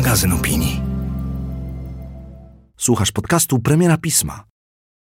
magazyn 0.00 0.32
opinii. 0.32 0.80
Słuchasz 2.76 3.12
podcastu 3.12 3.58
Premiera 3.58 3.96
Pisma. 3.96 4.44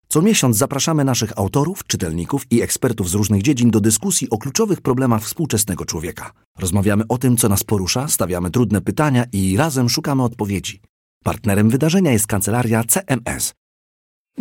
Co 0.09 0.23
miesiąc 0.23 0.57
zapraszamy 0.57 1.05
naszych 1.05 1.39
autorów, 1.39 1.85
czytelników 1.87 2.43
i 2.51 2.63
ekspertów 2.63 3.11
z 3.11 3.15
różnych 3.15 3.43
dziedzin 3.43 3.71
do 3.71 3.81
dyskusji 3.81 4.31
o 4.31 4.39
kluczowych 4.39 4.81
problemach 4.81 5.23
współczesnego 5.23 5.85
człowieka. 5.85 6.33
Rozmawiamy 6.59 7.05
o 7.09 7.19
tym, 7.19 7.37
co 7.37 7.49
nas 7.49 7.65
porusza, 7.65 8.09
stawiamy 8.09 8.51
trudne 8.51 8.81
pytania 8.81 9.25
i 9.33 9.57
razem 9.57 9.89
szukamy 9.89 10.23
odpowiedzi. 10.23 10.81
Partnerem 11.25 11.71
wydarzenia 11.71 12.13
jest 12.13 12.27
kancelaria 12.27 12.85
CMS. 12.85 13.55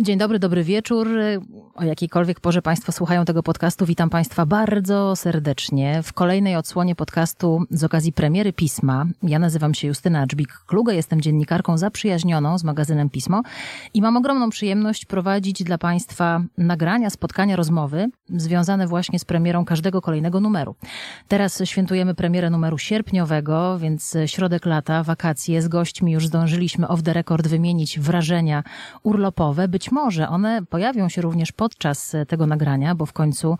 Dzień 0.00 0.18
dobry, 0.18 0.38
dobry 0.38 0.64
wieczór. 0.64 1.08
O 1.74 1.84
jakiejkolwiek 1.84 2.40
porze 2.40 2.62
Państwo 2.62 2.92
słuchają 2.92 3.24
tego 3.24 3.42
podcastu, 3.42 3.86
witam 3.86 4.10
Państwa 4.10 4.46
bardzo 4.46 5.16
serdecznie 5.16 6.02
w 6.02 6.12
kolejnej 6.12 6.56
odsłonie 6.56 6.94
podcastu 6.94 7.62
z 7.70 7.84
okazji 7.84 8.12
premiery 8.12 8.52
Pisma. 8.52 9.06
Ja 9.22 9.38
nazywam 9.38 9.74
się 9.74 9.88
Justyna 9.88 10.26
Dżbik-Kluge, 10.26 10.92
jestem 10.92 11.20
dziennikarką 11.20 11.78
zaprzyjaźnioną 11.78 12.58
z 12.58 12.64
magazynem 12.64 13.10
Pismo 13.10 13.42
i 13.94 14.02
mam 14.02 14.16
ogromną 14.16 14.50
przyjemność 14.50 15.04
prowadzić 15.04 15.62
dla 15.62 15.78
Państwa 15.78 16.42
nagrania, 16.58 17.10
spotkania, 17.10 17.56
rozmowy 17.56 18.08
związane 18.28 18.86
właśnie 18.86 19.18
z 19.18 19.24
premierą 19.24 19.64
każdego 19.64 20.00
kolejnego 20.02 20.40
numeru. 20.40 20.74
Teraz 21.28 21.62
świętujemy 21.64 22.14
premierę 22.14 22.50
numeru 22.50 22.78
sierpniowego, 22.78 23.78
więc 23.78 24.16
środek 24.26 24.66
lata, 24.66 25.02
wakacje. 25.02 25.62
Z 25.62 25.68
gośćmi 25.68 26.12
już 26.12 26.26
zdążyliśmy 26.26 26.88
off 26.88 27.02
the 27.02 27.12
record 27.12 27.48
wymienić 27.48 28.00
wrażenia 28.00 28.62
urlopowe. 29.02 29.68
Być 29.68 29.87
może 29.92 30.28
one 30.28 30.62
pojawią 30.66 31.08
się 31.08 31.22
również 31.22 31.52
podczas 31.52 32.16
tego 32.28 32.46
nagrania, 32.46 32.94
bo 32.94 33.06
w 33.06 33.12
końcu 33.12 33.56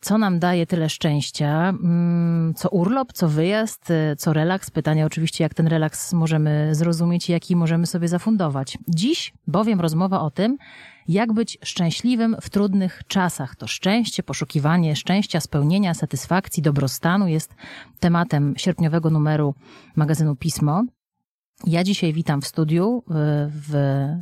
co 0.00 0.18
nam 0.18 0.38
daje 0.38 0.66
tyle 0.66 0.88
szczęścia? 0.88 1.68
Mm, 1.68 2.54
co 2.54 2.68
urlop, 2.68 3.12
co 3.12 3.28
wyjazd, 3.28 3.88
co 4.18 4.32
relaks? 4.32 4.70
Pytanie 4.70 5.06
oczywiście, 5.06 5.44
jak 5.44 5.54
ten 5.54 5.66
relaks 5.66 6.12
możemy 6.12 6.74
zrozumieć 6.74 7.28
i 7.28 7.32
jaki 7.32 7.56
możemy 7.56 7.86
sobie 7.86 8.08
zafundować. 8.08 8.78
Dziś 8.88 9.32
bowiem 9.46 9.80
rozmowa 9.80 10.20
o 10.20 10.30
tym, 10.30 10.56
jak 11.08 11.32
być 11.32 11.58
szczęśliwym 11.64 12.36
w 12.40 12.50
trudnych 12.50 13.02
czasach. 13.06 13.56
To 13.56 13.66
szczęście, 13.66 14.22
poszukiwanie 14.22 14.96
szczęścia, 14.96 15.40
spełnienia, 15.40 15.94
satysfakcji, 15.94 16.62
dobrostanu 16.62 17.28
jest 17.28 17.54
tematem 18.00 18.54
sierpniowego 18.56 19.10
numeru 19.10 19.54
magazynu 19.96 20.36
Pismo. 20.36 20.84
Ja 21.64 21.84
dzisiaj 21.84 22.12
witam 22.12 22.42
w 22.42 22.46
studiu, 22.46 23.02
w 23.68 23.74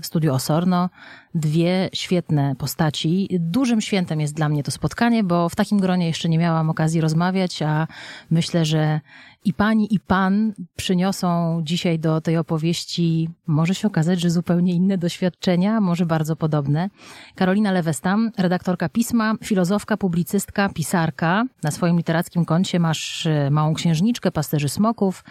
studiu 0.02 0.34
Osorno, 0.34 0.90
dwie 1.34 1.90
świetne 1.92 2.54
postaci. 2.58 3.28
Dużym 3.40 3.80
świętem 3.80 4.20
jest 4.20 4.34
dla 4.34 4.48
mnie 4.48 4.62
to 4.62 4.70
spotkanie, 4.70 5.24
bo 5.24 5.48
w 5.48 5.56
takim 5.56 5.78
gronie 5.78 6.06
jeszcze 6.06 6.28
nie 6.28 6.38
miałam 6.38 6.70
okazji 6.70 7.00
rozmawiać, 7.00 7.62
a 7.62 7.86
myślę, 8.30 8.64
że 8.64 9.00
i 9.44 9.54
pani, 9.54 9.94
i 9.94 10.00
pan 10.00 10.52
przyniosą 10.76 11.60
dzisiaj 11.64 11.98
do 11.98 12.20
tej 12.20 12.36
opowieści, 12.36 13.28
może 13.46 13.74
się 13.74 13.88
okazać, 13.88 14.20
że 14.20 14.30
zupełnie 14.30 14.72
inne 14.72 14.98
doświadczenia, 14.98 15.80
może 15.80 16.06
bardzo 16.06 16.36
podobne. 16.36 16.90
Karolina 17.34 17.72
Lewestam, 17.72 18.30
redaktorka 18.38 18.88
pisma, 18.88 19.34
filozofka, 19.44 19.96
publicystka, 19.96 20.68
pisarka. 20.68 21.44
Na 21.62 21.70
swoim 21.70 21.96
literackim 21.96 22.44
koncie 22.44 22.80
masz 22.80 23.28
małą 23.50 23.74
księżniczkę, 23.74 24.30
pasterzy 24.30 24.68
smoków, 24.68 25.24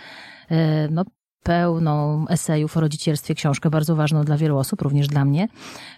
no, 0.91 1.03
pełną 1.43 2.25
esejów 2.27 2.77
o 2.77 2.79
rodzicielstwie, 2.79 3.35
książkę 3.35 3.69
bardzo 3.69 3.95
ważną 3.95 4.23
dla 4.23 4.37
wielu 4.37 4.57
osób, 4.57 4.81
również 4.81 5.07
dla 5.07 5.25
mnie. 5.25 5.47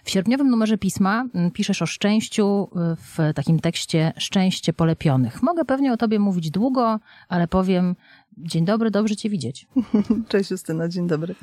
W 0.04 0.10
sierpniowym 0.10 0.50
numerze 0.50 0.78
pisma 0.78 1.24
piszesz 1.52 1.82
o 1.82 1.86
szczęściu 1.86 2.68
w 2.96 3.32
takim 3.34 3.60
tekście 3.60 4.12
Szczęście 4.18 4.72
polepionych. 4.72 5.42
Mogę 5.42 5.64
pewnie 5.64 5.92
o 5.92 5.96
tobie 5.96 6.18
mówić 6.18 6.50
długo, 6.50 7.00
ale 7.28 7.48
powiem 7.48 7.96
dzień 8.38 8.64
dobry, 8.64 8.90
dobrze 8.90 9.16
cię 9.16 9.30
widzieć. 9.30 9.66
Cześć 10.28 10.50
Justyna, 10.50 10.88
dzień 10.88 11.08
dobry. 11.08 11.34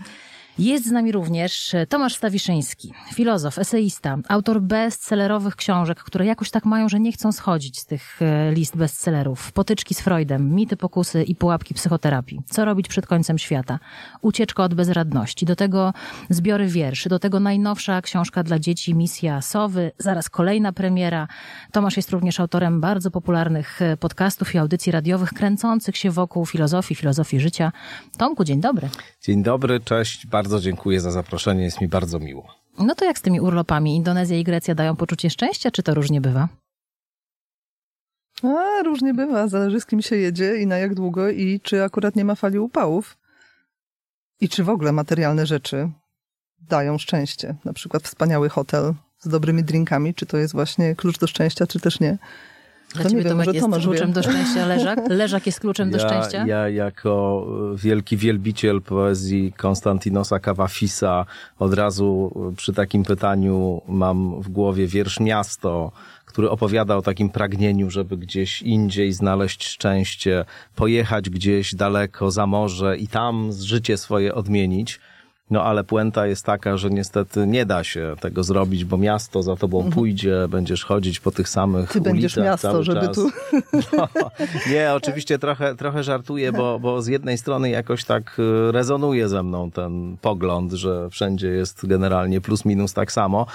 Jest 0.59 0.87
z 0.87 0.91
nami 0.91 1.11
również 1.11 1.75
Tomasz 1.89 2.15
Stawiszyński, 2.15 2.93
filozof, 3.13 3.59
eseista, 3.59 4.17
autor 4.29 4.61
bestsellerowych 4.61 5.55
książek, 5.55 6.03
które 6.03 6.25
jakoś 6.25 6.51
tak 6.51 6.65
mają, 6.65 6.89
że 6.89 6.99
nie 6.99 7.11
chcą 7.11 7.31
schodzić 7.31 7.79
z 7.79 7.85
tych 7.85 8.19
list 8.51 8.77
bestsellerów. 8.77 9.51
Potyczki 9.51 9.93
z 9.93 10.01
Freudem, 10.01 10.55
mity, 10.55 10.77
pokusy 10.77 11.23
i 11.23 11.35
pułapki 11.35 11.73
psychoterapii. 11.73 12.41
Co 12.45 12.65
robić 12.65 12.87
przed 12.87 13.07
końcem 13.07 13.37
świata? 13.37 13.79
Ucieczka 14.21 14.63
od 14.63 14.73
bezradności. 14.73 15.45
Do 15.45 15.55
tego 15.55 15.93
zbiory 16.29 16.67
wierszy, 16.67 17.09
do 17.09 17.19
tego 17.19 17.39
najnowsza 17.39 18.01
książka 18.01 18.43
dla 18.43 18.59
dzieci, 18.59 18.95
Misja 18.95 19.41
Sowy, 19.41 19.91
zaraz 19.97 20.29
kolejna 20.29 20.73
premiera. 20.73 21.27
Tomasz 21.71 21.97
jest 21.97 22.11
również 22.11 22.39
autorem 22.39 22.81
bardzo 22.81 23.11
popularnych 23.11 23.79
podcastów 23.99 24.55
i 24.55 24.57
audycji 24.57 24.91
radiowych 24.91 25.33
kręcących 25.33 25.97
się 25.97 26.11
wokół 26.11 26.45
filozofii, 26.45 26.95
filozofii 26.95 27.39
życia. 27.39 27.71
Tomku, 28.17 28.43
dzień 28.43 28.61
dobry. 28.61 28.89
Dzień 29.21 29.43
dobry, 29.43 29.79
cześć. 29.79 30.27
Bardzo 30.27 30.42
dziękuję 30.59 31.01
za 31.01 31.11
zaproszenie, 31.11 31.63
jest 31.63 31.81
mi 31.81 31.87
bardzo 31.87 32.19
miło. 32.19 32.55
No 32.79 32.95
to 32.95 33.05
jak 33.05 33.17
z 33.17 33.21
tymi 33.21 33.41
urlopami? 33.41 33.95
Indonezja 33.95 34.37
i 34.37 34.43
Grecja 34.43 34.75
dają 34.75 34.95
poczucie 34.95 35.29
szczęścia, 35.29 35.71
czy 35.71 35.83
to 35.83 35.93
różnie 35.93 36.21
bywa? 36.21 36.47
A, 38.43 38.83
różnie 38.83 39.13
bywa, 39.13 39.47
zależy 39.47 39.79
z 39.79 39.85
kim 39.85 40.01
się 40.01 40.15
jedzie 40.15 40.57
i 40.57 40.67
na 40.67 40.77
jak 40.77 40.95
długo 40.95 41.29
i 41.29 41.59
czy 41.63 41.83
akurat 41.83 42.15
nie 42.15 42.25
ma 42.25 42.35
fali 42.35 42.59
upałów. 42.59 43.17
I 44.41 44.49
czy 44.49 44.63
w 44.63 44.69
ogóle 44.69 44.91
materialne 44.91 45.45
rzeczy 45.45 45.89
dają 46.61 46.97
szczęście. 46.97 47.55
Na 47.65 47.73
przykład 47.73 48.03
wspaniały 48.03 48.49
hotel 48.49 48.93
z 49.19 49.27
dobrymi 49.27 49.63
drinkami, 49.63 50.13
czy 50.13 50.25
to 50.25 50.37
jest 50.37 50.53
właśnie 50.53 50.95
klucz 50.95 51.19
do 51.19 51.27
szczęścia, 51.27 51.67
czy 51.67 51.79
też 51.79 51.99
nie. 51.99 52.17
Dla 52.95 53.09
ciebie 53.09 53.23
Tomek 53.23 53.47
jest 53.47 53.59
Tomasz 53.59 53.83
kluczem 53.83 54.07
wie. 54.07 54.13
do 54.13 54.23
szczęścia 54.23 54.65
leżak? 54.65 54.99
Leżak 55.09 55.45
jest 55.45 55.59
kluczem 55.59 55.91
ja, 55.91 55.97
do 55.97 56.07
szczęścia? 56.07 56.45
Ja 56.47 56.69
jako 56.69 57.45
wielki 57.75 58.17
wielbiciel 58.17 58.81
poezji 58.81 59.53
Konstantinosa 59.57 60.39
Kawafisa 60.39 61.25
od 61.59 61.73
razu 61.73 62.31
przy 62.57 62.73
takim 62.73 63.03
pytaniu 63.03 63.81
mam 63.87 64.41
w 64.41 64.49
głowie 64.49 64.87
wiersz 64.87 65.19
Miasto, 65.19 65.91
który 66.25 66.49
opowiada 66.49 66.97
o 66.97 67.01
takim 67.01 67.29
pragnieniu, 67.29 67.89
żeby 67.89 68.17
gdzieś 68.17 68.61
indziej 68.61 69.13
znaleźć 69.13 69.67
szczęście, 69.67 70.45
pojechać 70.75 71.29
gdzieś 71.29 71.75
daleko 71.75 72.31
za 72.31 72.47
morze 72.47 72.97
i 72.97 73.07
tam 73.07 73.49
życie 73.51 73.97
swoje 73.97 74.35
odmienić. 74.35 74.99
No 75.51 75.63
ale 75.63 75.83
puenta 75.83 76.27
jest 76.27 76.45
taka, 76.45 76.77
że 76.77 76.89
niestety 76.89 77.47
nie 77.47 77.65
da 77.65 77.83
się 77.83 78.15
tego 78.19 78.43
zrobić, 78.43 78.85
bo 78.85 78.97
miasto 78.97 79.43
za 79.43 79.55
tobą 79.55 79.77
mhm. 79.77 79.93
pójdzie, 79.93 80.47
będziesz 80.49 80.85
chodzić 80.85 81.19
po 81.19 81.31
tych 81.31 81.49
samych 81.49 81.91
Ty 81.91 81.99
ulicach 81.99 82.13
będziesz 82.13 82.37
miasto, 82.37 82.83
żeby 82.83 83.01
czas. 83.01 83.15
tu... 83.15 83.29
No, 83.97 84.07
nie, 84.71 84.93
oczywiście 84.93 85.39
trochę, 85.39 85.75
trochę 85.75 86.03
żartuję, 86.03 86.51
bo, 86.51 86.79
bo 86.79 87.01
z 87.01 87.07
jednej 87.07 87.37
strony 87.37 87.69
jakoś 87.69 88.05
tak 88.05 88.39
y, 88.39 88.71
rezonuje 88.71 89.29
ze 89.29 89.43
mną 89.43 89.71
ten 89.71 90.17
pogląd, 90.21 90.71
że 90.71 91.09
wszędzie 91.09 91.47
jest 91.47 91.87
generalnie 91.87 92.41
plus 92.41 92.65
minus 92.65 92.93
tak 92.93 93.11
samo. 93.11 93.45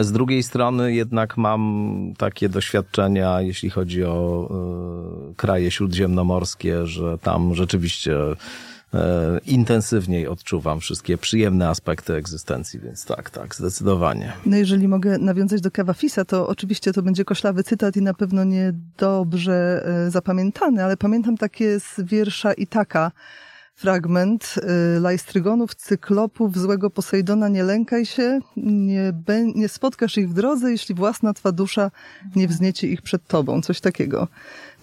Z 0.00 0.12
drugiej 0.12 0.42
strony 0.42 0.94
jednak 0.94 1.36
mam 1.36 2.12
takie 2.18 2.48
doświadczenia, 2.48 3.40
jeśli 3.40 3.70
chodzi 3.70 4.04
o 4.04 4.48
y, 5.30 5.34
kraje 5.34 5.70
śródziemnomorskie, 5.70 6.86
że 6.86 7.18
tam 7.18 7.54
rzeczywiście 7.54 8.16
intensywniej 9.46 10.28
odczuwam 10.28 10.80
wszystkie 10.80 11.18
przyjemne 11.18 11.68
aspekty 11.68 12.14
egzystencji, 12.14 12.80
więc 12.80 13.04
tak, 13.04 13.30
tak, 13.30 13.54
zdecydowanie. 13.54 14.32
No 14.46 14.56
jeżeli 14.56 14.88
mogę 14.88 15.18
nawiązać 15.18 15.60
do 15.60 15.70
Kawafisa, 15.70 16.24
to 16.24 16.48
oczywiście 16.48 16.92
to 16.92 17.02
będzie 17.02 17.24
koślawy 17.24 17.64
cytat 17.64 17.96
i 17.96 18.02
na 18.02 18.14
pewno 18.14 18.44
niedobrze 18.44 19.86
e, 19.86 20.10
zapamiętany, 20.10 20.84
ale 20.84 20.96
pamiętam 20.96 21.36
takie 21.36 21.80
z 21.80 22.00
wiersza 22.00 22.52
Itaka, 22.52 23.12
fragment 23.74 24.54
y, 24.96 25.00
Lajstrygonów, 25.00 25.74
cyklopów, 25.74 26.58
złego 26.58 26.90
Posejdona, 26.90 27.48
nie 27.48 27.62
lękaj 27.62 28.06
się, 28.06 28.40
nie, 28.56 29.12
nie 29.54 29.68
spotkasz 29.68 30.18
ich 30.18 30.30
w 30.30 30.34
drodze, 30.34 30.70
jeśli 30.70 30.94
własna 30.94 31.34
twa 31.34 31.52
dusza 31.52 31.90
nie 32.36 32.48
wzniecie 32.48 32.88
ich 32.88 33.02
przed 33.02 33.26
tobą. 33.26 33.62
Coś 33.62 33.80
takiego. 33.80 34.28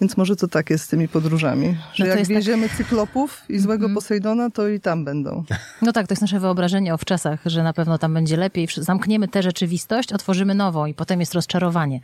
Więc 0.00 0.16
może 0.16 0.36
to 0.36 0.48
tak 0.48 0.70
jest 0.70 0.84
z 0.84 0.88
tymi 0.88 1.08
podróżami, 1.08 1.76
że 1.94 2.04
no 2.04 2.10
jak 2.10 2.18
tak- 2.18 2.28
wieziemy 2.28 2.68
tak... 2.68 2.76
cyklopów 2.76 3.42
i 3.48 3.58
złego 3.58 3.84
mm. 3.84 3.94
Posejdona, 3.94 4.50
to 4.50 4.68
i 4.68 4.80
tam 4.80 5.04
będą. 5.04 5.44
No 5.82 5.92
tak, 5.92 6.06
to 6.06 6.12
jest 6.12 6.22
nasze 6.22 6.40
wyobrażenie 6.40 6.94
o 6.94 6.98
wczasach, 6.98 7.40
że 7.46 7.62
na 7.62 7.72
pewno 7.72 7.98
tam 7.98 8.14
będzie 8.14 8.36
lepiej. 8.36 8.68
Zamkniemy 8.76 9.28
tę 9.28 9.42
rzeczywistość, 9.42 10.12
otworzymy 10.12 10.54
nową 10.54 10.86
i 10.86 10.94
potem 10.94 11.20
jest 11.20 11.34
rozczarowanie. 11.34 12.00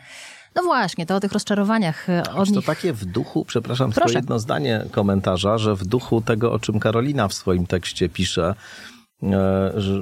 No 0.54 0.62
właśnie, 0.62 1.06
to 1.06 1.16
o 1.16 1.20
tych 1.20 1.32
rozczarowaniach 1.32 2.10
e, 2.10 2.22
od 2.34 2.48
to 2.48 2.54
nich... 2.54 2.66
takie 2.66 2.92
w 2.92 3.04
duchu, 3.04 3.44
przepraszam, 3.44 3.92
Proszę. 3.92 4.06
tylko 4.06 4.18
jedno 4.18 4.38
zdanie 4.38 4.84
komentarza, 4.90 5.58
że 5.58 5.74
w 5.74 5.86
duchu 5.86 6.20
tego, 6.20 6.52
o 6.52 6.58
czym 6.58 6.80
Karolina 6.80 7.28
w 7.28 7.34
swoim 7.34 7.66
tekście 7.66 8.08
pisze, 8.08 8.54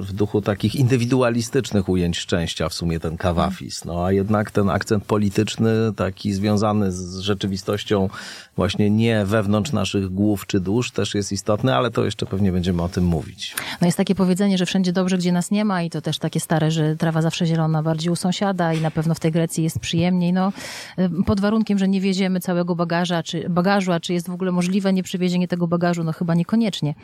w 0.01 0.13
duchu 0.13 0.41
takich 0.41 0.75
indywidualistycznych 0.75 1.89
ujęć 1.89 2.17
szczęścia 2.17 2.69
w 2.69 2.73
sumie 2.73 2.99
ten 2.99 3.17
kawafis. 3.17 3.85
No 3.85 4.05
a 4.05 4.11
jednak 4.11 4.51
ten 4.51 4.69
akcent 4.69 5.05
polityczny, 5.05 5.69
taki 5.95 6.33
związany 6.33 6.91
z 6.91 7.17
rzeczywistością 7.17 8.09
właśnie 8.55 8.89
nie 8.89 9.25
wewnątrz 9.25 9.71
naszych 9.71 10.09
głów 10.09 10.47
czy 10.47 10.59
dusz 10.59 10.91
też 10.91 11.15
jest 11.15 11.31
istotny, 11.31 11.75
ale 11.75 11.91
to 11.91 12.05
jeszcze 12.05 12.25
pewnie 12.25 12.51
będziemy 12.51 12.81
o 12.81 12.89
tym 12.89 13.05
mówić. 13.05 13.55
No 13.81 13.87
jest 13.87 13.97
takie 13.97 14.15
powiedzenie, 14.15 14.57
że 14.57 14.65
wszędzie 14.65 14.93
dobrze, 14.93 15.17
gdzie 15.17 15.31
nas 15.31 15.51
nie 15.51 15.65
ma 15.65 15.83
i 15.83 15.89
to 15.89 16.01
też 16.01 16.17
takie 16.17 16.39
stare, 16.39 16.71
że 16.71 16.95
trawa 16.95 17.21
zawsze 17.21 17.45
zielona 17.45 17.83
bardziej 17.83 18.11
u 18.11 18.15
sąsiada 18.15 18.73
i 18.73 18.81
na 18.81 18.91
pewno 18.91 19.15
w 19.15 19.19
tej 19.19 19.31
Grecji 19.31 19.63
jest 19.63 19.79
przyjemniej. 19.79 20.33
No, 20.33 20.51
pod 21.25 21.39
warunkiem, 21.39 21.77
że 21.77 21.87
nie 21.87 22.01
wieziemy 22.01 22.39
całego 22.39 22.75
bagaża, 22.75 23.23
czy 23.23 23.49
bagażu, 23.49 23.91
a 23.91 23.99
czy 23.99 24.13
jest 24.13 24.27
w 24.29 24.33
ogóle 24.33 24.51
możliwe 24.51 24.93
nieprzywiezienie 24.93 25.47
tego 25.47 25.67
bagażu, 25.67 26.03
no 26.03 26.13
chyba 26.13 26.35
niekoniecznie. 26.35 26.95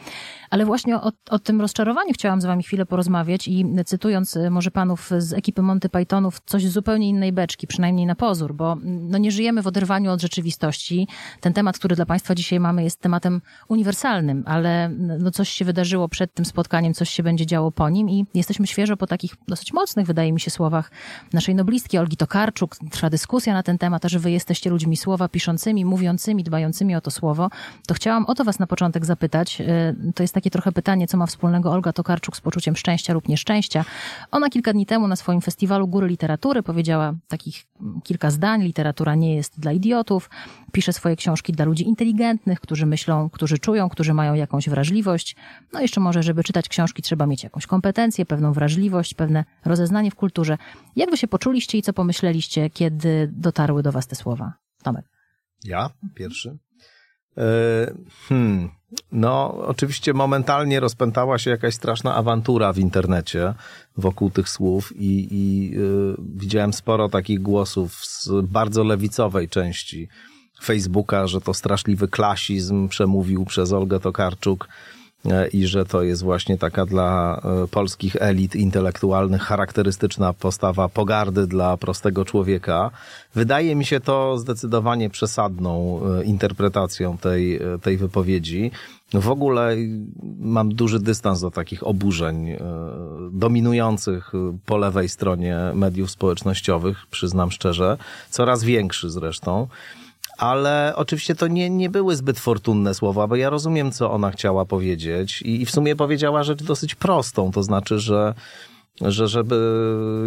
Ale 0.50 0.66
właśnie 0.66 0.96
o, 0.96 1.12
o 1.30 1.40
tym 1.40 1.62
rozczarowaniu 1.62 2.03
chciałam 2.14 2.42
z 2.42 2.46
wami 2.46 2.64
chwilę 2.64 2.86
porozmawiać 2.86 3.48
i 3.48 3.66
cytując 3.86 4.36
y, 4.36 4.50
może 4.50 4.72
panów 4.72 5.10
z 5.18 5.34
ekipy 5.34 5.62
Monty 5.62 5.90
Pythonów, 5.90 6.42
coś 6.46 6.68
zupełnie 6.68 7.10
innej 7.10 7.34
beczki, 7.34 7.68
przynajmniej 7.68 8.06
na 8.06 8.16
pozór, 8.16 8.54
bo 8.54 8.78
no 8.84 9.18
nie 9.18 9.32
żyjemy 9.32 9.62
w 9.62 9.68
oderwaniu 9.68 10.12
od 10.12 10.22
rzeczywistości. 10.22 11.08
Ten 11.42 11.54
temat, 11.54 11.78
który 11.78 11.96
dla 11.96 12.06
państwa 12.06 12.36
dzisiaj 12.36 12.60
mamy 12.60 12.84
jest 12.84 13.00
tematem 13.00 13.42
uniwersalnym, 13.68 14.44
ale 14.46 14.90
no 15.20 15.32
coś 15.32 15.50
się 15.50 15.66
wydarzyło 15.66 16.10
przed 16.10 16.34
tym 16.34 16.46
spotkaniem, 16.46 16.94
coś 16.94 17.10
się 17.10 17.24
będzie 17.24 17.46
działo 17.46 17.72
po 17.72 17.90
nim 17.90 18.10
i 18.10 18.26
jesteśmy 18.34 18.68
świeżo 18.68 18.98
po 18.98 19.08
takich 19.08 19.36
dosyć 19.48 19.74
mocnych, 19.74 20.08
wydaje 20.08 20.34
mi 20.34 20.40
się, 20.40 20.52
słowach 20.52 20.92
naszej 21.34 21.56
noblistki 21.56 21.98
Olgi 21.98 22.18
Tokarczuk. 22.18 22.76
Trwa 22.92 23.10
dyskusja 23.10 23.54
na 23.54 23.64
ten 23.64 23.78
temat, 23.78 24.06
a 24.06 24.10
że 24.10 24.20
wy 24.20 24.32
jesteście 24.32 24.70
ludźmi 24.70 24.98
słowa 24.98 25.30
piszącymi, 25.30 25.86
mówiącymi, 25.86 26.44
dbającymi 26.44 26.96
o 26.96 27.02
to 27.02 27.12
słowo, 27.12 27.50
to 27.88 27.94
chciałam 27.94 28.26
o 28.26 28.36
to 28.36 28.44
was 28.44 28.60
na 28.60 28.68
początek 28.68 29.06
zapytać. 29.06 29.62
Y, 29.62 30.14
to 30.16 30.24
jest 30.24 30.34
takie 30.34 30.50
trochę 30.50 30.72
pytanie, 30.72 31.08
co 31.08 31.18
ma 31.18 31.26
wspólnego 31.26 31.72
Olga 31.72 31.93
Tokarczuk 31.94 32.38
z 32.38 32.42
poczuciem 32.42 32.76
szczęścia 32.76 33.14
lub 33.14 33.28
nieszczęścia. 33.28 33.86
Ona 34.32 34.50
kilka 34.50 34.74
dni 34.74 34.86
temu 34.86 35.08
na 35.08 35.16
swoim 35.16 35.42
festiwalu 35.42 35.88
Góry 35.88 36.08
Literatury 36.08 36.64
powiedziała 36.64 37.14
takich 37.28 37.66
kilka 38.04 38.32
zdań. 38.32 38.64
Literatura 38.64 39.16
nie 39.16 39.36
jest 39.36 39.60
dla 39.60 39.72
idiotów. 39.72 40.30
Pisze 40.72 40.94
swoje 40.94 41.16
książki 41.16 41.54
dla 41.54 41.66
ludzi 41.66 41.88
inteligentnych, 41.88 42.60
którzy 42.60 42.86
myślą, 42.86 43.30
którzy 43.30 43.60
czują, 43.60 43.90
którzy 43.90 44.14
mają 44.14 44.34
jakąś 44.34 44.70
wrażliwość. 44.70 45.36
No 45.74 45.80
jeszcze 45.80 46.00
może, 46.02 46.24
żeby 46.24 46.44
czytać 46.44 46.70
książki, 46.70 47.02
trzeba 47.02 47.26
mieć 47.26 47.44
jakąś 47.44 47.66
kompetencję, 47.66 48.26
pewną 48.26 48.54
wrażliwość, 48.54 49.14
pewne 49.14 49.46
rozeznanie 49.66 50.12
w 50.12 50.16
kulturze. 50.16 50.58
Jak 50.96 51.10
wy 51.10 51.18
się 51.18 51.28
poczuliście 51.28 51.78
i 51.78 51.82
co 51.82 51.94
pomyśleliście, 51.94 52.70
kiedy 52.70 53.30
dotarły 53.32 53.84
do 53.84 53.92
was 53.92 54.08
te 54.08 54.16
słowa? 54.16 54.54
Tomek. 54.84 55.06
Ja? 55.64 55.90
Pierwszy? 56.16 56.58
E, 57.38 57.44
hmm. 58.28 58.70
No, 59.12 59.58
oczywiście 59.68 60.14
momentalnie 60.14 60.80
rozpętała 60.80 61.38
się 61.38 61.50
jakaś 61.50 61.74
straszna 61.74 62.16
awantura 62.16 62.74
w 62.74 62.78
internecie 62.78 63.54
wokół 63.98 64.30
tych 64.30 64.50
słów 64.50 64.94
i, 64.96 65.28
i 65.32 65.72
y, 65.78 66.16
widziałem 66.20 66.74
sporo 66.74 67.10
takich 67.10 67.42
głosów 67.42 68.06
z 68.06 68.30
bardzo 68.44 68.84
lewicowej 68.84 69.50
części 69.50 70.08
Facebooka, 70.64 71.28
że 71.28 71.42
to 71.42 71.54
straszliwy 71.54 72.08
klasizm 72.08 72.88
przemówił 72.88 73.46
przez 73.46 73.74
Olgę 73.74 74.00
Tokarczuk 74.00 74.68
i 75.54 75.68
że 75.68 75.86
to 75.86 76.04
jest 76.04 76.24
właśnie 76.24 76.58
taka 76.58 76.86
dla 76.86 77.42
e, 77.64 77.68
polskich 77.68 78.16
elit 78.20 78.56
intelektualnych 78.56 79.42
charakterystyczna 79.42 80.34
postawa 80.34 80.90
pogardy 80.90 81.48
dla 81.48 81.78
prostego 81.78 82.26
człowieka. 82.26 82.92
Wydaje 83.36 83.76
mi 83.76 83.86
się 83.86 84.00
to 84.00 84.38
zdecydowanie 84.38 85.10
przesadną 85.10 86.02
e, 86.20 86.24
interpretacją 86.24 87.18
tej, 87.18 87.60
tej 87.82 87.98
wypowiedzi. 87.98 88.72
W 89.14 89.30
ogóle 89.30 89.76
mam 90.40 90.76
duży 90.76 91.00
dystans 91.00 91.42
do 91.42 91.52
takich 91.52 91.88
oburzeń 91.88 92.58
dominujących 93.32 94.32
po 94.66 94.78
lewej 94.78 95.10
stronie 95.10 95.58
mediów 95.74 96.12
społecznościowych, 96.12 97.08
przyznam 97.12 97.52
szczerze, 97.52 97.98
coraz 98.30 98.64
większy 98.64 99.10
zresztą 99.10 99.68
ale 100.44 100.94
oczywiście 100.96 101.36
to 101.36 101.48
nie, 101.48 101.70
nie 101.70 101.90
były 101.90 102.16
zbyt 102.16 102.40
fortunne 102.40 102.94
słowa, 102.94 103.28
bo 103.28 103.36
ja 103.36 103.50
rozumiem, 103.50 103.92
co 103.92 104.12
ona 104.12 104.32
chciała 104.32 104.66
powiedzieć 104.66 105.42
i, 105.42 105.62
i 105.62 105.66
w 105.66 105.72
sumie 105.72 105.96
powiedziała 105.96 106.44
rzecz 106.44 106.64
dosyć 106.64 106.96
prostą, 106.96 107.52
to 107.52 107.64
znaczy, 107.64 108.00
że 108.00 108.34
że 109.02 109.28
żeby 109.28 109.58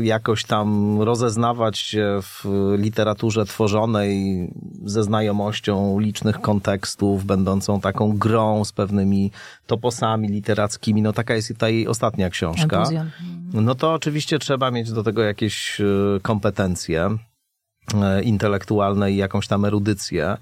jakoś 0.03 0.45
tam 0.45 1.01
rozeznawać 1.03 1.79
się 1.79 2.19
w 2.23 2.45
literaturze 2.79 3.45
tworzonej 3.45 4.49
ze 4.85 5.03
znajomością 5.03 5.99
licznych 5.99 6.41
kontekstów, 6.41 7.25
będącą 7.25 7.81
taką 7.81 8.19
grą 8.19 8.65
z 8.65 8.73
pewnymi 8.73 9.31
toposami 9.67 10.29
literackimi, 10.29 11.03
no 11.03 11.13
taka 11.13 11.35
jest 11.35 11.53
ta 11.59 11.69
jej 11.69 11.89
ostatnia 11.89 12.31
książka. 12.31 12.85
No 13.53 13.75
to 13.75 13.93
oczywiście 13.93 14.39
trzeba 14.39 14.71
mieć 14.71 14.93
do 14.93 15.03
tego 15.03 15.23
jakieś 15.23 15.81
e, 15.81 15.85
kompetencje. 16.23 17.19
E, 17.94 18.23
intelektualne 18.23 19.12
i 19.12 19.17
jakąś 19.17 19.47
tam 19.47 19.65
erudycję. 19.65 20.37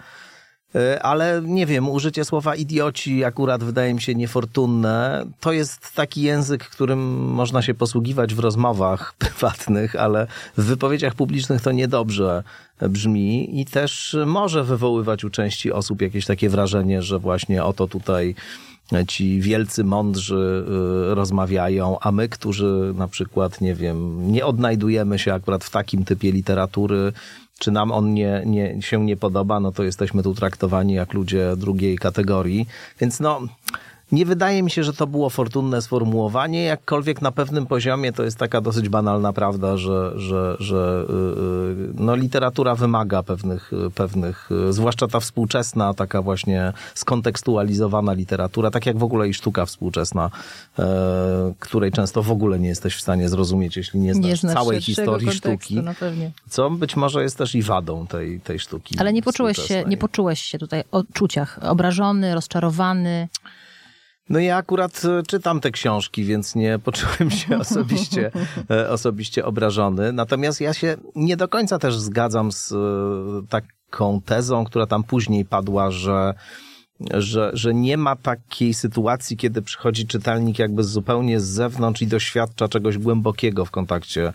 E, 0.75 1.02
ale 1.02 1.43
nie 1.44 1.67
wiem, 1.67 1.88
użycie 1.88 2.25
słowa 2.25 2.56
idioci 2.56 3.25
akurat 3.25 3.64
wydaje 3.64 3.94
mi 3.94 4.02
się 4.02 4.14
niefortunne. 4.14 5.25
To 5.41 5.52
jest 5.52 5.94
taki 5.94 6.23
język, 6.23 6.64
którym 6.64 7.00
można 7.32 7.62
się 7.62 7.75
posługiwać 7.75 8.35
w 8.35 8.38
rozmowach 8.38 9.14
prywatnych, 9.19 9.96
ale 9.96 10.26
w 10.56 10.64
wypowiedziach 10.64 11.14
publicznych 11.14 11.61
to 11.61 11.73
niedobrze 11.73 12.43
brzmi 12.81 13.61
i 13.61 13.64
też 13.64 14.17
może 14.26 14.64
wywoływać 14.64 15.25
u 15.25 15.31
części 15.31 15.73
osób 15.73 16.02
jakieś 16.02 16.26
takie 16.26 16.49
wrażenie, 16.49 17.02
że 17.02 17.19
właśnie 17.19 17.64
oto 17.64 17.88
tutaj 17.88 18.35
ci 19.08 19.40
wielcy, 19.40 19.84
mądrzy 19.84 20.64
y, 21.10 21.14
rozmawiają, 21.14 21.98
a 22.00 22.12
my, 22.12 22.28
którzy 22.28 22.94
na 22.96 23.08
przykład, 23.08 23.60
nie 23.60 23.75
wiem, 23.75 24.32
nie 24.32 24.46
odnajdujemy 24.46 25.19
się 25.19 25.34
akurat 25.34 25.64
w 25.64 25.70
takim 25.70 26.04
typie 26.04 26.32
literatury, 26.32 27.12
czy 27.58 27.70
nam 27.70 27.92
on 27.92 28.14
nie, 28.14 28.42
nie, 28.46 28.82
się 28.82 29.04
nie 29.04 29.16
podoba, 29.16 29.60
no 29.60 29.72
to 29.72 29.82
jesteśmy 29.82 30.22
tu 30.22 30.34
traktowani 30.34 30.94
jak 30.94 31.12
ludzie 31.12 31.56
drugiej 31.56 31.98
kategorii. 31.98 32.66
Więc 33.00 33.20
no, 33.20 33.40
nie 34.14 34.26
wydaje 34.26 34.62
mi 34.62 34.70
się, 34.70 34.84
że 34.84 34.93
to 34.93 35.06
było 35.06 35.31
fortunne 35.31 35.82
sformułowanie, 35.82 36.62
jakkolwiek 36.62 37.22
na 37.22 37.32
pewnym 37.32 37.66
poziomie 37.66 38.12
to 38.12 38.22
jest 38.25 38.38
taka 38.38 38.61
dosyć 38.61 38.88
banalna 38.88 39.32
prawda, 39.32 39.76
że, 39.76 40.12
że, 40.16 40.56
że 40.58 41.06
yy, 41.08 41.93
no, 41.94 42.16
literatura 42.16 42.75
wymaga 42.75 43.22
pewnych, 43.22 43.70
pewnych, 43.94 44.50
zwłaszcza 44.70 45.08
ta 45.08 45.20
współczesna, 45.20 45.94
taka 45.94 46.22
właśnie 46.22 46.72
skontekstualizowana 46.94 48.12
literatura, 48.12 48.70
tak 48.70 48.87
jak 48.87 48.99
w 48.99 49.02
ogóle 49.02 49.28
i 49.28 49.34
sztuka 49.34 49.66
współczesna, 49.66 50.31
yy, 50.78 50.84
której 51.58 51.93
często 51.93 52.22
w 52.22 52.31
ogóle 52.31 52.58
nie 52.58 52.69
jesteś 52.69 52.96
w 52.96 53.00
stanie 53.00 53.28
zrozumieć, 53.28 53.76
jeśli 53.76 54.00
nie 54.00 54.14
znasz, 54.14 54.26
nie 54.26 54.37
znasz 54.37 54.55
całej 54.55 54.82
historii 54.82 55.32
sztuki. 55.32 55.82
No 55.82 55.93
co 56.49 56.70
być 56.70 56.96
może 56.96 57.22
jest 57.22 57.38
też 57.38 57.55
i 57.55 57.62
wadą 57.62 58.06
tej, 58.06 58.40
tej 58.40 58.58
sztuki. 58.58 58.99
Ale 58.99 59.12
nie 59.12 59.22
poczułeś, 59.22 59.58
się, 59.58 59.84
nie 59.87 59.96
poczułeś 59.96 60.43
się 60.43 60.58
tutaj 60.58 60.84
o 60.93 61.02
czuciach 61.12 61.58
obrażony, 61.62 62.34
rozczarowany? 62.34 63.28
No 64.29 64.38
ja 64.38 64.56
akurat 64.56 65.03
e, 65.05 65.23
czytam 65.23 65.61
te 65.61 65.71
książki, 65.71 66.25
więc 66.25 66.55
nie 66.55 66.79
poczułem 66.85 67.31
się 67.31 67.59
osobiście, 67.59 68.31
e, 68.71 68.91
osobiście 68.91 69.44
obrażony. 69.44 70.12
Natomiast 70.12 70.61
ja 70.61 70.75
się 70.75 70.97
nie 71.15 71.37
do 71.37 71.49
końca 71.49 71.79
też 71.79 71.99
zgadzam 71.99 72.53
z 72.53 72.73
e, 72.73 72.76
taką 73.49 74.21
tezą, 74.21 74.65
która 74.65 74.87
tam 74.87 75.05
później 75.05 75.44
padła, 75.44 75.90
że 75.90 76.35
że, 77.14 77.50
że 77.54 77.75
nie 77.75 77.97
ma 77.97 78.16
takiej 78.16 78.75
sytuacji, 78.75 79.37
kiedy 79.37 79.62
przychodzi 79.62 80.07
czytelnik 80.07 80.59
jakby 80.59 80.85
zupełnie 80.85 81.40
z 81.40 81.45
zewnątrz 81.45 82.02
i 82.02 82.07
doświadcza 82.07 82.69
czegoś 82.69 82.99
głębokiego 82.99 83.64
w 83.64 83.71
kontakcie 83.71 84.33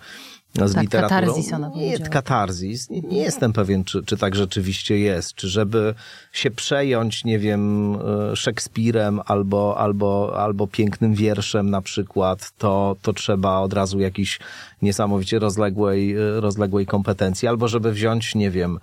z 0.55 0.73
tak, 0.73 0.83
literaturą. 0.83 1.19
Katarzis 1.21 1.53
ona 1.53 1.71
nie, 1.75 1.99
katarzis. 1.99 2.89
Nie, 2.89 3.01
nie, 3.01 3.17
jestem 3.17 3.53
pewien, 3.53 3.83
czy, 3.83 4.03
czy 4.03 4.17
tak 4.17 4.35
rzeczywiście 4.35 4.99
jest. 4.99 5.33
Czy 5.35 5.47
żeby 5.47 5.93
się 6.31 6.51
przejąć, 6.51 7.25
nie 7.25 7.39
wiem, 7.39 7.95
e, 8.31 8.35
Szekspirem 8.35 9.21
albo, 9.25 9.77
albo, 9.77 10.33
albo 10.37 10.67
pięknym 10.67 11.13
wierszem 11.13 11.69
na 11.69 11.81
przykład, 11.81 12.51
to, 12.57 12.95
to 13.01 13.13
trzeba 13.13 13.59
od 13.59 13.73
razu 13.73 13.99
jakiejś 13.99 14.39
niesamowicie 14.81 15.39
rozległej, 15.39 16.15
e, 16.15 16.41
rozległej 16.41 16.85
kompetencji. 16.85 17.47
Albo 17.47 17.67
żeby 17.67 17.91
wziąć, 17.91 18.35
nie 18.35 18.51
wiem, 18.51 18.79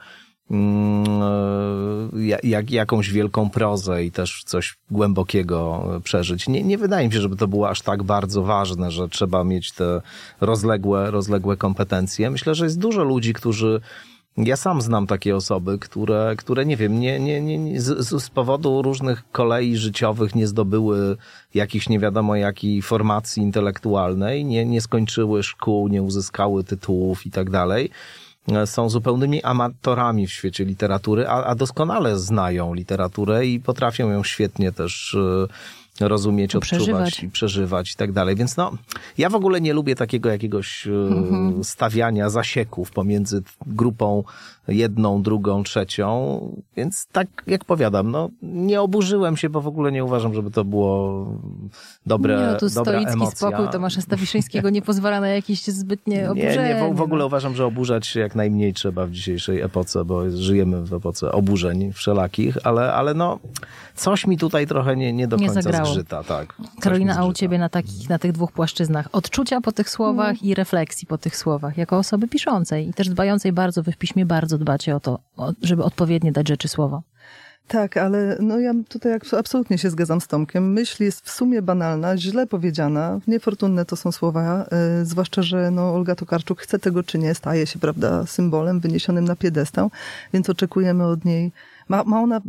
jak, 2.42 2.70
jakąś 2.70 3.10
wielką 3.10 3.50
prozę 3.50 4.04
i 4.04 4.10
też 4.10 4.42
coś 4.44 4.76
głębokiego 4.90 5.84
przeżyć. 6.04 6.48
Nie, 6.48 6.62
nie 6.62 6.78
wydaje 6.78 7.06
mi 7.06 7.12
się, 7.12 7.20
żeby 7.20 7.36
to 7.36 7.48
było 7.48 7.68
aż 7.68 7.82
tak 7.82 8.02
bardzo 8.02 8.42
ważne, 8.42 8.90
że 8.90 9.08
trzeba 9.08 9.44
mieć 9.44 9.72
te 9.72 10.02
rozległe, 10.40 11.10
rozległe 11.10 11.56
kompetencje. 11.56 12.30
Myślę, 12.30 12.54
że 12.54 12.64
jest 12.64 12.78
dużo 12.78 13.04
ludzi, 13.04 13.32
którzy 13.32 13.80
ja 14.36 14.56
sam 14.56 14.82
znam 14.82 15.06
takie 15.06 15.36
osoby, 15.36 15.78
które, 15.78 16.34
które 16.38 16.66
nie 16.66 16.76
wiem, 16.76 17.00
nie, 17.00 17.20
nie, 17.20 17.40
nie, 17.40 17.80
z, 17.80 18.22
z 18.22 18.30
powodu 18.30 18.82
różnych 18.82 19.30
kolei 19.32 19.76
życiowych 19.76 20.34
nie 20.34 20.46
zdobyły 20.46 21.16
jakichś 21.54 21.88
nie 21.88 21.98
wiadomo 21.98 22.36
jakiej 22.36 22.82
formacji 22.82 23.42
intelektualnej, 23.42 24.44
nie, 24.44 24.64
nie 24.64 24.80
skończyły 24.80 25.42
szkół, 25.42 25.88
nie 25.88 26.02
uzyskały 26.02 26.64
tytułów 26.64 27.26
i 27.26 27.30
tak 27.30 27.50
dalej 27.50 27.90
są 28.66 28.88
zupełnymi 28.88 29.42
amatorami 29.42 30.26
w 30.26 30.32
świecie 30.32 30.64
literatury, 30.64 31.28
a, 31.28 31.44
a 31.44 31.54
doskonale 31.54 32.18
znają 32.18 32.74
literaturę 32.74 33.46
i 33.46 33.60
potrafią 33.60 34.10
ją 34.10 34.24
świetnie 34.24 34.72
też 34.72 35.16
rozumieć, 36.00 36.52
To 36.52 36.58
odczuwać 36.58 36.78
przeżywać. 36.82 37.22
i 37.22 37.28
przeżywać 37.28 37.92
i 37.92 37.96
tak 37.96 38.12
dalej. 38.12 38.36
Więc 38.36 38.56
no, 38.56 38.72
ja 39.18 39.30
w 39.30 39.34
ogóle 39.34 39.60
nie 39.60 39.72
lubię 39.72 39.94
takiego 39.94 40.28
jakiegoś 40.28 40.86
e, 40.86 40.90
Mhm. 40.90 41.64
stawiania 41.64 42.30
zasieków 42.30 42.90
pomiędzy 42.90 43.42
grupą 43.66 44.24
jedną, 44.68 45.22
drugą, 45.22 45.62
trzecią. 45.62 46.40
Więc 46.76 47.06
tak 47.12 47.28
jak 47.46 47.64
powiadam, 47.64 48.10
no 48.10 48.28
nie 48.42 48.80
oburzyłem 48.80 49.36
się, 49.36 49.50
bo 49.50 49.60
w 49.60 49.66
ogóle 49.66 49.92
nie 49.92 50.04
uważam, 50.04 50.34
żeby 50.34 50.50
to 50.50 50.64
było 50.64 51.26
dobre, 52.06 52.36
nie, 52.40 52.46
no 52.46 52.58
tu 52.58 52.68
dobra 52.68 52.92
stoicki 52.92 53.12
emocja. 53.12 53.36
spokój 53.48 53.68
Tomasza 53.72 54.00
Stawiszyńskiego 54.00 54.70
nie 54.70 54.82
pozwala 54.82 55.20
na 55.20 55.28
jakieś 55.28 55.64
zbytnie 55.64 56.16
Nie, 56.16 56.30
oburzenie. 56.30 56.74
nie, 56.82 56.94
w, 56.94 56.96
w 56.96 57.00
ogóle 57.00 57.26
uważam, 57.26 57.54
że 57.54 57.66
oburzać 57.66 58.06
się 58.06 58.20
jak 58.20 58.34
najmniej 58.34 58.74
trzeba 58.74 59.06
w 59.06 59.10
dzisiejszej 59.10 59.60
epoce, 59.60 60.04
bo 60.04 60.30
żyjemy 60.30 60.82
w 60.82 60.94
epoce 60.94 61.32
oburzeń 61.32 61.92
wszelakich, 61.92 62.56
ale, 62.64 62.92
ale 62.92 63.14
no, 63.14 63.38
coś 63.94 64.26
mi 64.26 64.38
tutaj 64.38 64.66
trochę 64.66 64.96
nie, 64.96 65.12
nie 65.12 65.28
do 65.28 65.36
Nie 65.36 65.46
końca 65.46 65.62
zagrało. 65.62 65.86
zgrzyta. 65.86 66.24
Tak. 66.24 66.54
Karolina, 66.80 67.16
a 67.16 67.20
u 67.20 67.22
zgrzyta. 67.24 67.38
ciebie 67.38 67.58
na, 67.58 67.68
takich, 67.68 68.08
na 68.08 68.18
tych 68.18 68.32
dwóch 68.32 68.52
płaszczyznach 68.52 69.08
odczucia 69.12 69.60
po 69.60 69.72
tych 69.72 69.90
słowach 69.90 70.42
i 70.42 70.54
refleksji 70.54 71.06
po 71.06 71.18
tych 71.18 71.36
słowach, 71.36 71.76
jako 71.78 71.98
osoby 71.98 72.28
piszącej 72.28 72.88
i 72.88 72.94
też 72.94 73.08
dbającej 73.08 73.52
bardzo, 73.52 73.82
wy 73.82 73.92
w 73.92 73.96
piśmie 73.96 74.26
bardzo 74.26 74.55
dbacie 74.58 74.96
o 74.96 75.00
to, 75.00 75.18
żeby 75.62 75.84
odpowiednie 75.84 76.32
dać 76.32 76.48
rzeczy 76.48 76.68
słowo. 76.68 77.02
Tak, 77.68 77.96
ale 77.96 78.36
no 78.40 78.58
ja 78.58 78.72
tutaj 78.88 79.12
absolutnie 79.38 79.78
się 79.78 79.90
zgadzam 79.90 80.20
z 80.20 80.26
Tomkiem. 80.26 80.72
Myśl 80.72 81.04
jest 81.04 81.20
w 81.20 81.30
sumie 81.30 81.62
banalna, 81.62 82.16
źle 82.16 82.46
powiedziana. 82.46 83.20
Niefortunne 83.26 83.84
to 83.84 83.96
są 83.96 84.12
słowa, 84.12 84.66
e, 84.70 85.04
zwłaszcza, 85.04 85.42
że 85.42 85.70
no, 85.70 85.94
Olga 85.94 86.14
Tokarczuk 86.14 86.60
chce 86.60 86.78
tego 86.78 87.02
czy 87.02 87.18
nie, 87.18 87.34
staje 87.34 87.66
się, 87.66 87.78
prawda, 87.78 88.26
symbolem 88.26 88.80
wyniesionym 88.80 89.24
na 89.24 89.36
piedestał, 89.36 89.90
więc 90.32 90.50
oczekujemy 90.50 91.04
od 91.04 91.24
niej, 91.24 91.52
ma, 91.88 92.04
ma 92.04 92.20
ona 92.20 92.40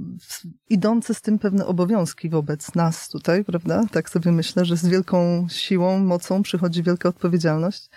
idące 0.69 1.13
z 1.13 1.21
tym 1.21 1.39
pewne 1.39 1.65
obowiązki 1.65 2.29
wobec 2.29 2.75
nas 2.75 3.09
tutaj, 3.09 3.43
prawda? 3.43 3.83
Tak 3.91 4.09
sobie 4.09 4.31
myślę, 4.31 4.65
że 4.65 4.77
z 4.77 4.87
wielką 4.87 5.47
siłą, 5.49 5.99
mocą 5.99 6.43
przychodzi 6.43 6.83
wielka 6.83 7.09
odpowiedzialność. 7.09 7.89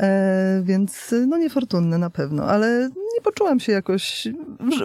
E, 0.00 0.62
więc 0.64 1.14
no 1.26 1.38
niefortunne 1.38 1.98
na 1.98 2.10
pewno, 2.10 2.44
ale 2.44 2.90
nie 3.14 3.20
poczułam 3.22 3.60
się 3.60 3.72
jakoś, 3.72 4.28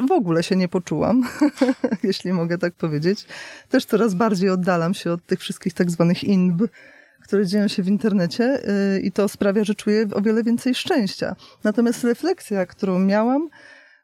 w- 0.07 0.11
ogóle 0.11 0.43
się 0.43 0.55
nie 0.55 0.67
poczułam, 0.67 1.27
jeśli 2.03 2.33
mogę 2.33 2.57
tak 2.57 2.73
powiedzieć. 2.73 3.25
Też 3.69 3.85
coraz 3.85 4.13
bardziej 4.13 4.49
oddalam 4.49 4.93
się 4.93 5.11
od 5.11 5.25
tych 5.25 5.39
wszystkich 5.39 5.73
tak 5.73 5.91
zwanych 5.91 6.23
inb, 6.23 6.61
które 7.23 7.45
dzieją 7.45 7.67
się 7.67 7.83
w 7.83 7.87
internecie 7.87 8.69
y, 8.95 8.99
i 8.99 9.11
to 9.11 9.27
sprawia, 9.27 9.63
że 9.63 9.75
czuję 9.75 10.05
o 10.13 10.21
wiele 10.21 10.43
więcej 10.43 10.75
szczęścia. 10.75 11.35
Natomiast 11.63 12.03
refleksja, 12.03 12.65
którą 12.65 12.99
miałam, 12.99 13.49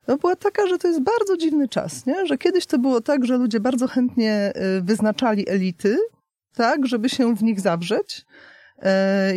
no 0.08 0.18
była 0.18 0.36
taka, 0.36 0.68
że 0.68 0.78
to 0.78 0.88
jest 0.88 1.04
bardzo 1.04 1.38
dziwny 1.38 1.68
czas, 1.68 2.06
nie? 2.06 2.26
że 2.26 2.38
kiedyś 2.38 2.66
to 2.66 2.80
było 2.80 3.02
tak, 3.02 3.26
że 3.26 3.38
ludzie 3.38 3.60
bardzo 3.60 3.88
chętnie 3.88 4.54
y, 4.78 4.82
wyznaczali 4.82 5.50
elity, 5.50 5.98
tak, 6.56 6.88
żeby 6.88 7.10
się 7.10 7.36
w 7.36 7.44
nich 7.44 7.60
zawrzeć 7.62 8.26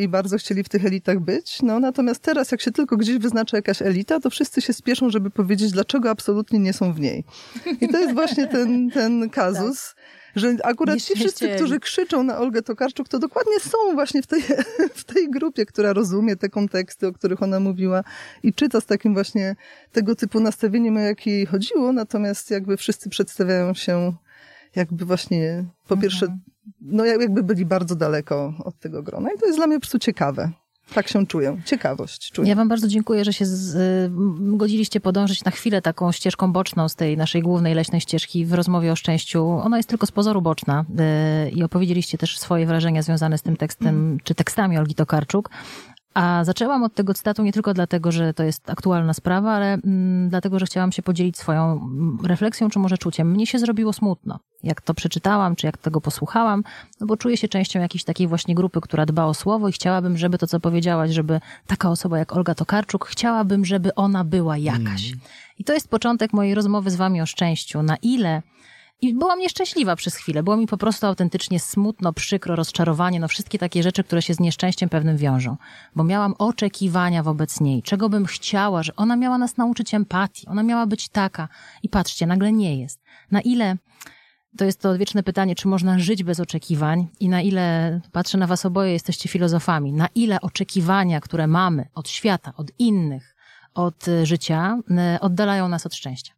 i 0.01 0.09
bardzo 0.09 0.39
chcieli 0.39 0.65
w 0.65 0.69
tych 0.69 0.85
elitach 0.85 1.21
być. 1.21 1.63
No, 1.63 1.81
natomiast 1.81 2.23
teraz, 2.23 2.51
jak 2.51 2.61
się 2.61 2.71
tylko 2.73 2.97
gdzieś 2.97 3.19
wyznacza 3.19 3.57
jakaś 3.57 3.83
elita, 3.83 4.21
to 4.21 4.31
wszyscy 4.31 4.63
się 4.63 4.73
spieszą, 4.73 5.11
żeby 5.11 5.31
powiedzieć, 5.31 5.73
dlaczego 5.73 6.11
absolutnie 6.11 6.59
nie 6.59 6.73
są 6.73 6.93
w 6.93 7.01
niej. 7.01 7.25
I 7.81 7.89
to 7.89 7.99
jest 8.01 8.15
właśnie 8.15 8.47
ten, 8.47 8.91
ten 8.91 9.31
kazus. 9.31 9.95
Że 10.37 10.57
akurat 10.63 11.01
ci 11.01 11.15
wszyscy, 11.15 11.49
którzy 11.49 11.81
krzyczą 11.81 12.23
na 12.23 12.39
Olgę 12.39 12.63
Tokarczuk, 12.63 13.09
to 13.09 13.19
dokładnie 13.19 13.61
są 13.61 13.79
właśnie 13.95 14.23
w 14.23 14.27
tej, 14.27 14.43
w 14.95 15.05
tej 15.05 15.31
grupie, 15.31 15.67
która 15.67 15.93
rozumie 15.93 16.37
te 16.37 16.49
konteksty, 16.49 17.07
o 17.07 17.13
których 17.13 17.43
ona 17.43 17.61
mówiła 17.61 18.05
i 18.43 18.55
czyta 18.55 18.81
z 18.81 18.87
takim 18.87 19.15
właśnie 19.15 19.57
tego 19.93 20.15
typu 20.15 20.41
nastawieniem, 20.41 20.97
o 20.97 21.01
jakie 21.01 21.31
jej 21.31 21.47
chodziło, 21.47 21.93
natomiast 21.93 22.51
jakby 22.51 22.77
wszyscy 22.77 23.11
przedstawiają 23.11 23.75
się 23.75 24.13
jakby 24.77 25.05
właśnie, 25.05 25.65
po 25.89 25.97
pierwsze, 25.97 26.39
no 26.81 27.05
jak- 27.05 27.21
jakby 27.21 27.43
byli 27.43 27.67
bardzo 27.67 27.97
daleko 27.97 28.55
od 28.65 28.79
tego 28.79 29.03
grona. 29.03 29.29
I 29.37 29.39
to 29.39 29.47
jest 29.47 29.59
dla 29.59 29.67
mnie 29.67 29.77
po 29.77 29.81
prostu 29.81 29.99
ciekawe. 29.99 30.51
Tak 30.95 31.09
się 31.09 31.27
czuję. 31.27 31.57
Ciekawość 31.65 32.31
czuję. 32.33 32.49
Ja 32.49 32.55
wam 32.55 32.69
bardzo 32.69 32.89
dziękuję, 32.89 33.25
że 33.25 33.33
się 33.33 33.47
z, 33.47 33.75
y, 33.75 34.11
godziliście 34.57 35.01
podążyć 35.01 35.45
na 35.45 35.51
chwilę 35.51 35.83
taką 35.83 36.13
ścieżką 36.13 36.53
boczną 36.53 36.89
z 36.89 36.95
tej 36.97 37.17
naszej 37.17 37.43
głównej 37.43 37.75
leśnej 37.75 38.01
ścieżki 38.01 38.47
w 38.47 38.53
rozmowie 38.55 38.93
o 38.93 38.97
szczęściu. 38.97 39.49
Ona 39.49 39.77
jest 39.77 39.89
tylko 39.89 40.07
z 40.07 40.13
pozoru 40.13 40.43
boczna 40.43 40.85
y, 41.47 41.51
i 41.51 41.63
opowiedzieliście 41.63 42.19
też 42.19 42.39
swoje 42.39 42.67
wrażenia 42.67 43.03
związane 43.03 43.39
z 43.39 43.43
tym 43.43 43.57
tekstem, 43.57 44.19
czy 44.25 44.35
tekstami 44.35 44.79
Olgi 44.79 44.95
Tokarczuk. 44.95 45.51
A 46.17 46.45
zaczęłam 46.45 46.83
od 46.83 46.95
tego 46.95 47.15
cytatu 47.15 47.43
nie 47.43 47.53
tylko 47.53 47.75
dlatego, 47.75 48.13
że 48.13 48.35
to 48.35 48.43
jest 48.43 48.71
aktualna 48.71 49.15
sprawa, 49.15 49.53
ale 49.53 49.73
mm, 49.73 50.29
dlatego, 50.29 50.59
że 50.59 50.67
chciałam 50.67 50.93
się 50.93 51.03
podzielić 51.03 51.39
swoją 51.39 51.73
mm, 51.73 52.19
refleksją, 52.25 52.71
czy 52.71 52.79
może 52.79 52.99
czuciem. 52.99 53.31
Mnie 53.31 53.47
się 53.47 53.59
zrobiło 53.59 53.93
smutno, 53.93 54.39
jak 54.63 54.81
to 54.81 54.95
przeczytałam, 54.95 55.57
czy 55.57 55.67
jak 55.67 55.79
tego 55.79 56.01
posłuchałam, 56.01 56.65
no 57.01 57.07
bo 57.07 57.17
czuję 57.17 57.37
się 57.37 57.49
częścią 57.49 57.81
jakiejś 57.81 58.05
takiej 58.05 58.29
właśnie 58.29 58.55
grupy, 58.55 58.81
która 58.81 59.07
dba 59.07 59.25
o 59.25 59.35
słowo 59.35 59.69
i 59.69 59.73
chciałabym, 59.73 60.17
żeby 60.19 60.39
to, 60.39 60.47
co 60.47 60.61
powiedziałaś, 60.61 61.11
żeby 61.11 61.41
taka 61.67 61.91
osoba 61.91 62.19
jak 62.19 62.33
Olga 62.33 62.55
Tokarczuk, 62.55 63.07
chciałabym, 63.07 63.65
żeby 63.65 63.95
ona 63.95 64.25
była 64.25 64.59
jakaś. 64.59 65.13
I 65.59 65.65
to 65.65 65.73
jest 65.73 65.89
początek 65.89 66.33
mojej 66.33 66.55
rozmowy 66.55 66.91
z 66.91 66.97
wami 66.97 67.21
o 67.21 67.27
szczęściu. 67.27 67.83
Na 67.83 67.97
ile 68.03 68.43
i 69.01 69.15
byłam 69.15 69.39
nieszczęśliwa 69.39 69.97
przez 69.97 70.17
chwilę. 70.17 70.43
Było 70.43 70.57
mi 70.57 70.67
po 70.67 70.77
prostu 70.77 71.07
autentycznie 71.07 71.61
smutno, 71.61 72.13
przykro, 72.13 72.57
rozczarowanie, 72.57 73.21
no 73.21 73.29
wszystkie 73.29 73.59
takie 73.59 73.83
rzeczy, 73.83 74.05
które 74.05 74.23
się 74.23 74.35
z 74.35 74.41
nieszczęściem 74.41 74.89
pewnym 74.89 75.17
wiążą. 75.17 75.57
Bo 75.97 76.05
miałam 76.05 76.35
oczekiwania 76.39 77.23
wobec 77.23 77.61
niej, 77.61 77.83
czego 77.83 78.09
bym 78.09 78.27
chciała, 78.27 78.83
że 78.83 78.97
ona 78.97 79.17
miała 79.17 79.39
nas 79.39 79.57
nauczyć 79.57 79.95
empatii, 79.95 80.47
ona 80.47 80.63
miała 80.63 80.87
być 80.87 81.09
taka. 81.09 81.49
I 81.83 81.89
patrzcie, 81.89 82.27
nagle 82.27 82.53
nie 82.53 82.81
jest. 82.81 83.03
Na 83.31 83.41
ile 83.41 83.77
to 84.57 84.65
jest 84.65 84.81
to 84.81 84.91
odwieczne 84.91 85.23
pytanie, 85.23 85.55
czy 85.55 85.69
można 85.69 85.99
żyć 85.99 86.25
bez 86.25 86.41
oczekiwań 86.41 87.07
i 87.21 87.29
na 87.29 87.41
ile, 87.43 88.01
patrzę 88.13 88.39
na 88.39 88.47
was 88.47 88.67
oboje, 88.67 88.93
jesteście 88.93 89.29
filozofami, 89.29 89.93
na 89.93 90.09
ile 90.15 90.41
oczekiwania, 90.41 91.21
które 91.21 91.47
mamy 91.47 91.89
od 91.95 92.09
świata, 92.09 92.53
od 92.57 92.73
innych, 92.79 93.37
od 93.75 94.09
y, 94.09 94.27
życia, 94.27 94.79
y, 95.17 95.21
oddalają 95.21 95.69
nas 95.69 95.87
od 95.87 95.95
szczęścia. 95.95 96.36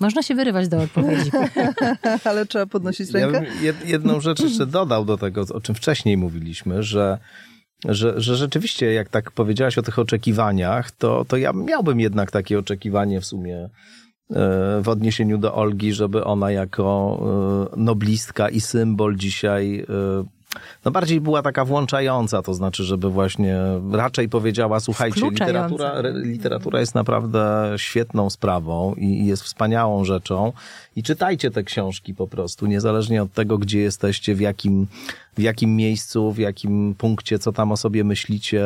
Można 0.00 0.22
się 0.22 0.34
wyrywać 0.34 0.68
do 0.68 0.82
odpowiedzi. 0.82 1.30
Ale 2.24 2.46
trzeba 2.46 2.66
podnosić 2.66 3.10
Ja 3.12 3.20
rękę. 3.20 3.40
bym 3.40 3.64
jed, 3.64 3.88
jedną 3.88 4.20
rzecz 4.20 4.40
jeszcze 4.40 4.66
dodał 4.66 5.04
do 5.04 5.18
tego, 5.18 5.44
o 5.52 5.60
czym 5.60 5.74
wcześniej 5.74 6.16
mówiliśmy, 6.16 6.82
że, 6.82 7.18
że, 7.88 8.20
że 8.20 8.36
rzeczywiście, 8.36 8.92
jak 8.92 9.08
tak 9.08 9.30
powiedziałaś 9.30 9.78
o 9.78 9.82
tych 9.82 9.98
oczekiwaniach, 9.98 10.90
to, 10.90 11.24
to 11.24 11.36
ja 11.36 11.52
miałbym 11.52 12.00
jednak 12.00 12.30
takie 12.30 12.58
oczekiwanie 12.58 13.20
w 13.20 13.26
sumie 13.26 13.56
e, 13.58 13.68
w 14.82 14.88
odniesieniu 14.88 15.38
do 15.38 15.54
Olgi, 15.54 15.92
żeby 15.92 16.24
ona 16.24 16.50
jako 16.50 17.18
e, 17.74 17.80
noblistka 17.80 18.48
i 18.48 18.60
symbol 18.60 19.16
dzisiaj 19.16 19.80
e, 19.80 19.84
no 20.84 20.90
bardziej 20.90 21.20
była 21.20 21.42
taka 21.42 21.64
włączająca, 21.64 22.42
to 22.42 22.54
znaczy, 22.54 22.84
żeby 22.84 23.10
właśnie 23.10 23.56
raczej 23.92 24.28
powiedziała, 24.28 24.80
słuchajcie, 24.80 25.20
literatura, 25.30 25.94
literatura 26.14 26.80
jest 26.80 26.94
naprawdę 26.94 27.72
świetną 27.76 28.30
sprawą 28.30 28.94
i 28.94 29.26
jest 29.26 29.42
wspaniałą 29.42 30.04
rzeczą 30.04 30.52
i 30.96 31.02
czytajcie 31.02 31.50
te 31.50 31.62
książki 31.62 32.14
po 32.14 32.26
prostu, 32.26 32.66
niezależnie 32.66 33.22
od 33.22 33.32
tego, 33.32 33.58
gdzie 33.58 33.80
jesteście, 33.80 34.34
w 34.34 34.40
jakim, 34.40 34.86
w 35.36 35.40
jakim 35.40 35.76
miejscu, 35.76 36.32
w 36.32 36.38
jakim 36.38 36.94
punkcie, 36.98 37.38
co 37.38 37.52
tam 37.52 37.72
o 37.72 37.76
sobie 37.76 38.04
myślicie, 38.04 38.64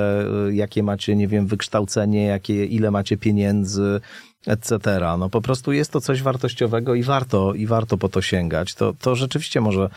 y, 0.48 0.54
jakie 0.54 0.82
macie, 0.82 1.16
nie 1.16 1.28
wiem, 1.28 1.46
wykształcenie, 1.46 2.24
jakie, 2.24 2.64
ile 2.64 2.90
macie 2.90 3.16
pieniędzy, 3.16 4.00
etc. 4.46 5.00
No 5.18 5.28
po 5.28 5.40
prostu 5.40 5.72
jest 5.72 5.92
to 5.92 6.00
coś 6.00 6.22
wartościowego 6.22 6.94
i 6.94 7.02
warto, 7.02 7.54
i 7.54 7.66
warto 7.66 7.98
po 7.98 8.08
to 8.08 8.22
sięgać. 8.22 8.74
To, 8.74 8.92
to 9.00 9.16
rzeczywiście 9.16 9.60
może 9.60 9.90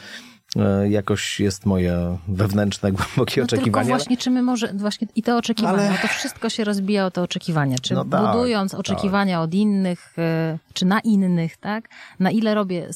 jakoś 0.90 1.40
jest 1.40 1.66
moje 1.66 2.18
wewnętrzne, 2.28 2.92
głębokie 2.98 3.42
No 3.42 3.48
tylko 3.48 3.56
oczekiwanie. 3.56 3.86
ale- 3.86 3.98
właśnie, 3.98 4.18
czy 4.18 4.30
my 4.32 4.42
może, 4.42 4.74
właśnie 4.74 5.08
i 5.16 5.24
te 5.24 5.38
oczekiwania, 5.38 5.90
Ale- 5.90 5.98
to 5.98 6.08
wszystko 6.08 6.50
się 6.50 6.64
rozbija 6.64 7.06
o 7.06 7.12
te 7.12 7.22
oczekiwania. 7.22 7.78
Czy 7.82 7.94
No 7.94 8.06
tak, 8.06 8.22
budując 8.36 8.74
oczekiwania 8.74 9.42
od 9.42 9.54
innych, 9.54 10.14
y, 10.18 10.60
czy 10.74 10.86
na 10.86 11.00
innych, 11.00 11.58
tak? 11.58 11.90
Na 12.20 12.32
ile 12.32 12.56
robię, 12.56 12.90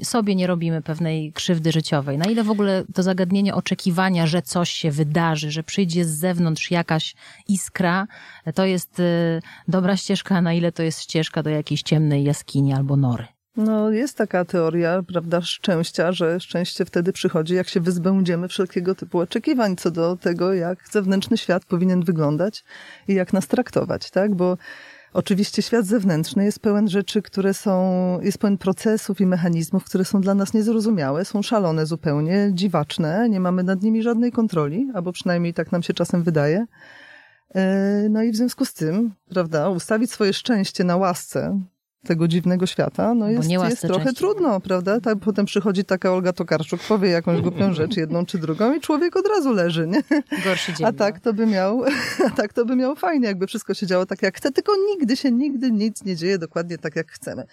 y, 0.00 0.04
sobie 0.04 0.34
nie 0.34 0.46
robimy 0.46 0.82
pewnej 0.82 1.32
krzywdy 1.32 1.72
życiowej? 1.72 2.18
Na 2.18 2.24
ile 2.24 2.44
w 2.44 2.50
ogóle 2.50 2.84
to 2.94 3.02
zagadnienie 3.02 3.54
oczekiwania, 3.54 4.26
że 4.26 4.42
coś 4.42 4.70
się 4.70 4.90
wydarzy, 4.90 5.50
że 5.50 5.62
przyjdzie 5.62 6.04
z 6.04 6.18
zewnątrz 6.18 6.70
jakaś 6.70 7.14
iskra, 7.48 8.06
to 8.54 8.64
jest 8.64 9.02
dobra 9.68 9.96
ścieżka, 9.96 10.36
a 10.36 10.40
na 10.42 10.52
ile 10.52 10.72
to 10.72 10.82
jest 10.82 11.00
ścieżka 11.02 11.42
do 11.42 11.50
jakiejś 11.50 11.82
ciemnej 11.82 12.24
jaskini 12.24 12.72
albo 12.72 12.96
nory? 12.96 13.24
No, 13.64 13.90
jest 13.90 14.16
taka 14.16 14.44
teoria, 14.44 15.02
prawda, 15.02 15.42
szczęścia, 15.42 16.12
że 16.12 16.40
szczęście 16.40 16.84
wtedy 16.84 17.12
przychodzi, 17.12 17.54
jak 17.54 17.68
się 17.68 17.80
wyzbędziemy 17.80 18.48
wszelkiego 18.48 18.94
typu 18.94 19.18
oczekiwań 19.18 19.76
co 19.76 19.90
do 19.90 20.16
tego, 20.16 20.54
jak 20.54 20.78
zewnętrzny 20.90 21.38
świat 21.38 21.64
powinien 21.64 22.02
wyglądać 22.02 22.64
i 23.08 23.14
jak 23.14 23.32
nas 23.32 23.46
traktować, 23.46 24.10
tak? 24.10 24.34
Bo 24.34 24.58
oczywiście 25.12 25.62
świat 25.62 25.86
zewnętrzny 25.86 26.44
jest 26.44 26.60
pełen 26.60 26.88
rzeczy, 26.88 27.22
które 27.22 27.54
są, 27.54 28.20
jest 28.22 28.38
pełen 28.38 28.58
procesów 28.58 29.20
i 29.20 29.26
mechanizmów, 29.26 29.84
które 29.84 30.04
są 30.04 30.20
dla 30.20 30.34
nas 30.34 30.54
niezrozumiałe, 30.54 31.24
są 31.24 31.42
szalone 31.42 31.86
zupełnie, 31.86 32.50
dziwaczne, 32.52 33.28
nie 33.28 33.40
mamy 33.40 33.62
nad 33.62 33.82
nimi 33.82 34.02
żadnej 34.02 34.32
kontroli, 34.32 34.90
albo 34.94 35.12
przynajmniej 35.12 35.54
tak 35.54 35.72
nam 35.72 35.82
się 35.82 35.94
czasem 35.94 36.22
wydaje. 36.22 36.66
E, 37.54 38.08
No 38.10 38.22
i 38.22 38.32
w 38.32 38.36
związku 38.36 38.64
z 38.64 38.74
tym, 38.74 39.14
prawda, 39.28 39.68
ustawić 39.68 40.10
swoje 40.10 40.32
szczęście 40.32 40.84
na 40.84 40.96
łasce, 40.96 41.60
tego 42.06 42.28
dziwnego 42.28 42.66
świata, 42.66 43.14
no 43.14 43.30
jest, 43.30 43.50
jest 43.50 43.82
trochę 43.82 44.04
części. 44.04 44.18
trudno, 44.18 44.60
prawda? 44.60 45.00
Tak, 45.00 45.18
potem 45.18 45.46
przychodzi 45.46 45.84
taka 45.84 46.12
Olga 46.12 46.32
Tokarczuk, 46.32 46.80
powie 46.80 47.10
jakąś 47.10 47.40
głupią 47.46 47.74
rzecz, 47.74 47.96
jedną 47.96 48.26
czy 48.26 48.38
drugą 48.38 48.74
i 48.74 48.80
człowiek 48.80 49.16
od 49.16 49.26
razu 49.28 49.52
leży, 49.52 49.86
nie? 49.86 50.02
Gorszy 50.44 50.72
dzień. 50.72 50.86
A 50.86 50.92
tak 50.92 51.20
to 51.20 51.32
by 51.32 51.46
miał, 51.46 51.84
a 52.26 52.30
tak 52.30 52.52
to 52.52 52.64
by 52.64 52.76
miał 52.76 52.96
fajnie, 52.96 53.26
jakby 53.26 53.46
wszystko 53.46 53.74
się 53.74 53.86
działo 53.86 54.06
tak 54.06 54.22
jak 54.22 54.36
chce, 54.36 54.52
tylko 54.52 54.72
nigdy 54.90 55.16
się, 55.16 55.32
nigdy 55.32 55.70
nic 55.70 56.04
nie 56.04 56.16
dzieje 56.16 56.38
dokładnie 56.38 56.78
tak 56.78 56.96
jak 56.96 57.12
chcemy. 57.12 57.44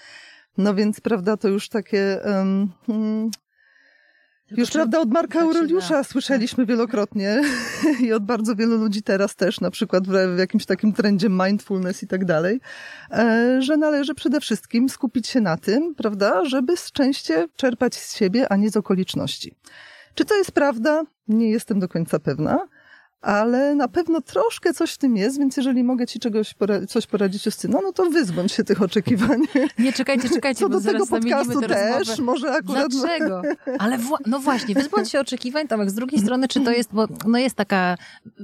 No 0.58 0.76
więc, 0.76 1.02
prawda, 1.02 1.38
to 1.38 1.48
już 1.48 1.70
takie... 1.70 2.20
Um, 2.26 3.32
Już 4.52 4.72
prawda 4.72 5.00
od 5.00 5.12
Marka 5.12 5.42
Aureliusza 5.42 6.04
słyszeliśmy 6.04 6.66
wielokrotnie 6.66 7.42
i 8.06 8.14
od 8.14 8.26
bardzo 8.26 8.56
wielu 8.56 8.78
ludzi 8.78 9.04
teraz 9.04 9.36
też, 9.36 9.62
na 9.62 9.72
przykład 9.72 10.08
w, 10.08 10.38
jakimś 10.38 10.66
takim 10.66 10.94
trendzie 10.94 11.30
mindfulness 11.30 12.04
i 12.04 12.08
tak 12.08 12.26
dalej, 12.26 12.60
e, 13.12 13.62
że 13.62 13.78
należy 13.78 14.16
przede 14.16 14.42
wszystkim 14.42 14.90
skupić 14.90 15.28
się 15.28 15.42
na 15.42 15.58
tym, 15.58 15.96
prawda, 15.96 16.46
żeby 16.46 16.78
szczęście 16.78 17.48
czerpać 17.56 17.96
z 17.96 18.16
siebie, 18.18 18.52
a 18.52 18.56
nie 18.56 18.70
z 18.70 18.78
okoliczności. 18.78 19.56
Czy 20.16 20.26
to 20.26 20.36
jest 20.36 20.52
prawda? 20.52 21.04
Nie 21.28 21.50
jestem 21.50 21.80
do 21.80 21.88
końca 21.88 22.20
pewna 22.20 22.68
ale 23.22 23.76
na 23.76 23.88
pewno 23.88 24.22
troszkę 24.22 24.74
coś 24.74 24.92
w 24.94 24.98
tym 24.98 25.18
jest, 25.18 25.38
więc 25.40 25.58
jeżeli 25.58 25.84
mogę 25.84 26.08
ci 26.08 26.20
czegoś 26.20 26.54
pora 26.54 26.86
coś 26.86 27.08
poradzić, 27.08 27.46
Justyno, 27.46 27.80
no 27.84 27.92
to 27.94 28.10
wyzbądź 28.10 28.52
się 28.52 28.64
tych 28.64 28.82
oczekiwań. 28.82 29.42
Nie, 29.80 29.94
czekajcie, 29.94 30.30
czekajcie, 30.30 30.60
Co 30.60 30.70
do 30.70 30.82
tego 30.82 31.08
podcastu 31.08 31.62
też, 31.62 32.08
rozmowę. 32.08 32.24
może 32.24 32.52
akurat... 32.52 32.92
Dlaczego? 32.92 33.42
Ale 33.80 33.98
wła- 33.98 34.18
no 34.26 34.40
właśnie, 34.40 34.76
wyzbądź 34.76 35.12
się 35.12 35.20
oczekiwań, 35.20 35.68
Tomek, 35.68 35.90
z 35.90 35.94
drugiej 35.94 36.22
strony, 36.22 36.48
czy 36.48 36.62
to 36.62 36.72
jest, 36.72 36.90
bo 36.94 37.08
no 37.28 37.38
jest 37.38 37.56
taka 37.56 37.98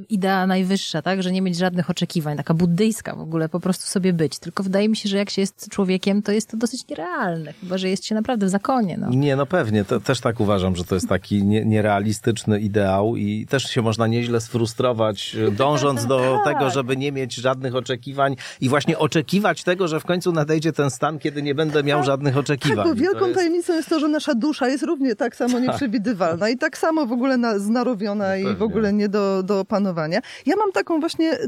idea 0.09 0.47
najwyższa, 0.47 1.01
tak, 1.01 1.23
że 1.23 1.31
nie 1.31 1.41
mieć 1.41 1.57
żadnych 1.57 1.89
oczekiwań, 1.89 2.37
taka 2.37 2.53
buddyjska 2.53 3.15
w 3.15 3.19
ogóle, 3.21 3.49
po 3.49 3.59
prostu 3.59 3.85
sobie 3.85 4.13
być. 4.13 4.39
Tylko 4.39 4.63
wydaje 4.63 4.89
mi 4.89 4.95
się, 4.97 5.09
że 5.09 5.17
jak 5.17 5.29
się 5.29 5.41
jest 5.41 5.69
człowiekiem, 5.69 6.21
to 6.21 6.31
jest 6.31 6.49
to 6.49 6.57
dosyć 6.57 6.87
nierealne, 6.87 7.53
chyba, 7.53 7.77
że 7.77 7.89
jest 7.89 8.05
się 8.05 8.15
naprawdę 8.15 8.45
w 8.45 8.49
zakonie. 8.49 8.97
No. 8.97 9.09
Nie, 9.09 9.35
no 9.35 9.45
pewnie, 9.45 9.85
to, 9.85 9.99
też 9.99 10.19
tak 10.21 10.39
uważam, 10.39 10.75
że 10.75 10.83
to 10.83 10.95
jest 10.95 11.09
taki 11.09 11.43
nie, 11.43 11.65
nierealistyczny 11.65 12.59
ideał 12.59 13.15
i 13.15 13.45
też 13.49 13.63
się 13.63 13.81
można 13.81 14.07
nieźle 14.07 14.41
sfrustrować 14.41 14.72
frustrować, 14.73 15.35
dążąc 15.51 16.05
do 16.13 16.39
tak. 16.43 16.53
tego, 16.53 16.69
żeby 16.69 16.97
nie 16.97 17.11
mieć 17.11 17.35
żadnych 17.35 17.75
oczekiwań 17.75 18.35
i 18.61 18.69
właśnie 18.69 18.97
oczekiwać 18.97 19.63
tego, 19.63 19.87
że 19.87 19.99
w 19.99 20.05
końcu 20.05 20.31
nadejdzie 20.31 20.71
ten 20.71 20.89
stan, 20.89 21.19
kiedy 21.19 21.41
nie 21.41 21.55
będę 21.55 21.83
miał 21.83 21.99
tak. 21.99 22.05
żadnych 22.05 22.37
oczekiwań. 22.37 22.85
Tak, 22.85 22.95
bo 22.95 23.01
wielką 23.01 23.25
jest... 23.25 23.35
tajemnicą 23.35 23.73
jest 23.73 23.89
to, 23.89 23.99
że 23.99 24.07
nasza 24.07 24.35
dusza 24.35 24.67
jest 24.67 24.83
równie 24.83 25.15
tak 25.15 25.35
samo 25.35 25.53
tak. 25.53 25.67
nieprzewidywalna 25.67 26.49
i 26.49 26.57
tak 26.57 26.77
samo 26.77 27.05
w 27.05 27.11
ogóle 27.11 27.37
na, 27.37 27.59
znarowiona 27.59 28.27
no 28.27 28.35
i 28.35 28.55
w 28.55 28.61
ogóle 28.61 28.93
nie 28.93 29.09
do, 29.09 29.43
do 29.43 29.59
opanowania. 29.59 30.19
Ja 30.45 30.55
mam 30.55 30.71
taką 30.71 30.99
właśnie 30.99 31.31
e, 31.31 31.47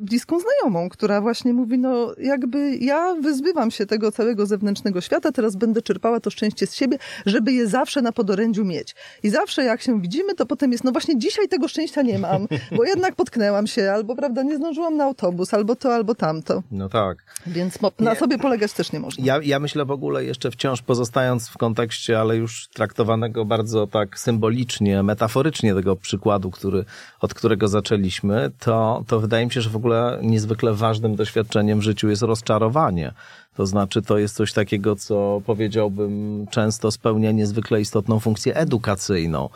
bliską 0.00 0.38
znajomą, 0.40 0.88
która 0.88 1.20
właśnie 1.20 1.52
mówi, 1.52 1.78
no 1.78 2.14
jakby 2.18 2.76
ja 2.76 3.14
wyzbywam 3.14 3.70
się 3.70 3.86
tego 3.86 4.12
całego 4.12 4.46
zewnętrznego 4.46 5.00
świata, 5.00 5.32
teraz 5.32 5.56
będę 5.56 5.82
czerpała 5.82 6.20
to 6.20 6.30
szczęście 6.30 6.66
z 6.66 6.74
siebie, 6.74 6.98
żeby 7.26 7.52
je 7.52 7.66
zawsze 7.66 8.02
na 8.02 8.12
podorędziu 8.12 8.64
mieć. 8.64 8.94
I 9.22 9.30
zawsze 9.30 9.64
jak 9.64 9.82
się 9.82 10.00
widzimy, 10.00 10.34
to 10.34 10.46
potem 10.46 10.72
jest, 10.72 10.84
no 10.84 10.92
właśnie 10.92 11.18
dzisiaj 11.18 11.48
tego 11.48 11.68
szczęścia 11.68 12.02
nie 12.02 12.18
mam, 12.18 12.46
bo 12.76 12.84
jednak 12.84 13.14
potknęłam 13.14 13.66
się, 13.66 13.90
albo 13.90 14.16
prawda, 14.16 14.42
nie 14.42 14.56
zdążyłam 14.56 14.96
na 14.96 15.04
autobus, 15.04 15.54
albo 15.54 15.76
to, 15.76 15.94
albo 15.94 16.14
tamto. 16.14 16.62
No 16.70 16.88
tak. 16.88 17.18
Więc 17.46 17.78
na 17.98 18.14
sobie 18.14 18.38
polegać 18.38 18.72
też 18.72 18.92
nie 18.92 19.00
można. 19.00 19.24
Ja, 19.24 19.40
ja 19.42 19.58
myślę 19.58 19.84
w 19.84 19.90
ogóle 19.90 20.24
jeszcze 20.24 20.50
wciąż 20.50 20.82
pozostając 20.82 21.48
w 21.48 21.58
kontekście, 21.58 22.20
ale 22.20 22.36
już 22.36 22.68
traktowanego 22.68 23.44
bardzo 23.44 23.86
tak 23.86 24.18
symbolicznie, 24.18 25.02
metaforycznie 25.02 25.74
tego 25.74 25.96
przykładu, 25.96 26.50
który, 26.50 26.84
od 27.20 27.34
którego 27.34 27.68
zaczęliśmy, 27.68 28.50
to, 28.58 29.04
to 29.06 29.20
wydaje 29.20 29.46
mi 29.46 29.52
się, 29.52 29.60
że 29.60 29.70
w 29.70 29.76
ogóle 29.76 30.18
niezwykle 30.22 30.74
ważnym 30.74 31.16
doświadczeniem 31.16 31.78
w 31.78 31.82
życiu 31.82 32.08
jest 32.08 32.22
rozczarowanie. 32.22 33.12
To 33.56 33.66
znaczy, 33.66 34.02
to 34.02 34.18
jest 34.18 34.36
coś 34.36 34.52
takiego, 34.52 34.96
co 34.96 35.42
powiedziałbym 35.46 36.46
często 36.50 36.90
spełnia 36.90 37.32
niezwykle 37.32 37.80
istotną 37.80 38.20
funkcję 38.20 38.56
edukacyjną. 38.56 39.48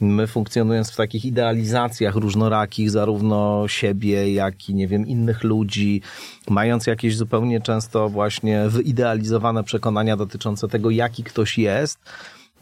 My 0.00 0.26
funkcjonując 0.26 0.90
w 0.90 0.96
takich 0.96 1.24
idealizacjach 1.24 2.16
różnorakich, 2.16 2.90
zarówno 2.90 3.68
siebie, 3.68 4.32
jak 4.32 4.68
i 4.68 4.74
nie 4.74 4.88
wiem, 4.88 5.06
innych 5.06 5.44
ludzi, 5.44 6.02
mając 6.50 6.86
jakieś 6.86 7.16
zupełnie 7.16 7.60
często 7.60 8.08
właśnie 8.08 8.68
wyidealizowane 8.68 9.64
przekonania 9.64 10.16
dotyczące 10.16 10.68
tego, 10.68 10.90
jaki 10.90 11.24
ktoś 11.24 11.58
jest, 11.58 11.98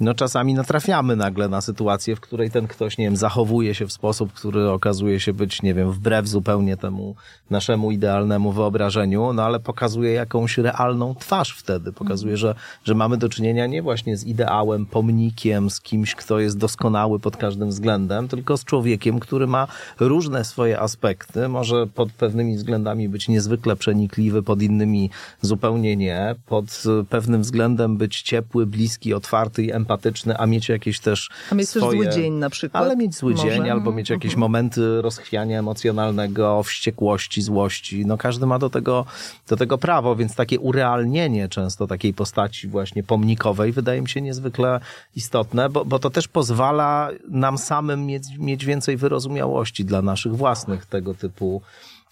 no 0.01 0.15
czasami 0.15 0.55
natrafiamy 0.55 1.17
nagle 1.17 1.49
na 1.49 1.61
sytuację, 1.61 2.17
w 2.17 2.21
której 2.21 2.51
ten 2.51 2.67
ktoś, 2.67 2.99
nie 2.99 3.05
wiem, 3.05 3.17
zachowuje 3.17 3.75
się 3.75 3.87
w 3.87 3.93
sposób, 3.93 4.33
który 4.33 4.71
okazuje 4.71 5.21
się 5.21 5.33
być, 5.33 5.63
nie 5.63 5.75
wiem, 5.75 5.93
wbrew 5.93 6.27
zupełnie 6.27 6.77
temu 6.77 7.15
naszemu 7.51 7.91
idealnemu 7.91 8.53
wyobrażeniu, 8.53 9.33
no 9.33 9.43
ale 9.43 9.61
pokazuje 9.61 10.13
jakąś 10.13 10.59
realną 10.59 11.15
twarz 11.15 11.53
wtedy. 11.53 11.93
Pokazuje, 11.93 12.37
że, 12.37 12.55
że 12.85 12.95
mamy 12.95 13.17
do 13.17 13.29
czynienia 13.29 13.67
nie 13.67 13.83
właśnie 13.83 14.17
z 14.17 14.25
ideałem, 14.25 14.87
pomnikiem, 14.87 15.71
z 15.71 15.81
kimś, 15.81 16.15
kto 16.15 16.41
jest 16.41 16.59
doskonały 16.59 17.19
pod 17.19 17.37
każdym 17.37 17.69
względem, 17.69 18.29
tylko 18.29 18.57
z 18.57 18.65
człowiekiem, 18.65 19.21
który 19.21 19.47
ma 19.47 19.67
różne 20.01 20.45
swoje 20.45 20.81
aspekty, 20.81 21.49
może 21.49 21.87
pod 21.87 22.13
pewnymi 22.13 22.57
względami 22.57 23.09
być 23.09 23.29
niezwykle 23.29 23.77
przenikliwy, 23.77 24.43
pod 24.43 24.63
innymi 24.63 25.11
zupełnie 25.41 25.97
nie, 25.97 26.35
pod 26.47 26.83
pewnym 27.09 27.43
względem 27.43 27.97
być 27.97 28.23
ciepły, 28.23 28.67
bliski, 28.67 29.15
otwarty 29.15 29.63
i 29.63 29.73
empatyczny, 29.73 29.90
empatyczny, 29.91 30.37
a 30.39 30.47
mieć 30.47 30.69
jakieś 30.69 31.01
też 31.01 31.31
A 31.53 31.55
mieć 31.55 31.69
swoje... 31.69 32.03
zły 32.03 32.09
dzień 32.09 32.33
na 32.33 32.51
przykład. 32.51 32.85
Ale 32.85 32.97
mieć 32.97 33.15
zły 33.15 33.33
Może. 33.33 33.49
dzień, 33.49 33.71
albo 33.71 33.93
mieć 33.93 34.11
jakieś 34.11 34.33
mhm. 34.33 34.41
momenty 34.41 35.03
rozchwiania 35.03 35.59
emocjonalnego, 35.59 36.63
wściekłości, 36.63 37.43
złości. 37.43 38.07
No 38.07 38.19
każdy 38.19 38.47
ma 38.47 38.59
do 38.59 38.71
tego, 38.71 39.07
do 39.49 39.57
tego 39.57 39.79
prawo, 39.79 40.17
więc 40.17 40.35
takie 40.35 40.61
urealnienie 40.61 41.49
często 41.49 41.87
takiej 41.87 42.15
postaci 42.15 42.69
właśnie 42.69 43.03
pomnikowej 43.03 43.73
wydaje 43.73 44.03
mi 44.03 44.09
się 44.09 44.21
niezwykle 44.21 44.81
istotne, 45.17 45.69
bo, 45.69 45.85
bo 45.85 45.99
to 45.99 46.11
też 46.11 46.29
pozwala 46.29 47.11
nam 47.29 47.59
samym 47.59 48.07
mieć, 48.07 48.25
mieć 48.39 48.65
więcej 48.65 48.97
wyrozumiałości 48.97 49.85
dla 49.85 50.03
naszych 50.03 50.37
własnych 50.37 50.87
tego 50.87 51.15
typu 51.15 51.63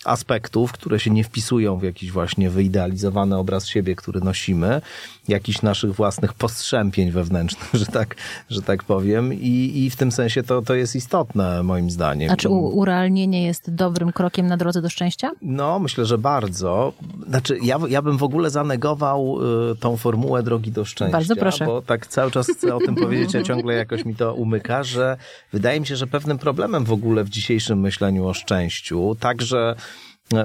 aspektów, 0.04 0.72
które 0.72 1.00
się 1.00 1.11
nie 1.11 1.24
wpisują 1.24 1.76
w 1.76 1.82
jakiś 1.82 2.12
właśnie 2.12 2.50
wyidealizowany 2.50 3.37
obraz 3.37 3.66
siebie, 3.66 3.96
który 3.96 4.20
nosimy, 4.20 4.80
jakichś 5.28 5.62
naszych 5.62 5.94
własnych 5.94 6.34
postrzępień 6.34 7.11
wewnętrznych, 7.11 7.70
że 7.80 7.87
tak, 7.87 8.16
że 8.50 8.62
tak 8.62 8.84
powiem. 8.84 9.34
I, 9.34 9.72
i 9.74 9.90
w 9.90 9.96
tym 9.96 10.12
sensie 10.12 10.42
to, 10.42 10.62
to 10.62 10.74
jest 10.74 10.96
istotne, 10.96 11.62
moim 11.62 11.90
zdaniem. 11.90 12.30
A 12.30 12.37
czy 12.37 12.48
urealnienie 12.48 13.44
jest 13.46 13.74
dobrym 13.74 14.12
krokiem 14.12 14.46
na 14.46 14.56
drodze 14.56 14.82
do 14.82 14.88
szczęścia? 14.90 15.30
No, 15.42 15.78
myślę, 15.78 16.04
że 16.04 16.18
bardzo. 16.18 16.92
Znaczy, 17.28 17.58
ja, 17.62 17.78
ja 17.88 18.02
bym 18.02 18.18
w 18.18 18.22
ogóle 18.22 18.50
zanegował 18.50 19.38
y, 19.72 19.76
tą 19.76 19.96
formułę 19.96 20.42
drogi 20.42 20.72
do 20.72 20.84
szczęścia. 20.84 21.12
Bardzo 21.12 21.37
proszę. 21.37 21.66
Bo 21.66 21.82
tak 21.82 22.06
cały 22.06 22.30
czas 22.30 22.46
chcę 22.56 22.74
o 22.74 22.78
tym 22.78 22.94
powiedzieć, 22.94 23.37
a 23.37 23.42
ciągle 23.42 23.74
jakoś 23.74 24.04
mi 24.04 24.14
to 24.14 24.34
umyka, 24.34 24.82
że 24.82 25.16
wydaje 25.52 25.80
mi 25.80 25.87
się, 25.87 25.96
że 25.96 26.06
pewnym 26.06 26.38
problemem 26.38 26.84
w 26.84 26.92
ogóle 26.92 27.24
w 27.24 27.28
dzisiejszym 27.28 27.80
myśleniu 27.80 28.26
o 28.26 28.34
szczęściu, 28.34 29.16
także 29.20 29.76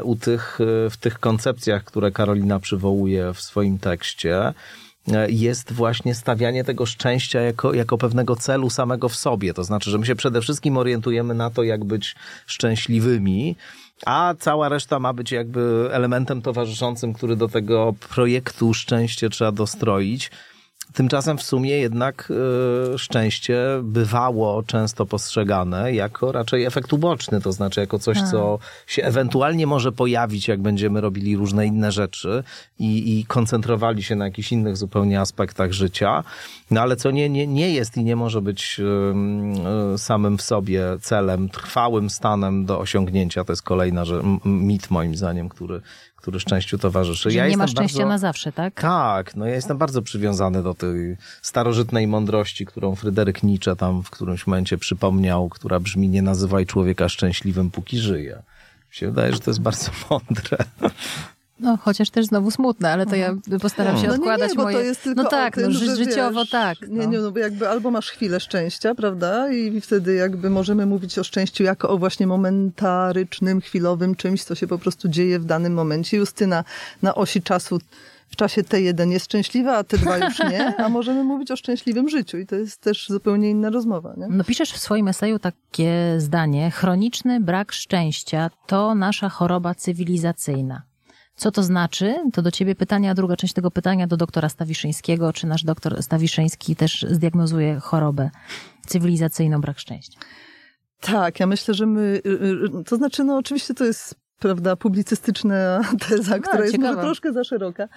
u 0.04 0.16
tych, 0.16 0.60
e, 0.86 0.90
w 0.90 0.98
tych 0.98 1.20
koncepcjach, 1.20 1.84
które 1.84 2.12
Karolina 2.12 2.60
przywołuje 2.60 3.34
w 3.34 3.42
swoim 3.42 3.80
tekście, 3.80 4.54
e, 5.12 5.32
jest 5.32 5.74
właśnie 5.74 6.16
stawianie 6.16 6.64
tego 6.64 6.86
szczęścia 6.86 7.42
jako, 7.42 7.74
jako 7.74 7.98
pewnego 7.98 8.36
celu 8.36 8.70
samego 8.70 9.10
w 9.10 9.16
sobie. 9.16 9.54
To 9.54 9.64
znaczy, 9.64 9.90
że 9.90 9.98
my 9.98 10.06
się 10.06 10.16
przede 10.16 10.42
wszystkim 10.42 10.78
orientujemy 10.78 11.34
na 11.34 11.50
to, 11.50 11.64
jak 11.64 11.84
być 11.84 12.16
szczęśliwymi, 12.46 13.56
a 14.06 14.34
cała 14.40 14.70
reszta 14.70 15.00
ma 15.00 15.14
być 15.14 15.32
jakby 15.32 15.90
elementem 15.92 16.42
towarzyszącym, 16.42 17.14
który 17.14 17.36
do 17.36 17.48
tego 17.48 17.94
projektu 18.10 18.74
szczęście 18.74 19.30
trzeba 19.30 19.52
dostroić. 19.52 20.32
Tymczasem 20.94 21.38
w 21.38 21.44
sumie 21.44 21.70
jednak 21.70 22.32
y, 22.94 22.98
szczęście 22.98 23.60
bywało 23.84 24.64
często 24.64 25.06
postrzegane 25.06 25.94
jako 25.94 26.32
raczej 26.32 26.66
efekt 26.66 26.94
uboczny, 26.94 27.42
to 27.42 27.52
znaczy 27.52 27.80
jako 27.80 28.00
coś, 28.00 28.22
co 28.22 28.60
się 28.88 29.04
ewentualnie 29.04 29.68
może 29.68 29.92
pojawić, 29.92 30.48
jak 30.48 30.62
będziemy 30.62 31.02
robili 31.02 31.36
różne 31.36 31.66
inne 31.66 31.92
rzeczy 31.92 32.44
i, 32.80 33.20
i 33.20 33.26
koncentrowali 33.26 34.04
się 34.04 34.16
na 34.16 34.26
jakichś 34.26 34.52
innych 34.52 34.78
zupełnie 34.78 35.22
aspektach 35.22 35.72
życia, 35.72 36.24
no 36.72 36.82
ale 36.82 36.96
co 36.96 37.12
nie, 37.12 37.30
nie, 37.30 37.48
nie 37.48 37.74
jest 37.74 37.98
i 37.98 38.04
nie 38.04 38.16
może 38.16 38.42
być 38.42 38.80
y, 38.80 39.94
y, 39.94 39.98
samym 39.98 40.38
w 40.38 40.42
sobie 40.42 40.84
celem, 41.02 41.50
trwałym 41.50 42.10
stanem 42.10 42.66
do 42.66 42.80
osiągnięcia. 42.80 43.44
To 43.44 43.52
jest 43.52 43.64
kolejna 43.64 44.06
że, 44.06 44.22
mit 44.46 44.92
moim 44.92 45.16
zdaniem, 45.16 45.50
który, 45.50 45.82
który 46.24 46.40
szczęściu 46.40 46.78
towarzyszy. 46.78 47.32
Że 47.32 47.38
ja 47.38 47.48
nie 47.48 47.58
ma 47.58 47.68
szczęścia 47.68 47.98
bardzo, 47.98 48.10
na 48.10 48.18
zawsze, 48.18 48.52
tak? 48.52 48.82
Tak, 48.82 49.36
no 49.36 49.46
ja 49.46 49.56
jestem 49.56 49.78
bardzo 49.78 50.02
przywiązany 50.02 50.64
do 50.64 50.74
tej 50.74 51.18
starożytnej 51.42 52.08
mądrości, 52.08 52.66
którą 52.66 52.96
Fryderyk 52.96 53.44
Nietzsche 53.44 53.76
tam 53.76 54.04
w 54.04 54.10
którymś 54.10 54.48
momencie 54.48 54.78
przypomniał, 54.78 55.50
która 55.50 55.80
brzmi 55.80 56.10
nie 56.10 56.22
nazywaj 56.22 56.66
człowieka 56.66 57.10
szczęśliwym, 57.10 57.72
póki 57.72 58.00
żyje. 58.00 58.36
Mi 58.90 58.96
się 58.96 59.08
wydaje, 59.08 59.34
że 59.34 59.40
to 59.40 59.52
jest 59.52 59.62
bardzo 59.62 59.92
mądre. 60.10 60.58
No, 61.60 61.78
chociaż 61.78 62.10
też 62.10 62.26
znowu 62.26 62.52
smutne, 62.52 62.92
ale 62.92 63.06
to 63.06 63.16
ja 63.16 63.28
Mhm. 63.30 63.60
postaram 63.60 63.98
się 63.98 64.08
No 64.08 64.14
odkładać 64.14 64.40
nie, 64.42 64.48
nie, 64.48 64.56
bo 64.56 64.64
moje... 64.64 64.76
to 64.78 64.82
jest 64.84 65.04
tylko 65.04 65.24
no 65.24 65.30
tak, 65.30 65.56
tym, 65.56 65.64
no, 65.64 65.80
ży- 65.80 65.96
życiowo 65.96 66.40
wiesz, 66.42 66.50
tak. 66.50 66.82
Nie, 66.82 66.88
no. 66.98 67.06
nie, 67.06 67.20
no 67.20 67.32
bo 67.32 67.40
jakby 67.40 67.70
albo 67.70 67.92
masz 67.92 68.10
chwilę 68.10 68.40
szczęścia, 68.40 68.96
prawda? 68.96 69.52
I 69.52 69.82
wtedy 69.82 70.14
jakby 70.16 70.50
możemy 70.50 70.86
mówić 70.86 71.20
o 71.20 71.24
szczęściu 71.24 71.64
jako 71.64 71.90
o 71.90 71.98
właśnie 71.98 72.28
momentarycznym, 72.28 73.62
chwilowym 73.62 74.16
czymś, 74.16 74.44
co 74.44 74.56
się 74.56 74.68
po 74.68 74.78
prostu 74.78 75.08
dzieje 75.10 75.40
w 75.40 75.46
danym 75.46 75.74
momencie. 75.74 76.18
Justyna 76.18 76.64
na 77.02 77.16
osi 77.16 77.42
czasu 77.42 77.80
w 78.30 78.36
czasie 78.36 78.62
T1 78.64 79.10
jest 79.12 79.26
szczęśliwa, 79.26 79.78
a 79.78 79.82
T2 79.84 80.24
już 80.26 80.40
nie, 80.52 80.76
a 80.78 80.90
możemy 80.90 81.24
mówić 81.24 81.52
o 81.52 81.56
szczęśliwym 81.56 82.10
życiu 82.10 82.38
i 82.38 82.46
to 82.46 82.56
jest 82.56 82.82
też 82.82 83.08
zupełnie 83.10 83.50
inna 83.50 83.70
rozmowa. 83.70 84.14
Nie? 84.18 84.28
No 84.30 84.44
piszesz 84.44 84.72
w 84.72 84.78
swoim 84.80 85.08
eseju 85.08 85.40
takie 85.40 86.16
zdanie. 86.18 86.72
Chroniczny 86.72 87.40
brak 87.40 87.72
szczęścia 87.72 88.50
to 88.68 88.96
nasza 88.96 89.30
choroba 89.30 89.76
cywilizacyjna. 89.76 90.82
Co 91.36 91.52
to 91.52 91.64
znaczy? 91.64 92.16
To 92.34 92.42
do 92.42 92.52
ciebie 92.52 92.76
pytanie, 92.76 93.12
a 93.12 93.14
druga 93.14 93.36
część 93.36 93.54
tego 93.54 93.72
pytania 93.72 94.08
do 94.08 94.18
doktora 94.18 94.50
Stawiszyńskiego. 94.50 95.34
Czy 95.34 95.48
nasz 95.48 95.64
doktor 95.64 96.04
Stawiszyński 96.04 96.76
też 96.76 97.06
zdiagnozuje 97.10 97.80
chorobę 97.80 98.30
cywilizacyjną 98.86 99.62
brak 99.62 99.80
szczęścia? 99.80 100.20
Tak, 101.00 101.40
ja 101.40 101.48
myślę, 101.48 101.74
że 101.74 101.86
my, 101.86 102.22
y, 102.26 102.30
y, 102.80 102.84
to 102.86 102.96
znaczy, 102.96 103.24
no 103.24 103.38
oczywiście 103.38 103.74
to 103.74 103.86
jest, 103.86 104.16
prawda, 104.40 104.76
publicystyczna 104.76 105.82
teza, 106.10 106.40
która 106.40 106.64
jest 106.66 106.78
może 106.78 107.02
troszkę 107.02 107.34
za 107.34 107.44
szeroka, 107.44 107.88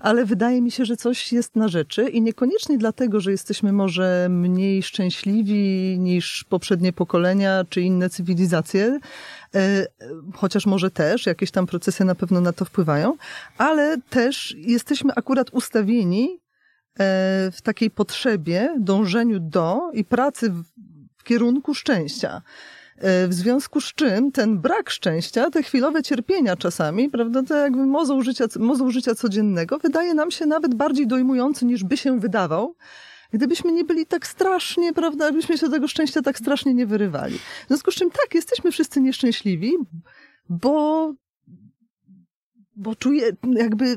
ale 0.00 0.24
wydaje 0.24 0.62
mi 0.62 0.70
się, 0.70 0.84
że 0.84 0.96
coś 0.96 1.32
jest 1.32 1.56
na 1.56 1.68
rzeczy 1.68 2.08
i 2.08 2.22
niekoniecznie 2.22 2.78
dlatego, 2.78 3.20
że 3.20 3.30
jesteśmy 3.30 3.72
może 3.72 4.26
mniej 4.30 4.82
szczęśliwi 4.82 5.96
niż 5.98 6.44
poprzednie 6.48 6.92
pokolenia 6.92 7.64
czy 7.68 7.80
inne 7.80 8.10
cywilizacje, 8.10 8.98
chociaż 10.34 10.66
może 10.66 10.90
też, 10.90 11.26
jakieś 11.26 11.50
tam 11.50 11.66
procesy 11.66 12.04
na 12.04 12.14
pewno 12.14 12.40
na 12.40 12.52
to 12.52 12.64
wpływają, 12.64 13.16
ale 13.58 13.96
też 14.10 14.54
jesteśmy 14.58 15.12
akurat 15.14 15.50
ustawieni 15.50 16.30
e, 16.32 17.50
w 17.52 17.62
takiej 17.62 17.90
potrzebie, 17.90 18.76
dążeniu 18.78 19.40
do 19.40 19.80
i 19.92 20.04
pracy 20.04 20.50
w, 20.50 20.64
kierunku 21.24 21.74
szczęścia. 21.74 22.42
E, 22.98 23.28
W 23.28 23.34
związku 23.34 23.80
z 23.80 23.92
czym 23.92 24.32
ten 24.32 24.58
brak 24.58 24.90
szczęścia, 24.90 25.50
te 25.50 25.62
chwilowe 25.62 26.02
cierpienia 26.02 26.56
czasami, 26.56 27.10
prawda, 27.10 27.42
to 27.42 27.56
jakby 27.56 27.86
mozoł 27.86 28.22
życia, 28.22 28.44
mozoł 28.58 28.90
życia 28.90 29.14
codziennego, 29.14 29.78
wydaje 29.78 30.14
nam 30.14 30.30
się 30.30 30.46
nawet 30.46 30.74
bardziej 30.74 31.06
dojmujący 31.06 31.66
niż 31.66 31.84
by 31.84 31.96
się 31.96 32.20
wydawał, 32.20 32.74
gdybyśmy 33.32 33.72
nie 33.72 33.84
byli 33.84 34.06
tak 34.06 34.26
strasznie, 34.26 34.92
prawda, 34.92 35.28
gdybyśmy 35.28 35.58
się 35.58 35.70
tego 35.70 35.88
szczęścia 35.88 36.22
tak 36.22 36.38
strasznie 36.38 36.74
nie 36.74 36.86
wyrywali. 36.86 37.38
W 37.38 37.68
związku 37.68 37.90
z 37.90 37.94
czym 37.94 38.10
tak, 38.10 38.34
jesteśmy 38.34 38.72
wszyscy 38.72 39.00
nieszczęśliwi, 39.00 39.72
bo 40.48 41.12
bo 42.76 42.96
czuję, 42.96 43.30
jakby 43.52 43.84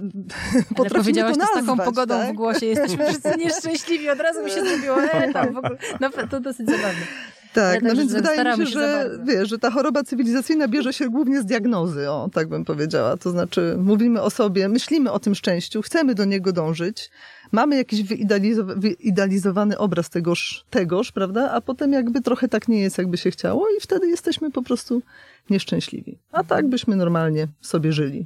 Ale 0.78 0.89
powiedziałaś 0.89 1.34
to 1.34 1.39
to 1.39 1.46
z 1.46 1.56
nazwać, 1.56 1.78
taką 1.78 1.86
pogodą 1.86 2.20
tak? 2.20 2.34
w 2.34 2.36
głosie. 2.36 2.65
Jesteśmy 2.65 3.06
wszyscy 3.10 3.38
nieszczęśliwi. 3.38 4.10
Od 4.10 4.20
razu 4.20 4.44
mi 4.44 4.52
się 4.52 4.65
zrobiło, 4.65 5.02
e, 5.04 5.34
tam 5.34 5.54
w 5.54 5.58
ogóle. 5.58 5.78
No, 6.00 6.10
to 6.30 6.39
dosyć 6.39 6.68
zabawne. 6.68 7.06
Tak, 7.54 7.84
Ale 7.84 7.89
no 7.89 7.96
więc 7.96 8.13
wydaje 8.13 8.44
mi 8.44 8.58
się, 8.58 8.65
się 8.65 8.80
że 8.80 9.10
wiesz, 9.24 9.50
że 9.50 9.60
ta 9.60 9.72
choroba 9.72 10.04
cywilizacyjna 10.04 10.68
bierze 10.68 10.94
się 10.94 11.10
głównie 11.10 11.42
z 11.42 11.46
diagnozy, 11.46 12.10
o, 12.10 12.30
tak 12.34 12.50
bym 12.50 12.65
powiedziała. 12.65 13.18
To 13.18 13.32
znaczy, 13.32 13.76
mówimy 13.78 14.22
o 14.22 14.30
sobie, 14.30 14.70
myślimy 14.70 15.12
o 15.12 15.20
tym 15.20 15.36
szczęściu, 15.36 15.82
chcemy 15.82 16.15
do 16.15 16.26
niego 16.26 16.54
dążyć, 16.54 17.10
mamy 17.52 17.76
jakiś 17.76 18.04
wyidealizow- 18.04 18.80
wyidealizowany 18.80 19.78
obraz 19.78 20.10
tegoż, 20.10 20.66
tegoż, 20.70 21.12
prawda? 21.12 21.52
A 21.52 21.62
potem 21.62 21.94
jakby 21.94 22.22
trochę 22.22 22.48
tak 22.48 22.68
nie 22.68 22.80
jest, 22.80 22.98
jakby 22.98 23.18
się 23.18 23.32
chciało 23.32 23.66
i 23.78 23.82
wtedy 23.82 24.08
jesteśmy 24.08 24.52
po 24.52 24.62
prostu 24.62 25.02
nieszczęśliwi. 25.50 26.18
A 26.32 26.44
tak 26.44 26.68
byśmy 26.68 26.96
normalnie 26.96 27.48
sobie 27.62 27.94
żyli. 27.94 28.26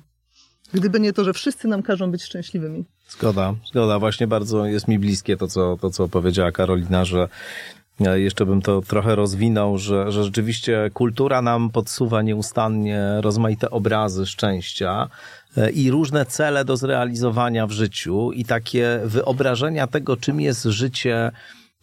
Gdyby 0.74 1.00
nie 1.00 1.14
to, 1.14 1.24
że 1.24 1.34
wszyscy 1.34 1.68
nam 1.68 1.84
każą 1.84 2.12
być 2.12 2.24
szczęśliwymi. 2.24 2.84
Zgoda, 3.10 3.56
zgoda. 3.66 4.00
Właśnie 4.00 4.28
bardzo 4.28 4.66
jest 4.66 4.88
mi 4.88 5.00
bliskie 5.00 5.38
to, 5.38 5.48
co, 5.48 5.78
to, 5.82 5.90
co 5.90 6.08
powiedziała 6.08 6.52
Karolina, 6.52 7.06
że 7.06 7.28
jeszcze 8.00 8.46
bym 8.46 8.62
to 8.62 8.82
trochę 8.82 9.16
rozwinął, 9.16 9.78
że, 9.78 10.12
że 10.12 10.24
rzeczywiście 10.24 10.92
kultura 10.94 11.42
nam 11.42 11.70
podsuwa 11.70 12.22
nieustannie 12.22 13.02
rozmaite 13.22 13.70
obrazy 13.70 14.26
szczęścia 14.26 15.10
i 15.74 15.92
różne 15.92 16.26
cele 16.26 16.66
do 16.66 16.78
zrealizowania 16.78 17.68
w 17.68 17.72
życiu 17.72 18.32
i 18.32 18.46
takie 18.46 19.00
wyobrażenia 19.06 19.88
tego, 19.88 20.18
czym 20.18 20.42
jest 20.42 20.64
życie 20.64 21.32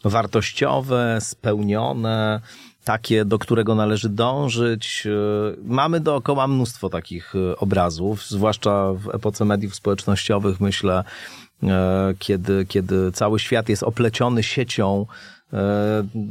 wartościowe, 0.05 1.19
spełnione, 1.21 2.41
takie, 2.85 3.25
do 3.25 3.39
którego 3.39 3.75
należy 3.75 4.09
dążyć. 4.09 5.07
E, 5.07 5.11
Mamy 5.65 6.01
dookoła 6.01 6.47
mnóstwo 6.47 6.89
takich 6.89 7.35
e, 7.35 7.57
obrazów, 7.57 8.27
zwłaszcza 8.29 8.93
w 8.93 9.09
epoce 9.15 9.45
mediów 9.45 9.75
społecznościowych, 9.75 10.61
myślę, 10.61 11.05
e, 11.63 12.15
kiedy, 12.19 12.67
kiedy 12.67 13.13
cały 13.13 13.41
świat 13.41 13.69
jest 13.69 13.83
opleciony 13.83 14.43
siecią, 14.43 15.07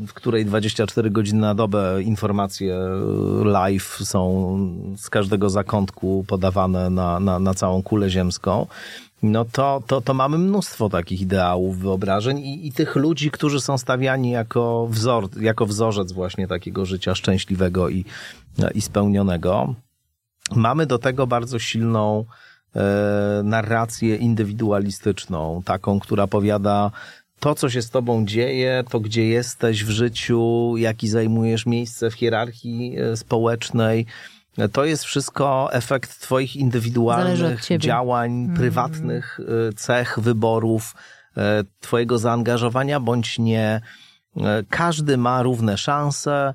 w 0.07 0.13
której 0.13 0.45
24 0.45 1.09
godziny 1.09 1.41
na 1.41 1.55
dobę 1.55 2.03
informacje 2.03 2.75
e, 2.75 3.43
live 3.43 3.99
są 4.03 4.57
z 4.97 5.09
każdego 5.09 5.49
zakątku 5.49 6.25
podawane 6.27 6.89
na, 6.89 7.19
na, 7.19 7.39
na 7.39 7.53
całą 7.53 7.83
kulę 7.83 8.09
ziemską 8.09 8.67
no 9.23 9.45
to, 9.45 9.83
to, 9.87 10.01
to 10.01 10.13
mamy 10.13 10.37
mnóstwo 10.37 10.89
takich 10.89 11.21
ideałów, 11.21 11.79
wyobrażeń 11.79 12.39
i, 12.39 12.67
i 12.67 12.71
tych 12.71 12.95
ludzi, 12.95 13.31
którzy 13.31 13.61
są 13.61 13.77
stawiani 13.77 14.31
jako 14.31 14.87
wzor, 14.89 15.41
jako 15.41 15.65
wzorzec 15.65 16.11
właśnie 16.11 16.47
takiego 16.47 16.85
życia 16.85 17.15
szczęśliwego 17.15 17.89
i, 17.89 18.05
i 18.75 18.81
spełnionego. 18.81 19.75
Mamy 20.55 20.85
do 20.85 20.99
tego 20.99 21.27
bardzo 21.27 21.59
silną 21.59 22.25
e, 22.75 23.41
narrację 23.43 24.15
indywidualistyczną, 24.15 25.61
taką, 25.65 25.99
która 25.99 26.27
powiada 26.27 26.91
to, 27.39 27.55
co 27.55 27.69
się 27.69 27.81
z 27.81 27.89
tobą 27.89 28.25
dzieje, 28.25 28.83
to 28.89 28.99
gdzie 28.99 29.27
jesteś 29.27 29.83
w 29.83 29.89
życiu, 29.89 30.73
jaki 30.77 31.07
zajmujesz 31.07 31.65
miejsce 31.65 32.09
w 32.09 32.13
hierarchii 32.13 32.95
e, 32.99 33.17
społecznej, 33.17 34.05
to 34.71 34.85
jest 34.85 35.03
wszystko 35.03 35.73
efekt 35.73 36.19
twoich 36.19 36.55
indywidualnych 36.55 37.67
działań, 37.77 38.49
prywatnych 38.55 39.39
y, 39.69 39.73
cech, 39.73 40.19
wyborów, 40.19 40.95
y, 41.37 41.41
twojego 41.79 42.17
zaangażowania 42.17 42.99
bądź 42.99 43.39
nie. 43.39 43.81
Każdy 44.69 45.17
ma 45.17 45.43
równe 45.43 45.77
szanse. 45.77 46.53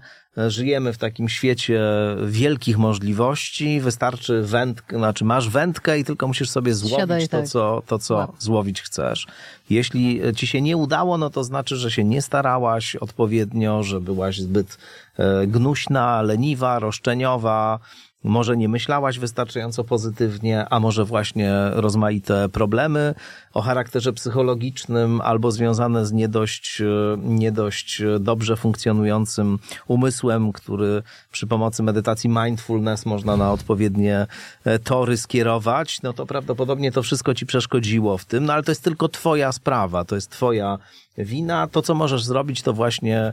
Żyjemy 0.49 0.93
w 0.93 0.99
takim 0.99 1.29
świecie 1.29 1.81
wielkich 2.27 2.79
możliwości. 2.79 3.81
Wystarczy 3.81 4.43
wędkę, 4.43 4.97
znaczy 4.97 5.25
masz 5.25 5.49
wędkę 5.49 5.99
i 5.99 6.05
tylko 6.05 6.29
musisz 6.29 6.51
sobie 6.51 6.75
złowić 6.75 6.99
Siadaj, 6.99 7.29
to, 7.29 7.37
tak. 7.39 7.47
co, 7.49 7.83
to, 7.87 7.99
co 7.99 8.15
Wow. 8.15 8.35
złowić 8.39 8.83
chcesz. 8.83 9.27
Jeśli 9.71 10.21
ci 10.37 10.47
się 10.47 10.61
nie 10.61 10.77
udało, 10.77 11.19
no 11.19 11.31
to 11.31 11.45
znaczy, 11.45 11.77
że 11.77 11.91
się 11.91 12.05
nie 12.05 12.23
starałaś 12.23 12.97
odpowiednio, 12.97 13.83
że 13.83 14.01
byłaś 14.01 14.39
zbyt 14.41 14.79
e, 15.19 15.47
gnuśna, 15.47 16.23
leniwa, 16.23 16.79
roszczeniowa, 16.79 17.79
może 18.25 18.57
nie 18.57 18.69
myślałaś 18.69 19.19
wystarczająco 19.19 19.85
pozytywnie, 19.85 20.67
a 20.71 20.81
może 20.81 21.05
właśnie 21.05 21.53
rozmaite 21.73 22.49
problemy 22.49 23.15
o 23.53 23.63
charakterze 23.63 24.13
psychologicznym 24.13 25.21
albo 25.21 25.51
związane 25.51 26.07
z 26.07 26.13
nie 26.13 26.29
dość, 26.29 26.81
e, 26.81 26.85
nie 27.23 27.53
dość 27.53 28.03
dobrze 28.21 28.57
funkcjonującym 28.57 29.59
umysłem, 29.87 30.53
który 30.53 31.03
przy 31.33 31.47
pomocy 31.47 31.83
medytacji 31.83 32.31
mindfulness 32.31 33.07
można 33.07 33.37
na 33.37 33.53
odpowiednie 33.53 34.27
e, 34.65 34.79
tory 34.79 35.17
skierować, 35.17 36.03
no 36.03 36.13
to 36.13 36.27
prawdopodobnie 36.27 36.93
to 36.93 37.03
wszystko 37.03 37.35
ci 37.35 37.47
przeszkodziło 37.47 38.19
w 38.19 38.25
tym, 38.25 38.45
no 38.45 38.53
ale 38.53 38.63
to 38.63 38.71
jest 38.71 38.85
tylko 38.85 39.09
twoja 39.09 39.53
sprawa, 39.53 40.05
to 40.05 40.15
jest 40.15 40.31
twoja 40.31 40.79
wina. 41.19 41.67
To, 41.67 41.83
co 41.83 41.95
możesz 41.95 42.25
zrobić, 42.25 42.63
to 42.63 42.73
właśnie 42.73 43.33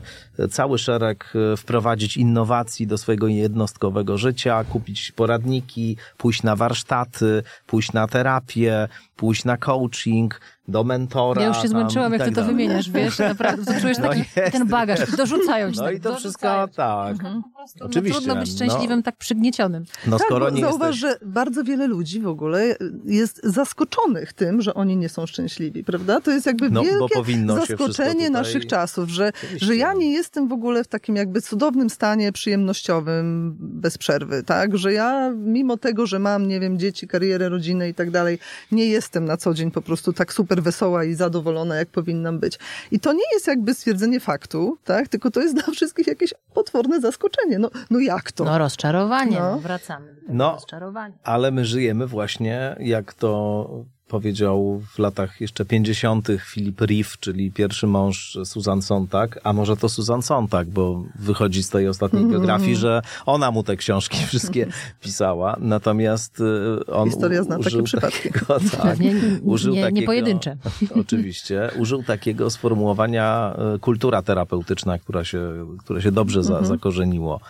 cały 0.50 0.78
szereg 0.78 1.32
e, 1.52 1.56
wprowadzić 1.56 2.16
innowacji 2.16 2.86
do 2.86 2.98
swojego 2.98 3.28
jednostkowego 3.28 4.18
życia, 4.18 4.64
kupić 4.64 5.12
poradniki, 5.12 5.96
pójść 6.16 6.42
na 6.42 6.56
warsztaty, 6.56 7.42
pójść 7.66 7.92
na 7.92 8.06
terapię, 8.06 8.88
pójść 9.16 9.44
na 9.44 9.56
coaching, 9.56 10.40
do 10.68 10.84
mentora. 10.84 11.42
Ja 11.42 11.48
już 11.48 11.62
się 11.62 11.68
zmęczyłam, 11.68 12.12
jak 12.12 12.20
tak 12.20 12.28
ty 12.28 12.34
to 12.34 12.40
dalej. 12.40 12.54
wymieniasz, 12.56 12.90
wiesz, 12.90 13.18
naprawdę. 13.18 13.74
To 13.74 13.80
czujesz 13.80 13.98
No 13.98 14.08
taki 14.08 14.20
jest. 14.36 14.52
ten 14.52 14.66
bagaż, 14.68 15.16
dorzucają 15.16 15.72
ci 15.72 15.78
No 15.78 15.84
tak, 15.84 15.96
i 15.96 16.00
to 16.00 16.10
dorzucają 16.12 16.66
wszystko 16.66 16.76
tak. 16.76 17.16
Po 17.52 17.56
prostu, 17.58 17.84
Oczywiście, 17.84 18.14
No, 18.20 18.24
trudno 18.26 18.40
być 18.40 18.50
no. 18.50 18.56
szczęśliwym, 18.56 19.02
tak 19.02 19.16
przygniecionym. 19.16 19.84
No 20.06 20.18
tak, 20.18 20.26
skoro 20.26 20.50
nie 20.50 20.60
zauważ, 20.60 21.02
jesteś... 21.02 21.20
że 21.20 21.26
bardzo 21.26 21.64
wiele 21.64 21.86
ludzi 21.86 22.20
w 22.20 22.26
ogóle 22.26 22.76
jest 23.04 23.40
zaskoczonych 23.44 24.32
tym, 24.32 24.62
że 24.62 24.74
oni 24.74 24.96
nie 24.96 25.08
są 25.08 25.26
szczęśliwi, 25.26 25.84
prawda? 25.84 26.20
To 26.20 26.30
jest 26.30 26.46
jakby 26.46 26.70
No, 26.70 26.82
bo 27.14 27.24
wielkie 27.24 27.46
zaskoczenie 27.46 28.12
tutaj- 28.14 28.30
naszych 28.30 28.66
czasów, 28.66 29.08
że, 29.08 29.32
Oczywiście. 29.38 29.66
że 29.66 29.76
ja 29.76 29.92
nie 29.92 30.12
jestem 30.12 30.48
w 30.48 30.52
ogóle 30.52 30.84
w 30.84 30.88
takim 30.88 31.16
jakby 31.16 31.40
cudownym 31.42 31.90
stanie 31.90 32.32
przyjemnościowym 32.32 33.56
bez 33.60 33.98
przerwy, 33.98 34.42
tak? 34.42 34.78
Że 34.78 34.92
ja 34.92 35.30
mimo 35.36 35.76
tego, 35.76 36.06
że 36.06 36.18
mam, 36.18 36.48
nie 36.48 36.60
wiem, 36.60 36.78
dzieci, 36.78 37.08
karierę, 37.08 37.48
rodzinę 37.48 37.88
i 37.88 37.94
tak 37.94 38.10
dalej, 38.10 38.38
nie 38.72 38.86
jestem 38.86 39.24
na 39.24 39.36
co 39.36 39.54
dzień 39.54 39.70
po 39.70 39.82
prostu 39.82 40.12
tak 40.12 40.32
super 40.32 40.51
super 40.52 40.62
wesoła 40.62 41.04
i 41.04 41.14
zadowolona, 41.14 41.74
jak 41.76 41.88
powinnam 41.88 42.38
być. 42.38 42.58
I 42.90 43.00
to 43.00 43.12
nie 43.12 43.24
jest 43.32 43.46
jakby 43.46 43.74
stwierdzenie 43.74 44.20
faktu, 44.20 44.78
tak? 44.84 45.08
Tylko 45.08 45.30
to 45.30 45.40
jest 45.40 45.54
dla 45.54 45.72
wszystkich 45.72 46.06
jakieś 46.06 46.34
potworne 46.54 47.00
zaskoczenie. 47.00 47.58
No, 47.58 47.70
no 47.90 47.98
jak 48.00 48.32
to? 48.32 48.44
No 48.44 48.58
rozczarowanie, 48.58 49.38
No. 49.40 49.50
no. 49.50 49.58
wracamy. 49.58 50.14
do 50.14 50.20
tego 50.20 50.32
No. 50.34 50.52
Rozczarowanie. 50.52 51.14
Ale 51.24 51.50
my 51.50 51.64
żyjemy 51.64 52.06
właśnie, 52.06 52.76
jak 52.80 53.14
to 53.14 53.68
powiedział 54.12 54.82
w 54.94 54.98
latach 54.98 55.40
jeszcze 55.40 55.64
50. 55.64 56.28
Philip 56.52 56.80
Reeve, 56.80 57.08
czyli 57.20 57.50
pierwszy 57.50 57.86
mąż 57.86 58.38
Susan 58.44 58.82
Sontag, 58.82 59.40
a 59.44 59.52
może 59.52 59.76
to 59.76 59.88
Susan 59.88 60.22
Sontag, 60.22 60.68
bo 60.68 61.04
wychodzi 61.18 61.62
z 61.62 61.68
tej 61.70 61.88
ostatniej 61.88 62.24
biografii, 62.26 62.76
że 62.76 63.02
ona 63.26 63.50
mu 63.50 63.62
te 63.62 63.76
książki 63.76 64.16
wszystkie 64.30 64.66
pisała. 65.00 65.56
Natomiast 65.60 66.40
y, 66.40 66.86
on 66.86 67.08
Historia 67.10 67.42
zna 67.42 67.56
takie 67.56 67.68
użył 67.68 67.84
przypadki. 67.84 68.28
Takiego, 68.30 68.60
tak, 68.82 68.98
nie- 69.04 69.14
użył 69.42 69.74
nie- 69.74 69.80
nie 69.80 69.86
takiego, 69.86 70.06
pojedyncze. 70.06 70.56
Oczywiście. 71.00 71.70
Użył 71.78 72.02
takiego 72.02 72.50
sformułowania 72.50 73.56
y, 73.76 73.78
kultura 73.78 74.22
terapeutyczna, 74.22 74.98
która 74.98 75.24
się, 75.24 75.66
które 75.78 76.02
się 76.02 76.12
dobrze 76.12 76.42
za, 76.44 76.64
zakorzeniło 76.64 77.40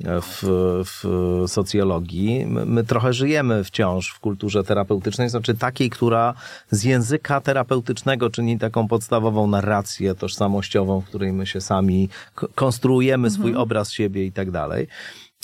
w, 0.00 0.42
w 0.84 1.04
socjologii. 1.50 2.46
My, 2.46 2.84
trochę 2.84 3.12
żyjemy 3.12 3.64
wciąż 3.64 4.10
w 4.10 4.20
kulturze 4.20 4.64
terapeutycznej, 4.64 5.28
znaczy 5.28 5.54
takiej, 5.54 5.90
która 5.90 6.34
z 6.70 6.84
języka 6.84 7.40
terapeutycznego 7.40 8.30
czyni 8.30 8.58
taką 8.58 8.88
podstawową 8.88 9.46
narrację 9.46 10.14
tożsamościową, 10.14 11.00
w 11.00 11.04
której 11.04 11.32
my 11.32 11.46
się 11.46 11.60
sami 11.60 12.08
konstruujemy 12.54 13.30
swój 13.30 13.54
obraz 13.54 13.92
siebie 13.92 14.24
i 14.24 14.32
tak 14.32 14.50
dalej. 14.50 14.88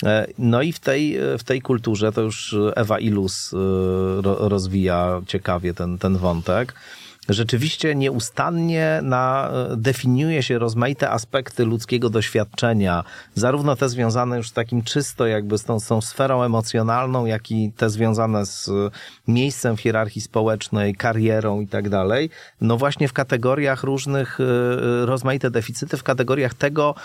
E, 0.03 0.27
No 0.37 0.61
i 0.61 0.71
w 0.73 0.79
tej, 0.79 1.17
w 1.37 1.43
tej 1.43 1.61
kulturze 1.61 2.11
to 2.11 2.21
już 2.21 2.55
Ewa 2.75 2.99
Ilus 2.99 3.53
e, 3.53 3.57
ro- 4.21 4.49
rozwija 4.49 5.21
ciekawie 5.27 5.73
ten, 5.73 5.97
ten 5.97 6.17
wątek. 6.17 6.73
Rzeczywiście 7.29 7.95
nieustannie 7.95 8.99
na, 9.03 9.51
definiuje 9.77 10.43
się 10.43 10.59
rozmaite 10.59 11.09
aspekty 11.09 11.65
ludzkiego 11.65 12.09
doświadczenia, 12.09 13.03
zarówno 13.35 13.75
te 13.75 13.89
związane 13.89 14.37
już 14.37 14.49
z 14.49 14.53
takim 14.53 14.83
czysto 14.83 15.27
jakby 15.27 15.57
z 15.57 15.63
tą, 15.63 15.79
z 15.79 15.87
tą 15.87 16.01
sferą 16.01 16.43
emocjonalną, 16.43 17.25
jak 17.25 17.51
i 17.51 17.71
te 17.77 17.89
związane 17.89 18.45
z 18.45 18.69
miejscem 19.27 19.77
w 19.77 19.81
hierarchii 19.81 20.21
społecznej, 20.21 20.95
karierą 20.95 21.61
i 21.61 21.67
tak 21.67 21.89
dalej. 21.89 22.29
No 22.61 22.77
właśnie 22.77 23.07
w 23.07 23.13
kategoriach 23.13 23.83
różnych, 23.83 24.39
e, 24.39 25.05
rozmaite 25.05 25.51
deficyty, 25.51 25.97
w 25.97 26.03
kategoriach 26.03 26.53
tego, 26.53 26.95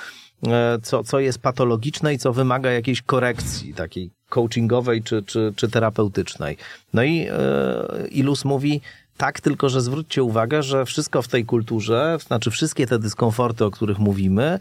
e, 0.47 0.79
co, 0.83 1.05
co 1.05 1.21
jest 1.21 1.39
patologiczne 1.39 2.15
i 2.15 2.19
co 2.19 2.33
wymaga 2.33 2.71
jakiejś 2.71 3.03
korekcji 3.03 3.75
takiej 3.75 4.11
coachingowej 4.29 5.03
czy, 5.03 5.23
czy, 5.23 5.53
czy 5.57 5.69
terapeutycznej. 5.69 6.57
No 6.95 7.03
i 7.03 7.27
e, 7.31 8.09
Ilus 8.09 8.45
mówi, 8.45 8.81
tak, 9.21 9.41
tylko 9.41 9.69
że 9.69 9.81
zwróćcie 9.81 10.23
uwagę, 10.23 10.63
że 10.63 10.85
wszystko 10.85 11.23
w 11.23 11.29
tej 11.29 11.45
kulturze, 11.45 12.19
znaczy 12.27 12.51
wszystkie 12.51 12.87
te 12.87 12.99
dyskomforty, 12.99 13.65
o 13.65 13.71
których 13.71 13.99
mówimy, 13.99 14.59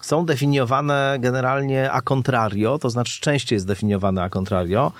są 0.00 0.26
definiowane 0.26 1.16
generalnie 1.20 1.92
a 1.92 2.00
contrario, 2.00 2.78
to 2.78 2.90
znaczy 2.90 3.12
szczęście 3.12 3.54
jest 3.54 3.66
definiowane 3.66 4.22
a 4.22 4.28
contrario. 4.28 4.92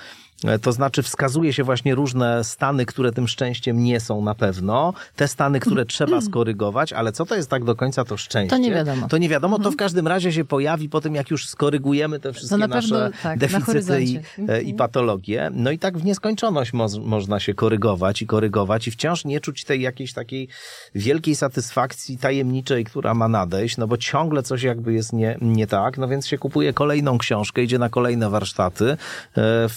E, 0.45 0.59
To 0.59 0.73
znaczy 0.73 1.03
wskazuje 1.03 1.53
się 1.53 1.65
właśnie 1.65 1.95
różne 1.95 2.45
stany, 2.45 2.87
które 2.87 3.13
tym 3.13 3.29
szczęściem 3.29 3.85
nie 3.85 4.01
są 4.01 4.23
na 4.23 4.35
pewno, 4.35 4.95
te 5.17 5.29
stany, 5.29 5.61
które 5.61 5.87
trzeba 5.95 6.21
skorygować, 6.21 6.93
ale 6.93 7.13
co 7.13 7.27
to 7.27 7.35
jest 7.35 7.51
tak 7.51 7.65
do 7.65 7.77
końca 7.77 8.05
to 8.05 8.17
szczęście? 8.17 8.57
To 8.57 8.63
nie 8.63 8.71
wiadomo. 8.71 9.09
To 9.09 9.19
nie 9.19 9.29
wiadomo, 9.29 9.59
to 9.59 9.71
w 9.71 9.77
każdym 9.77 10.09
razie 10.09 10.33
się 10.33 10.45
pojawi 10.45 10.89
po 10.89 11.01
tym, 11.01 11.15
jak 11.15 11.31
już 11.31 11.49
skorygujemy 11.49 12.21
te 12.21 12.33
wszystkie 12.33 12.57
na 12.57 12.69
pewno, 12.69 12.99
nasze 12.99 13.11
tak, 13.23 13.25
na 13.25 13.37
deficyty 13.37 13.63
i, 13.63 13.65
horyzoncie. 13.65 14.23
e, 14.49 14.63
i 14.63 14.75
patologie. 14.75 15.51
No 15.53 15.71
i 15.71 15.79
tak 15.79 15.99
w 15.99 16.05
nieskończoność 16.05 16.73
mo 16.73 16.87
można 17.05 17.41
się 17.41 17.55
korygować 17.55 18.23
i 18.23 18.27
korygować 18.27 18.89
i 18.89 18.91
wciąż 18.91 19.25
nie 19.25 19.41
czuć 19.41 19.65
tej 19.65 19.81
jakiejś 19.81 20.13
takiej 20.13 20.49
wielkiej 20.95 21.37
satysfakcji 21.37 22.19
tajemniczej, 22.19 22.85
która 22.85 23.15
ma 23.15 23.29
nadejść, 23.29 23.77
no 23.77 23.87
bo 23.87 23.97
ciągle 23.97 24.43
coś 24.43 24.63
jakby 24.63 24.93
jest 24.93 25.13
nie, 25.13 25.39
nie 25.41 25.67
tak, 25.67 25.99
no 25.99 26.09
więc 26.09 26.27
się 26.27 26.39
kupuje 26.39 26.73
kolejną 26.73 27.19
książkę, 27.19 27.63
idzie 27.63 27.79
na 27.79 27.89
kolejne 27.89 28.31
warsztaty, 28.31 28.97
e, 29.37 29.69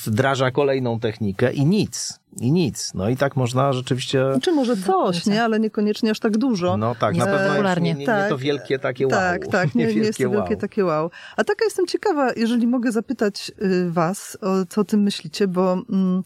kolejną 0.51 0.99
technikę 0.99 1.53
i 1.53 1.65
nic. 1.65 2.19
I 2.39 2.51
nic. 2.51 2.91
No 2.93 3.09
i 3.09 3.17
tak 3.17 3.35
można 3.35 3.73
rzeczywiście... 3.73 4.25
Czy 4.41 4.51
może 4.51 4.77
coś, 4.77 5.25
nie? 5.25 5.43
Ale 5.43 5.59
niekoniecznie 5.59 6.11
aż 6.11 6.19
tak 6.19 6.37
dużo. 6.37 6.77
No 6.77 6.95
tak, 6.95 7.13
Nie 7.13 7.19
na 7.19 7.25
pewno 7.25 7.75
nie, 7.75 7.81
nie, 7.81 7.93
nie 7.93 8.05
Tak. 8.05 8.29
to 8.29 8.37
wielkie 8.37 8.79
takie 8.79 9.07
wow. 9.07 9.19
Tak, 9.19 9.47
tak, 9.57 9.75
nie, 9.75 9.85
nie 9.85 9.93
jest 9.93 10.19
to 10.19 10.29
wielkie 10.29 10.57
takie 10.57 10.85
wow. 10.85 11.11
A 11.37 11.43
taka 11.43 11.65
jestem 11.65 11.87
ciekawa, 11.87 12.33
jeżeli 12.33 12.67
mogę 12.67 12.91
zapytać 12.91 13.51
y, 13.61 13.91
was, 13.91 14.37
o, 14.41 14.65
co 14.69 14.81
o 14.81 14.83
tym 14.83 15.01
myślicie, 15.01 15.47
bo 15.47 15.73
mm, 15.73 16.23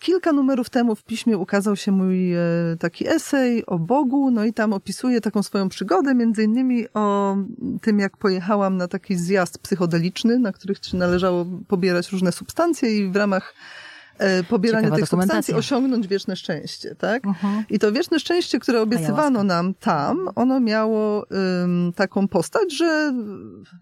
kilka 0.00 0.32
numerów 0.32 0.70
temu 0.70 0.94
w 0.94 1.04
piśmie 1.04 1.38
ukazał 1.38 1.76
się 1.76 1.92
mój 1.92 2.34
e, 2.34 2.40
taki 2.78 3.08
esej 3.08 3.66
o 3.66 3.78
Bogu, 3.78 4.30
no 4.30 4.44
i 4.44 4.52
tam 4.52 4.72
opisuję 4.72 5.20
taką 5.20 5.42
swoją 5.42 5.68
przygodę, 5.68 6.14
między 6.14 6.44
innymi 6.44 6.86
o 6.94 7.36
tym, 7.82 7.98
jak 7.98 8.16
pojechałam 8.16 8.76
na 8.76 8.88
taki 8.88 9.16
zjazd 9.16 9.58
psychodeliczny, 9.58 10.38
na 10.38 10.52
których 10.52 10.78
należało 10.92 11.46
pobierać 11.68 12.12
różne 12.12 12.32
substancje 12.32 12.98
i 12.98 13.10
w 13.10 13.16
ramach 13.16 13.54
e, 14.18 14.44
pobierania 14.44 14.82
Ciekawa 14.82 14.96
tych 14.96 15.08
substancji 15.08 15.54
osiągnąć 15.54 16.06
wieczne 16.06 16.36
szczęście, 16.36 16.94
tak? 16.94 17.26
Mhm. 17.26 17.64
I 17.70 17.78
to 17.78 17.92
wieczne 17.92 18.20
szczęście, 18.20 18.58
które 18.58 18.82
obiecywano 18.82 19.44
nam 19.44 19.74
tam, 19.74 20.28
ono 20.34 20.60
miało 20.60 21.26
taką 21.96 22.28
postać, 22.28 22.76
że 22.76 23.14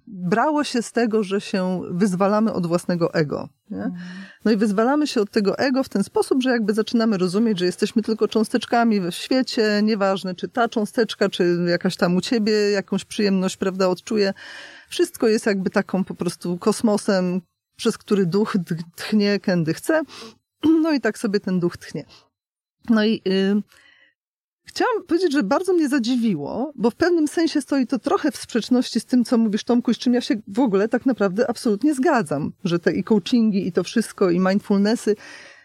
brało 0.06 0.64
się 0.64 0.82
z 0.82 0.92
tego, 0.92 1.22
że 1.22 1.40
się 1.40 1.80
wyzwalamy 1.90 2.52
od 2.52 2.66
własnego 2.66 3.14
ego. 3.14 3.48
Nie? 3.70 3.90
No 4.44 4.50
i 4.50 4.56
wyzwalamy 4.56 5.06
się 5.06 5.20
od 5.20 5.30
tego 5.30 5.58
ego 5.58 5.82
w 5.82 5.88
ten 5.88 6.04
sposób, 6.04 6.42
że 6.42 6.50
jakby 6.50 6.74
zaczynamy 6.74 7.18
rozumieć, 7.18 7.58
że 7.58 7.64
jesteśmy 7.64 8.02
tylko 8.02 8.28
cząsteczkami 8.28 9.00
w 9.00 9.10
świecie, 9.10 9.80
nieważne 9.82 10.34
czy 10.34 10.48
ta 10.48 10.68
cząsteczka, 10.68 11.28
czy 11.28 11.56
jakaś 11.68 11.96
tam 11.96 12.16
u 12.16 12.20
ciebie 12.20 12.52
jakąś 12.52 13.04
przyjemność, 13.04 13.56
prawda, 13.56 13.88
odczuje. 13.88 14.34
Wszystko 14.88 15.28
jest 15.28 15.46
jakby 15.46 15.70
taką 15.70 16.04
po 16.04 16.14
prostu 16.14 16.58
kosmosem, 16.58 17.40
przez 17.76 17.98
który 17.98 18.26
duch 18.26 18.56
tchnie, 18.96 19.40
kiedy 19.40 19.74
chce. 19.74 20.02
No 20.82 20.92
i 20.92 21.00
tak 21.00 21.18
sobie 21.18 21.40
ten 21.40 21.60
duch 21.60 21.76
tchnie. 21.76 22.04
No 22.90 23.04
i 23.04 23.22
y, 23.28 23.62
chciałam 24.68 25.02
powiedzieć, 25.06 25.32
że 25.32 25.42
bardzo 25.42 25.72
mnie 25.72 25.88
zadziwiło, 25.88 26.72
bo 26.74 26.90
w 26.90 26.94
pewnym 26.94 27.28
sensie 27.28 27.60
stoi 27.60 27.86
to 27.86 27.98
trochę 27.98 28.30
w 28.30 28.36
sprzeczności 28.36 29.00
z 29.00 29.04
tym, 29.04 29.24
co 29.24 29.38
mówisz 29.38 29.64
Tomku, 29.64 29.94
z 29.94 29.98
czym 29.98 30.14
ja 30.14 30.20
się 30.20 30.34
w 30.48 30.60
ogóle 30.60 30.88
tak 30.88 31.06
naprawdę 31.06 31.50
absolutnie 31.50 31.94
zgadzam, 31.94 32.52
że 32.64 32.78
te 32.78 32.92
i 32.92 33.04
coachingi, 33.04 33.66
i 33.66 33.72
to 33.72 33.84
wszystko, 33.84 34.30
i 34.30 34.40
mindfulnessy 34.40 35.16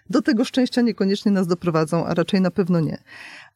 do 0.10 0.22
tego 0.22 0.46
szczęścia 0.46 0.82
niekoniecznie 0.82 1.32
nas 1.32 1.48
doprowadzą, 1.48 2.06
a 2.06 2.14
raczej 2.14 2.42
na 2.42 2.52
pewno 2.52 2.80
nie. 2.80 2.98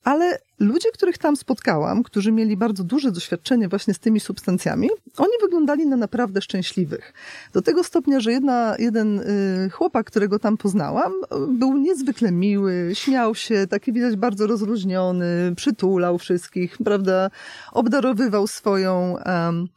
Ale 0.07 0.39
ludzie, 0.59 0.91
których 0.91 1.17
tam 1.17 1.35
spotkałam, 1.35 2.03
którzy 2.03 2.31
mieli 2.31 2.57
bardzo 2.57 2.83
duże 2.83 3.11
doświadczenie 3.11 3.67
właśnie 3.67 3.93
z 3.93 3.99
tymi 3.99 4.19
substancjami, 4.19 4.89
oni 5.17 5.31
wyglądali 5.41 5.87
na 5.87 5.97
naprawdę 5.97 6.41
szczęśliwych. 6.41 7.13
Do 7.53 7.61
tego 7.61 7.83
stopnia, 7.83 8.19
że 8.19 8.31
jedna, 8.31 8.75
jeden 8.79 9.19
y, 9.19 9.69
chłopak, 9.69 10.07
którego 10.07 10.39
tam 10.39 10.57
poznałam, 10.57 11.11
był 11.49 11.77
niezwykle 11.77 12.31
miły, 12.31 12.91
śmiał 12.93 13.35
się, 13.35 13.67
taki 13.69 13.93
widać 13.93 14.15
bardzo 14.15 14.47
rozluźniony, 14.47 15.53
przytulał 15.55 16.17
wszystkich, 16.17 16.77
prawda, 16.83 17.29
obdarowywał 17.71 18.47
swoją... 18.47 19.17
em, 19.17 19.67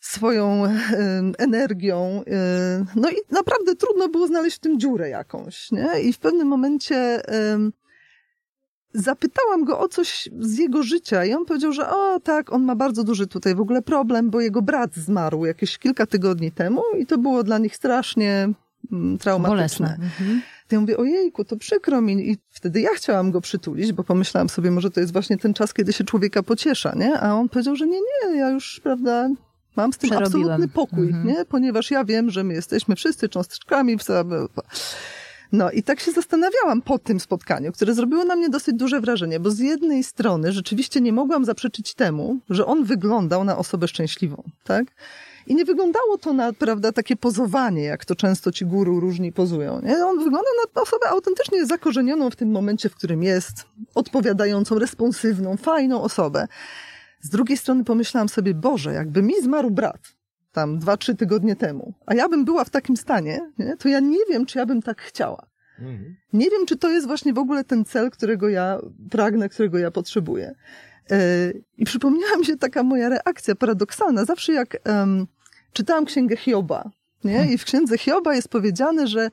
swoją 0.00 0.62
energią. 1.38 2.22
y, 2.26 2.86
No 2.96 3.10
i 3.10 3.14
naprawdę 3.30 3.76
trudno 3.76 4.08
było 4.08 4.26
znaleźć 4.26 4.56
w 4.56 4.60
tym 4.60 4.80
dziurę 4.80 5.08
jakąś, 5.08 5.72
nie? 5.72 6.00
I 6.00 6.12
w 6.12 6.18
pewnym 6.18 6.48
momencie 6.48 7.22
zapytałam 8.94 9.64
go 9.64 9.78
o 9.78 9.88
coś 9.88 10.28
z 10.40 10.58
jego 10.58 10.82
życia 10.82 11.24
i 11.24 11.32
on 11.34 11.44
powiedział, 11.44 11.72
że 11.72 11.90
o 11.90 12.20
tak, 12.20 12.52
on 12.52 12.62
ma 12.62 12.76
bardzo 12.76 13.04
duży 13.04 13.26
tutaj 13.26 13.54
w 13.54 13.60
ogóle 13.60 13.82
problem, 13.82 14.30
bo 14.30 14.40
jego 14.40 14.62
brat 14.62 14.94
zmarł 14.96 15.44
jakieś 15.44 15.78
kilka 15.78 16.06
tygodni 16.06 16.52
temu 16.52 16.82
i 16.98 17.06
to 17.06 17.18
było 17.18 17.42
dla 17.42 17.58
nich 17.58 17.76
strasznie 17.76 18.48
mm, 18.92 19.18
traumatyczne. 19.18 19.98
Mhm. 20.02 20.42
To 20.68 20.76
ja 20.76 20.80
mówię, 20.80 20.96
ojejku, 20.96 21.44
to 21.44 21.56
przykro 21.56 22.00
mi. 22.00 22.30
I 22.30 22.36
wtedy 22.50 22.80
ja 22.80 22.90
chciałam 22.94 23.30
go 23.30 23.40
przytulić, 23.40 23.92
bo 23.92 24.04
pomyślałam 24.04 24.48
sobie, 24.48 24.70
może 24.70 24.90
to 24.90 25.00
jest 25.00 25.12
właśnie 25.12 25.38
ten 25.38 25.54
czas, 25.54 25.74
kiedy 25.74 25.92
się 25.92 26.04
człowieka 26.04 26.42
pociesza, 26.42 26.92
nie? 26.96 27.20
A 27.20 27.34
on 27.34 27.48
powiedział, 27.48 27.76
że 27.76 27.86
nie, 27.86 27.98
nie, 28.00 28.36
ja 28.38 28.50
już, 28.50 28.80
prawda, 28.82 29.28
mam 29.76 29.92
z 29.92 29.98
tym 29.98 30.12
absolutny 30.12 30.68
pokój, 30.68 31.06
Mhm. 31.06 31.26
nie? 31.26 31.44
Ponieważ 31.44 31.90
ja 31.90 32.04
wiem, 32.04 32.30
że 32.30 32.44
my 32.44 32.54
jesteśmy 32.54 32.96
wszyscy 32.96 33.28
cząsteczkami. 33.28 33.96
bla, 33.96 34.24
bla, 34.24 34.38
bla. 34.54 34.62
No 35.54 35.70
i 35.70 35.82
tak 35.82 36.00
się 36.00 36.12
zastanawiałam 36.12 36.82
po 36.82 36.98
tym 36.98 37.20
spotkaniu, 37.20 37.72
które 37.72 37.94
zrobiło 37.94 38.24
na 38.24 38.36
mnie 38.36 38.48
dosyć 38.48 38.74
duże 38.74 39.00
wrażenie, 39.00 39.40
bo 39.40 39.50
z 39.50 39.58
jednej 39.58 40.04
strony 40.04 40.52
rzeczywiście 40.52 41.00
nie 41.00 41.12
mogłam 41.12 41.44
zaprzeczyć 41.44 41.94
temu, 41.94 42.38
że 42.50 42.66
on 42.66 42.84
wyglądał 42.84 43.44
na 43.44 43.58
osobę 43.58 43.88
szczęśliwą, 43.88 44.42
tak? 44.64 44.84
I 45.46 45.54
nie 45.54 45.64
wyglądało 45.64 46.18
to 46.18 46.32
na, 46.32 46.52
prawda, 46.52 46.92
takie 46.92 47.16
pozowanie, 47.16 47.82
jak 47.82 48.04
to 48.04 48.14
często 48.14 48.52
ci 48.52 48.66
guru 48.66 49.00
różni 49.00 49.32
pozują. 49.32 49.80
Nie? 49.80 50.06
On 50.06 50.18
wygląda 50.18 50.50
na 50.74 50.82
osobę 50.82 51.08
autentycznie 51.08 51.66
zakorzenioną 51.66 52.30
w 52.30 52.36
tym 52.36 52.50
momencie, 52.50 52.88
w 52.88 52.94
którym 52.94 53.22
jest, 53.22 53.66
odpowiadającą, 53.94 54.78
responsywną, 54.78 55.56
fajną 55.56 56.02
osobę. 56.02 56.46
Z 57.20 57.28
drugiej 57.28 57.56
strony 57.56 57.84
pomyślałam 57.84 58.28
sobie, 58.28 58.54
Boże, 58.54 58.92
jakby 58.92 59.22
mi 59.22 59.42
zmarł 59.42 59.70
brat 59.70 60.14
tam 60.54 60.78
dwa, 60.78 60.96
trzy 60.96 61.14
tygodnie 61.14 61.56
temu, 61.56 61.94
a 62.06 62.14
ja 62.14 62.28
bym 62.28 62.44
była 62.44 62.64
w 62.64 62.70
takim 62.70 62.96
stanie, 62.96 63.50
nie? 63.58 63.76
to 63.76 63.88
ja 63.88 64.00
nie 64.00 64.18
wiem, 64.30 64.46
czy 64.46 64.58
ja 64.58 64.66
bym 64.66 64.82
tak 64.82 65.02
chciała. 65.02 65.46
Mhm. 65.78 66.16
Nie 66.32 66.50
wiem, 66.50 66.66
czy 66.66 66.76
to 66.76 66.90
jest 66.90 67.06
właśnie 67.06 67.32
w 67.32 67.38
ogóle 67.38 67.64
ten 67.64 67.84
cel, 67.84 68.10
którego 68.10 68.48
ja 68.48 68.78
pragnę, 69.10 69.48
którego 69.48 69.78
ja 69.78 69.90
potrzebuję. 69.90 70.54
E, 71.10 71.16
I 71.78 71.84
przypomniała 71.84 72.36
mi 72.36 72.46
się 72.46 72.56
taka 72.56 72.82
moja 72.82 73.08
reakcja 73.08 73.54
paradoksalna. 73.54 74.24
Zawsze 74.24 74.52
jak 74.52 74.76
um, 74.86 75.26
czytałam 75.72 76.04
księgę 76.04 76.36
Hioba, 76.36 76.90
nie? 77.24 77.52
I 77.52 77.58
w 77.58 77.64
księdze 77.64 77.98
Hioba 77.98 78.34
jest 78.34 78.48
powiedziane, 78.48 79.06
że 79.06 79.30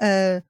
e, 0.00 0.42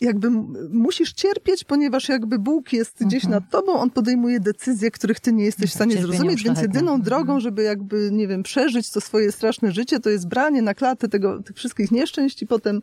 jakby 0.00 0.30
musisz 0.70 1.12
cierpieć, 1.12 1.64
ponieważ 1.64 2.08
jakby 2.08 2.38
Bóg 2.38 2.72
jest 2.72 3.04
gdzieś 3.04 3.24
mhm. 3.24 3.42
nad 3.42 3.50
tobą, 3.50 3.72
on 3.72 3.90
podejmuje 3.90 4.40
decyzje, 4.40 4.90
których 4.90 5.20
ty 5.20 5.32
nie 5.32 5.44
jesteś 5.44 5.70
w 5.70 5.74
stanie 5.74 5.96
zrozumieć, 5.96 6.42
więc 6.42 6.60
jedyną 6.60 7.02
drogą, 7.02 7.20
mhm. 7.20 7.40
żeby 7.40 7.62
jakby, 7.62 8.10
nie 8.12 8.28
wiem, 8.28 8.42
przeżyć 8.42 8.90
to 8.90 9.00
swoje 9.00 9.32
straszne 9.32 9.72
życie, 9.72 10.00
to 10.00 10.10
jest 10.10 10.28
branie 10.28 10.62
na 10.62 10.74
klatę 10.74 11.08
tego, 11.08 11.42
tych 11.42 11.56
wszystkich 11.56 11.90
nieszczęść 11.90 12.42
i 12.42 12.46
potem 12.46 12.80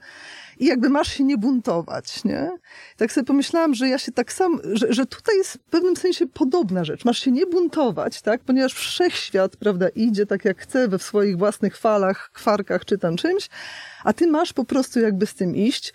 i 0.59 0.65
jakby 0.65 0.89
masz 0.89 1.07
się 1.07 1.23
nie 1.23 1.37
buntować, 1.37 2.23
nie? 2.23 2.51
Tak 2.97 3.11
sobie 3.11 3.25
pomyślałam, 3.25 3.73
że 3.73 3.87
ja 3.87 3.97
się 3.97 4.11
tak 4.11 4.33
sam, 4.33 4.59
że, 4.73 4.93
że 4.93 5.05
tutaj 5.05 5.37
jest 5.37 5.53
w 5.53 5.59
pewnym 5.59 5.95
sensie 5.95 6.27
podobna 6.27 6.83
rzecz. 6.83 7.05
Masz 7.05 7.19
się 7.19 7.31
nie 7.31 7.45
buntować, 7.45 8.21
tak? 8.21 8.41
Ponieważ 8.43 8.73
wszechświat, 8.73 9.55
prawda, 9.55 9.87
idzie 9.89 10.25
tak 10.25 10.45
jak 10.45 10.61
chce 10.61 10.87
we 10.87 10.99
swoich 10.99 11.37
własnych 11.37 11.77
falach, 11.77 12.31
kwarkach 12.33 12.85
czy 12.85 12.97
tam 12.97 13.15
czymś, 13.15 13.49
a 14.03 14.13
ty 14.13 14.27
masz 14.27 14.53
po 14.53 14.65
prostu 14.65 14.99
jakby 14.99 15.25
z 15.25 15.33
tym 15.33 15.55
iść, 15.55 15.93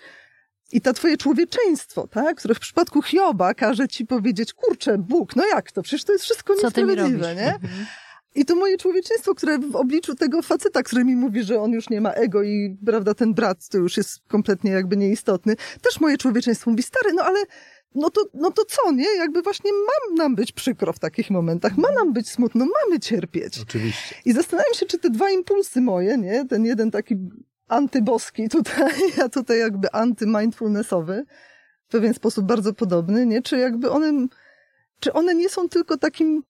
i 0.71 0.81
to 0.81 0.93
twoje 0.93 1.17
człowieczeństwo, 1.17 2.07
tak? 2.07 2.37
które 2.37 2.55
w 2.55 2.59
przypadku 2.59 3.01
Hioba 3.01 3.53
każe 3.53 3.87
ci 3.87 4.05
powiedzieć, 4.05 4.53
kurczę, 4.53 4.97
Bóg, 4.97 5.35
no 5.35 5.45
jak 5.45 5.71
to? 5.71 5.81
Przecież 5.81 6.03
to 6.03 6.13
jest 6.13 6.25
wszystko 6.25 6.53
niesprawiedliwe, 6.63 7.35
nie? 7.35 7.53
Mhm. 7.53 7.85
I 8.35 8.45
to 8.45 8.55
moje 8.55 8.77
człowieczeństwo, 8.77 9.35
które 9.35 9.59
w 9.59 9.75
obliczu 9.75 10.15
tego 10.15 10.41
faceta, 10.41 10.83
który 10.83 11.05
mi 11.05 11.15
mówi, 11.15 11.43
że 11.43 11.61
on 11.61 11.71
już 11.71 11.89
nie 11.89 12.01
ma 12.01 12.11
ego 12.11 12.43
i, 12.43 12.77
prawda, 12.85 13.13
ten 13.13 13.33
brat 13.33 13.69
to 13.69 13.77
już 13.77 13.97
jest 13.97 14.19
kompletnie 14.27 14.71
jakby 14.71 14.97
nieistotny, 14.97 15.55
też 15.81 15.99
moje 15.99 16.17
człowieczeństwo 16.17 16.71
mówi, 16.71 16.83
stary, 16.83 17.13
no 17.13 17.23
ale 17.23 17.39
no 17.95 18.09
to, 18.09 18.21
no 18.33 18.51
to 18.51 18.65
co, 18.65 18.91
nie? 18.91 19.15
Jakby 19.17 19.41
właśnie 19.41 19.71
mam 19.71 20.17
nam 20.17 20.35
być 20.35 20.51
przykro 20.51 20.93
w 20.93 20.99
takich 20.99 21.29
momentach, 21.29 21.77
ma 21.77 21.91
nam 21.91 22.13
być 22.13 22.29
smutno, 22.29 22.65
mamy 22.65 22.99
cierpieć. 22.99 23.59
Oczywiście. 23.59 24.15
I 24.25 24.33
zastanawiam 24.33 24.73
się, 24.73 24.85
czy 24.85 24.99
te 24.99 25.09
dwa 25.09 25.31
impulsy 25.31 25.81
moje, 25.81 26.17
nie? 26.17 26.45
Ten 26.45 26.65
jeden 26.65 26.91
taki 26.91 27.15
antyboski 27.71 28.49
tutaj, 28.49 28.93
a 29.25 29.29
tutaj 29.29 29.59
jakby 29.59 29.87
anty-mindfulnessowy, 29.87 31.23
w 31.87 31.91
pewien 31.91 32.13
sposób 32.13 32.45
bardzo 32.45 32.73
podobny, 32.73 33.25
nie? 33.25 33.41
Czy 33.41 33.57
jakby 33.57 33.91
one, 33.91 34.27
czy 34.99 35.13
one 35.13 35.35
nie 35.35 35.49
są 35.49 35.69
tylko 35.69 35.97
takim 35.97 36.43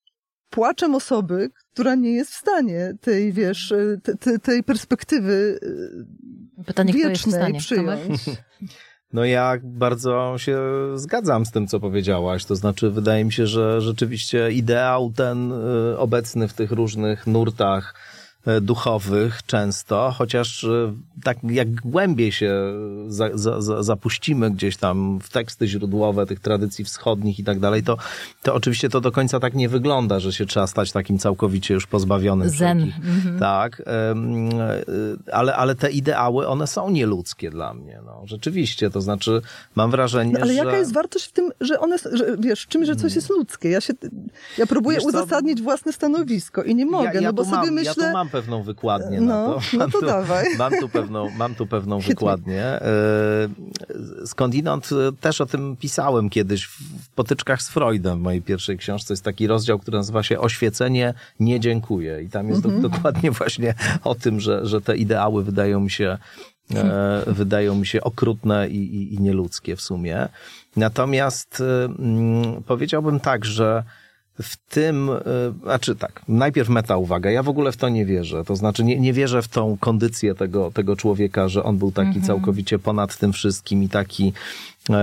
płaczem 0.49 0.95
osoby, 0.95 1.49
która 1.73 1.95
nie 1.95 2.11
jest 2.11 2.31
w 2.31 2.35
stanie 2.35 2.93
tej, 3.01 3.33
wiesz, 3.33 3.73
te, 4.03 4.17
te, 4.17 4.39
tej 4.39 4.63
perspektywy 4.63 5.59
Pytanie, 6.65 6.93
wiecznej 6.93 7.53
przyjąć. 7.53 8.21
No 9.13 9.25
ja 9.25 9.57
bardzo 9.63 10.37
się 10.37 10.59
zgadzam 10.95 11.45
z 11.45 11.51
tym, 11.51 11.67
co 11.67 11.79
powiedziałaś. 11.79 12.45
To 12.45 12.55
znaczy, 12.55 12.89
wydaje 12.89 13.25
mi 13.25 13.33
się, 13.33 13.47
że 13.47 13.81
rzeczywiście 13.81 14.51
ideał 14.51 15.11
ten 15.15 15.51
y, 15.51 15.97
obecny 15.97 16.47
w 16.47 16.53
tych 16.53 16.71
różnych 16.71 17.27
nurtach 17.27 17.93
E, 17.93 18.10
duchowych 18.61 19.43
często, 19.45 20.13
chociaż 20.17 20.63
e, 20.63 20.93
tak 21.23 21.37
jak 21.43 21.73
głębiej 21.73 22.31
się 22.31 22.73
za, 23.07 23.29
za, 23.33 23.61
za, 23.61 23.83
zapuścimy 23.83 24.51
gdzieś 24.51 24.77
tam 24.77 25.19
w 25.19 25.29
teksty 25.29 25.67
źródłowe 25.67 26.25
tych 26.25 26.39
tradycji 26.39 26.85
wschodnich 26.85 27.39
i 27.39 27.43
tak 27.43 27.59
dalej, 27.59 27.83
to, 27.83 27.97
to 28.43 28.53
oczywiście 28.53 28.89
to 28.89 29.01
do 29.01 29.11
końca 29.11 29.39
tak 29.39 29.53
nie 29.53 29.69
wygląda, 29.69 30.19
że 30.19 30.33
się 30.33 30.45
trzeba 30.45 30.67
stać 30.67 30.91
takim 30.91 31.19
całkowicie 31.19 31.73
już 31.73 31.87
pozbawionym. 31.87 32.49
Zen. 32.49 32.81
Mhm. 32.81 33.39
Tak, 33.39 33.81
e, 33.87 34.15
ale, 35.31 35.55
ale 35.55 35.75
te 35.75 35.91
ideały, 35.91 36.47
one 36.47 36.67
są 36.67 36.89
nieludzkie 36.89 37.49
dla 37.49 37.73
mnie. 37.73 37.99
No, 38.05 38.21
rzeczywiście, 38.25 38.89
to 38.89 39.01
znaczy 39.01 39.41
mam 39.75 39.91
wrażenie, 39.91 40.33
no, 40.33 40.39
ale 40.39 40.53
że... 40.53 40.53
jaka 40.53 40.77
jest 40.77 40.93
wartość 40.93 41.25
w 41.25 41.31
tym, 41.31 41.51
że 41.61 41.79
one, 41.79 41.97
że, 42.11 42.37
wiesz, 42.39 42.67
czym, 42.67 42.85
że 42.85 42.95
coś 42.95 43.15
jest 43.15 43.29
ludzkie? 43.29 43.69
Ja 43.69 43.81
się, 43.81 43.93
ja 44.57 44.67
próbuję 44.67 44.97
wiesz, 44.97 45.05
uzasadnić 45.05 45.57
to... 45.57 45.63
własne 45.63 45.93
stanowisko 45.93 46.63
i 46.63 46.75
nie 46.75 46.85
mogę, 46.85 47.05
ja, 47.13 47.13
ja 47.13 47.21
no 47.21 47.33
bo 47.33 47.45
sobie 47.45 47.57
mam, 47.57 47.71
myślę... 47.71 48.05
Ja 48.05 48.30
pewną 48.31 48.63
wykładnię 48.63 49.21
no, 49.21 49.47
na 49.47 49.53
to. 49.53 49.61
No 49.77 49.85
to 49.85 49.99
tu, 49.99 50.05
dawaj. 50.05 50.45
Mam 50.57 50.73
tu 50.79 50.89
pewną, 50.89 51.29
mam 51.29 51.55
tu 51.55 51.67
pewną 51.67 51.99
wykładnię. 51.99 52.63
E, 52.63 52.81
skądinąd 54.25 54.89
e, 54.91 55.11
też 55.21 55.41
o 55.41 55.45
tym 55.45 55.75
pisałem 55.75 56.29
kiedyś 56.29 56.65
w 56.65 57.09
potyczkach 57.15 57.61
z 57.61 57.69
Freudem 57.69 58.19
w 58.19 58.21
mojej 58.21 58.41
pierwszej 58.41 58.77
książce. 58.77 59.13
Jest 59.13 59.23
taki 59.23 59.47
rozdział, 59.47 59.79
który 59.79 59.97
nazywa 59.97 60.23
się 60.23 60.39
Oświecenie 60.39 61.13
nie 61.39 61.59
dziękuję. 61.59 62.23
I 62.23 62.29
tam 62.29 62.49
jest 62.49 62.65
mhm. 62.65 62.81
dokładnie 62.81 63.31
właśnie 63.31 63.73
o 64.03 64.15
tym, 64.15 64.39
że, 64.39 64.65
że 64.65 64.81
te 64.81 64.97
ideały 64.97 65.43
wydają 65.43 65.79
mi 65.79 65.91
się 65.91 66.17
e, 66.75 67.23
wydają 67.27 67.75
mi 67.75 67.85
się 67.85 68.01
okrutne 68.01 68.69
i, 68.69 68.95
i, 68.95 69.13
i 69.13 69.21
nieludzkie 69.21 69.75
w 69.75 69.81
sumie. 69.81 70.27
Natomiast 70.75 71.63
mm, 71.99 72.63
powiedziałbym 72.63 73.19
tak, 73.19 73.45
że 73.45 73.83
w 74.41 74.57
tym, 74.69 75.09
e, 75.09 75.19
znaczy 75.63 75.95
tak, 75.95 76.21
najpierw 76.27 76.69
meta 76.69 76.97
uwaga, 76.97 77.31
ja 77.31 77.43
w 77.43 77.49
ogóle 77.49 77.71
w 77.71 77.77
to 77.77 77.89
nie 77.89 78.05
wierzę, 78.05 78.45
to 78.45 78.55
znaczy 78.55 78.83
nie, 78.83 78.99
nie 78.99 79.13
wierzę 79.13 79.41
w 79.41 79.47
tą 79.47 79.77
kondycję 79.77 80.35
tego, 80.35 80.71
tego 80.71 80.95
człowieka, 80.95 81.47
że 81.47 81.63
on 81.63 81.77
był 81.77 81.91
taki 81.91 82.07
mhm. 82.07 82.25
całkowicie 82.25 82.79
ponad 82.79 83.17
tym 83.17 83.33
wszystkim 83.33 83.83
i 83.83 83.89
taki, 83.89 84.33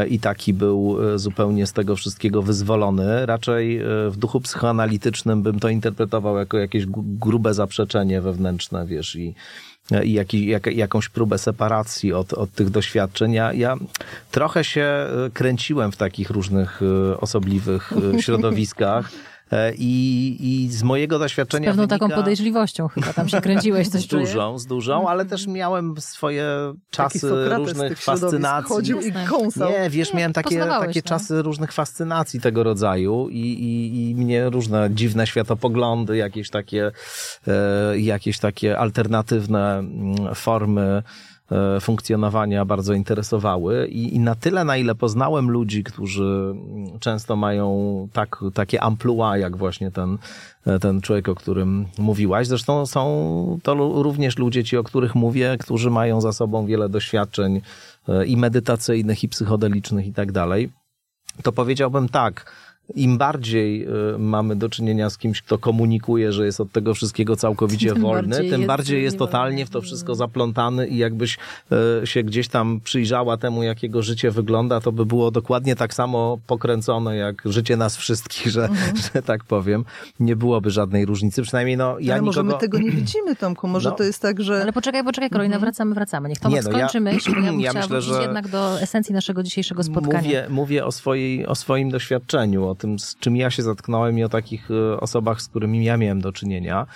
i 0.09 0.21
taki 0.21 0.55
był 0.55 0.99
e, 1.15 1.19
zupełnie 1.19 1.67
z 1.67 1.73
tego 1.73 1.97
wszystkiego 1.97 2.43
wyzwolony. 2.43 3.27
Raczej 3.27 3.81
w 4.11 4.17
duchu 4.17 4.41
psychoanalitycznym 4.41 5.43
bym 5.43 5.61
to 5.61 5.69
interpretował 5.69 6.37
jako 6.37 6.59
jakieś 6.59 6.87
grube 6.97 7.55
zaprzeczenie 7.55 8.21
wewnętrzne, 8.21 8.87
wiesz, 8.87 9.17
i, 9.17 9.35
i 10.05 10.13
jak, 10.13 10.35
jak, 10.35 10.67
jakąś 10.67 11.09
próbę 11.09 11.39
separacji 11.39 12.13
od, 12.13 12.33
od 12.33 12.53
tych 12.53 12.71
doświadczeń. 12.71 13.33
Ja, 13.33 13.53
ja 13.53 13.77
trochę 14.31 14.65
się 14.65 15.07
kręciłem 15.35 15.93
w 15.93 15.97
takich 15.97 16.31
różnych 16.31 16.81
osobliwych 17.21 17.93
środowiskach. 18.21 19.11
E, 19.53 19.75
I, 19.75 20.37
I 20.41 20.69
z 20.69 20.83
mojego 20.83 21.19
doświadczenia. 21.19 21.65
Z 21.65 21.71
pewną 21.71 21.83
wynika... 21.83 21.99
taką 21.99 22.15
podejrzliwością 22.21 22.89
chyba 22.89 23.13
tam 23.13 23.29
się 23.29 23.41
kręciłeś 23.41 23.89
coś 23.89 24.03
Z 24.05 24.07
dużą, 24.07 24.59
z 24.59 24.67
dużą, 24.67 25.09
ale 25.09 25.25
też 25.25 25.47
miałem 25.47 26.01
swoje 26.01 26.47
czasy 26.91 27.49
różnych 27.49 27.99
fascynacji. 27.99 28.69
Chodził 28.69 29.01
i 29.01 29.13
kąsał. 29.13 29.71
Nie, 29.71 29.91
wiesz, 29.91 30.15
miałem 30.15 30.33
takie, 30.33 30.59
takie 30.59 31.01
no. 31.05 31.09
czasy 31.09 31.43
różnych 31.43 31.73
fascynacji 31.73 32.41
tego 32.41 32.63
rodzaju 32.63 33.29
i, 33.29 33.41
i, 33.41 34.11
i 34.11 34.15
mnie 34.15 34.51
różne 34.51 34.91
dziwne 34.91 35.27
światopoglądy, 35.27 36.17
jakieś 36.17 36.51
takie, 36.51 36.91
e, 37.49 37.99
jakieś 37.99 38.39
takie 38.39 38.79
alternatywne 38.79 39.79
mm, 39.79 40.35
formy 40.35 41.03
funkcjonowania 41.81 42.65
bardzo 42.65 42.93
interesowały 42.95 43.87
i, 43.87 44.15
i 44.15 44.21
na 44.21 44.35
tyle, 44.35 44.65
na 44.65 44.77
ile 44.77 44.95
poznałem 44.95 45.51
ludzi, 45.51 45.85
którzy 45.85 46.55
często 47.01 47.37
mają 47.37 48.09
tak, 48.13 48.41
takie 48.55 48.83
amplua, 48.83 49.39
jak 49.39 49.57
właśnie 49.57 49.91
ten, 49.91 50.19
e, 50.67 50.79
ten 50.79 51.01
człowiek, 51.01 51.29
o 51.29 51.35
którym 51.35 51.87
mówiłaś. 51.99 52.47
Zresztą 52.47 52.87
są 52.87 53.59
to 53.63 53.75
również 54.03 54.39
ludzie 54.39 54.65
ci, 54.65 54.77
o 54.77 54.85
których 54.85 55.15
mówię, 55.15 55.57
którzy 55.61 55.91
mają 55.91 56.21
za 56.21 56.33
sobą 56.33 56.67
wiele 56.67 56.89
doświadczeń 56.89 57.61
e, 58.09 58.27
i 58.27 58.37
medytacyjnych, 58.37 59.25
i 59.25 59.29
psychodelicznych 59.29 60.07
i 60.07 60.13
tak 60.13 60.33
dalej. 60.33 60.73
To 61.43 61.53
powiedziałbym 61.53 62.09
tak, 62.09 62.53
im 62.95 63.19
bardziej 63.19 63.89
y, 64.15 64.19
mamy 64.19 64.57
do 64.57 64.69
czynienia 64.69 65.11
z 65.11 65.19
kimś, 65.19 65.43
kto 65.43 65.59
komunikuje, 65.59 66.33
że 66.33 66.47
jest 66.47 66.61
od 66.61 66.73
tego 66.73 66.95
wszystkiego 66.95 67.37
całkowicie 67.37 67.93
tym 67.93 68.03
wolny, 68.03 68.29
bardziej 68.29 68.51
tym 68.51 68.61
jest 68.61 68.69
bardziej 68.69 69.03
jest 69.03 69.19
totalnie 69.19 69.67
w 69.67 69.71
to 69.71 69.81
wszystko 69.81 70.15
zaplątany 70.15 70.89
i 70.89 70.97
jakbyś 70.97 71.39
y, 72.03 72.07
się 72.07 72.23
gdzieś 72.23 72.49
tam 72.49 72.81
przyjrzała 72.85 73.37
temu, 73.37 73.63
jak 73.63 73.83
jego 73.83 74.03
życie 74.03 74.31
wygląda, 74.31 74.81
to 74.81 74.93
by 74.93 75.07
było 75.07 75.31
dokładnie 75.31 75.77
tak 75.77 75.95
samo 75.95 76.39
pokręcone, 76.47 77.17
jak 77.17 77.43
życie 77.45 77.77
nas 77.77 77.97
wszystkich, 77.97 78.47
że, 78.53 78.65
mhm. 78.65 78.97
że 79.15 79.23
tak 79.23 79.45
powiem. 79.45 79.85
Nie 80.21 80.37
byłoby 80.37 80.71
żadnej 80.71 81.07
różnicy, 81.07 81.43
przynajmniej 81.43 81.77
no 81.77 81.99
ja 81.99 82.15
Ale 82.15 82.23
nikogo... 82.23 82.43
może 82.43 82.43
my 82.43 82.61
tego 82.61 82.79
nie 82.79 82.91
widzimy, 82.91 83.37
Tomku, 83.37 83.69
może 83.69 83.91
no. 83.91 83.97
to 83.97 84.05
jest 84.05 84.23
tak, 84.23 84.41
że... 84.41 84.63
Ale 84.63 84.73
poczekaj, 84.73 85.05
poczekaj, 85.05 85.31
Karolina, 85.31 85.57
mhm. 85.57 85.61
wracamy, 85.61 85.95
wracamy. 85.95 86.29
Niech 86.29 86.39
Tomek 86.39 86.65
no, 86.65 86.71
skończy 86.71 86.99
ja... 86.99 87.01
myśl, 87.01 87.35
bo 87.35 87.41
ja 87.41 87.47
bym 87.53 87.61
ja 87.61 87.71
chciała 87.71 87.85
myślę, 87.85 88.03
że... 88.03 88.23
jednak 88.23 88.49
do 88.49 88.81
esencji 88.81 89.15
naszego 89.15 89.43
dzisiejszego 89.43 89.83
spotkania. 89.83 90.19
Mówię, 90.19 90.47
mówię 90.51 90.87
o, 90.87 90.93
swojej, 90.93 91.47
o 91.47 91.55
swoim 91.55 91.91
doświadczeniu, 91.91 92.67
o 92.67 92.75
tym, 92.79 92.99
z 92.99 93.17
czym 93.17 93.37
ja 93.37 93.51
się 93.51 93.63
zatknąłem 93.63 94.19
i 94.19 94.25
o 94.25 94.29
takich 94.29 94.71
e, 94.71 95.01
osobach, 95.01 95.43
z 95.43 95.49
którymi 95.49 95.85
ja 95.85 95.97
miałem 95.97 96.21
do 96.21 96.33
czynienia. 96.33 96.87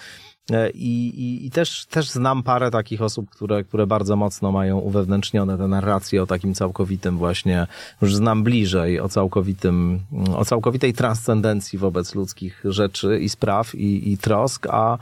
E, 0.51 0.71
I, 0.71 1.21
i, 1.21 1.47
I, 1.47 1.51
też, 1.51 1.87
też 1.87 2.11
znam 2.11 2.43
parę 2.43 2.71
takich 2.71 3.03
osób, 3.03 3.31
które, 3.31 3.65
które 3.65 3.87
bardzo 3.87 4.17
mocno 4.17 4.53
mają 4.53 4.79
uwewnętrznione 4.79 5.59
te 5.59 5.69
narracje 5.69 6.23
o 6.23 6.27
takim 6.27 6.55
całkowitym 6.55 7.19
właśnie, 7.19 7.67
już 8.03 8.15
znam 8.15 8.43
bliżej, 8.43 9.01
o 9.01 9.09
całkowitym, 9.09 10.01
o 10.37 10.45
całkowitej 10.45 10.93
transcendencji 10.93 11.79
wobec 11.79 12.15
ludzkich 12.15 12.63
rzeczy 12.65 13.19
i 13.21 13.29
spraw 13.29 13.75
i, 13.75 14.13
i 14.13 14.19
trosk, 14.19 14.67
a 14.71 14.99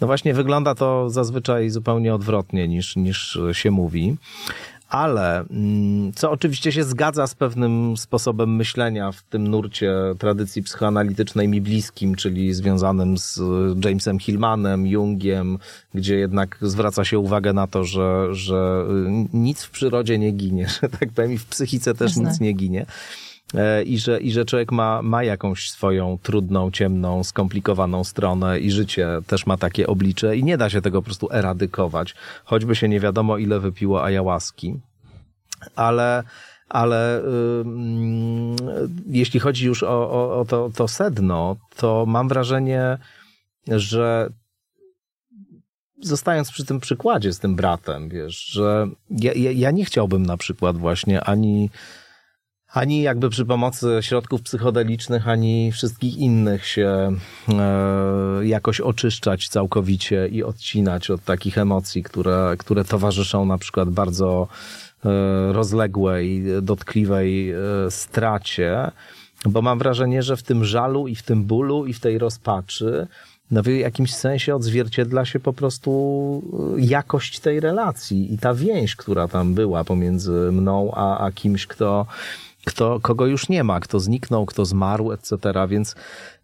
no 0.00 0.06
właśnie 0.06 0.34
wygląda 0.34 0.74
to 0.74 1.10
zazwyczaj 1.10 1.70
zupełnie 1.70 2.14
odwrotnie 2.14 2.68
niż, 2.68 2.96
niż 2.96 3.38
się 3.52 3.70
mówi. 3.70 4.16
Ale 4.88 5.44
mm, 5.50 6.12
co 6.12 6.30
oczywiście 6.30 6.72
się 6.72 6.84
zgadza 6.84 7.26
z 7.26 7.34
pewnym 7.34 7.96
sposobem 7.96 8.56
myślenia 8.56 9.12
w 9.12 9.22
tym 9.22 9.48
nurcie 9.48 9.94
tradycji 10.18 10.62
psychoanalitycznej 10.62 11.48
mi 11.48 11.60
bliskim, 11.60 12.14
czyli 12.14 12.54
związanym 12.54 13.18
z 13.18 13.40
Jamesem 13.84 14.18
Hillmanem, 14.18 14.86
Jungiem, 14.86 15.58
gdzie 15.94 16.16
jednak 16.16 16.58
zwraca 16.60 17.04
się 17.04 17.18
uwagę 17.18 17.52
na 17.52 17.66
to, 17.66 17.84
że, 17.84 18.34
że 18.34 18.84
nic 19.32 19.62
w 19.62 19.70
przyrodzie 19.70 20.18
nie 20.18 20.32
ginie, 20.32 20.68
że 20.82 20.88
tak 20.88 21.12
powiem, 21.12 21.32
i 21.32 21.38
w 21.38 21.46
psychice 21.46 21.94
też 21.94 22.10
Jasne. 22.10 22.30
nic 22.30 22.40
nie 22.40 22.52
ginie. 22.52 22.86
E, 23.54 23.82
I 23.82 23.98
że, 23.98 24.20
I 24.20 24.32
że 24.32 24.44
człowiek 24.44 24.72
ma, 24.72 25.02
ma 25.02 25.24
jakąś 25.24 25.70
swoją 25.70 26.18
trudną, 26.22 26.70
ciemną, 26.70 27.24
skomplikowaną 27.24 28.04
stronę 28.04 28.60
i 28.60 28.70
życie 28.70 29.08
też 29.26 29.46
ma 29.46 29.56
takie 29.56 29.86
oblicze 29.86 30.36
i 30.36 30.44
nie 30.44 30.58
da 30.58 30.70
się 30.70 30.82
tego 30.82 31.02
po 31.02 31.04
prostu 31.04 31.28
eradykować, 31.32 32.14
choćby 32.44 32.76
się 32.76 32.88
nie 32.88 33.00
wiadomo 33.00 33.38
ile 33.38 33.60
wypiło 33.60 34.04
ayahuaski. 34.04 34.80
Ale, 35.76 36.22
ale 36.68 37.22
jeśli 39.06 39.40
chodzi 39.40 39.66
już 39.66 39.82
o, 39.82 40.10
o, 40.10 40.40
o 40.40 40.44
to, 40.44 40.70
to 40.74 40.88
sedno, 40.88 41.56
to 41.76 42.04
mam 42.06 42.28
wrażenie, 42.28 42.98
że 43.66 44.30
zostając 46.00 46.50
przy 46.50 46.64
tym 46.64 46.80
przykładzie 46.80 47.32
z 47.32 47.38
tym 47.38 47.56
bratem, 47.56 48.08
wiesz, 48.08 48.46
że 48.46 48.88
ja, 49.10 49.32
ja, 49.32 49.50
ja 49.50 49.70
nie 49.70 49.84
chciałbym 49.84 50.26
na 50.26 50.36
przykład 50.36 50.76
właśnie 50.76 51.24
ani 51.24 51.70
ani 52.72 53.02
jakby 53.02 53.30
przy 53.30 53.44
pomocy 53.44 53.98
środków 54.00 54.42
psychodelicznych, 54.42 55.28
ani 55.28 55.72
wszystkich 55.72 56.16
innych 56.16 56.66
się 56.66 57.12
e, 57.48 58.46
jakoś 58.46 58.80
oczyszczać 58.80 59.48
całkowicie 59.48 60.28
i 60.28 60.42
odcinać 60.42 61.10
od 61.10 61.24
takich 61.24 61.58
emocji, 61.58 62.02
które, 62.02 62.54
które 62.58 62.84
towarzyszą 62.84 63.44
na 63.46 63.58
przykład 63.58 63.90
bardzo 63.90 64.48
e, 65.04 65.52
rozległej, 65.52 66.44
dotkliwej 66.62 67.50
e, 67.50 67.56
stracie, 67.90 68.90
bo 69.46 69.62
mam 69.62 69.78
wrażenie, 69.78 70.22
że 70.22 70.36
w 70.36 70.42
tym 70.42 70.64
żalu 70.64 71.08
i 71.08 71.14
w 71.14 71.22
tym 71.22 71.44
bólu 71.44 71.86
i 71.86 71.92
w 71.92 72.00
tej 72.00 72.18
rozpaczy 72.18 73.06
no 73.50 73.62
w 73.62 73.66
jakimś 73.66 74.14
sensie 74.14 74.54
odzwierciedla 74.54 75.24
się 75.24 75.40
po 75.40 75.52
prostu 75.52 76.42
jakość 76.78 77.40
tej 77.40 77.60
relacji 77.60 78.34
i 78.34 78.38
ta 78.38 78.54
więź, 78.54 78.96
która 78.96 79.28
tam 79.28 79.54
była 79.54 79.84
pomiędzy 79.84 80.32
mną 80.32 80.92
a, 80.94 81.18
a 81.18 81.32
kimś, 81.32 81.66
kto 81.66 82.06
kto, 82.64 83.00
kogo 83.00 83.26
już 83.26 83.48
nie 83.48 83.64
ma, 83.64 83.80
kto 83.80 84.00
zniknął, 84.00 84.46
kto 84.46 84.64
zmarł, 84.64 85.12
etc. 85.12 85.36
Więc, 85.68 85.94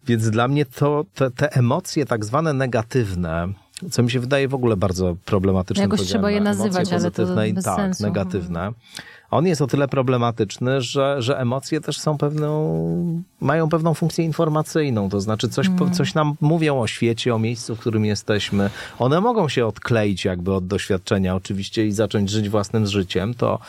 więc 0.07 0.29
dla 0.29 0.47
mnie 0.47 0.65
to, 0.65 1.05
te, 1.15 1.31
te 1.31 1.51
emocje 1.51 2.05
tak 2.05 2.25
zwane 2.25 2.53
negatywne, 2.53 3.47
co 3.91 4.03
mi 4.03 4.11
się 4.11 4.19
wydaje 4.19 4.47
w 4.47 4.53
ogóle 4.53 4.77
bardzo 4.77 5.15
problematyczne. 5.25 5.83
Jakoś 5.83 6.01
trzeba 6.01 6.31
je 6.31 6.41
nazywać, 6.41 6.93
ale 6.93 7.11
to 7.11 7.25
bez 7.35 7.65
tak, 7.65 7.75
sensu. 7.75 8.03
negatywne. 8.03 8.71
On 9.31 9.47
jest 9.47 9.61
o 9.61 9.67
tyle 9.67 9.87
problematyczny, 9.87 10.81
że, 10.81 11.21
że 11.21 11.39
emocje 11.39 11.81
też 11.81 11.99
są 11.99 12.17
pewną, 12.17 13.23
mają 13.41 13.69
pewną 13.69 13.93
funkcję 13.93 14.25
informacyjną, 14.25 15.09
to 15.09 15.21
znaczy 15.21 15.49
coś, 15.49 15.67
Mm. 15.67 15.93
coś 15.93 16.13
nam 16.13 16.35
mówią 16.41 16.79
o 16.79 16.87
świecie, 16.87 17.35
o 17.35 17.39
miejscu, 17.39 17.75
w 17.75 17.79
którym 17.79 18.05
jesteśmy. 18.05 18.69
One 18.99 19.21
mogą 19.21 19.49
się 19.49 19.65
odkleić 19.65 20.25
jakby 20.25 20.53
od 20.53 20.67
doświadczenia 20.67 21.35
oczywiście 21.35 21.85
i 21.87 21.91
zacząć 21.91 22.29
żyć 22.29 22.49
własnym 22.49 22.87
życiem, 22.87 23.33
to, 23.33 23.59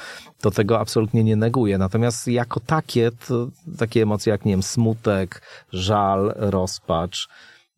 to 0.40 0.50
tego 0.50 0.80
absolutnie 0.80 1.24
nie 1.24 1.36
neguję. 1.36 1.78
Natomiast 1.78 2.28
jako 2.28 2.60
takie, 2.60 3.10
to, 3.28 3.48
takie 3.78 4.02
emocje 4.02 4.30
jak, 4.30 4.44
nie 4.44 4.52
wiem, 4.52 4.62
smutek, 4.62 5.42
żal, 5.72 6.34
rozpacz, 6.36 7.28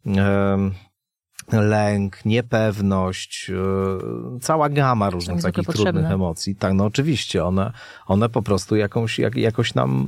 em, 0.06 0.74
lęk, 1.53 2.24
niepewność, 2.24 3.49
yy, 3.49 4.40
cała 4.40 4.68
gama 4.68 5.11
różnych 5.11 5.42
takich 5.42 5.66
potrzebne. 5.66 5.92
trudnych 5.92 6.12
emocji. 6.12 6.55
Tak, 6.55 6.72
no 6.72 6.84
oczywiście, 6.84 7.44
one, 7.44 7.72
one 8.07 8.28
po 8.28 8.42
prostu 8.42 8.76
jakąś, 8.76 9.18
jak, 9.18 9.36
jakoś 9.36 9.74
nam 9.74 10.07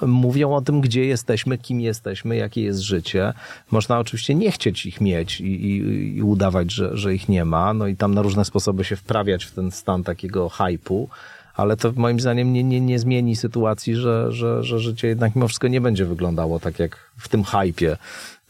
mm, 0.00 0.10
mówią 0.12 0.54
o 0.54 0.60
tym, 0.60 0.80
gdzie 0.80 1.04
jesteśmy, 1.04 1.58
kim 1.58 1.80
jesteśmy, 1.80 2.36
jakie 2.36 2.62
jest 2.62 2.80
życie. 2.80 3.32
Można 3.70 3.98
oczywiście 3.98 4.34
nie 4.34 4.50
chcieć 4.50 4.86
ich 4.86 5.00
mieć 5.00 5.40
i, 5.40 5.44
i, 5.44 6.16
i 6.16 6.22
udawać, 6.22 6.72
że, 6.72 6.96
że 6.96 7.14
ich 7.14 7.28
nie 7.28 7.44
ma, 7.44 7.74
no 7.74 7.86
i 7.86 7.96
tam 7.96 8.14
na 8.14 8.22
różne 8.22 8.44
sposoby 8.44 8.84
się 8.84 8.96
wprawiać 8.96 9.44
w 9.44 9.52
ten 9.52 9.70
stan 9.70 10.04
takiego 10.04 10.48
hypu, 10.48 11.08
ale 11.56 11.76
to 11.76 11.92
moim 11.96 12.20
zdaniem 12.20 12.52
nie, 12.52 12.64
nie, 12.64 12.80
nie 12.80 12.98
zmieni 12.98 13.36
sytuacji, 13.36 13.94
że, 13.94 14.32
że, 14.32 14.64
że 14.64 14.78
życie 14.78 15.08
jednak 15.08 15.36
mimo 15.36 15.48
wszystko 15.48 15.68
nie 15.68 15.80
będzie 15.80 16.04
wyglądało 16.04 16.60
tak 16.60 16.78
jak 16.78 17.10
w 17.16 17.28
tym 17.28 17.44
hypie. 17.44 17.96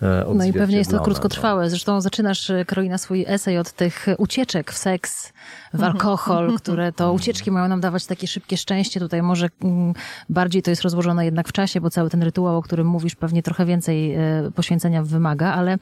E, 0.03 0.25
No 0.35 0.45
i 0.45 0.53
pewnie 0.53 0.79
jest 0.79 0.91
to 0.91 1.01
krótkotrwałe. 1.01 1.71
Zresztą 1.71 2.01
zaczynasz, 2.01 2.51
e, 2.51 2.65
Karolina, 2.65 2.99
swój 2.99 3.25
esej 3.29 3.59
od 3.59 3.73
tych 3.73 4.07
ucieczek 4.19 4.73
w 4.73 4.79
seks, 4.79 5.33
w 5.77 5.83
alkohol, 5.91 6.59
które 6.59 6.93
to 6.93 7.13
ucieczki 7.13 7.51
mają 7.51 7.69
nam 7.69 7.81
dawać 7.81 8.07
takie 8.07 8.27
szybkie 8.27 8.57
szczęście. 8.57 9.01
Tutaj 9.01 9.23
może 9.23 9.49
mm, 9.63 9.95
bardziej 10.29 10.63
to 10.63 10.71
jest 10.71 10.83
rozłożone 10.83 11.25
jednak 11.25 11.49
w 11.49 11.53
czasie, 11.53 11.81
bo 11.81 11.91
cały 11.91 12.11
ten 12.11 12.23
rytuał, 12.23 12.57
o 12.57 12.63
którym 12.63 12.87
mówisz, 12.87 13.15
pewnie 13.15 13.43
trochę 13.43 13.67
więcej 13.67 14.15
e, 14.15 14.21
poświęcenia 14.55 15.03
wymaga, 15.03 15.53
ale 15.53 15.79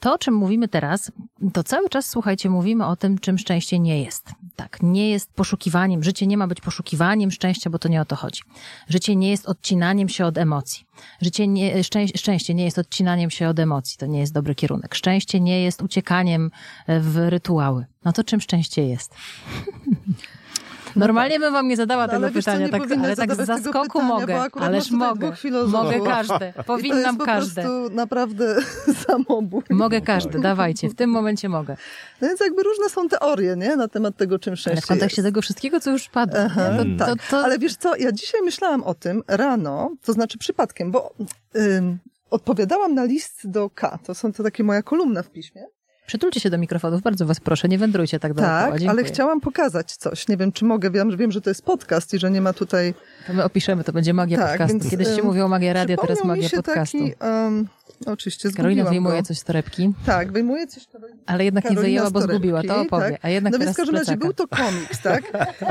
to, 0.00 0.14
o 0.14 0.18
czym 0.18 0.34
mówimy 0.34 0.68
teraz, 0.68 1.12
to 1.52 1.62
cały 1.62 1.88
czas, 1.88 2.08
słuchajcie, 2.08 2.50
mówimy 2.50 2.86
o 2.86 2.96
tym, 2.96 3.18
czym 3.18 3.38
szczęście 3.38 3.78
nie 3.78 4.02
jest. 4.02 4.32
Tak, 4.56 4.78
nie 4.82 5.10
jest 5.10 5.32
poszukiwaniem, 5.32 6.04
życie 6.04 6.26
nie 6.26 6.36
ma 6.36 6.46
być 6.46 6.60
poszukiwaniem 6.60 7.30
szczęścia, 7.30 7.70
bo 7.70 7.78
to 7.78 7.88
nie 7.88 8.00
o 8.00 8.04
to 8.04 8.16
chodzi. 8.16 8.42
Życie 8.88 9.16
nie 9.16 9.30
jest 9.30 9.46
odcinaniem 9.46 10.08
się 10.08 10.26
od 10.26 10.38
emocji. 10.38 10.86
Życie 11.22 11.48
nie, 11.48 11.84
szczę, 11.84 12.08
szczęście 12.08 12.54
nie 12.54 12.64
jest 12.64 12.78
odcinaniem 12.78 13.30
się 13.30 13.48
od 13.48 13.58
emocji, 13.58 13.98
to 13.98 14.06
nie 14.06 14.20
jest 14.20 14.32
dobry 14.32 14.54
kierunek. 14.54 14.94
Szczęście 14.94 15.40
nie 15.40 15.62
jest 15.62 15.82
uciekaniem 15.82 16.50
e, 16.86 17.00
w 17.00 17.16
rytuały. 17.16 17.86
No 18.04 18.12
to 18.12 18.24
czym 18.24 18.40
szczęście 18.40 18.88
jest? 18.88 19.14
Normalnie 20.96 21.40
bym 21.40 21.52
wam 21.52 21.68
nie 21.68 21.76
zadała 21.76 22.06
No, 22.06 22.12
tego 22.12 22.30
wiesz 22.30 22.44
pytania, 22.44 22.68
tak, 22.68 22.82
ale 23.04 23.16
tak 23.16 23.34
z 23.34 23.46
zaskoku 23.46 23.82
pytania, 23.82 24.08
mogę. 24.08 24.42
Ależ 24.60 24.90
mogę. 24.90 25.32
Mogę 25.66 26.00
każde. 26.00 26.50
I 26.50 26.52
to 26.52 26.64
Powinnam 26.64 26.98
jest 27.00 27.18
po 27.18 27.24
każde. 27.24 27.62
prostu 27.62 27.90
naprawdę 27.90 28.56
samobój. 29.06 29.62
Mogę 29.70 30.00
każdy, 30.00 30.38
dawajcie. 30.40 30.88
W 30.88 30.94
tym 30.94 31.10
momencie 31.10 31.48
mogę. 31.48 31.76
No 32.20 32.28
więc 32.28 32.40
jakby 32.40 32.62
różne 32.62 32.88
są 32.88 33.08
teorie, 33.08 33.56
nie? 33.56 33.76
Na 33.76 33.88
temat 33.88 34.16
tego, 34.16 34.38
czym 34.38 34.56
szczęście 34.56 34.70
Ale 34.72 34.80
w 34.80 34.86
kontekście 34.86 35.22
jest. 35.22 35.28
tego 35.28 35.42
wszystkiego, 35.42 35.80
co 35.80 35.90
już 35.90 36.08
padło. 36.08 36.38
Aha, 36.40 36.70
to, 36.76 36.84
tak. 37.06 37.08
to, 37.22 37.28
to, 37.30 37.44
Ale 37.44 37.58
wiesz 37.58 37.76
co, 37.76 37.96
ja 37.96 38.12
dzisiaj 38.12 38.40
myślałam 38.44 38.82
o 38.82 38.94
tym 38.94 39.22
rano, 39.28 39.90
to 40.04 40.12
znaczy 40.12 40.38
przypadkiem, 40.38 40.90
bo 40.90 41.14
ym, 41.56 41.98
odpowiadałam 42.30 42.94
na 42.94 43.04
list 43.04 43.50
do 43.50 43.70
K. 43.70 43.98
To 44.04 44.14
są 44.14 44.32
to 44.32 44.42
takie 44.42 44.64
moja 44.64 44.82
kolumna 44.82 45.22
w 45.22 45.30
piśmie. 45.30 45.64
Przytulcie 46.06 46.40
się 46.40 46.50
do 46.50 46.58
mikrofonów, 46.58 47.02
bardzo 47.02 47.26
was 47.26 47.40
proszę, 47.40 47.68
nie 47.68 47.78
wędrujcie 47.78 48.18
tak 48.20 48.34
dookoła. 48.34 48.58
Tak, 48.60 48.70
Dziękuję. 48.70 48.90
ale 48.90 49.04
chciałam 49.04 49.40
pokazać 49.40 49.96
coś. 49.96 50.28
Nie 50.28 50.36
wiem, 50.36 50.52
czy 50.52 50.64
mogę. 50.64 50.90
Wiem, 50.90 51.10
że 51.10 51.16
wiem, 51.16 51.32
że 51.32 51.40
to 51.40 51.50
jest 51.50 51.62
podcast 51.64 52.14
i 52.14 52.18
że 52.18 52.30
nie 52.30 52.40
ma 52.40 52.52
tutaj. 52.52 52.94
To 53.26 53.32
my 53.34 53.44
opiszemy, 53.44 53.84
to 53.84 53.92
będzie 53.92 54.14
magia 54.14 54.38
Tak, 54.38 54.48
podcastu. 54.50 54.78
więc, 54.78 54.90
Kiedyś 54.90 55.08
się 55.08 55.18
em, 55.20 55.24
mówiło 55.24 55.48
magia 55.48 55.72
radia, 55.72 55.96
teraz 55.96 56.24
magia 56.24 56.48
podcastu. 56.50 56.98
Taki, 56.98 57.14
um, 57.24 57.68
oczywiście 58.06 58.52
Karolina 58.52 58.84
wyjmuje 58.84 59.16
go. 59.20 59.26
coś 59.26 59.38
z 59.38 59.44
torebki, 59.44 59.92
Tak, 60.06 60.32
wyjmuje 60.32 60.66
coś. 60.66 60.86
Karolina. 60.86 61.18
ale 61.26 61.44
jednak 61.44 61.64
nie 61.64 61.68
Karolina 61.68 61.82
wyjęła, 61.86 62.10
bo 62.10 62.20
zgubiła. 62.22 62.62
To 62.62 62.80
opowie. 62.80 63.10
tak? 63.10 63.18
A 63.22 63.28
jednak 63.28 63.52
No 63.52 63.58
więc 63.58 63.72
w 63.72 63.76
każdym 63.76 63.96
z 63.96 63.98
razie 63.98 64.16
był 64.16 64.32
to 64.32 64.48
komiks, 64.48 65.02
tak? 65.02 65.22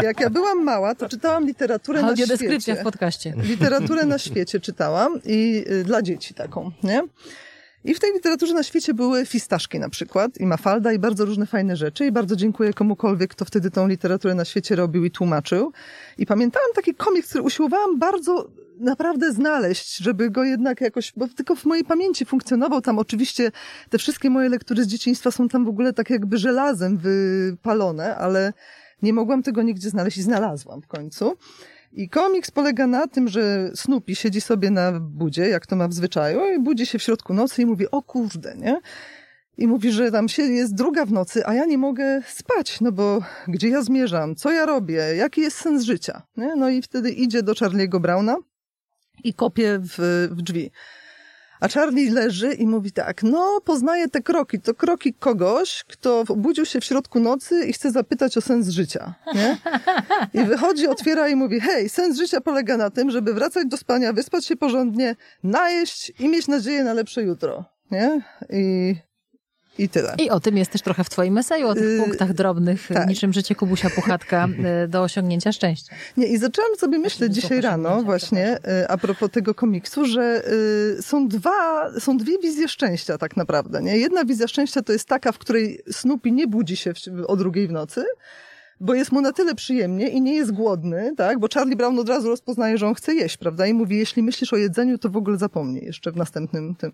Jak 0.03 0.19
ja 0.19 0.29
byłam 0.29 0.63
mała, 0.63 0.95
to 0.95 1.09
czytałam 1.09 1.45
literaturę 1.45 2.01
na 2.01 2.07
Audiodeskrypcja 2.07 2.59
świecie. 2.73 2.81
w 2.81 2.83
podcaście. 2.83 3.33
Literaturę 3.37 4.05
na 4.05 4.17
świecie 4.17 4.59
czytałam 4.59 5.19
i 5.25 5.65
y, 5.71 5.83
dla 5.83 6.01
dzieci 6.01 6.33
taką, 6.33 6.71
nie? 6.83 7.03
I 7.85 7.93
w 7.93 7.99
tej 7.99 8.13
literaturze 8.13 8.53
na 8.53 8.63
świecie 8.63 8.93
były 8.93 9.25
fistaszki 9.25 9.79
na 9.79 9.89
przykład 9.89 10.37
i 10.37 10.45
Mafalda 10.45 10.93
i 10.93 10.99
bardzo 10.99 11.25
różne 11.25 11.45
fajne 11.45 11.75
rzeczy 11.75 12.05
i 12.05 12.11
bardzo 12.11 12.35
dziękuję 12.35 12.73
komukolwiek, 12.73 13.31
kto 13.31 13.45
wtedy 13.45 13.71
tą 13.71 13.87
literaturę 13.87 14.35
na 14.35 14.45
świecie 14.45 14.75
robił 14.75 15.05
i 15.05 15.11
tłumaczył. 15.11 15.71
I 16.17 16.25
pamiętałam 16.25 16.69
taki 16.75 16.95
komiks, 16.95 17.29
który 17.29 17.43
usiłowałam 17.43 17.99
bardzo 17.99 18.49
naprawdę 18.79 19.31
znaleźć, 19.31 19.97
żeby 19.97 20.29
go 20.29 20.43
jednak 20.43 20.81
jakoś, 20.81 21.13
bo 21.17 21.27
tylko 21.27 21.55
w 21.55 21.65
mojej 21.65 21.85
pamięci 21.85 22.25
funkcjonował 22.25 22.81
tam 22.81 22.99
oczywiście 22.99 23.51
te 23.89 23.97
wszystkie 23.97 24.29
moje 24.29 24.49
lektury 24.49 24.83
z 24.83 24.87
dzieciństwa 24.87 25.31
są 25.31 25.47
tam 25.47 25.65
w 25.65 25.69
ogóle 25.69 25.93
tak 25.93 26.09
jakby 26.09 26.37
żelazem 26.37 26.97
wypalone, 26.97 28.15
ale 28.15 28.53
nie 29.01 29.13
mogłam 29.13 29.43
tego 29.43 29.61
nigdzie 29.61 29.89
znaleźć 29.89 30.17
i 30.17 30.21
znalazłam 30.21 30.81
w 30.81 30.87
końcu. 30.87 31.37
I 31.95 32.09
komiks 32.09 32.51
polega 32.51 32.87
na 32.87 33.07
tym, 33.07 33.27
że 33.27 33.71
Snoopy 33.75 34.15
siedzi 34.15 34.41
sobie 34.41 34.71
na 34.71 34.99
budzie, 34.99 35.49
jak 35.49 35.67
to 35.67 35.75
ma 35.75 35.87
w 35.87 35.93
zwyczaju, 35.93 36.39
i 36.55 36.59
budzi 36.59 36.85
się 36.85 36.99
w 36.99 37.03
środku 37.03 37.33
nocy 37.33 37.61
i 37.61 37.65
mówi, 37.65 37.91
o 37.91 38.01
kurde, 38.01 38.55
nie? 38.55 38.79
I 39.57 39.67
mówi, 39.67 39.91
że 39.91 40.11
tam 40.11 40.29
się 40.29 40.43
jest 40.43 40.75
druga 40.75 41.05
w 41.05 41.11
nocy, 41.11 41.45
a 41.45 41.53
ja 41.53 41.65
nie 41.65 41.77
mogę 41.77 42.21
spać, 42.27 42.81
no 42.81 42.91
bo 42.91 43.21
gdzie 43.47 43.69
ja 43.69 43.81
zmierzam, 43.81 44.35
co 44.35 44.51
ja 44.51 44.65
robię, 44.65 45.15
jaki 45.15 45.41
jest 45.41 45.57
sens 45.57 45.83
życia, 45.83 46.21
nie? 46.37 46.55
No 46.55 46.69
i 46.69 46.81
wtedy 46.81 47.11
idzie 47.11 47.43
do 47.43 47.53
Charlie'ego 47.53 47.99
Browna 47.99 48.37
i 49.23 49.33
kopie 49.33 49.79
w, 49.79 50.27
w 50.31 50.41
drzwi. 50.41 50.71
A 51.63 51.67
Charlie 51.67 52.11
leży 52.11 52.53
i 52.53 52.67
mówi 52.67 52.91
tak, 52.91 53.23
no 53.23 53.61
poznaję 53.65 54.09
te 54.09 54.21
kroki, 54.21 54.59
to 54.59 54.73
kroki 54.73 55.13
kogoś, 55.13 55.83
kto 55.87 56.23
obudził 56.27 56.65
się 56.65 56.79
w 56.81 56.85
środku 56.85 57.19
nocy 57.19 57.65
i 57.65 57.73
chce 57.73 57.91
zapytać 57.91 58.37
o 58.37 58.41
sens 58.41 58.69
życia, 58.69 59.13
nie? 59.35 59.57
I 60.41 60.45
wychodzi, 60.45 60.87
otwiera 60.87 61.27
i 61.27 61.35
mówi, 61.35 61.59
hej, 61.59 61.89
sens 61.89 62.17
życia 62.17 62.41
polega 62.41 62.77
na 62.77 62.89
tym, 62.89 63.11
żeby 63.11 63.33
wracać 63.33 63.67
do 63.67 63.77
spania, 63.77 64.13
wyspać 64.13 64.45
się 64.45 64.55
porządnie, 64.55 65.15
najeść 65.43 66.13
i 66.19 66.29
mieć 66.29 66.47
nadzieję 66.47 66.83
na 66.83 66.93
lepsze 66.93 67.23
jutro, 67.23 67.65
nie? 67.91 68.21
I 68.49 68.95
I 69.77 69.89
tyle. 69.89 70.15
I 70.19 70.29
o 70.29 70.39
tym 70.39 70.57
jest 70.57 70.71
też 70.71 70.81
trochę 70.81 71.03
w 71.03 71.09
twoim 71.09 71.37
eseju, 71.37 71.67
o 71.67 71.73
tych 71.73 71.83
Yy, 71.83 71.99
punktach 71.99 72.33
drobnych, 72.33 72.87
tak. 72.93 73.07
niczym 73.07 73.33
życie 73.33 73.55
Kubusia 73.55 73.89
Puchatka 73.89 74.47
y, 74.85 74.87
do 74.87 75.01
osiągnięcia 75.03 75.51
szczęścia. 75.51 75.95
Nie, 76.17 76.27
i 76.27 76.37
zaczęłam 76.37 76.75
sobie 76.77 76.99
myśleć 76.99 77.33
dzisiaj 77.33 77.61
rano 77.61 78.03
właśnie 78.03 78.57
y, 78.57 78.87
a 78.87 78.97
propos 78.97 79.31
tego 79.31 79.55
komiksu, 79.55 80.05
że 80.05 80.43
y, 80.97 81.01
są 81.01 81.27
dwa, 81.27 81.91
są 81.99 82.17
dwie 82.17 82.39
wizje 82.39 82.67
szczęścia 82.67 83.17
tak 83.17 83.37
naprawdę. 83.37 83.81
Nie? 83.81 83.97
Jedna 83.97 84.25
wizja 84.25 84.47
szczęścia 84.47 84.81
to 84.81 84.93
jest 84.93 85.07
taka, 85.07 85.31
w 85.31 85.37
której 85.37 85.81
Snoopy 85.91 86.31
nie 86.31 86.47
budzi 86.47 86.75
się 86.75 86.93
o 87.27 87.35
drugiej 87.35 87.67
w 87.67 87.71
nocy, 87.71 88.05
bo 88.83 88.93
jest 88.93 89.11
mu 89.11 89.21
na 89.21 89.33
tyle 89.33 89.55
przyjemnie 89.55 90.09
i 90.09 90.21
nie 90.21 90.33
jest 90.33 90.51
głodny, 90.51 91.13
tak? 91.17 91.39
Bo 91.39 91.47
Charlie 91.53 91.75
Brown 91.75 91.99
od 91.99 92.09
razu 92.09 92.29
rozpoznaje, 92.29 92.77
że 92.77 92.87
on 92.87 92.93
chce 92.93 93.15
jeść, 93.15 93.37
prawda? 93.37 93.67
I 93.67 93.73
mówi, 93.73 93.97
jeśli 93.97 94.23
myślisz 94.23 94.53
o 94.53 94.57
jedzeniu, 94.57 94.97
to 94.97 95.09
w 95.09 95.17
ogóle 95.17 95.37
zapomnij 95.37 95.85
jeszcze 95.85 96.11
w 96.11 96.15
następnym 96.15 96.75
tym. 96.75 96.91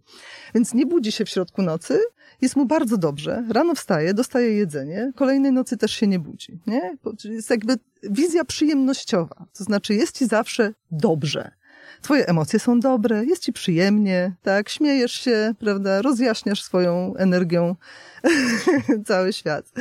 Więc 0.55 0.73
nie 0.73 0.85
budzi 0.85 1.11
się 1.11 1.25
w 1.25 1.29
środku 1.29 1.61
nocy, 1.61 1.99
jest 2.41 2.55
mu 2.55 2.65
bardzo 2.65 2.97
dobrze, 2.97 3.43
rano 3.49 3.75
wstaje, 3.75 4.13
dostaje 4.13 4.53
jedzenie, 4.53 5.11
kolejnej 5.15 5.51
nocy 5.51 5.77
też 5.77 5.91
się 5.91 6.07
nie 6.07 6.19
budzi, 6.19 6.59
nie? 6.67 6.97
Jest 7.23 7.49
jakby 7.49 7.75
wizja 8.03 8.45
przyjemnościowa, 8.45 9.45
to 9.57 9.63
znaczy 9.63 9.93
jest 9.93 10.17
ci 10.17 10.25
zawsze 10.25 10.73
dobrze. 10.91 11.51
Twoje 12.01 12.27
emocje 12.27 12.59
są 12.59 12.79
dobre, 12.79 13.25
jest 13.25 13.43
ci 13.43 13.53
przyjemnie, 13.53 14.35
tak? 14.41 14.69
Śmiejesz 14.69 15.11
się, 15.11 15.53
prawda? 15.59 16.01
Rozjaśniasz 16.01 16.63
swoją 16.63 17.15
energią 17.15 17.75
cały 19.07 19.33
świat. 19.33 19.71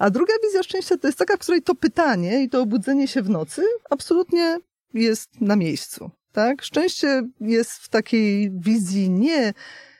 A 0.00 0.10
druga 0.10 0.32
wizja 0.42 0.62
szczęścia 0.62 0.96
to 0.96 1.08
jest 1.08 1.18
taka, 1.18 1.36
w 1.36 1.40
której 1.40 1.62
to 1.62 1.74
pytanie 1.74 2.42
i 2.42 2.48
to 2.48 2.62
obudzenie 2.62 3.08
się 3.08 3.22
w 3.22 3.30
nocy 3.30 3.62
absolutnie 3.90 4.58
jest 4.94 5.40
na 5.40 5.56
miejscu. 5.56 6.10
Tak? 6.32 6.62
Szczęście 6.62 7.22
jest 7.40 7.72
w 7.72 7.88
takiej 7.88 8.50
wizji 8.50 9.10
nie 9.10 9.52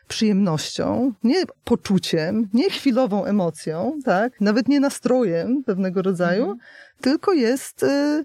przyjemnością, 0.09 1.13
nie 1.23 1.43
poczuciem, 1.65 2.49
nie 2.53 2.71
chwilową 2.71 3.25
emocją, 3.25 3.99
tak? 4.05 4.41
nawet 4.41 4.69
nie 4.69 4.81
nastrojem 4.81 5.65
pewnego 5.65 6.03
rodzaju, 6.03 6.57
tylko 7.01 7.33
jest 7.33 7.83
y, 7.83 8.25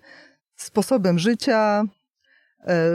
sposobem 0.55 1.19
życia, 1.19 1.83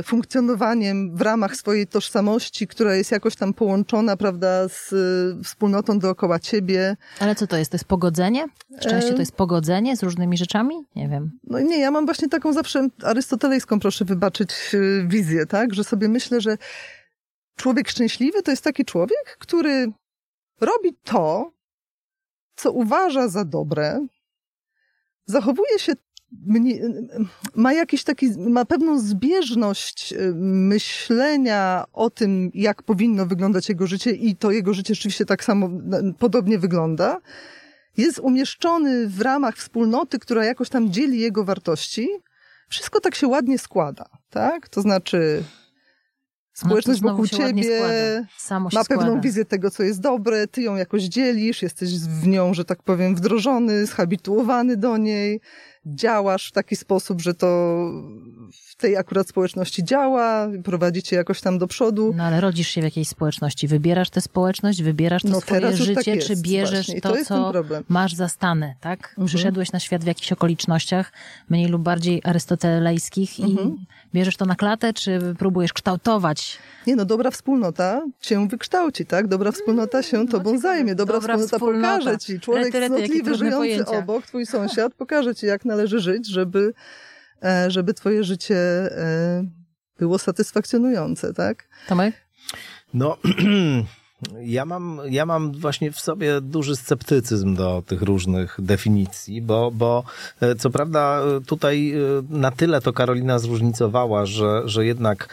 funkcjonowaniem 0.02 1.16
w 1.16 1.20
ramach 1.20 1.56
swojej 1.56 1.86
tożsamości, 1.86 2.66
która 2.66 2.94
jest 2.94 3.10
jakoś 3.10 3.36
tam 3.36 3.54
połączona, 3.54 4.16
prawda, 4.16 4.68
z 4.68 4.92
y, 4.92 5.44
wspólnotą 5.44 5.98
dookoła 5.98 6.38
ciebie. 6.38 6.96
Ale 7.20 7.34
co 7.34 7.46
to 7.46 7.56
jest? 7.56 7.70
To 7.70 7.74
jest 7.74 7.84
pogodzenie? 7.84 8.46
Szczęście 8.80 9.12
to 9.12 9.20
jest 9.20 9.32
pogodzenie 9.32 9.96
z 9.96 10.02
różnymi 10.02 10.36
rzeczami? 10.36 10.74
Nie 10.96 11.08
wiem. 11.08 11.30
No 11.44 11.60
nie, 11.60 11.78
ja 11.78 11.90
mam 11.90 12.04
właśnie 12.04 12.28
taką 12.28 12.52
zawsze 12.52 12.88
arystotelejską, 13.02 13.80
proszę 13.80 14.04
wybaczyć, 14.04 14.50
y, 14.74 15.04
wizję, 15.08 15.46
tak? 15.46 15.74
Że 15.74 15.84
sobie 15.84 16.08
myślę, 16.08 16.40
że 16.40 16.56
człowiek 17.56 17.88
szczęśliwy 17.88 18.42
to 18.42 18.50
jest 18.50 18.64
taki 18.64 18.84
człowiek, 18.84 19.36
który 19.38 19.92
robi 20.60 20.96
to, 21.04 21.52
co 22.56 22.72
uważa 22.72 23.28
za 23.28 23.44
dobre, 23.44 24.06
zachowuje 25.26 25.78
się, 25.78 25.92
ma 27.54 27.72
jakiś 27.72 28.04
taki, 28.04 28.30
ma 28.38 28.64
pewną 28.64 28.98
zbieżność 28.98 30.12
y, 30.12 30.32
myślenia 30.34 31.84
o 31.92 32.10
tym, 32.10 32.50
jak 32.54 32.82
powinno 32.82 33.26
wyglądać 33.26 33.68
jego 33.68 33.86
życie 33.86 34.10
i 34.10 34.36
to 34.36 34.50
jego 34.50 34.74
życie 34.74 34.94
rzeczywiście 34.94 35.26
tak 35.26 35.44
samo, 35.44 35.70
podobnie 36.18 36.58
wygląda. 36.58 37.20
Jest 37.96 38.18
umieszczony 38.18 39.08
w 39.08 39.20
ramach 39.20 39.56
wspólnoty, 39.56 40.18
która 40.18 40.44
jakoś 40.44 40.68
tam 40.68 40.92
dzieli 40.92 41.20
jego 41.20 41.44
wartości. 41.44 42.08
Wszystko 42.68 43.00
tak 43.00 43.14
się 43.14 43.26
ładnie 43.26 43.58
składa, 43.58 44.08
tak? 44.30 44.68
To 44.68 44.82
znaczy, 44.82 45.42
społeczność 46.52 47.00
No 47.00 47.10
wokół 47.10 47.26
ciebie 47.26 47.64
składa. 47.64 48.60
Ma 48.74 48.84
składa. 48.84 49.02
pewną 49.02 49.20
wizję 49.20 49.44
tego, 49.44 49.70
co 49.70 49.82
jest 49.82 50.00
dobre, 50.00 50.46
ty 50.46 50.62
ją 50.62 50.76
jakoś 50.76 51.02
dzielisz, 51.02 51.62
jesteś 51.62 51.98
w 51.98 52.26
nią, 52.26 52.54
że 52.54 52.64
tak 52.64 52.82
powiem, 52.82 53.14
wdrożony, 53.14 53.86
zhabituowany 53.86 54.76
do 54.76 54.96
niej, 54.96 55.40
działasz 55.86 56.48
w 56.48 56.52
taki 56.52 56.76
sposób, 56.76 57.20
że 57.20 57.34
to 57.34 57.46
w 58.52 58.76
tej 58.76 58.96
akurat 58.96 59.28
społeczności 59.28 59.84
działa, 59.84 60.48
prowadzi 60.64 61.02
cię 61.02 61.16
jakoś 61.16 61.40
tam 61.40 61.58
do 61.58 61.66
przodu. 61.66 62.14
No 62.16 62.24
ale 62.24 62.40
rodzisz 62.40 62.68
się 62.68 62.80
w 62.80 62.84
jakiejś 62.84 63.08
społeczności. 63.08 63.68
Wybierasz 63.68 64.10
tę 64.10 64.20
społeczność, 64.20 64.82
wybierasz 64.82 65.22
to 65.22 65.28
No 65.28 65.40
swoje 65.40 65.60
już 65.66 65.74
życie, 65.80 65.94
tak 65.94 66.06
jest 66.06 66.26
czy 66.28 66.36
bierzesz 66.36 66.86
właśnie 66.86 67.00
to, 67.00 67.14
co 67.24 67.52
masz 67.88 68.14
za 68.14 68.28
stane, 68.28 68.74
tak? 68.80 69.08
Mhm. 69.08 69.26
Przyszedłeś 69.26 69.72
na 69.72 69.80
świat 69.80 70.04
w 70.04 70.06
jakichś 70.06 70.32
okolicznościach, 70.32 71.12
mniej 71.50 71.66
lub 71.68 71.82
bardziej 71.82 72.20
arystotelejskich 72.24 73.40
Mhm. 73.40 73.68
i 73.68 73.86
bierzesz 74.14 74.36
to 74.36 74.44
na 74.44 74.54
klatę, 74.54 74.92
czy 74.92 75.20
próbujesz 75.38 75.72
kształtować? 75.72 76.58
Nie 76.86 76.96
no, 76.96 77.04
dobra 77.04 77.30
wspólnota 77.30 78.02
cię 78.20 78.48
wykształci, 78.48 79.06
tak? 79.06 79.28
Dobra 79.28 79.52
wspólnota 79.52 80.02
się 80.02 80.26
tobą 80.28 80.58
zajmie, 80.58 80.94
dobra, 80.94 81.14
Dobra 81.14 81.34
wspólnota, 81.38 81.56
wspólnota. 81.56 81.98
pokaże 81.98 82.18
ci. 82.18 82.40
Człowiek 82.40 82.74
Rety, 82.74 82.86
cnotliwy, 82.86 83.34
żyjący 83.34 83.56
pojęcia. 83.58 83.98
obok, 83.98 84.26
twój 84.26 84.46
sąsiad, 84.46 84.94
pokaże 84.94 85.34
ci, 85.34 85.46
jak 85.46 85.64
należy 85.70 86.00
żyć, 86.00 86.28
żeby, 86.28 86.72
e, 87.42 87.70
żeby 87.70 87.94
twoje 87.94 88.24
życie 88.24 88.56
e, 88.56 89.44
było 89.98 90.18
satysfakcjonujące, 90.18 91.34
tak? 91.34 91.68
Tomek? 91.88 92.14
No, 92.94 93.16
ja 94.56 94.64
mam, 94.64 95.00
ja 95.08 95.26
mam 95.26 95.52
właśnie 95.52 95.92
w 95.92 96.00
sobie 96.00 96.40
duży 96.40 96.76
sceptycyzm 96.76 97.54
do 97.54 97.82
tych 97.86 98.02
różnych 98.02 98.56
definicji, 98.58 99.42
bo, 99.42 99.70
bo 99.70 100.04
e, 100.40 100.54
co 100.54 100.70
prawda 100.70 101.22
tutaj 101.46 101.94
na 102.28 102.50
tyle 102.50 102.80
to 102.80 102.92
Karolina 102.92 103.38
zróżnicowała, 103.38 104.26
że, 104.26 104.62
że 104.64 104.86
jednak 104.86 105.28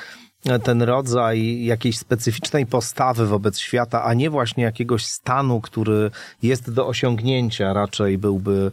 ten 0.63 0.81
rodzaj 0.81 1.63
jakiejś 1.63 1.97
specyficznej 1.97 2.65
postawy 2.65 3.25
wobec 3.25 3.59
świata, 3.59 4.03
a 4.03 4.13
nie 4.13 4.29
właśnie 4.29 4.63
jakiegoś 4.63 5.05
stanu, 5.05 5.61
który 5.61 6.11
jest 6.43 6.73
do 6.73 6.88
osiągnięcia, 6.88 7.73
raczej 7.73 8.17
byłby, 8.17 8.71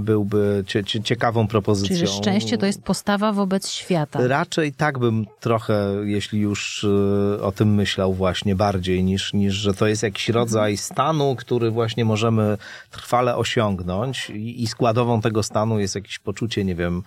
byłby 0.00 0.64
cie, 0.66 0.84
cie, 0.84 1.02
ciekawą 1.02 1.46
propozycją. 1.46 1.96
Czyli 1.96 2.08
szczęście 2.08 2.58
to 2.58 2.66
jest 2.66 2.82
postawa 2.82 3.32
wobec 3.32 3.70
świata. 3.70 4.26
Raczej 4.28 4.72
tak 4.72 4.98
bym 4.98 5.26
trochę, 5.40 5.94
jeśli 6.04 6.40
już 6.40 6.84
y, 6.84 7.42
o 7.42 7.52
tym 7.52 7.74
myślał 7.74 8.14
właśnie 8.14 8.54
bardziej, 8.54 9.04
niż, 9.04 9.32
niż 9.32 9.54
że 9.54 9.74
to 9.74 9.86
jest 9.86 10.02
jakiś 10.02 10.28
rodzaj 10.28 10.76
stanu, 10.76 11.36
który 11.36 11.70
właśnie 11.70 12.04
możemy 12.04 12.58
trwale 12.90 13.36
osiągnąć 13.36 14.30
i, 14.30 14.62
i 14.62 14.66
składową 14.66 15.20
tego 15.20 15.42
stanu 15.42 15.80
jest 15.80 15.94
jakieś 15.94 16.18
poczucie, 16.18 16.64
nie 16.64 16.74
wiem, 16.74 17.02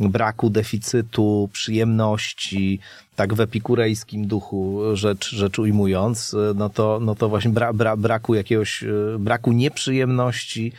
braku, 0.00 0.50
deficytu, 0.50 1.48
przyjemności, 1.52 2.80
tak 3.16 3.34
w 3.34 3.40
epikurejskim 3.40 4.26
duchu 4.26 4.80
rzecz, 4.92 5.30
rzecz 5.30 5.58
ujmując, 5.58 6.34
y, 6.34 6.36
no 6.54 6.68
to, 6.68 6.98
no 7.02 7.14
to 7.14 7.28
właśnie 7.28 7.50
bra, 7.50 7.72
bra, 7.72 7.96
braku 7.96 8.34
jakiegoś, 8.34 8.82
y, 8.82 9.16
braku 9.18 9.52
nieprzyjemności, 9.52 10.72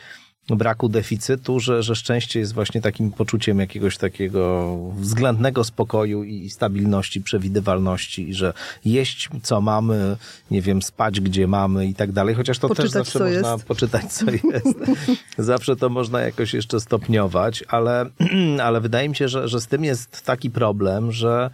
braku 0.56 0.88
deficytu, 0.88 1.60
że, 1.60 1.82
że 1.82 1.96
szczęście 1.96 2.40
jest 2.40 2.54
właśnie 2.54 2.80
takim 2.80 3.10
poczuciem 3.12 3.58
jakiegoś 3.58 3.96
takiego 3.96 4.74
względnego 4.96 5.64
spokoju 5.64 6.24
i 6.24 6.50
stabilności, 6.50 7.20
przewidywalności 7.20 8.28
i 8.28 8.34
że 8.34 8.52
jeść 8.84 9.28
co 9.42 9.60
mamy, 9.60 10.16
nie 10.50 10.62
wiem, 10.62 10.82
spać 10.82 11.20
gdzie 11.20 11.46
mamy 11.46 11.86
i 11.86 11.94
tak 11.94 12.12
dalej, 12.12 12.34
chociaż 12.34 12.58
to 12.58 12.68
Poczytać, 12.68 12.92
też 12.92 13.04
zawsze 13.04 13.18
można 13.18 13.52
jest. 13.52 13.64
poczytać 13.64 14.12
co 14.12 14.30
jest. 14.30 14.78
zawsze 15.38 15.76
to 15.76 15.88
można 15.88 16.20
jakoś 16.20 16.54
jeszcze 16.54 16.80
stopniować, 16.80 17.64
ale, 17.68 18.06
ale 18.66 18.80
wydaje 18.80 19.08
mi 19.08 19.16
się, 19.16 19.28
że, 19.28 19.48
że 19.48 19.60
z 19.60 19.66
tym 19.66 19.84
jest 19.84 20.22
taki 20.24 20.50
problem, 20.50 21.12
że 21.12 21.50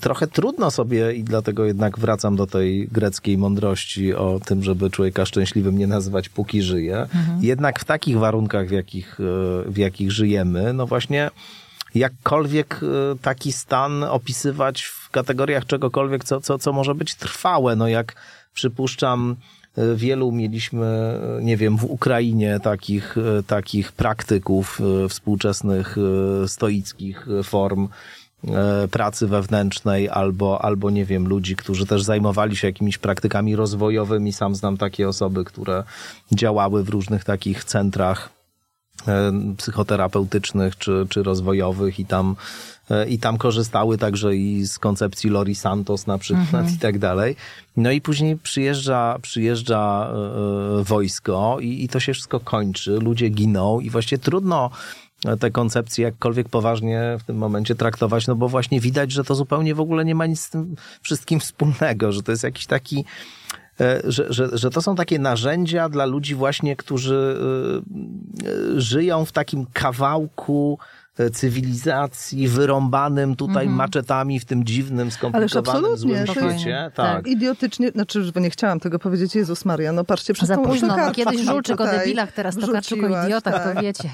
Trochę 0.00 0.26
trudno 0.26 0.70
sobie 0.70 1.12
i 1.12 1.24
dlatego 1.24 1.64
jednak 1.64 1.98
wracam 1.98 2.36
do 2.36 2.46
tej 2.46 2.88
greckiej 2.88 3.38
mądrości 3.38 4.14
o 4.14 4.40
tym, 4.44 4.62
żeby 4.62 4.90
człowieka 4.90 5.26
szczęśliwym 5.26 5.78
nie 5.78 5.86
nazywać 5.86 6.28
póki 6.28 6.62
żyje. 6.62 7.06
Jednak 7.40 7.80
w 7.80 7.84
takich 7.84 8.18
warunkach, 8.18 8.68
w 8.68 8.70
jakich, 8.70 9.20
e, 9.20 9.70
w 9.70 9.76
jakich 9.76 10.12
żyjemy, 10.12 10.72
no 10.72 10.86
właśnie 10.86 11.30
jakkolwiek 11.94 12.80
e, 12.82 13.18
taki 13.22 13.52
stan 13.52 14.04
opisywać 14.04 14.82
w 14.82 15.10
kategoriach 15.10 15.66
czegokolwiek, 15.66 16.24
co, 16.24 16.40
co, 16.40 16.58
co 16.58 16.72
może 16.72 16.94
być 16.94 17.14
trwałe. 17.14 17.76
No 17.76 17.88
jak 17.88 18.14
przypuszczam, 18.54 19.36
e, 19.76 19.94
wielu 19.94 20.32
mieliśmy, 20.32 21.20
nie 21.42 21.56
wiem, 21.56 21.76
w 21.76 21.84
Ukrainie 21.84 22.60
takich, 22.62 23.16
takich 23.46 23.92
praktyków 23.92 24.80
współczesnych 25.08 25.96
stoickich 26.46 27.26
form 27.42 27.88
pracy 28.90 29.26
wewnętrznej 29.26 30.08
albo, 30.08 30.64
albo 30.64 30.90
nie 30.90 31.04
wiem, 31.04 31.28
ludzi, 31.28 31.56
którzy 31.56 31.86
też 31.86 32.02
zajmowali 32.02 32.56
się 32.56 32.66
jakimiś 32.66 32.98
praktykami 32.98 33.56
rozwojowymi. 33.56 34.32
Sam 34.32 34.54
znam 34.54 34.76
takie 34.76 35.08
osoby, 35.08 35.44
które 35.44 35.84
działały 36.32 36.84
w 36.84 36.88
różnych 36.88 37.24
takich 37.24 37.64
centrach 37.64 38.30
e, 39.08 39.32
psychoterapeutycznych 39.56 40.78
czy, 40.78 41.06
czy 41.08 41.22
rozwojowych 41.22 42.00
i 42.00 42.06
tam, 42.06 42.36
e, 42.90 43.08
i 43.08 43.18
tam 43.18 43.38
korzystały 43.38 43.98
także 43.98 44.36
i 44.36 44.66
z 44.66 44.78
koncepcji 44.78 45.30
Lori 45.30 45.54
Santos 45.54 46.06
na 46.06 46.18
przykład 46.18 46.72
i 46.74 46.78
tak 46.78 46.98
dalej. 46.98 47.36
No 47.76 47.90
i 47.90 48.00
później 48.00 48.36
przyjeżdża, 48.36 49.18
przyjeżdża 49.22 50.10
e, 50.10 50.80
e, 50.80 50.84
wojsko 50.84 51.56
i, 51.60 51.84
i 51.84 51.88
to 51.88 52.00
się 52.00 52.12
wszystko 52.12 52.40
kończy, 52.40 52.90
ludzie 52.90 53.28
giną 53.28 53.80
i 53.80 53.90
właściwie 53.90 54.18
trudno 54.18 54.70
te 55.40 55.50
koncepcje 55.50 56.04
jakkolwiek 56.04 56.48
poważnie 56.48 57.16
w 57.20 57.24
tym 57.24 57.36
momencie 57.36 57.74
traktować, 57.74 58.26
no 58.26 58.36
bo 58.36 58.48
właśnie 58.48 58.80
widać, 58.80 59.12
że 59.12 59.24
to 59.24 59.34
zupełnie 59.34 59.74
w 59.74 59.80
ogóle 59.80 60.04
nie 60.04 60.14
ma 60.14 60.26
nic 60.26 60.40
z 60.40 60.50
tym 60.50 60.76
wszystkim 61.02 61.40
wspólnego, 61.40 62.12
że 62.12 62.22
to 62.22 62.32
jest 62.32 62.44
jakiś 62.44 62.66
taki 62.66 63.04
e, 63.80 64.00
że, 64.04 64.32
że, 64.32 64.58
że 64.58 64.70
to 64.70 64.82
są 64.82 64.96
takie 64.96 65.18
narzędzia 65.18 65.88
dla 65.88 66.06
ludzi 66.06 66.34
właśnie, 66.34 66.76
którzy 66.76 67.38
e, 67.40 68.50
e, 68.76 68.80
żyją 68.80 69.24
w 69.24 69.32
takim 69.32 69.66
kawałku 69.72 70.78
cywilizacji 71.32 72.48
wyrąbanym 72.48 73.36
tutaj 73.36 73.64
mm 73.64 73.74
-hmm. 73.74 73.78
maczetami 73.78 74.40
w 74.40 74.44
tym 74.44 74.64
dziwnym, 74.64 75.10
skomplikowanym, 75.10 75.96
złym 75.96 76.26
świecie. 76.26 76.90
Tak. 76.94 77.16
tak. 77.16 77.26
Idiotycznie, 77.26 77.90
znaczy, 77.90 78.32
bo 78.34 78.40
nie 78.40 78.50
chciałam 78.50 78.80
tego 78.80 78.98
powiedzieć, 78.98 79.34
Jezus 79.34 79.64
Maria, 79.64 79.92
no 79.92 80.04
patrzcie 80.04 80.34
przez 80.34 80.48
Za 80.48 80.56
tą 80.56 80.64
późno, 80.64 80.96
no, 80.96 81.12
kiedyś 81.12 81.40
Żulczyk 81.50 81.80
o 81.80 81.84
debilach, 81.86 82.32
teraz 82.32 82.56
Tokarczuk 82.56 83.02
o 83.02 83.24
idiotach, 83.26 83.54
tak. 83.54 83.74
to 83.74 83.82
wiecie. 83.82 84.10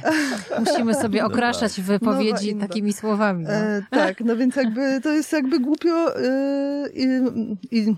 Musimy 0.59 0.94
sobie 0.94 1.20
no 1.20 1.26
okraszać 1.26 1.78
no 1.78 1.84
wypowiedzi 1.84 2.55
takimi 2.55 2.92
słowami. 2.92 3.44
No. 3.44 3.51
E, 3.51 3.82
tak, 3.90 4.20
no 4.20 4.36
więc 4.36 4.57
jakby 4.57 5.01
to 5.01 5.11
jest 5.12 5.32
jakby 5.32 5.61
głupio 5.61 6.16
e, 6.16 6.88
i, 6.94 7.07
i 7.70 7.96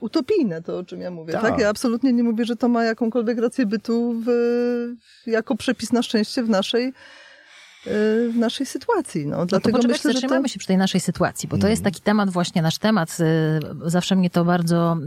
utopijne 0.00 0.62
to, 0.62 0.78
o 0.78 0.84
czym 0.84 1.00
ja 1.00 1.10
mówię. 1.10 1.32
Tak. 1.32 1.42
tak. 1.42 1.58
Ja 1.58 1.68
absolutnie 1.68 2.12
nie 2.12 2.22
mówię, 2.22 2.44
że 2.44 2.56
to 2.56 2.68
ma 2.68 2.84
jakąkolwiek 2.84 3.38
rację 3.38 3.66
bytu 3.66 4.14
w, 4.26 4.30
jako 5.26 5.56
przepis 5.56 5.92
na 5.92 6.02
szczęście 6.02 6.42
w 6.42 6.48
naszej 6.48 6.92
w 7.86 8.32
naszej 8.36 8.66
sytuacji. 8.66 9.26
No, 9.26 9.46
dlatego 9.46 9.78
no 9.78 9.88
myślę, 9.88 10.12
zatrzymamy 10.12 10.42
to... 10.42 10.48
się 10.48 10.58
przy 10.58 10.68
tej 10.68 10.76
naszej 10.76 11.00
sytuacji, 11.00 11.48
bo 11.48 11.58
to 11.58 11.68
jest 11.68 11.80
mhm. 11.80 11.92
taki 11.92 12.02
temat, 12.02 12.30
właśnie 12.30 12.62
nasz 12.62 12.78
temat. 12.78 13.18
Y, 13.20 13.90
zawsze 13.90 14.16
mnie 14.16 14.30
to 14.30 14.44
bardzo 14.44 14.96
y, 14.96 15.04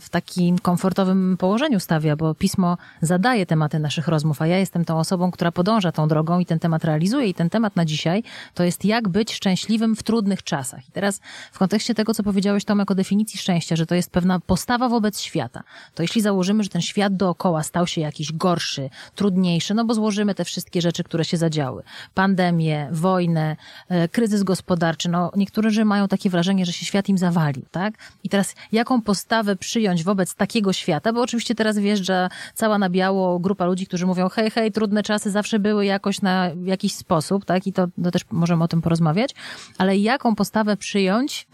w 0.00 0.06
takim 0.10 0.58
komfortowym 0.58 1.36
położeniu 1.36 1.80
stawia, 1.80 2.16
bo 2.16 2.34
pismo 2.34 2.78
zadaje 3.02 3.46
tematy 3.46 3.78
naszych 3.78 4.08
rozmów, 4.08 4.42
a 4.42 4.46
ja 4.46 4.58
jestem 4.58 4.84
tą 4.84 4.98
osobą, 4.98 5.30
która 5.30 5.52
podąża 5.52 5.92
tą 5.92 6.08
drogą 6.08 6.38
i 6.38 6.46
ten 6.46 6.58
temat 6.58 6.84
realizuje. 6.84 7.26
I 7.26 7.34
ten 7.34 7.50
temat 7.50 7.76
na 7.76 7.84
dzisiaj 7.84 8.22
to 8.54 8.64
jest 8.64 8.84
jak 8.84 9.08
być 9.08 9.34
szczęśliwym 9.34 9.96
w 9.96 10.02
trudnych 10.02 10.42
czasach. 10.42 10.88
I 10.88 10.92
teraz 10.92 11.20
w 11.52 11.58
kontekście 11.58 11.94
tego, 11.94 12.14
co 12.14 12.22
powiedziałeś 12.22 12.64
Tomek 12.64 12.90
o 12.90 12.94
definicji 12.94 13.38
szczęścia, 13.40 13.76
że 13.76 13.86
to 13.86 13.94
jest 13.94 14.10
pewna 14.10 14.40
postawa 14.40 14.88
wobec 14.88 15.20
świata, 15.20 15.62
to 15.94 16.02
jeśli 16.02 16.22
założymy, 16.22 16.62
że 16.62 16.68
ten 16.68 16.82
świat 16.82 17.16
dookoła 17.16 17.62
stał 17.62 17.86
się 17.86 18.00
jakiś 18.00 18.32
gorszy, 18.32 18.90
trudniejszy, 19.14 19.74
no 19.74 19.84
bo 19.84 19.94
złożymy 19.94 20.34
te 20.34 20.44
wszystkie 20.44 20.80
rzeczy, 20.80 21.04
które 21.04 21.24
się 21.24 21.36
zadziały 21.36 21.82
pandemię, 22.14 22.88
wojnę, 22.92 23.56
e, 23.88 24.08
kryzys 24.08 24.42
gospodarczy. 24.42 25.08
No, 25.08 25.30
niektórzy 25.36 25.84
mają 25.84 26.08
takie 26.08 26.30
wrażenie, 26.30 26.66
że 26.66 26.72
się 26.72 26.86
świat 26.86 27.08
im 27.08 27.18
zawalił, 27.18 27.64
tak? 27.70 27.94
I 28.24 28.28
teraz 28.28 28.54
jaką 28.72 29.02
postawę 29.02 29.56
przyjąć 29.56 30.04
wobec 30.04 30.34
takiego 30.34 30.72
świata? 30.72 31.12
Bo 31.12 31.22
oczywiście 31.22 31.54
teraz 31.54 31.78
wjeżdża 31.78 32.28
cała 32.54 32.78
na 32.78 32.90
biało 32.90 33.38
grupa 33.38 33.66
ludzi, 33.66 33.86
którzy 33.86 34.06
mówią, 34.06 34.28
hej, 34.28 34.50
hej, 34.50 34.72
trudne 34.72 35.02
czasy 35.02 35.30
zawsze 35.30 35.58
były 35.58 35.86
jakoś 35.86 36.22
na 36.22 36.50
jakiś 36.64 36.94
sposób, 36.94 37.44
tak? 37.44 37.66
I 37.66 37.72
to, 37.72 37.86
to 38.04 38.10
też 38.10 38.22
możemy 38.30 38.64
o 38.64 38.68
tym 38.68 38.82
porozmawiać. 38.82 39.34
Ale 39.78 39.96
jaką 39.96 40.34
postawę 40.34 40.76
przyjąć 40.76 41.46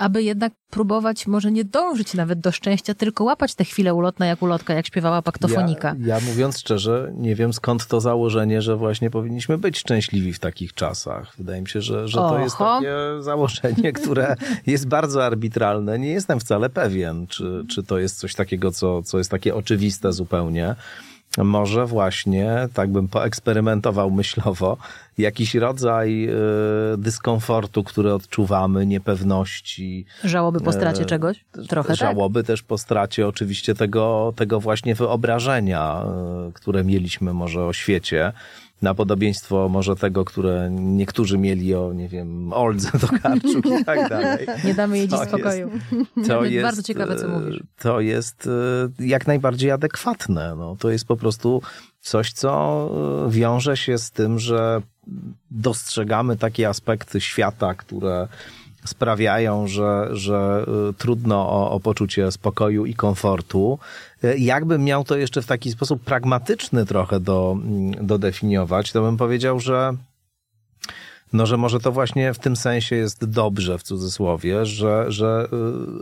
aby 0.00 0.22
jednak 0.22 0.52
próbować 0.70 1.26
może 1.26 1.52
nie 1.52 1.64
dążyć 1.64 2.14
nawet 2.14 2.40
do 2.40 2.52
szczęścia, 2.52 2.94
tylko 2.94 3.24
łapać 3.24 3.54
te 3.54 3.64
chwile 3.64 3.94
ulotne 3.94 4.26
jak 4.26 4.42
ulotka, 4.42 4.74
jak 4.74 4.86
śpiewała 4.86 5.22
paktofonika. 5.22 5.94
Ja, 6.00 6.18
ja 6.18 6.20
mówiąc 6.26 6.58
szczerze, 6.58 7.12
nie 7.16 7.34
wiem 7.34 7.52
skąd 7.52 7.86
to 7.86 8.00
założenie, 8.00 8.62
że 8.62 8.76
właśnie 8.76 9.10
powinniśmy 9.10 9.58
być 9.58 9.78
szczęśliwi 9.78 10.32
w 10.32 10.38
takich 10.38 10.74
czasach. 10.74 11.32
Wydaje 11.38 11.60
mi 11.60 11.68
się, 11.68 11.82
że, 11.82 12.08
że 12.08 12.18
to 12.18 12.38
jest 12.38 12.58
takie 12.58 12.92
założenie, 13.20 13.92
które 14.02 14.36
jest 14.66 14.88
bardzo 14.88 15.24
arbitralne. 15.24 15.98
Nie 15.98 16.10
jestem 16.10 16.40
wcale 16.40 16.70
pewien, 16.70 17.26
czy, 17.26 17.64
czy 17.68 17.82
to 17.82 17.98
jest 17.98 18.18
coś 18.18 18.34
takiego, 18.34 18.72
co, 18.72 19.02
co 19.02 19.18
jest 19.18 19.30
takie 19.30 19.54
oczywiste 19.54 20.12
zupełnie 20.12 20.74
może 21.38 21.86
właśnie, 21.86 22.68
tak 22.74 22.90
bym 22.90 23.08
poeksperymentował 23.08 24.10
myślowo, 24.10 24.76
jakiś 25.18 25.54
rodzaj 25.54 26.28
y, 26.28 26.98
dyskomfortu, 26.98 27.84
który 27.84 28.14
odczuwamy, 28.14 28.86
niepewności. 28.86 30.04
Żałoby 30.24 30.60
po 30.60 30.72
stracie 30.72 31.02
y, 31.02 31.06
czegoś? 31.06 31.44
Trochę 31.68 31.88
tak? 31.88 31.96
Żałoby 31.96 32.40
tak? 32.40 32.46
też 32.46 32.62
po 32.62 32.78
stracie 32.78 33.28
oczywiście 33.28 33.74
tego, 33.74 34.32
tego 34.36 34.60
właśnie 34.60 34.94
wyobrażenia, 34.94 36.04
y, 36.48 36.52
które 36.52 36.84
mieliśmy 36.84 37.34
może 37.34 37.64
o 37.64 37.72
świecie 37.72 38.32
na 38.82 38.94
podobieństwo 38.94 39.68
może 39.68 39.96
tego, 39.96 40.24
które 40.24 40.68
niektórzy 40.70 41.38
mieli 41.38 41.74
o, 41.74 41.92
nie 41.92 42.08
wiem, 42.08 42.52
Oldze 42.52 42.90
Tokarczuk 42.98 43.66
i 43.80 43.84
tak 43.84 44.08
dalej. 44.10 44.46
Nie 44.64 44.74
damy 44.74 44.98
jej 44.98 45.08
dziś 45.08 45.18
spokoju. 45.20 45.70
Jest, 46.16 46.28
to 46.28 46.44
jest 46.44 46.62
bardzo 46.62 46.82
ciekawe, 46.82 47.16
co 47.16 47.28
mówisz. 47.28 47.62
To 47.78 48.00
jest 48.00 48.48
e, 48.98 49.06
jak 49.06 49.26
najbardziej 49.26 49.70
adekwatne. 49.70 50.54
No, 50.56 50.76
to 50.76 50.90
jest 50.90 51.06
po 51.06 51.16
prostu 51.16 51.62
coś, 52.00 52.32
co 52.32 52.90
e, 53.26 53.30
wiąże 53.30 53.76
się 53.76 53.98
z 53.98 54.10
tym, 54.10 54.38
że 54.38 54.82
dostrzegamy 55.50 56.36
takie 56.36 56.68
aspekty 56.68 57.20
świata, 57.20 57.74
które 57.74 58.28
sprawiają, 58.84 59.66
że, 59.66 60.08
że 60.12 60.66
y, 60.90 60.94
trudno 60.94 61.48
o, 61.50 61.70
o 61.70 61.80
poczucie 61.80 62.32
spokoju 62.32 62.86
i 62.86 62.94
komfortu. 62.94 63.78
Y, 64.24 64.38
jakbym 64.38 64.84
miał 64.84 65.04
to 65.04 65.16
jeszcze 65.16 65.42
w 65.42 65.46
taki 65.46 65.70
sposób 65.70 66.02
pragmatyczny 66.02 66.86
trochę 66.86 67.20
do, 67.20 67.56
mm, 67.56 68.06
dodefiniować, 68.06 68.92
to 68.92 69.02
bym 69.02 69.16
powiedział, 69.16 69.60
że 69.60 69.94
no, 71.32 71.46
że 71.46 71.56
może 71.56 71.80
to 71.80 71.92
właśnie 71.92 72.34
w 72.34 72.38
tym 72.38 72.56
sensie 72.56 72.96
jest 72.96 73.24
dobrze, 73.24 73.78
w 73.78 73.82
cudzysłowie, 73.82 74.66
że, 74.66 75.04
że 75.08 75.48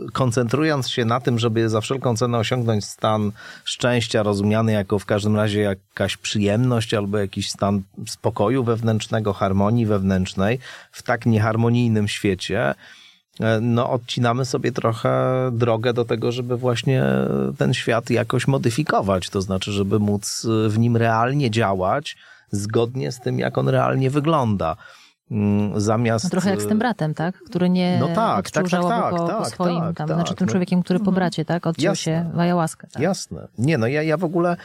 y, 0.07 0.11
koncentrując 0.11 0.89
się 0.89 1.05
na 1.05 1.19
tym, 1.19 1.39
żeby 1.39 1.69
za 1.69 1.81
wszelką 1.81 2.15
cenę 2.15 2.37
osiągnąć 2.37 2.85
stan 2.85 3.31
szczęścia, 3.63 4.23
rozumiany 4.23 4.71
jako 4.71 4.99
w 4.99 5.05
każdym 5.05 5.35
razie 5.35 5.59
jakaś 5.61 6.17
przyjemność 6.17 6.93
albo 6.93 7.17
jakiś 7.17 7.49
stan 7.49 7.81
spokoju 8.07 8.63
wewnętrznego, 8.63 9.33
harmonii 9.33 9.85
wewnętrznej 9.85 10.59
w 10.91 11.03
tak 11.03 11.25
nieharmonijnym 11.25 12.07
świecie, 12.07 12.73
e, 13.39 13.59
no, 13.61 13.89
odcinamy 13.89 14.45
sobie 14.45 14.71
trochę 14.71 15.11
drogę 15.51 15.93
do 15.93 16.05
tego, 16.05 16.31
żeby 16.31 16.57
właśnie 16.57 17.03
ten 17.57 17.73
świat 17.73 18.09
jakoś 18.09 18.47
modyfikować, 18.47 19.29
to 19.29 19.41
znaczy, 19.41 19.71
żeby 19.71 19.99
móc 19.99 20.47
w 20.67 20.79
nim 20.79 20.97
realnie 20.97 21.51
działać 21.51 22.17
zgodnie 22.51 23.11
z 23.11 23.19
tym, 23.19 23.39
jak 23.39 23.57
on 23.57 23.69
realnie 23.69 24.09
wygląda. 24.09 24.75
Mm, 25.31 25.81
zamiast... 25.81 26.23
No 26.23 26.29
trochę 26.29 26.49
jak 26.49 26.61
z 26.61 26.67
tym 26.67 26.79
bratem, 26.79 27.13
tak? 27.13 27.35
Który 27.35 27.69
nie 27.69 27.97
no 27.99 28.07
tak, 28.07 28.39
odczuł 28.39 28.63
tak, 28.63 28.71
tak, 28.71 28.89
tak, 28.89 29.11
po, 29.11 29.27
tak, 29.27 29.37
po 29.37 29.45
swoim, 29.45 29.79
tak, 29.79 29.97
tam, 29.97 30.07
tak, 30.07 30.17
znaczy 30.17 30.35
tym 30.35 30.47
no, 30.47 30.51
człowiekiem, 30.51 30.83
który 30.83 30.99
po 30.99 31.03
mhm. 31.03 31.15
bracie, 31.15 31.45
tak? 31.45 31.67
Odciął 31.67 31.91
jasne, 31.91 32.03
się 32.03 32.31
w 32.33 32.39
ayahuaskę. 32.39 32.87
Tak? 32.91 33.03
Jasne. 33.03 33.47
Nie, 33.57 33.77
no 33.77 33.87
ja, 33.87 34.03
ja 34.03 34.17
w 34.17 34.23
ogóle... 34.23 34.57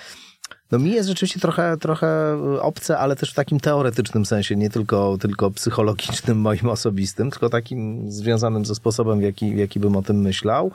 No 0.71 0.79
mi 0.79 0.91
jest 0.91 1.09
rzeczywiście 1.09 1.41
trochę, 1.41 1.77
trochę 1.77 2.39
obce, 2.61 2.99
ale 2.99 3.17
też 3.17 3.31
w 3.31 3.35
takim 3.35 3.61
teoretycznym 3.61 4.27
sensie, 4.27 4.57
nie 4.57 4.71
tylko, 4.71 5.19
tylko 5.21 5.51
psychologicznym, 5.51 6.41
moim 6.41 6.69
osobistym, 6.69 7.31
tylko 7.31 7.49
takim 7.51 8.11
związanym 8.13 8.65
ze 8.65 8.75
sposobem, 8.75 9.19
w 9.19 9.23
jaki, 9.23 9.55
w 9.55 9.59
jaki 9.59 9.81
bym 9.81 9.97
o 9.97 10.03
tym 10.03 10.21
myślał 10.21 10.71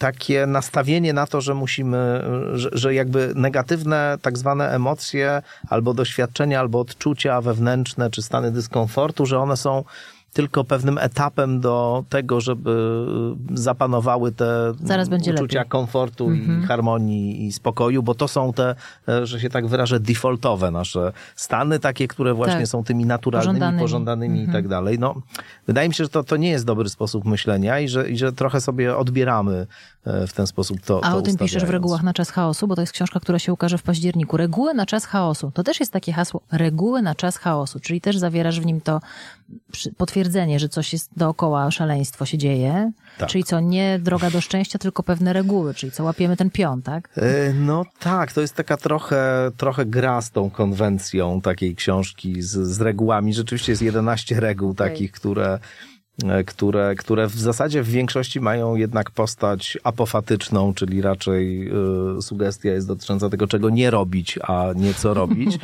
takie 0.00 0.46
nastawienie 0.46 1.12
na 1.12 1.26
to, 1.26 1.40
że 1.40 1.54
musimy, 1.54 2.24
że, 2.52 2.70
że, 2.72 2.94
jakby 2.94 3.32
negatywne 3.34 4.18
tak 4.22 4.38
zwane 4.38 4.70
emocje 4.70 5.42
albo 5.68 5.94
doświadczenia, 5.94 6.60
albo 6.60 6.80
odczucia 6.80 7.40
wewnętrzne, 7.40 8.10
czy 8.10 8.22
stany 8.22 8.50
dyskomfortu, 8.50 9.26
że 9.26 9.38
one 9.38 9.56
są 9.56 9.84
tylko 10.32 10.64
pewnym 10.64 10.98
etapem 10.98 11.60
do 11.60 12.04
tego, 12.08 12.40
żeby 12.40 13.06
zapanowały 13.54 14.32
te 14.32 14.72
Zaraz 14.84 15.08
będzie 15.08 15.34
uczucia 15.34 15.58
lepiej. 15.58 15.70
komfortu 15.70 16.28
mhm. 16.28 16.62
i 16.62 16.66
harmonii 16.66 17.46
i 17.46 17.52
spokoju, 17.52 18.02
bo 18.02 18.14
to 18.14 18.28
są 18.28 18.52
te, 18.52 18.74
że 19.22 19.40
się 19.40 19.50
tak 19.50 19.66
wyrażę, 19.66 20.00
defaultowe 20.00 20.70
nasze 20.70 21.12
stany, 21.36 21.78
takie, 21.78 22.08
które 22.08 22.34
właśnie 22.34 22.58
tak. 22.58 22.68
są 22.68 22.84
tymi 22.84 23.06
naturalnymi, 23.06 23.54
pożądanymi, 23.54 23.82
pożądanymi 23.82 24.40
mhm. 24.40 24.50
i 24.50 24.52
tak 24.52 24.68
dalej. 24.68 24.98
No, 24.98 25.14
wydaje 25.66 25.88
mi 25.88 25.94
się, 25.94 26.04
że 26.04 26.10
to, 26.10 26.24
to 26.24 26.36
nie 26.36 26.50
jest 26.50 26.64
dobry 26.64 26.88
sposób 26.88 27.24
myślenia 27.24 27.80
i 27.80 27.88
że, 27.88 28.10
i 28.10 28.16
że 28.16 28.32
trochę 28.32 28.60
sobie 28.60 28.96
odbieramy 28.96 29.66
e, 29.99 29.99
w 30.04 30.32
ten 30.32 30.46
sposób 30.46 30.80
to 30.80 31.04
A 31.04 31.10
to 31.10 31.16
o 31.16 31.22
tym 31.22 31.36
piszesz 31.36 31.64
w 31.64 31.70
regułach 31.70 32.02
na 32.02 32.12
czas 32.12 32.30
chaosu, 32.30 32.66
bo 32.66 32.74
to 32.74 32.80
jest 32.80 32.92
książka, 32.92 33.20
która 33.20 33.38
się 33.38 33.52
ukaże 33.52 33.78
w 33.78 33.82
październiku. 33.82 34.36
Reguły 34.36 34.74
na 34.74 34.86
czas 34.86 35.04
chaosu. 35.04 35.50
To 35.54 35.62
też 35.62 35.80
jest 35.80 35.92
takie 35.92 36.12
hasło. 36.12 36.40
Reguły 36.52 37.02
na 37.02 37.14
czas 37.14 37.36
chaosu, 37.36 37.80
czyli 37.80 38.00
też 38.00 38.18
zawierasz 38.18 38.60
w 38.60 38.66
nim 38.66 38.80
to 38.80 39.00
potwierdzenie, 39.96 40.60
że 40.60 40.68
coś 40.68 40.92
jest 40.92 41.10
dookoła, 41.16 41.70
szaleństwo 41.70 42.26
się 42.26 42.38
dzieje. 42.38 42.92
Tak. 43.18 43.28
Czyli 43.28 43.44
co, 43.44 43.60
nie 43.60 43.98
droga 43.98 44.30
do 44.30 44.40
szczęścia, 44.40 44.78
tylko 44.78 45.02
pewne 45.02 45.32
reguły, 45.32 45.74
czyli 45.74 45.92
co, 45.92 46.04
łapiemy 46.04 46.36
ten 46.36 46.50
pion, 46.50 46.82
tak? 46.82 47.08
E, 47.16 47.52
no 47.52 47.84
tak, 47.98 48.32
to 48.32 48.40
jest 48.40 48.54
taka 48.54 48.76
trochę, 48.76 49.50
trochę 49.56 49.86
gra 49.86 50.20
z 50.20 50.30
tą 50.30 50.50
konwencją 50.50 51.40
takiej 51.40 51.76
książki 51.76 52.42
z, 52.42 52.58
z 52.58 52.80
regułami. 52.80 53.34
Rzeczywiście 53.34 53.72
jest 53.72 53.82
11 53.82 54.40
reguł 54.40 54.70
okay. 54.70 54.88
takich, 54.88 55.12
które 55.12 55.50
E, 55.54 55.99
które, 56.46 56.94
które 56.94 57.26
w 57.26 57.38
zasadzie 57.38 57.82
w 57.82 57.88
większości 57.88 58.40
mają 58.40 58.76
jednak 58.76 59.10
postać 59.10 59.78
apofatyczną, 59.84 60.74
czyli 60.74 61.02
raczej 61.02 61.70
y, 62.18 62.22
sugestia 62.22 62.70
jest 62.70 62.86
dotycząca 62.86 63.28
tego, 63.30 63.46
czego 63.46 63.70
nie 63.70 63.90
robić, 63.90 64.38
a 64.42 64.66
nie 64.76 64.94
co 64.94 65.14
robić. 65.14 65.58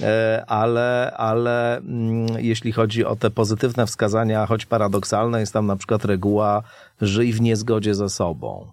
E, 0.00 0.44
ale, 0.46 1.12
ale 1.16 1.76
mm, 1.76 2.26
jeśli 2.38 2.72
chodzi 2.72 3.04
o 3.04 3.16
te 3.16 3.30
pozytywne 3.30 3.86
wskazania, 3.86 4.46
choć 4.46 4.66
paradoksalne, 4.66 5.40
jest 5.40 5.52
tam 5.52 5.66
na 5.66 5.76
przykład 5.76 6.04
reguła 6.04 6.62
żyj 7.00 7.32
w 7.32 7.40
niezgodzie 7.40 7.94
ze 7.94 8.08
sobą. 8.08 8.66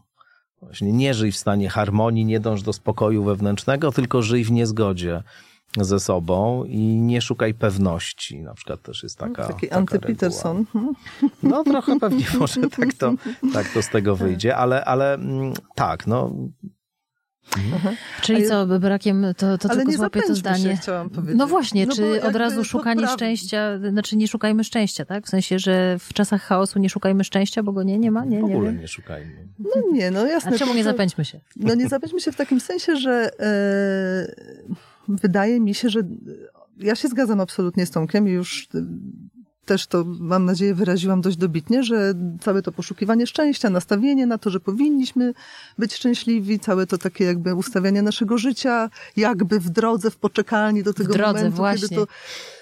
Właśnie 0.61 0.93
nie 0.93 1.13
żyj 1.13 1.31
w 1.31 1.37
stanie 1.37 1.69
harmonii, 1.69 2.25
nie 2.25 2.39
dąż 2.39 2.61
do 2.61 2.73
spokoju 2.73 3.23
wewnętrznego, 3.23 3.91
tylko 3.91 4.21
żyj 4.21 4.43
w 4.43 4.51
niezgodzie 4.51 5.23
ze 5.81 5.99
sobą 5.99 6.63
i 6.63 6.79
nie 7.01 7.21
szukaj 7.21 7.53
pewności. 7.53 8.41
Na 8.41 8.53
przykład 8.53 8.81
też 8.81 9.03
jest 9.03 9.17
taka. 9.17 9.47
Taki 9.47 9.67
taka 9.67 9.81
anty-Peterson. 9.81 10.63
No 11.43 11.63
trochę 11.63 11.99
pewnie 11.99 12.25
może 12.39 12.61
tak 12.69 12.93
to, 12.93 13.13
tak 13.53 13.69
to 13.73 13.81
z 13.81 13.89
tego 13.89 14.15
wyjdzie, 14.15 14.57
ale, 14.57 14.85
ale 14.85 15.13
mm, 15.13 15.53
tak, 15.75 16.07
no 16.07 16.31
Czyli 18.21 18.45
A 18.45 18.49
co, 18.49 18.79
brakiem, 18.79 19.25
to, 19.37 19.57
to 19.57 19.69
Ale 19.69 19.77
tylko 19.77 19.91
nie 19.91 19.97
złapię 19.97 20.21
to 20.21 20.35
zdanie. 20.35 20.63
Się, 20.63 20.75
chciałam 20.75 21.09
powiedzieć. 21.09 21.37
No 21.37 21.47
właśnie, 21.47 21.85
No 21.85 21.95
czy 21.95 22.23
od 22.23 22.35
razu 22.35 22.63
szukanie 22.63 23.01
podprawi- 23.01 23.13
szczęścia, 23.13 23.79
znaczy 23.89 24.17
nie 24.17 24.27
szukajmy 24.27 24.63
szczęścia, 24.63 25.05
tak? 25.05 25.25
W 25.25 25.29
sensie, 25.29 25.59
że 25.59 25.99
w 25.99 26.13
czasach 26.13 26.41
chaosu 26.41 26.79
nie 26.79 26.89
szukajmy 26.89 27.23
szczęścia, 27.23 27.63
bo 27.63 27.71
go 27.71 27.83
nie, 27.83 27.99
nie 27.99 28.11
ma? 28.11 28.25
Nie, 28.25 28.39
w 28.39 28.43
nie 28.43 28.55
ogóle 28.55 28.71
wiem. 28.71 28.81
nie 28.81 28.87
szukajmy. 28.87 29.47
No 29.59 29.81
nie, 29.91 30.11
no 30.11 30.25
jasne. 30.25 30.51
A 30.55 30.57
czemu 30.57 30.73
nie 30.73 30.83
zapędźmy 30.83 31.25
się? 31.25 31.39
No 31.55 31.75
nie 31.75 31.87
zapędźmy 31.87 32.21
się 32.21 32.31
w 32.31 32.35
takim 32.35 32.59
sensie, 32.59 32.95
że 32.95 33.31
e, 33.39 34.75
wydaje 35.07 35.59
mi 35.59 35.73
się, 35.73 35.89
że 35.89 35.99
ja 36.77 36.95
się 36.95 37.07
zgadzam 37.07 37.41
absolutnie 37.41 37.85
z 37.85 37.91
Tomkiem 37.91 38.27
i 38.27 38.31
już 38.31 38.67
e, 38.75 38.85
też 39.65 39.87
to, 39.87 40.03
mam 40.19 40.45
nadzieję, 40.45 40.75
wyraziłam 40.75 41.21
dość 41.21 41.37
dobitnie, 41.37 41.83
że 41.83 42.13
całe 42.41 42.61
to 42.61 42.71
poszukiwanie 42.71 43.27
szczęścia, 43.27 43.69
nastawienie 43.69 44.27
na 44.27 44.37
to, 44.37 44.49
że 44.49 44.59
powinniśmy 44.59 45.33
być 45.77 45.93
szczęśliwi, 45.93 46.59
całe 46.59 46.87
to 46.87 46.97
takie 46.97 47.25
jakby 47.25 47.55
ustawianie 47.55 48.01
naszego 48.01 48.37
życia, 48.37 48.89
jakby 49.17 49.59
w 49.59 49.69
drodze, 49.69 50.11
w 50.11 50.17
poczekalni 50.17 50.83
do 50.83 50.93
tego 50.93 51.13
drodze, 51.13 51.33
momentu, 51.33 51.57
właśnie. 51.57 51.89
kiedy 51.89 52.01
to 52.01 52.07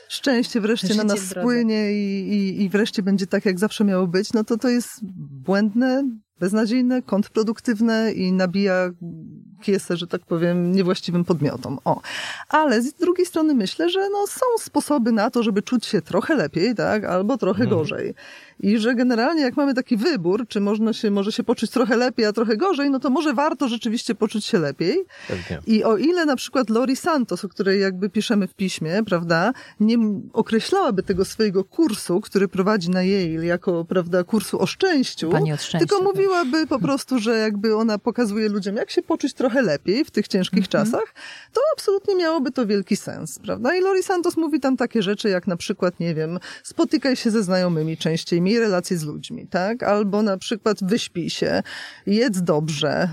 szczęście 0.10 0.62
wreszcie 0.62 0.88
Życie 0.88 1.00
na 1.00 1.04
nas 1.04 1.20
spłynie 1.20 1.94
i, 1.94 2.34
i, 2.34 2.64
i 2.64 2.70
wreszcie 2.70 3.04
będzie 3.04 3.28
tak, 3.28 3.46
jak 3.46 3.60
zawsze 3.60 3.84
miało 3.84 4.08
być, 4.08 4.34
no 4.34 4.44
to 4.44 4.58
to 4.58 4.70
jest 4.70 5.00
błędne, 5.30 6.04
beznadziejne, 6.40 7.02
kontrproduktywne 7.02 8.12
i 8.12 8.32
nabija 8.32 8.90
kiesę, 9.62 9.98
że 9.98 10.08
tak 10.08 10.22
powiem, 10.22 10.72
niewłaściwym 10.72 11.26
podmiotom. 11.26 11.80
O. 11.86 12.02
Ale 12.50 12.82
z 12.82 12.94
drugiej 12.94 13.26
strony 13.26 13.54
myślę, 13.54 13.90
że 13.90 14.10
no, 14.10 14.28
są 14.28 14.46
sposoby 14.60 15.12
na 15.12 15.30
to, 15.30 15.44
żeby 15.44 15.62
czuć 15.62 15.86
się 15.86 16.02
trochę 16.02 16.36
lepiej, 16.36 16.76
tak, 16.76 17.04
albo 17.06 17.38
trochę 17.38 17.64
Mhm. 17.64 17.80
gorzej. 17.80 18.14
I 18.64 18.78
że 18.78 18.96
generalnie 18.96 19.42
jak 19.42 19.58
mamy 19.58 19.74
taki 19.74 19.98
wybór, 19.98 20.48
czy 20.48 20.60
można 20.60 20.94
się, 20.94 21.12
może 21.12 21.32
się 21.32 21.44
poczuć 21.44 21.70
trochę 21.72 21.98
lepiej, 21.98 22.26
a 22.26 22.34
trochę 22.34 22.58
gorzej, 22.58 22.90
no 22.90 23.00
to 23.00 23.10
może 23.10 23.34
warto 23.34 23.68
rzeczywiście 23.68 24.16
poczuć 24.16 24.46
się 24.46 24.60
lepiej. 24.60 25.06
Pewnie. 25.28 25.60
I 25.68 25.84
o 25.84 25.98
ile 25.98 26.26
na 26.26 26.36
przykład 26.36 26.70
Lori 26.70 26.96
Santos, 26.96 27.46
o 27.46 27.50
której 27.50 27.82
jakby 27.82 28.10
piszemy 28.10 28.48
w 28.48 28.54
piśmie, 28.54 29.04
prawda, 29.06 29.54
nie 29.80 29.98
określałaby 30.34 31.04
tego 31.04 31.26
swojego 31.26 31.64
kursu, 31.64 32.22
który 32.22 32.48
prowadzi 32.48 32.90
na 32.90 33.04
Yale 33.04 33.46
jako, 33.46 33.86
prawda, 33.86 34.24
kursu 34.24 34.62
o 34.62 34.66
szczęściu, 34.66 35.30
Pani 35.30 35.54
od 35.54 35.62
szczęścia, 35.62 35.80
tylko 35.80 35.96
tak. 35.96 36.06
mówiłaby 36.06 36.68
po 36.68 36.80
prostu, 36.86 37.20
że 37.20 37.38
jakby 37.38 37.76
ona 37.76 37.98
pokazuje 37.98 38.50
ludziom, 38.50 38.76
jak 38.76 38.92
się 38.92 39.02
poczuć 39.02 39.34
trochę 39.34 39.62
lepiej 39.62 40.06
w 40.06 40.12
tych 40.12 40.28
ciężkich 40.28 40.66
Mhm. 40.66 40.86
czasach, 40.86 41.14
to 41.54 41.62
absolutnie 41.74 42.16
miałoby 42.16 42.52
to 42.52 42.66
wielki 42.68 42.96
sens, 42.96 43.40
prawda? 43.40 43.76
I 43.76 43.82
Lori 43.82 44.04
Santos 44.04 44.38
mówi 44.38 44.60
tam 44.60 44.78
takie 44.78 45.02
rzeczy, 45.04 45.30
jak 45.30 45.48
na 45.48 45.58
przykład, 45.58 46.00
nie 46.00 46.16
wiem, 46.16 46.40
spotykaj 46.64 47.16
się 47.16 47.32
ze 47.32 47.44
znajomymi 47.44 47.98
częściej, 47.98 48.42
miej 48.52 48.60
relacje 48.60 48.98
z 48.98 49.04
ludźmi, 49.04 49.48
tak? 49.48 49.84
Albo 49.84 50.22
na 50.22 50.38
przykład 50.38 50.84
wyśpij 50.84 51.30
się, 51.30 51.64
jedz 52.06 52.42
dobrze. 52.42 53.10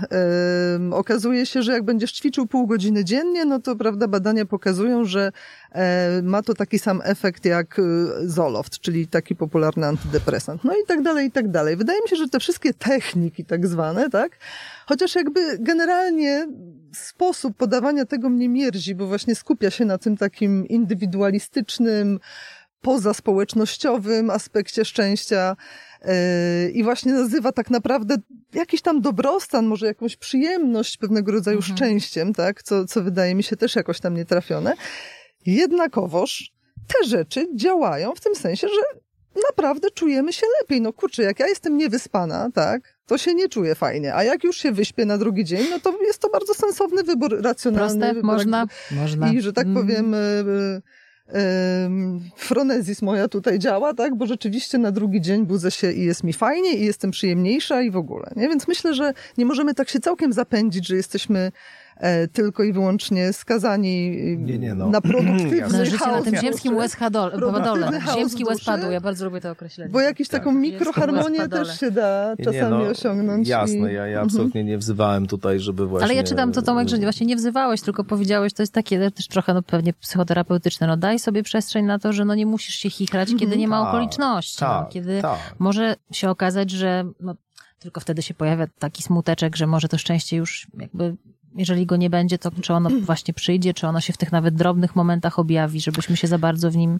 Ym, 0.75 0.93
okazuje 0.93 1.45
się, 1.45 1.63
że 1.63 1.71
jak 1.71 1.83
będziesz 1.83 2.11
ćwiczył 2.11 2.47
pół 2.47 2.67
godziny 2.67 3.05
dziennie, 3.05 3.45
no 3.45 3.59
to, 3.59 3.75
prawda, 3.75 4.07
badania 4.07 4.45
pokazują, 4.45 5.05
że 5.05 5.31
e, 5.71 6.21
ma 6.23 6.43
to 6.43 6.53
taki 6.53 6.79
sam 6.79 7.01
efekt 7.03 7.45
jak 7.45 7.79
y, 7.79 7.83
Zoloft, 8.23 8.79
czyli 8.79 9.07
taki 9.07 9.35
popularny 9.35 9.87
antydepresant. 9.87 10.63
No 10.63 10.73
i 10.73 10.85
tak 10.87 11.01
dalej, 11.01 11.27
i 11.27 11.31
tak 11.31 11.51
dalej. 11.51 11.75
Wydaje 11.75 12.01
mi 12.01 12.09
się, 12.09 12.15
że 12.15 12.27
te 12.27 12.39
wszystkie 12.39 12.73
techniki 12.73 13.45
tak 13.45 13.67
zwane, 13.67 14.09
tak? 14.09 14.37
Chociaż 14.85 15.15
jakby 15.15 15.57
generalnie 15.59 16.47
sposób 16.93 17.57
podawania 17.57 18.05
tego 18.05 18.29
mnie 18.29 18.49
mierzi, 18.49 18.95
bo 18.95 19.07
właśnie 19.07 19.35
skupia 19.35 19.69
się 19.69 19.85
na 19.85 19.97
tym 19.97 20.17
takim 20.17 20.67
indywidualistycznym, 20.67 22.19
pozaspołecznościowym 22.81 24.29
aspekcie 24.29 24.85
szczęścia 24.85 25.55
yy, 26.05 26.11
i 26.71 26.83
właśnie 26.83 27.13
nazywa 27.13 27.51
tak 27.51 27.69
naprawdę 27.69 28.15
jakiś 28.53 28.81
tam 28.81 29.01
dobrostan, 29.01 29.65
może 29.65 29.85
jakąś 29.85 30.15
przyjemność 30.15 30.97
pewnego 30.97 31.31
rodzaju 31.31 31.57
Mhm. 31.57 31.77
szczęściem, 31.77 32.33
tak? 32.33 32.63
Co, 32.63 32.85
co 32.85 33.03
wydaje 33.03 33.35
mi 33.35 33.43
się 33.43 33.55
też 33.55 33.75
jakoś 33.75 33.99
tam 33.99 34.13
nietrafione. 34.13 34.73
Jednakowoż 35.45 36.51
te 36.87 37.07
rzeczy 37.07 37.47
działają 37.55 38.15
w 38.15 38.19
tym 38.21 38.35
sensie, 38.35 38.67
że 38.67 38.99
naprawdę 39.49 39.91
czujemy 39.91 40.33
się 40.33 40.45
lepiej. 40.61 40.81
No 40.81 40.93
kurczę, 40.93 41.23
jak 41.23 41.39
ja 41.39 41.47
jestem 41.47 41.77
niewyspana, 41.77 42.49
tak, 42.53 42.81
to 43.05 43.17
się 43.17 43.33
nie 43.33 43.49
czuję 43.49 43.75
fajnie. 43.75 44.15
A 44.15 44.23
jak 44.23 44.43
już 44.43 44.57
się 44.57 44.71
wyśpię 44.71 45.05
na 45.05 45.17
drugi 45.17 45.45
dzień, 45.45 45.65
no 45.69 45.79
to 45.79 46.01
jest 46.01 46.19
to 46.19 46.29
bardzo 46.29 46.53
sensowny 46.53 47.03
wybór, 47.03 47.41
racjonalny 47.41 47.99
Proste? 47.99 48.13
wybór. 48.13 48.31
Można? 48.33 48.67
Można. 48.91 49.33
I 49.33 49.41
że 49.41 49.53
tak 49.53 49.65
Mm. 49.65 49.81
powiem, 49.83 50.13
e, 50.13 50.17
em, 50.39 50.81
fronezis 52.35 53.01
moja 53.01 53.27
tutaj 53.27 53.59
działa, 53.59 53.93
tak? 53.93 54.15
Bo 54.15 54.25
rzeczywiście 54.25 54.77
na 54.77 54.91
drugi 54.91 55.21
dzień 55.21 55.45
budzę 55.45 55.71
się 55.71 55.91
i 55.91 56.05
jest 56.05 56.23
mi 56.23 56.33
fajnie 56.33 56.73
i 56.73 56.85
jestem 56.85 57.11
przyjemniejsza 57.11 57.81
i 57.81 57.91
w 57.91 57.97
ogóle, 57.97 58.31
nie? 58.35 58.49
Więc 58.49 58.67
myślę, 58.67 58.93
że 58.93 59.13
nie 59.37 59.45
możemy 59.45 59.73
tak 59.73 59.89
się 59.89 59.99
całkiem 59.99 60.33
zapędzić, 60.33 60.87
że 60.87 60.95
jesteśmy 60.95 61.51
tylko 62.33 62.63
i 62.63 62.73
wyłącznie 62.73 63.33
skazani 63.33 64.19
e, 64.33 64.37
Nie, 64.37 64.59
nie, 64.59 64.75
no. 64.75 64.89
na 64.89 65.01
produktywny. 65.11 65.77
Na 65.77 65.85
życie 65.85 65.97
na 65.97 66.05
chaos 66.05 66.23
tym 66.23 66.35
w 66.35 66.41
ziemskim 66.41 66.71
duszy. 66.71 66.81
łez 66.81 66.95
padole. 66.95 67.37
Produktywny 67.37 67.99
chaos 68.01 68.17
Ziemski 68.17 68.43
w 68.43 68.47
łez 68.47 68.57
duszy. 68.57 68.65
padł. 68.65 68.91
Ja 68.91 69.01
bardzo 69.01 69.25
lubię 69.25 69.41
to 69.41 69.51
określenie. 69.51 69.91
Bo 69.91 70.01
jakąś 70.01 70.27
Tak. 70.27 70.39
taką 70.39 70.51
mikroharmonię 70.51 71.47
też 71.47 71.79
się 71.79 71.91
da 71.91 72.35
Nie, 72.39 72.45
czasami 72.45 72.83
no, 72.83 72.89
osiągnąć. 72.89 73.47
Jasne, 73.47 73.91
i... 73.91 73.95
ja, 73.95 74.07
ja 74.07 74.21
absolutnie 74.21 74.63
nie 74.63 74.77
wzywałem 74.77 75.27
tutaj, 75.27 75.59
żeby 75.59 75.87
właśnie... 75.87 76.05
Ale 76.05 76.13
ja 76.15 76.23
czytam 76.23 76.51
to, 76.51 76.61
Tomek, 76.61 76.87
że 76.89 76.97
właśnie 76.97 77.25
nie 77.27 77.35
wzywałeś, 77.35 77.81
tylko 77.81 78.03
powiedziałeś, 78.03 78.53
to 78.53 78.63
jest 78.63 78.73
takie 78.73 79.11
też 79.11 79.27
trochę 79.27 79.53
no, 79.53 79.61
pewnie 79.61 79.93
psychoterapeutyczne. 79.93 80.87
No 80.87 80.97
daj 80.97 81.19
sobie 81.19 81.43
przestrzeń 81.43 81.85
na 81.85 81.99
to, 81.99 82.13
że 82.13 82.25
no 82.25 82.35
nie 82.35 82.45
musisz 82.45 82.75
się 82.75 82.89
chichrać, 82.89 83.29
kiedy 83.39 83.57
nie 83.57 83.67
ma 83.67 83.79
Tak, 83.81 83.89
okoliczności. 83.89 84.57
no, 84.61 84.67
Tak, 84.67 84.89
kiedy 84.89 85.21
tak. 85.21 85.39
może 85.59 85.95
się 86.11 86.29
okazać, 86.29 86.71
że 86.71 87.03
no, 87.19 87.35
tylko 87.79 87.99
wtedy 88.01 88.21
się 88.21 88.33
pojawia 88.33 88.67
taki 88.79 89.03
smuteczek, 89.03 89.55
że 89.55 89.67
może 89.67 89.87
to 89.87 89.97
szczęście 89.97 90.37
już 90.37 90.67
jakby, 90.79 91.15
jeżeli 91.55 91.85
go 91.85 91.95
nie 91.95 92.09
będzie, 92.09 92.37
to 92.37 92.51
czy 92.61 92.73
ono 92.73 92.89
właśnie 93.01 93.33
przyjdzie, 93.33 93.73
czy 93.73 93.87
ono 93.87 94.01
się 94.01 94.13
w 94.13 94.17
tych 94.17 94.31
nawet 94.31 94.55
drobnych 94.55 94.95
momentach 94.95 95.39
objawi, 95.39 95.81
żebyśmy 95.81 96.17
się 96.17 96.27
za 96.27 96.37
bardzo 96.37 96.71
w 96.71 96.77
nim, 96.77 96.99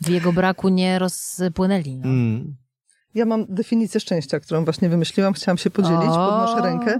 w 0.00 0.08
jego 0.08 0.32
braku 0.32 0.68
nie 0.68 0.98
rozpłynęli. 0.98 1.96
No. 1.96 2.04
Mm. 2.04 2.56
Ja 3.14 3.24
mam 3.24 3.46
definicję 3.48 4.00
szczęścia, 4.00 4.40
którą 4.40 4.64
właśnie 4.64 4.88
wymyśliłam, 4.88 5.32
chciałam 5.32 5.58
się 5.58 5.70
podzielić, 5.70 6.08
O! 6.08 6.28
podnoszę 6.30 6.62
rękę. 6.62 6.98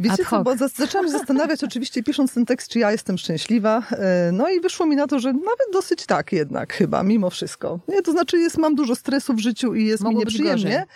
Wiecie 0.00 0.24
co, 0.30 0.42
bo 0.42 0.56
za- 0.56 0.68
zaczęłam 0.68 1.06
się 1.06 1.12
zastanawiać 1.12 1.64
oczywiście 1.68 2.02
pisząc 2.02 2.34
ten 2.34 2.46
tekst, 2.46 2.68
czy 2.68 2.78
ja 2.78 2.92
jestem 2.92 3.18
szczęśliwa. 3.18 3.82
E, 3.92 4.30
No 4.32 4.48
i 4.50 4.60
wyszło 4.60 4.86
mi 4.86 4.96
na 4.96 5.06
to, 5.06 5.18
że 5.18 5.32
nawet 5.32 5.66
dosyć 5.72 6.06
tak 6.06 6.32
jednak 6.32 6.72
chyba, 6.74 7.02
mimo 7.02 7.30
wszystko. 7.30 7.80
Nie, 7.88 8.02
to 8.02 8.12
znaczy 8.12 8.38
jest, 8.38 8.58
mam 8.58 8.74
dużo 8.74 8.94
stresu 8.94 9.34
w 9.34 9.38
życiu 9.38 9.74
i 9.74 9.86
jest 9.86 10.02
Mogło 10.02 10.18
mi 10.18 10.24
nieprzyjemnie. 10.24 10.86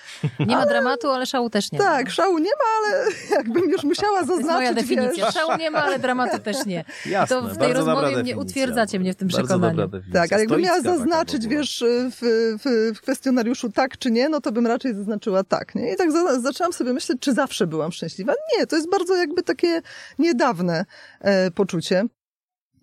Nie 0.40 0.56
ma 0.56 0.66
dramatu, 0.66 1.10
ale 1.10 1.26
szału 1.26 1.50
też 1.50 1.72
nie 1.72 1.78
ma. 1.78 1.84
Tak, 1.84 2.10
szału 2.10 2.38
nie 2.38 2.50
ma, 2.50 2.88
ale 2.88 3.04
jakbym 3.38 3.70
już 3.70 3.82
musiała 3.84 4.24
To 4.24 4.32
jest 4.36 4.46
moja 4.46 4.68
zaznaczyć, 4.68 4.88
definicja. 4.88 5.26
wiesz, 5.26 5.34
Szału 5.34 5.56
nie 5.58 5.70
ma, 5.70 5.82
ale 5.82 5.98
dramatu 5.98 6.38
też 6.38 6.66
nie. 6.66 6.84
Jasne, 7.06 7.36
to 7.36 7.42
w 7.48 7.58
tej 7.58 7.72
rozmowie 7.72 8.22
mnie 8.22 8.36
utwierdzacie 8.36 9.00
mnie 9.00 9.12
w 9.12 9.16
tym 9.16 9.28
Bardzo 9.28 9.46
przekonaniu. 9.46 9.90
Tak, 10.12 10.32
ale 10.32 10.42
jakbym 10.42 10.60
miała 10.60 10.80
zaznaczyć, 10.80 11.46
wiesz, 11.46 11.84
w, 12.10 12.16
w, 12.64 12.94
w 12.96 13.00
kwestionariuszu 13.00 13.70
tak 13.72 13.98
czy 13.98 14.10
nie, 14.10 14.28
no 14.28 14.40
to 14.40 14.52
bym 14.52 14.66
raczej 14.66 14.94
zaznaczyła 14.94 15.44
tak, 15.44 15.74
nie? 15.74 15.92
I 15.92 15.96
tak 15.96 16.12
za, 16.12 16.40
zaczęłam 16.40 16.72
sobie 16.72 16.92
myśleć, 16.92 17.18
czy 17.20 17.32
zawsze 17.32 17.66
byłam 17.66 17.92
szczęśliwa. 17.92 18.32
Nie, 18.58 18.66
to 18.66 18.76
jest 18.76 18.85
bardzo 18.90 19.16
jakby 19.16 19.42
takie 19.42 19.82
niedawne 20.18 20.84
e, 21.20 21.50
poczucie. 21.50 22.04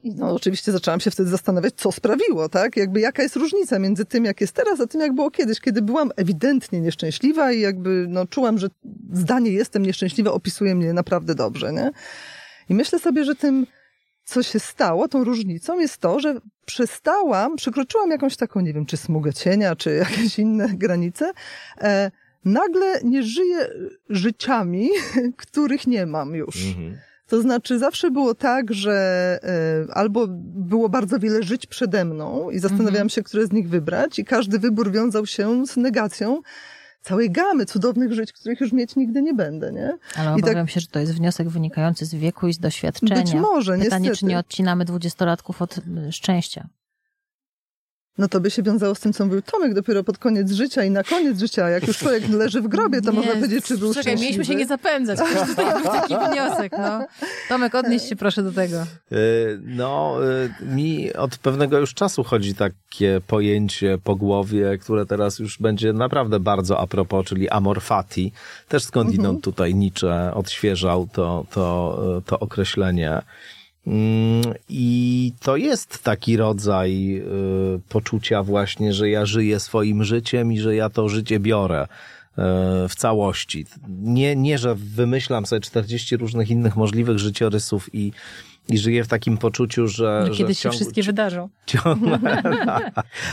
I 0.03 0.15
no 0.15 0.35
oczywiście 0.35 0.71
zaczęłam 0.71 0.99
się 0.99 1.11
wtedy 1.11 1.29
zastanawiać, 1.29 1.73
co 1.77 1.91
sprawiło, 1.91 2.49
tak? 2.49 2.77
Jakby 2.77 2.99
jaka 2.99 3.23
jest 3.23 3.35
różnica 3.35 3.79
między 3.79 4.05
tym, 4.05 4.25
jak 4.25 4.41
jest 4.41 4.53
teraz, 4.53 4.79
a 4.79 4.87
tym, 4.87 5.01
jak 5.01 5.13
było 5.13 5.31
kiedyś, 5.31 5.59
kiedy 5.59 5.81
byłam 5.81 6.11
ewidentnie 6.15 6.81
nieszczęśliwa 6.81 7.51
i 7.51 7.59
jakby, 7.59 8.05
no, 8.09 8.27
czułam, 8.27 8.57
że 8.59 8.67
zdanie 9.13 9.51
jestem 9.51 9.83
nieszczęśliwa 9.83 10.31
opisuje 10.31 10.75
mnie 10.75 10.93
naprawdę 10.93 11.35
dobrze, 11.35 11.73
nie? 11.73 11.91
I 12.69 12.73
myślę 12.73 12.99
sobie, 12.99 13.25
że 13.25 13.35
tym, 13.35 13.67
co 14.23 14.43
się 14.43 14.59
stało, 14.59 15.07
tą 15.07 15.23
różnicą 15.23 15.79
jest 15.79 15.97
to, 15.97 16.19
że 16.19 16.35
przestałam, 16.65 17.55
przekroczyłam 17.55 18.09
jakąś 18.09 18.37
taką, 18.37 18.59
nie 18.59 18.73
wiem, 18.73 18.85
czy 18.85 18.97
smugę 18.97 19.33
cienia, 19.33 19.75
czy 19.75 19.95
jakieś 20.09 20.39
inne 20.39 20.67
granice, 20.67 21.31
e, 21.81 22.11
nagle 22.45 22.99
nie 23.03 23.23
żyję 23.23 23.67
życiami, 24.09 24.89
których 25.37 25.87
nie 25.87 26.05
mam 26.05 26.35
już. 26.35 26.65
Mhm. 26.67 26.97
To 27.27 27.41
znaczy, 27.41 27.79
zawsze 27.79 28.11
było 28.11 28.35
tak, 28.35 28.73
że 28.73 28.93
e, 29.89 29.93
albo 29.93 30.25
było 30.55 30.89
bardzo 30.89 31.19
wiele 31.19 31.43
żyć 31.43 31.65
przede 31.65 32.05
mną 32.05 32.49
i 32.49 32.59
zastanawiałam 32.59 32.89
Mhm. 32.95 33.09
się, 33.09 33.23
które 33.23 33.47
z 33.47 33.51
nich 33.51 33.69
wybrać, 33.69 34.19
i 34.19 34.25
każdy 34.25 34.59
wybór 34.59 34.91
wiązał 34.91 35.25
się 35.25 35.65
z 35.67 35.77
negacją 35.77 36.41
całej 37.01 37.31
gamy 37.31 37.65
cudownych 37.65 38.13
żyć, 38.13 38.33
których 38.33 38.59
już 38.61 38.71
mieć 38.71 38.95
nigdy 38.95 39.21
nie 39.21 39.33
będę, 39.33 39.71
nie? 39.71 39.97
Ale 40.15 40.31
I 40.31 40.41
tak- 40.41 40.43
obawiam 40.49 40.67
się, 40.67 40.79
że 40.79 40.87
to 40.87 40.99
jest 40.99 41.13
wniosek 41.15 41.49
wynikający 41.49 42.05
z 42.05 42.15
wieku 42.15 42.47
i 42.47 42.53
z 42.53 42.59
doświadczenia. 42.59 43.15
Być 43.21 43.33
może, 43.33 43.77
Pytanie, 43.77 43.89
niestety. 44.01 44.17
czy 44.17 44.25
nie 44.25 44.37
odcinamy 44.39 44.85
dwudziestolatków 44.85 45.61
od 45.61 45.77
y, 45.77 46.11
szczęścia. 46.11 46.67
No 48.18 48.28
to 48.28 48.39
by 48.39 48.51
się 48.51 48.64
wiązało 48.64 48.95
z 48.95 48.99
tym, 48.99 49.14
co 49.14 49.26
mówił 49.26 49.41
Tomek, 49.41 49.74
dopiero 49.74 50.03
pod 50.03 50.18
koniec 50.18 50.51
życia 50.51 50.84
i 50.84 50.89
na 50.91 51.03
koniec 51.03 51.39
życia, 51.39 51.70
jak 51.70 51.88
już 51.88 51.97
człowiek 51.97 52.30
leży 52.30 52.61
w 52.61 52.68
grobie, 52.68 53.01
to 53.01 53.11
Nie, 53.11 53.18
można 53.18 53.34
powiedzieć, 53.34 53.66
czy 53.66 53.78
był 53.78 53.89
Czekaj, 53.89 54.03
szczęśliwy. 54.03 54.24
mieliśmy 54.24 54.45
się 54.45 54.55
nie 54.55 54.66
zapędzać. 54.68 55.20
Tego 55.55 55.72
był 55.80 55.84
taki 55.91 56.16
wniosek, 56.32 56.72
no. 56.78 57.05
Tomek, 57.49 57.76
odnieś 57.76 58.09
się 58.09 58.16
proszę 58.16 58.43
do 58.43 58.51
tego. 58.51 58.78
Y, 59.11 59.59
No, 59.64 60.18
y, 60.61 60.66
mi 60.66 61.14
od 61.14 61.38
pewnego 61.38 61.80
już 61.80 61.93
czasu 61.93 62.24
chodzi 62.24 62.55
takie 62.55 63.22
pojęcie 63.28 63.97
po 64.03 64.16
głowie, 64.16 64.78
które 64.82 65.05
teraz 65.05 65.39
już 65.39 65.57
będzie 65.59 65.93
naprawdę 65.93 66.39
bardzo 66.39 66.80
a 66.80 66.88
propos, 66.88 67.26
czyli 67.26 67.49
amor 67.49 67.82
fati. 67.82 68.32
Też 68.68 68.84
skądinąd 68.84 69.43
tutaj 69.43 69.76
Nietzsche 69.76 70.34
odświeżał 70.34 71.07
to, 71.14 71.45
to, 71.51 71.99
y, 72.18 72.22
to 72.22 72.39
określenie. 72.39 73.22
Mm, 73.88 74.41
I 74.69 75.34
to 75.39 75.55
jest 75.57 76.03
taki 76.03 76.38
rodzaj 76.38 77.17
y, 77.17 77.79
poczucia 77.89 78.43
właśnie, 78.43 78.93
że 78.93 79.09
ja 79.09 79.25
żyję 79.25 79.59
swoim 79.59 80.03
życiem 80.03 80.51
i 80.51 80.59
że 80.59 80.75
ja 80.75 80.89
to 80.89 81.09
życie 81.09 81.39
biorę 81.39 81.84
y, 81.84 82.41
w 82.89 82.95
całości. 82.97 83.65
Nie, 83.88 84.36
nie, 84.36 84.57
że 84.57 84.75
wymyślam 84.75 85.45
sobie 85.45 85.61
40 85.61 86.17
różnych 86.17 86.49
innych 86.49 86.75
możliwych 86.75 87.19
życiorysów 87.19 87.95
i, 87.95 88.11
i 88.69 88.77
żyję 88.77 89.03
w 89.03 89.07
takim 89.07 89.38
poczuciu, 89.38 89.88
że... 89.88 90.25
No, 90.27 90.34
że 90.34 90.38
kiedyś 90.38 90.59
się 90.59 90.69
ciągu- 90.69 90.75
wszystkie 90.75 91.03
wydarzą. 91.03 91.49
ciągle. 91.65 92.19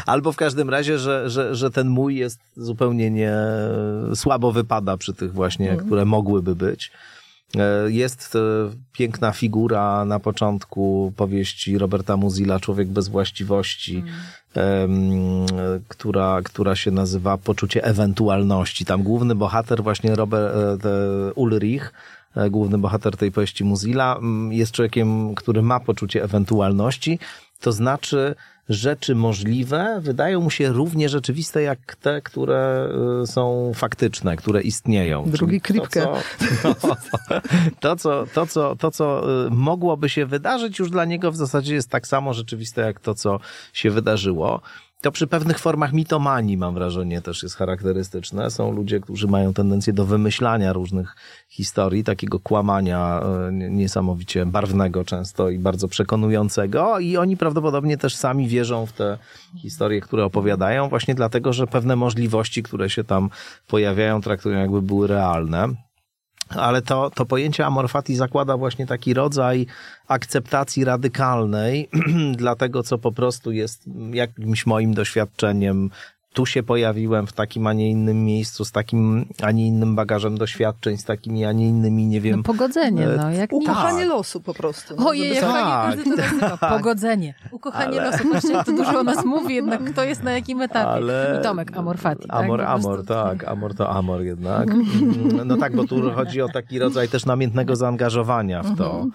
Albo 0.06 0.32
w 0.32 0.36
każdym 0.36 0.70
razie, 0.70 0.98
że, 0.98 1.30
że, 1.30 1.54
że 1.54 1.70
ten 1.70 1.88
mój 1.88 2.16
jest 2.16 2.40
zupełnie 2.56 3.10
nie 3.10 3.34
słabo 4.14 4.52
wypada 4.52 4.96
przy 4.96 5.14
tych 5.14 5.32
właśnie, 5.32 5.76
które 5.76 6.04
mogłyby 6.04 6.56
być. 6.56 6.92
E, 7.56 7.90
Jest 7.90 8.36
e, 8.36 8.38
piękna 8.92 9.32
figura 9.32 10.04
na 10.04 10.18
początku 10.20 11.12
powieści 11.16 11.78
Roberta 11.78 12.16
Muzila, 12.16 12.60
Człowiek 12.60 12.88
bez 12.88 13.08
właściwości, 13.08 14.04
em, 14.54 15.46
która, 15.88 16.40
która 16.44 16.76
się 16.76 16.90
nazywa 16.90 17.38
Poczucie 17.38 17.84
ewentualności. 17.84 18.84
Tam 18.84 19.02
główny 19.02 19.34
bohater, 19.34 19.82
właśnie 19.82 20.14
Robert 20.14 20.54
e, 20.84 21.32
Ulrich, 21.32 21.92
główny 22.50 22.78
bohater 22.78 23.16
tej 23.16 23.32
powieści 23.32 23.64
Muzila, 23.64 24.16
mm, 24.16 24.52
jest 24.52 24.72
człowiekiem, 24.72 25.34
który 25.34 25.62
ma 25.62 25.80
poczucie 25.80 26.24
ewentualności, 26.24 27.18
to 27.60 27.72
znaczy 27.72 28.34
rzeczy 28.70 29.14
możliwe 29.14 30.00
wydają 30.00 30.40
mu 30.40 30.50
się 30.50 30.68
równie 30.68 31.08
rzeczywiste 31.08 31.62
jak 31.62 31.96
te, 31.96 32.22
które 32.22 32.88
y, 33.22 33.26
są 33.26 33.72
faktyczne, 33.74 34.36
które 34.36 34.62
istnieją. 34.62 35.30
Drugi 35.30 35.60
Czyli 35.60 35.80
to, 35.80 35.86
co- 35.86 36.16
no, 36.64 36.74
to, 37.80 37.96
co, 37.96 38.26
to, 38.34 38.46
co, 38.46 38.76
to, 38.76 38.90
co 38.90 39.30
y, 39.46 39.50
mogłoby 39.50 40.08
się 40.08 40.26
wydarzyć, 40.26 40.78
już 40.78 40.90
dla 40.90 41.04
niego 41.04 41.32
w 41.32 41.36
zasadzie 41.36 41.74
jest 41.74 41.88
tak 41.88 42.06
samo 42.06 42.34
rzeczywiste 42.34 42.80
jak 42.80 43.00
to, 43.00 43.14
co 43.14 43.40
się 43.72 43.90
wydarzyło. 43.90 44.60
To 45.02 45.12
przy 45.12 45.26
pewnych 45.26 45.58
formach 45.58 45.92
mitomanii, 45.92 46.56
mam 46.56 46.74
wrażenie, 46.74 47.22
też 47.22 47.42
jest 47.42 47.56
charakterystyczne. 47.56 48.50
Są 48.50 48.72
ludzie, 48.72 49.00
którzy 49.00 49.28
mają 49.28 49.54
tendencję 49.54 49.92
do 49.92 50.04
wymyślania 50.04 50.72
różnych 50.72 51.16
historii, 51.48 52.04
takiego 52.04 52.40
kłamania 52.40 53.20
e, 53.48 53.52
nie- 53.52 53.70
niesamowicie 53.70 54.46
barwnego 54.46 55.04
często 55.04 55.50
i 55.50 55.58
bardzo 55.58 55.88
przekonującego 55.88 56.98
i 56.98 57.16
oni 57.16 57.36
prawdopodobnie 57.36 57.96
też 57.98 58.16
sami 58.16 58.48
wierzą 58.48 58.86
w 58.86 58.92
te 58.92 59.18
historie, 59.56 60.00
które 60.00 60.24
opowiadają, 60.24 60.88
właśnie 60.88 61.14
dlatego, 61.14 61.52
że 61.52 61.66
pewne 61.66 61.96
możliwości, 61.96 62.62
które 62.62 62.90
się 62.90 63.04
tam 63.04 63.30
pojawiają, 63.66 64.20
traktują 64.20 64.58
jakby 64.58 64.82
były 64.82 65.06
realne. 65.06 65.68
Ale 66.56 66.82
to, 66.82 67.10
to 67.10 67.26
pojęcie 67.26 67.66
amorfati 67.66 68.16
zakłada 68.16 68.56
właśnie 68.56 68.86
taki 68.86 69.14
rodzaj 69.14 69.66
akceptacji 70.08 70.84
radykalnej 70.84 71.88
dla 72.36 72.56
tego, 72.56 72.82
co 72.82 72.98
po 72.98 73.12
prostu 73.12 73.52
jest 73.52 73.84
jakimś 74.12 74.66
moim 74.66 74.94
doświadczeniem. 74.94 75.90
Tu 76.32 76.46
się 76.46 76.62
pojawiłem 76.62 77.26
w 77.26 77.32
takim, 77.32 77.66
a 77.66 77.72
nie 77.72 77.90
innym 77.90 78.24
miejscu, 78.24 78.64
z 78.64 78.72
takim, 78.72 79.26
a 79.42 79.50
nie 79.50 79.66
innym 79.66 79.94
bagażem 79.96 80.38
doświadczeń, 80.38 80.96
z 80.96 81.04
takimi, 81.04 81.44
a 81.44 81.52
nie 81.52 81.68
innymi, 81.68 82.06
nie 82.06 82.20
wiem. 82.20 82.36
No 82.36 82.42
pogodzenie, 82.42 83.06
no, 83.16 83.30
jak 83.30 83.52
nic. 83.52 83.62
Ukochanie 83.68 83.98
Tak. 84.00 84.08
losu 84.08 84.40
po 84.40 84.54
prostu. 84.54 84.94
no, 84.98 85.08
Ojej, 85.08 85.34
jak 85.34 85.40
Tak, 85.44 85.96
pani 85.96 86.02
to 86.04 86.16
nazywa. 86.22 86.56
Pogodzenie. 86.56 87.34
Ukochanie 87.50 88.00
Ale- 88.02 88.10
losu. 88.32 88.52
Jak 88.52 88.66
to 88.66 88.72
dużo 88.72 89.00
o 89.00 89.02
nas 89.02 89.24
mówi, 89.24 89.54
jednak 89.54 89.84
kto 89.92 90.04
jest 90.04 90.22
na 90.22 90.30
jakim 90.32 90.60
etapie. 90.62 90.88
Ale- 90.88 91.36
I 91.40 91.42
Tomek, 91.42 91.76
amor 91.76 91.98
fati. 91.98 92.28
tak? 92.28 92.44
Amor, 92.44 92.60
amor, 92.62 92.94
prostu- 92.94 93.14
tak. 93.14 93.44
Amor 93.48 93.74
to 93.74 93.90
amor 93.90 94.20
jednak. 94.22 94.70
Mm, 94.70 95.40
No 95.44 95.56
tak, 95.56 95.76
bo 95.76 95.84
tu 95.84 96.10
chodzi 96.10 96.42
o 96.42 96.48
taki 96.48 96.78
rodzaj 96.78 97.08
też 97.08 97.26
namiętnego 97.26 97.76
zaangażowania 97.76 98.62
w 98.62 98.76
to. 98.78 99.06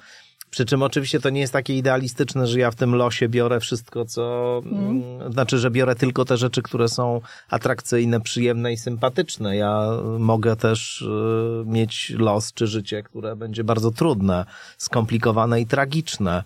Przy 0.55 0.65
czym 0.65 0.83
oczywiście 0.83 1.19
to 1.19 1.29
nie 1.29 1.41
jest 1.41 1.53
takie 1.53 1.77
idealistyczne, 1.77 2.47
że 2.47 2.59
ja 2.59 2.71
w 2.71 2.75
tym 2.75 2.95
losie 2.95 3.29
biorę 3.29 3.59
wszystko, 3.59 4.05
co. 4.05 4.61
mm, 4.65 5.31
Znaczy, 5.33 5.57
że 5.57 5.71
biorę 5.71 5.95
tylko 5.95 6.25
te 6.25 6.37
rzeczy, 6.37 6.61
które 6.61 6.89
są 6.89 7.21
atrakcyjne, 7.49 8.21
przyjemne 8.21 8.73
i 8.73 8.77
sympatyczne. 8.77 9.55
Ja 9.55 9.89
mogę 10.19 10.55
też 10.55 11.01
y, 11.01 11.63
mieć 11.65 12.13
los 12.17 12.53
czy 12.53 12.67
życie, 12.67 13.03
które 13.03 13.35
będzie 13.35 13.63
bardzo 13.63 13.91
trudne, 13.91 14.45
skomplikowane 14.77 15.61
i 15.61 15.65
tragiczne. 15.65 16.43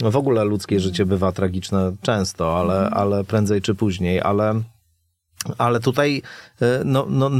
W 0.00 0.16
ogóle 0.16 0.44
ludzkie 0.44 0.80
życie 0.80 1.06
bywa 1.06 1.32
tragiczne 1.32 1.92
często, 2.00 2.58
ale, 2.60 2.90
ale 2.90 3.24
prędzej 3.24 3.62
czy 3.62 3.74
później, 3.74 4.20
ale. 4.20 4.62
Ale 5.58 5.80
tutaj 5.80 6.22
no, 6.84 7.06
no, 7.08 7.30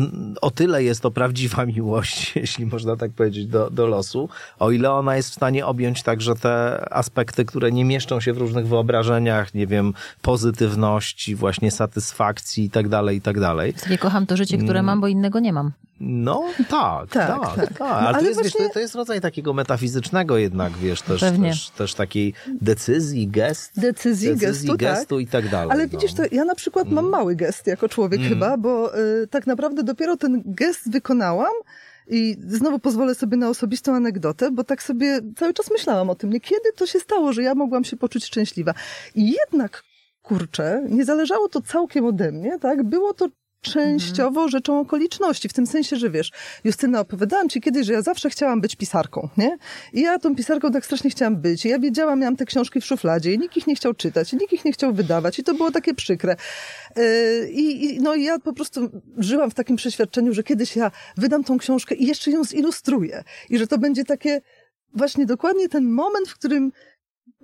o 0.41 0.51
tyle 0.51 0.85
jest 0.85 1.01
to 1.01 1.11
prawdziwa 1.11 1.67
miłość, 1.77 2.37
jeśli 2.37 2.67
można 2.67 2.97
tak 2.97 3.11
powiedzieć, 3.11 3.47
do, 3.47 3.71
do 3.71 3.87
losu, 3.87 4.29
o 4.59 4.71
ile 4.71 4.91
ona 4.93 5.17
jest 5.17 5.31
w 5.31 5.35
stanie 5.35 5.67
objąć 5.67 6.03
także 6.03 6.35
te 6.35 6.85
aspekty, 6.91 7.45
które 7.45 7.73
nie 7.73 7.85
mieszczą 7.85 8.21
się 8.21 8.33
w 8.33 8.39
różnych 8.39 8.69
wyobrażeniach, 8.69 9.55
nie 9.55 9.67
wiem, 9.67 9.95
pozytywności, 10.23 11.35
właśnie 11.35 11.71
satysfakcji 11.71 12.65
i 12.65 12.71
tak 12.71 12.89
dalej, 12.89 13.17
i 13.17 13.21
tak 13.21 13.41
dalej. 13.41 13.75
Nie 13.91 13.99
kocham 13.99 14.27
to 14.27 14.37
życie, 14.37 14.59
które 14.59 14.83
mam, 14.83 15.01
bo 15.01 15.09
innego 15.09 15.41
nie 15.41 15.53
mam. 15.53 15.73
No 16.05 16.45
tak, 16.69 17.11
Tak, 17.11 17.29
tak, 17.41 17.55
tak. 17.57 17.79
tak. 17.79 17.81
Ale, 17.81 18.09
ale 18.09 18.19
to, 18.19 18.25
jest, 18.25 18.43
wiesz, 18.43 18.53
właśnie- 18.53 18.69
to, 18.69 18.75
to 18.75 18.81
jest 18.81 18.95
rodzaj 18.95 19.21
takiego 19.21 19.53
metafizycznego 19.53 20.39
jednak, 20.39 20.73
wiesz, 20.73 21.03
też, 21.03 21.21
Pewnie. 21.21 21.51
też, 21.51 21.71
też 21.71 21.95
takiej 21.95 22.35
decyzji, 22.61 23.29
gest, 23.29 23.81
Decyzji, 23.81 24.37
gestu, 24.37 24.67
tak. 24.69 24.79
gestu 24.79 25.21
i 25.21 25.27
tak 25.27 25.49
dalej. 25.49 25.71
Ale 25.71 25.85
no. 25.85 25.91
widzisz, 25.91 26.15
to 26.15 26.23
ja 26.33 26.45
na 26.45 26.55
przykład 26.55 26.91
mam 26.91 27.09
mały 27.09 27.37
gest 27.37 27.67
jako 27.67 27.89
człowiek 27.89 28.21
chyba, 28.21 28.57
bo 28.57 28.99
y, 28.99 29.12
tak 29.31 29.47
naprawdę 29.47 29.83
dopiero 29.83 30.17
ten 30.17 30.43
gest 30.47 30.91
wykonałam 30.91 31.53
i 32.09 32.37
znowu 32.49 32.79
pozwolę 32.79 33.15
sobie 33.15 33.37
na 33.37 33.49
osobistą 33.49 33.95
anegdotę, 33.95 34.51
bo 34.51 34.65
tak 34.65 34.83
sobie 34.83 35.21
cały 35.37 35.55
czas 35.55 35.71
myślałam 35.71 36.11
o 36.11 36.15
tym, 36.15 36.31
nie? 36.31 36.41
kiedy 36.41 36.73
to 36.77 36.87
się 36.87 37.01
stało, 37.01 37.33
że 37.33 37.43
ja 37.43 37.55
mogłam 37.55 37.85
się 37.85 37.97
poczuć 37.97 38.25
szczęśliwa. 38.25 38.75
I 39.15 39.31
jednak, 39.33 39.83
kurczę, 40.23 40.87
nie 40.89 41.05
zależało 41.05 41.49
to 41.49 41.61
całkiem 41.61 42.05
ode 42.05 42.33
mnie, 42.33 42.59
tak? 42.59 42.83
Było 42.83 43.15
to 43.15 43.29
częściowo 43.63 44.49
rzeczą 44.49 44.81
okoliczności, 44.81 45.49
w 45.49 45.53
tym 45.53 45.67
sensie, 45.67 45.97
że 45.97 46.11
wiesz, 46.11 46.31
Justyna, 46.65 47.01
opowiadałam 47.01 47.49
ci 47.49 47.61
kiedyś, 47.61 47.87
że 47.87 47.93
ja 47.93 48.03
zawsze 48.03 48.31
chciałam 48.31 48.61
być 48.61 48.77
pisarką, 48.77 49.29
nie? 49.37 49.57
I 49.93 50.01
ja 50.01 50.19
tą 50.19 50.37
pisarką 50.37 50.71
tak 50.71 50.85
strasznie 50.85 51.11
chciałam 51.11 51.37
być. 51.37 51.65
I 51.65 51.69
ja 51.69 51.79
wiedziałam, 51.79 52.21
miałam 52.21 52.37
te 52.37 52.45
książki 52.45 52.81
w 52.81 52.87
szufladzie 52.87 53.33
i 53.33 53.39
nikt 53.39 53.57
ich 53.57 53.67
nie 53.67 53.75
chciał 53.75 53.95
czytać, 53.95 54.33
i 54.33 54.37
nikt 54.37 54.53
ich 54.53 54.65
nie 54.65 54.73
chciał 54.73 54.93
wydawać 54.93 55.39
i 55.39 55.45
to 55.45 55.55
było 55.55 55.71
takie 55.71 55.95
przykre. 55.95 56.37
Yy, 56.97 57.51
I, 57.51 57.85
i 57.85 58.01
no 58.01 58.15
i 58.15 58.25
ja 58.25 58.39
po 58.39 58.53
prostu 58.53 58.91
żyłam 59.19 59.51
w 59.51 59.55
takim 59.55 59.77
przeświadczeniu, 59.77 60.35
że 60.35 60.43
kiedyś 60.43 60.77
ja 60.77 60.91
wydam 61.17 61.45
tą 61.45 61.59
książkę 61.59 61.95
i 61.95 62.07
jeszcze 62.07 62.31
ją 62.31 62.45
zilustruję. 62.45 63.25
I 63.51 63.59
że 63.59 63.67
to 63.67 63.79
będzie 63.79 64.05
takie 64.05 64.41
właśnie 64.95 65.27
dokładnie 65.27 65.69
ten 65.69 65.91
moment, 65.91 66.29
w 66.29 66.35
którym 66.35 66.73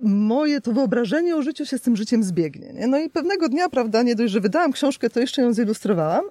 moje 0.01 0.61
to 0.61 0.73
wyobrażenie 0.73 1.35
o 1.35 1.41
życiu 1.41 1.65
się 1.65 1.77
z 1.77 1.81
tym 1.81 1.95
życiem 1.95 2.23
zbiegnie. 2.23 2.73
Nie? 2.73 2.87
No 2.87 2.99
i 2.99 3.09
pewnego 3.09 3.49
dnia, 3.49 3.69
prawda, 3.69 4.03
nie 4.03 4.15
dość, 4.15 4.33
że 4.33 4.39
wydałam 4.39 4.71
książkę, 4.71 5.09
to 5.09 5.19
jeszcze 5.19 5.41
ją 5.41 5.53
zilustrowałam 5.53 6.23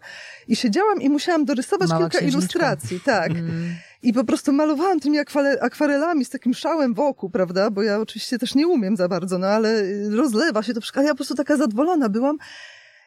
i 0.48 0.56
siedziałam 0.56 1.02
i 1.02 1.08
musiałam 1.08 1.44
dorysować 1.44 1.88
Mała 1.88 2.00
kilka 2.00 2.18
księżniczka. 2.18 2.38
ilustracji, 2.38 3.00
tak. 3.00 3.30
Mm. 3.30 3.74
I 4.02 4.12
po 4.12 4.24
prostu 4.24 4.52
malowałam 4.52 5.00
tymi 5.00 5.18
akwarelami 5.60 6.24
z 6.24 6.30
takim 6.30 6.54
szałem 6.54 6.94
wokół, 6.94 7.30
prawda, 7.30 7.70
bo 7.70 7.82
ja 7.82 7.98
oczywiście 7.98 8.38
też 8.38 8.54
nie 8.54 8.68
umiem 8.68 8.96
za 8.96 9.08
bardzo, 9.08 9.38
no 9.38 9.46
ale 9.46 9.82
rozlewa 10.10 10.62
się 10.62 10.74
to 10.74 10.80
wszystko, 10.80 11.02
ja 11.02 11.08
po 11.08 11.16
prostu 11.16 11.34
taka 11.34 11.56
zadowolona 11.56 12.08
byłam. 12.08 12.38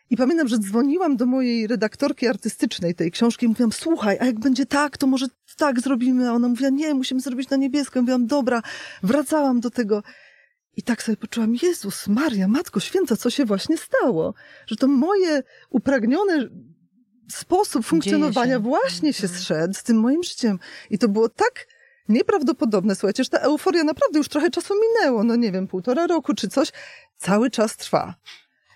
I 0.09 0.17
pamiętam, 0.17 0.47
że 0.47 0.59
dzwoniłam 0.59 1.17
do 1.17 1.25
mojej 1.25 1.67
redaktorki 1.67 2.27
artystycznej 2.27 2.95
tej 2.95 3.11
książki 3.11 3.45
i 3.45 3.49
mówiłam, 3.49 3.71
słuchaj, 3.71 4.17
a 4.19 4.25
jak 4.25 4.39
będzie 4.39 4.65
tak, 4.65 4.97
to 4.97 5.07
może 5.07 5.25
tak 5.57 5.79
zrobimy. 5.79 6.29
A 6.29 6.33
ona 6.33 6.47
mówiła, 6.47 6.69
nie, 6.69 6.93
musimy 6.93 7.21
zrobić 7.21 7.49
na 7.49 7.57
niebiesko. 7.57 8.01
Mówiłam, 8.01 8.27
dobra, 8.27 8.61
wracałam 9.03 9.59
do 9.59 9.69
tego. 9.69 10.03
I 10.77 10.83
tak 10.83 11.03
sobie 11.03 11.17
poczułam, 11.17 11.55
Jezus 11.61 12.07
Maria, 12.07 12.47
Matko 12.47 12.79
Święta, 12.79 13.17
co 13.17 13.29
się 13.29 13.45
właśnie 13.45 13.77
stało? 13.77 14.33
Że 14.67 14.75
to 14.75 14.87
moje 14.87 15.43
upragnione 15.69 16.49
sposób 17.31 17.85
funkcjonowania 17.85 18.55
się. 18.55 18.59
właśnie 18.59 19.13
się 19.13 19.27
zszedł 19.27 19.73
z 19.73 19.83
tym 19.83 19.99
moim 19.99 20.23
życiem. 20.23 20.59
I 20.89 20.97
to 20.97 21.07
było 21.07 21.29
tak 21.29 21.67
nieprawdopodobne, 22.09 22.95
słuchajcie, 22.95 23.23
że 23.23 23.29
ta 23.29 23.37
euforia 23.37 23.83
naprawdę 23.83 24.17
już 24.17 24.29
trochę 24.29 24.49
czasu 24.49 24.73
minęło, 24.81 25.23
no 25.23 25.35
nie 25.35 25.51
wiem, 25.51 25.67
półtora 25.67 26.07
roku 26.07 26.33
czy 26.33 26.47
coś, 26.47 26.71
cały 27.17 27.49
czas 27.49 27.77
trwa. 27.77 28.15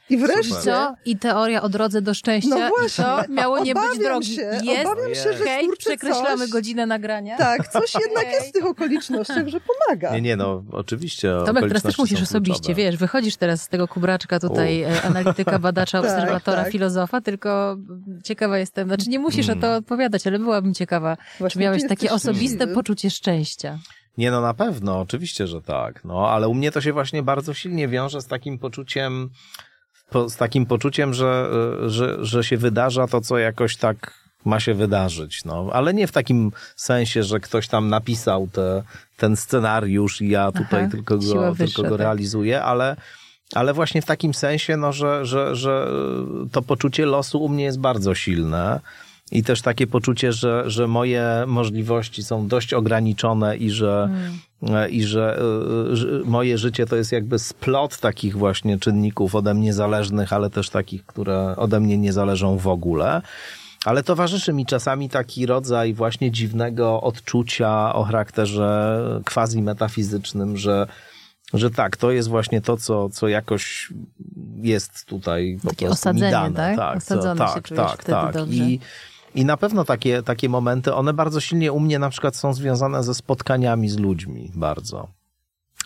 I 0.09 0.17
wreszcie... 0.17 0.43
Super. 0.49 0.63
Co? 0.63 0.95
I 1.05 1.17
teoria 1.17 1.61
o 1.61 1.69
drodze 1.69 2.01
do 2.01 2.13
szczęścia. 2.13 2.49
No 2.49 2.69
właśnie. 2.79 3.03
To 3.03 3.23
miało 3.29 3.59
nie 3.59 3.73
być 3.73 3.99
drogi. 3.99 4.35
się, 4.35 4.41
jest. 4.41 4.85
obawiam 4.85 5.15
się, 5.15 5.33
że 5.37 5.45
Hej, 5.45 5.67
przekreślamy 5.77 6.37
coś- 6.37 6.49
godzinę 6.49 6.85
nagrania. 6.85 7.37
Tak, 7.37 7.67
coś 7.67 7.93
jednak 8.01 8.25
jest 8.33 8.49
w 8.49 8.51
tych 8.51 8.65
okolicznościach, 8.65 9.47
że 9.47 9.59
pomaga. 9.59 10.11
Nie, 10.13 10.21
nie, 10.21 10.35
no 10.35 10.63
oczywiście. 10.71 11.31
Tomek, 11.45 11.67
teraz 11.67 11.83
też 11.83 11.97
musisz 11.97 12.21
osobiście, 12.21 12.59
kluczowe. 12.59 12.75
wiesz, 12.83 12.97
wychodzisz 12.97 13.35
teraz 13.35 13.61
z 13.61 13.67
tego 13.67 13.87
kubraczka 13.87 14.39
tutaj, 14.39 14.81
e, 14.83 15.01
analityka, 15.01 15.59
badacza, 15.59 16.01
Tak, 16.01 16.11
obserwatora, 16.11 16.63
tak. 16.63 16.71
filozofa, 16.71 17.21
tylko 17.21 17.77
ciekawa 18.23 18.57
jestem, 18.57 18.87
znaczy 18.87 19.09
nie 19.09 19.19
musisz 19.19 19.45
Mm. 19.49 19.57
o 19.57 19.61
to 19.61 19.75
odpowiadać, 19.75 20.27
ale 20.27 20.39
byłabym 20.39 20.73
ciekawa, 20.73 21.17
czy 21.17 21.23
Właśnie 21.39 21.61
miałeś 21.61 21.81
ty 21.81 21.87
takie 21.89 22.11
osobiste 22.11 22.47
szczęśliwy. 22.55 22.73
poczucie 22.73 23.09
szczęścia. 23.09 23.79
Nie, 24.17 24.31
no 24.31 24.41
na 24.41 24.53
pewno, 24.53 24.99
oczywiście, 24.99 25.47
że 25.47 25.61
tak. 25.61 26.05
No, 26.05 26.29
ale 26.29 26.47
u 26.47 26.53
mnie 26.53 26.71
to 26.71 26.81
się 26.81 26.93
właśnie 26.93 27.23
bardzo 27.23 27.53
silnie 27.53 27.87
wiąże 27.87 28.21
z 28.21 28.27
takim 28.27 28.59
poczuciem, 28.59 29.29
po, 30.09 30.29
z 30.29 30.35
takim 30.35 30.65
poczuciem, 30.65 31.13
że, 31.13 31.49
y, 31.85 31.89
że, 31.89 32.25
że 32.25 32.43
się 32.43 32.57
wydarza 32.57 33.07
to, 33.07 33.21
co 33.21 33.37
jakoś 33.37 33.77
tak 33.77 34.25
ma 34.45 34.59
się 34.59 34.73
wydarzyć. 34.73 35.45
No, 35.45 35.69
ale 35.73 35.93
nie 35.93 36.07
w 36.07 36.11
takim 36.11 36.51
sensie, 36.75 37.23
że 37.23 37.39
ktoś 37.39 37.67
tam 37.67 37.89
napisał 37.89 38.47
te, 38.47 38.83
ten 39.17 39.35
scenariusz 39.35 40.21
i 40.21 40.29
ja 40.29 40.51
tutaj 40.51 40.81
Aha, 40.81 40.91
tylko, 40.91 41.17
go, 41.17 41.53
wyższa, 41.53 41.65
tylko 41.65 41.81
go 41.83 41.97
tak. 41.97 41.99
realizuję, 41.99 42.63
ale, 42.63 42.95
ale 43.53 43.73
właśnie 43.73 44.01
w 44.01 44.05
takim 44.05 44.33
sensie, 44.33 44.77
no, 44.77 44.93
że, 44.93 45.25
że, 45.25 45.55
że 45.55 45.87
to 46.51 46.61
poczucie 46.61 47.05
losu 47.05 47.43
u 47.43 47.49
mnie 47.49 47.63
jest 47.63 47.79
bardzo 47.79 48.15
silne. 48.15 48.79
I 49.31 49.43
też 49.43 49.61
takie 49.61 49.87
poczucie, 49.87 50.33
że, 50.33 50.63
że 50.69 50.87
moje 50.87 51.43
możliwości 51.47 52.23
są 52.23 52.47
dość 52.47 52.73
ograniczone 52.73 53.57
i 53.57 53.69
że, 53.71 54.09
e, 54.63 54.89
i 54.89 55.03
że, 55.03 55.39
e, 55.91 55.95
że 55.95 56.07
moje 56.25 56.57
życie 56.57 56.85
to 56.85 56.95
jest 56.95 57.11
jakby 57.11 57.39
splot 57.39 57.97
takich 57.97 58.37
właśnie 58.37 58.79
czynników 58.79 59.35
ode 59.35 59.53
mnie 59.53 59.73
zależnych, 59.73 60.33
ale 60.33 60.49
też 60.49 60.69
takich, 60.69 61.05
które 61.05 61.55
ode 61.57 61.79
mnie 61.79 61.97
nie 61.97 62.13
zależą 62.13 62.57
w 62.57 62.67
ogóle. 62.67 63.21
Ale 63.85 64.03
towarzyszy 64.03 64.53
mi 64.53 64.65
czasami 64.65 65.09
taki 65.09 65.45
rodzaj 65.45 65.93
właśnie 65.93 66.31
dziwnego 66.31 67.01
odczucia 67.01 67.93
o 67.93 68.03
charakterze 68.03 68.99
quasi 69.25 69.61
metafizycznym, 69.61 70.57
że, 70.57 70.87
że 71.53 71.71
tak, 71.71 71.97
to 71.97 72.11
jest 72.11 72.29
właśnie 72.29 72.61
to, 72.61 72.77
co, 72.77 73.09
co 73.09 73.27
jakoś 73.27 73.93
jest 74.61 75.05
tutaj 75.05 75.59
po 75.63 75.69
Takie 75.69 75.85
prostu 75.85 76.09
osadzenie, 76.09 76.25
mi 76.25 76.31
dane. 76.31 76.55
tak? 76.55 76.77
tak 76.77 76.97
Osadzony 76.97 77.37
co, 77.37 77.47
się 77.47 77.61
tak, 77.61 77.69
tak, 77.69 78.01
wtedy 78.01 78.11
tak. 78.11 78.33
dobrze. 78.33 78.63
I, 78.63 78.79
I 79.35 79.45
na 79.45 79.57
pewno 79.57 79.85
takie, 79.85 80.23
takie 80.23 80.49
momenty, 80.49 80.93
one 80.93 81.13
bardzo 81.13 81.39
silnie 81.41 81.71
u 81.71 81.79
mnie 81.79 81.99
na 81.99 82.09
przykład 82.09 82.35
są 82.35 82.53
związane 82.53 83.03
ze 83.03 83.13
spotkaniami 83.13 83.89
z 83.89 83.97
ludźmi 83.97 84.51
bardzo. 84.55 85.07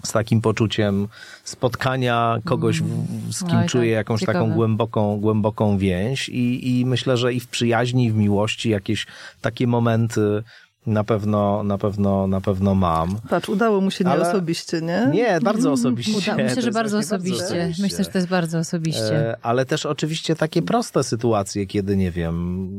Z 0.04 0.12
takim 0.12 0.42
poczuciem 0.42 1.08
spotkania 1.44 2.38
kogoś, 2.46 2.82
w- 2.82 3.34
z 3.34 3.40
kim 3.40 3.48
Oj, 3.48 3.54
tak, 3.62 3.68
czuję 3.70 3.92
jakąś 3.92 4.20
ciekawe. 4.20 4.40
taką 4.40 4.54
głęboką, 4.54 5.20
głęboką 5.20 5.78
więź 5.78 6.30
i, 6.30 6.80
i 6.80 6.86
myślę, 6.86 7.18
że 7.18 7.34
i 7.34 7.40
w 7.40 7.48
przyjaźni, 7.48 8.06
i 8.06 8.12
w 8.12 8.16
miłości 8.16 8.70
jakieś 8.70 9.08
takie 9.42 9.68
momenty 9.68 10.44
na 10.86 11.04
pewno, 11.04 11.64
na 11.64 11.78
pewno, 11.78 12.28
na 12.28 12.42
pewno 12.42 12.76
mam. 12.76 13.18
Patrz, 13.30 13.50
udało 13.50 13.82
mu 13.82 13.92
się 13.92 14.04
nie 14.04 14.12
Ale- 14.12 14.30
osobiście, 14.30 14.82
nie? 14.82 15.10
Nie, 15.14 15.40
bardzo 15.42 15.72
osobiście. 15.72 16.34
Uda, 16.34 16.44
myślę, 16.44 16.62
że 16.62 16.72
bardzo 16.72 16.98
właśnie 16.98 17.16
osobiście. 17.18 17.74
Myślę, 17.82 18.04
że 18.04 18.10
to 18.10 18.18
jest 18.18 18.30
bardzo 18.30 18.60
osobiście. 18.60 19.16
E, 19.32 19.38
ale 19.42 19.66
też 19.66 19.86
oczywiście 19.86 20.36
takie 20.36 20.62
proste 20.62 21.04
sytuacje, 21.04 21.66
kiedy 21.66 21.98
nie 21.98 22.12
wiem, 22.12 22.70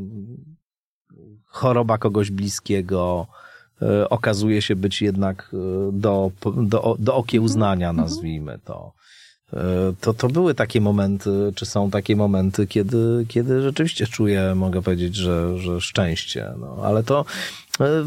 choroba 1.51 1.99
kogoś 1.99 2.31
bliskiego 2.31 3.27
e, 3.83 4.09
okazuje 4.09 4.63
się 4.63 4.77
być 4.77 5.03
jednak 5.03 5.51
e, 5.53 5.57
do, 5.93 6.31
do, 6.57 6.97
do 6.99 7.15
okiełznania, 7.17 7.93
nazwijmy 7.93 8.59
to. 8.65 8.93
E, 9.53 9.57
To, 10.01 10.15
to 10.15 10.29
były 10.29 10.55
takie 10.55 10.81
momenty, 10.81 11.53
czy 11.55 11.67
są 11.67 11.91
takie 11.91 12.17
momenty, 12.17 12.67
kiedy, 12.67 13.25
kiedy 13.29 13.63
rzeczywiście 13.63 14.07
czuję, 14.07 14.55
mogę 14.55 14.83
powiedzieć, 14.83 15.17
że, 15.17 15.59
że 15.59 15.81
szczęście. 15.81 16.53
No, 16.59 16.77
ale 16.85 17.03
to 17.03 17.25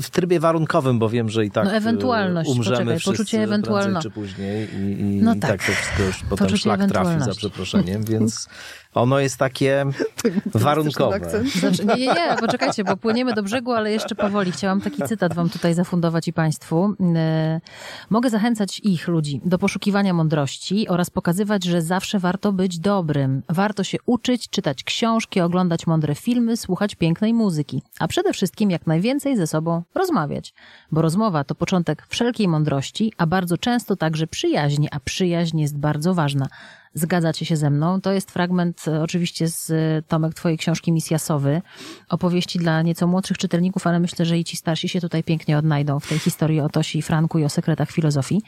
w 0.02 0.10
trybie 0.10 0.40
warunkowym, 0.40 1.00
bo 1.00 1.10
wiem, 1.10 1.30
że 1.30 1.46
i 1.46 1.52
tak 1.52 1.66
No, 1.66 1.72
ewentualność, 1.74 2.50
umrzemy 2.50 2.78
poczekaj, 2.78 3.00
poczucie 3.06 3.38
prędzej 3.38 3.60
ewentualno- 3.60 4.02
czy 4.02 4.12
później 4.12 4.68
i, 4.76 5.02
i, 5.02 5.22
No 5.22 5.34
i 5.36 5.40
tak. 5.40 5.52
tak 5.52 5.68
to 5.68 5.74
wszystko 5.74 6.04
już 6.04 6.18
potem 6.30 6.38
Poczucie 6.38 6.58
szlak 6.58 6.78
trafi 6.80 6.94
za 6.94 7.00
ewentualności. 7.02 7.38
przeproszeniem, 7.40 8.04
więc 8.04 8.48
ono 8.94 9.20
jest 9.20 9.38
takie 9.38 9.86
warunkowe. 10.46 11.16
Akcent. 11.16 11.50
Znaczy, 11.50 11.86
nie, 11.86 11.96
nie, 11.96 12.06
nie, 12.06 12.36
poczekajcie, 12.40 12.84
bo 12.84 12.98
płyniemy 12.98 13.34
do 13.34 13.44
brzegu, 13.44 13.72
ale 13.72 13.92
jeszcze 13.92 14.16
powoli. 14.16 14.52
Chciałam 14.52 14.82
taki 14.82 15.04
cytat 15.04 15.34
wam 15.34 15.50
tutaj 15.50 15.74
zafundować 15.74 16.28
i 16.28 16.34
państwu. 16.34 16.96
E, 17.16 17.62
Mogę 18.10 18.30
zachęcać 18.30 18.80
ich, 18.80 19.08
ludzi, 19.08 19.42
do 19.46 19.58
poszukiwania 19.58 20.14
mądrości 20.14 20.88
oraz 20.88 21.10
pokazywać, 21.10 21.64
że 21.64 21.82
zawsze 21.82 22.20
warto 22.20 22.52
być 22.52 22.80
dobrym. 22.80 23.44
Warto 23.50 23.84
się 23.84 23.98
uczyć, 24.06 24.50
czytać 24.50 24.84
książki, 24.84 25.42
oglądać 25.42 25.88
mądre 25.88 26.16
filmy, 26.16 26.58
słuchać 26.58 26.96
pięknej 26.96 27.34
muzyki. 27.34 27.82
A 28.00 28.08
przede 28.08 28.34
wszystkim 28.34 28.72
jak 28.72 28.88
najwięcej 28.88 29.38
ze 29.38 29.48
sobą 29.48 29.84
rozmawiać. 29.96 30.54
Bo 30.92 31.02
rozmowa 31.02 31.44
to 31.44 31.56
początek 31.56 32.06
wszelkiej 32.10 32.48
mądrości, 32.48 33.14
a 33.18 33.28
bardzo 33.28 33.58
często 33.58 33.96
także 33.96 34.28
przyjaźni, 34.28 34.88
a 34.92 35.00
przyjaźń 35.00 35.60
jest 35.60 35.78
bardzo 35.78 36.14
ważna. 36.14 36.48
Zgadzacie 36.94 37.46
się 37.46 37.58
ze 37.58 37.70
mną? 37.70 38.02
To 38.02 38.12
jest 38.12 38.32
fragment 38.32 38.88
e, 38.88 39.02
oczywiście 39.02 39.48
z 39.48 39.70
e, 39.70 40.02
Tomek 40.08 40.34
twojej 40.34 40.58
książki 40.58 40.92
Misja 40.92 41.20
Sowy. 41.20 41.62
Opowieści 42.10 42.60
dla 42.60 42.82
nieco 42.82 43.08
młodszych 43.08 43.38
czytelników, 43.38 43.88
ale 43.88 44.00
myślę, 44.00 44.26
że 44.26 44.38
i 44.40 44.44
ci 44.44 44.58
starsi 44.58 44.90
się 44.90 45.02
tutaj 45.02 45.24
pięknie 45.24 45.58
odnajdą 45.58 46.00
w 46.00 46.08
tej 46.08 46.20
historii 46.20 46.60
o 46.60 46.70
Tosi 46.70 47.00
i 47.00 47.02
Franku 47.02 47.40
i 47.40 47.44
o 47.44 47.50
sekretach 47.50 47.92
filozofii. 47.92 48.42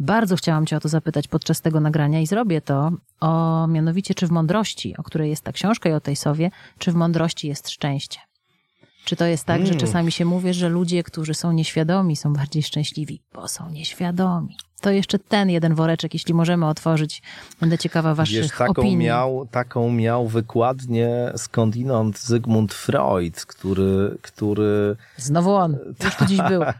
Bardzo 0.00 0.36
chciałam 0.36 0.66
cię 0.66 0.76
o 0.76 0.80
to 0.80 0.88
zapytać 0.88 1.28
podczas 1.28 1.60
tego 1.60 1.80
nagrania 1.80 2.20
i 2.20 2.26
zrobię 2.26 2.60
to 2.60 2.90
o 3.20 3.66
mianowicie, 3.66 4.14
czy 4.14 4.26
w 4.26 4.30
mądrości, 4.30 4.96
o 4.96 5.02
której 5.02 5.30
jest 5.30 5.44
ta 5.44 5.52
książka 5.52 5.88
i 5.88 5.92
o 5.92 6.00
tej 6.00 6.16
sowie, 6.16 6.50
czy 6.78 6.92
w 6.92 6.94
mądrości 6.94 7.48
jest 7.48 7.70
szczęście? 7.70 8.18
Czy 9.04 9.16
to 9.16 9.24
jest 9.26 9.44
tak, 9.44 9.60
że 9.60 9.72
Mm. 9.72 9.80
czasami 9.80 10.12
się 10.12 10.24
mówi, 10.24 10.54
że 10.54 10.68
ludzie, 10.68 11.02
którzy 11.02 11.34
są 11.34 11.52
nieświadomi, 11.52 12.16
są 12.16 12.32
bardziej 12.32 12.62
szczęśliwi, 12.62 13.22
bo 13.34 13.48
są 13.48 13.70
nieświadomi? 13.70 14.56
To 14.82 14.90
jeszcze 14.90 15.18
ten 15.18 15.50
jeden 15.50 15.74
woreczek, 15.74 16.14
jeśli 16.14 16.34
możemy 16.34 16.66
otworzyć. 16.66 17.22
Będę 17.60 17.78
ciekawa 17.78 18.14
waszych 18.14 18.42
Wiesz, 18.42 18.50
taką 18.50 18.72
opinii. 18.72 18.96
miał, 18.96 19.48
taką 19.50 19.92
miał 19.92 20.28
wykładnię 20.28 21.32
skądinąd 21.36 22.18
Zygmunt 22.18 22.74
Freud, 22.74 23.46
który, 23.46 24.18
który, 24.22 24.96
Znowu 25.16 25.54
on. 25.54 25.78
Już 26.04 26.16
tu 26.16 26.26
dziś 26.26 26.40
był. 26.48 26.62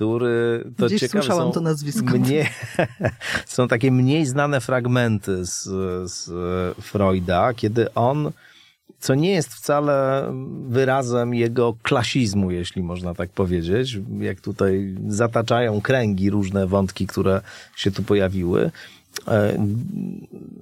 który 0.00 0.64
to 0.76 0.86
Gdzieś 0.86 1.00
ciekawe 1.00 1.22
słyszałam 1.22 1.48
są 1.48 1.52
to 1.52 1.60
nazwisko. 1.60 2.18
Mniej, 2.18 2.48
są 3.46 3.68
takie 3.68 3.90
mniej 3.90 4.26
znane 4.26 4.60
fragmenty 4.60 5.46
z, 5.46 5.62
z 6.10 6.30
Freuda, 6.82 7.54
kiedy 7.54 7.94
on, 7.94 8.30
co 8.98 9.14
nie 9.14 9.30
jest 9.30 9.54
wcale 9.54 10.24
wyrazem 10.68 11.34
jego 11.34 11.74
klasizmu, 11.82 12.50
jeśli 12.50 12.82
można 12.82 13.14
tak 13.14 13.30
powiedzieć, 13.30 13.98
jak 14.20 14.40
tutaj 14.40 14.94
zataczają 15.08 15.80
kręgi 15.80 16.30
różne 16.30 16.66
wątki, 16.66 17.06
które 17.06 17.40
się 17.76 17.90
tu 17.90 18.02
pojawiły, 18.02 18.70
e, 19.28 19.66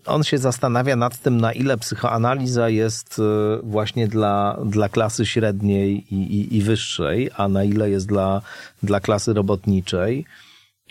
on 0.07 0.25
się 0.25 0.39
zastanawia 0.39 0.97
nad 0.97 1.19
tym, 1.19 1.41
na 1.41 1.53
ile 1.53 1.79
psychoanaliza 1.79 2.69
jest 2.69 3.19
e, 3.19 3.23
właśnie 3.63 4.09
dla, 4.09 4.59
dla 4.65 4.89
klasy 4.89 5.27
średniej 5.27 6.15
i, 6.15 6.15
i, 6.15 6.57
i 6.57 6.63
wyższej, 6.63 7.31
a 7.37 7.49
na 7.49 7.65
ile 7.65 7.91
jest 7.91 8.07
dla, 8.07 8.43
dla 8.83 9.01
klasy 9.01 9.35
robotniczej. 9.35 10.25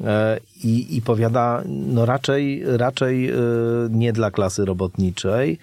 E, 0.03 0.39
I, 0.63 0.97
I 0.97 1.01
powiada, 1.01 1.63
no 1.65 2.05
raczej, 2.05 2.63
raczej 2.65 3.31
nie 3.89 4.13
dla 4.13 4.31
klasy 4.31 4.65
robotniczej, 4.65 5.59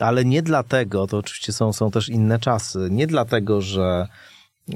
ale 0.00 0.24
nie 0.24 0.42
dlatego, 0.42 1.06
to 1.06 1.18
oczywiście 1.18 1.52
są, 1.52 1.72
są 1.72 1.90
też 1.90 2.08
inne 2.08 2.38
czasy, 2.38 2.88
nie 2.90 3.06
dlatego, 3.06 3.60
że 3.60 4.08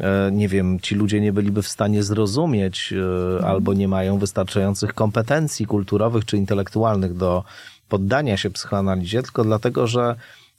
e, 0.01 0.31
nie 0.33 0.49
wiem, 0.49 0.81
ci 0.81 0.95
ludzie 0.95 1.21
nie 1.21 1.33
byliby 1.33 1.62
w 1.62 1.68
stanie 1.68 2.03
zrozumieć 2.03 2.95
e, 3.41 3.47
albo 3.47 3.75
nie 3.75 3.89
mają 3.89 4.18
wystarczających 4.18 4.95
kompetencji 4.95 5.66
kulturowych 5.66 6.25
czy 6.25 6.37
intelektualnych 6.37 7.14
do 7.14 7.45
poddania 7.89 8.37
się 8.37 8.51
psychoanalizie, 8.51 9.23
tylko 9.23 9.45
dlatego, 9.45 9.87
że 9.87 10.16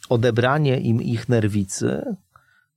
odebranie 0.10 0.80
im 0.80 1.02
ich 1.02 1.30
nerwicy 1.30 2.16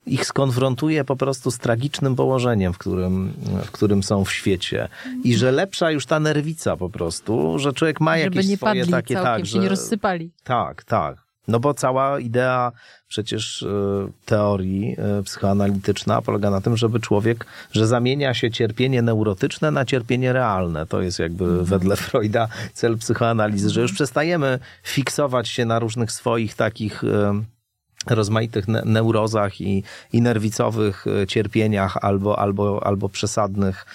ich 0.07 0.26
skonfrontuje 0.26 1.05
po 1.05 1.16
prostu 1.16 1.51
z 1.51 1.59
tragicznym 1.59 2.16
położeniem, 2.16 2.72
w 2.72 2.78
którym, 2.78 3.32
w 3.64 3.70
którym 3.70 4.03
są 4.03 4.24
w 4.24 4.32
świecie. 4.32 4.89
I 5.24 5.35
że 5.35 5.53
lepsza 5.53 5.91
już 5.91 6.07
ta 6.07 6.20
nerwica 6.20 6.76
po 6.76 6.91
prostu, 6.91 7.59
że 7.59 7.72
człowiek 7.72 8.01
ma 8.01 8.16
Żeby 8.18 8.24
jakieś 8.24 8.47
nie 8.49 8.57
swoje 8.57 8.80
padli 8.80 8.93
takie... 8.93 9.14
całkiem, 9.14 9.32
tak, 9.32 9.47
się 9.47 9.59
nie 9.59 9.62
że- 9.62 9.68
rozsypali. 9.68 10.32
tak, 10.45 10.85
tak. 10.85 11.24
No 11.49 11.61
bo 11.61 11.74
cała 11.74 12.20
idea 12.20 12.72
przecież 13.09 13.62
e, 13.62 13.66
teorii 14.24 14.97
e, 14.99 15.22
psychoanalityczna 15.22 16.22
polega 16.22 16.51
na 16.51 16.61
tym, 16.61 16.76
żeby 16.76 17.01
człowiek, 17.01 17.47
że 17.72 17.86
zamienia 17.86 18.34
się 18.34 18.51
cierpienie 18.51 19.03
neurotyczne 19.03 19.70
na 19.70 19.84
cierpienie 19.84 20.32
realne. 20.32 20.86
To 20.86 21.03
jest 21.03 21.18
jakby 21.18 21.64
wedle 21.64 21.97
Freuda 21.97 22.49
cel 22.72 22.99
psychoanalizy, 22.99 23.70
że 23.70 23.80
już 23.80 23.92
przestajemy 23.92 24.59
fiksować 24.82 25.49
się 25.49 25.64
na 25.64 25.78
różnych 25.78 26.12
swoich 26.12 26.55
takich 26.55 27.05
e, 27.05 27.42
rozmaitych 28.07 28.68
ne- 28.68 28.82
neurozach 28.84 29.61
i, 29.61 29.82
i 30.12 30.22
nerwicowych 30.22 31.05
cierpieniach 31.28 31.97
albo, 31.97 32.38
albo, 32.38 32.86
albo 32.86 33.09
przesadnych 33.09 33.86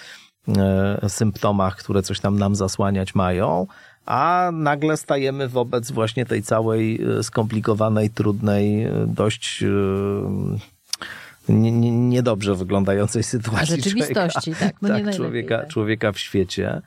symptomach, 1.08 1.76
które 1.76 2.02
coś 2.02 2.20
tam 2.20 2.38
nam 2.38 2.54
zasłaniać 2.54 3.14
mają, 3.14 3.66
a 4.06 4.50
nagle 4.52 4.96
stajemy 4.96 5.48
wobec 5.48 5.90
właśnie 5.90 6.26
tej 6.26 6.42
całej 6.42 7.00
e, 7.18 7.22
skomplikowanej, 7.22 8.10
trudnej, 8.10 8.84
e, 8.84 9.06
dość 9.06 9.62
e, 9.62 9.66
nie- 11.52 11.72
nie- 11.72 11.90
niedobrze 11.90 12.54
wyglądającej 12.54 13.22
sytuacji 13.22 13.76
Rzeczywistości, 13.76 14.40
człowieka, 14.40 14.66
tak. 14.66 14.76
No 14.82 14.88
tak, 14.88 15.16
człowieka, 15.16 15.58
tak. 15.58 15.68
człowieka 15.68 16.12
w 16.12 16.18
świecie. 16.18 16.82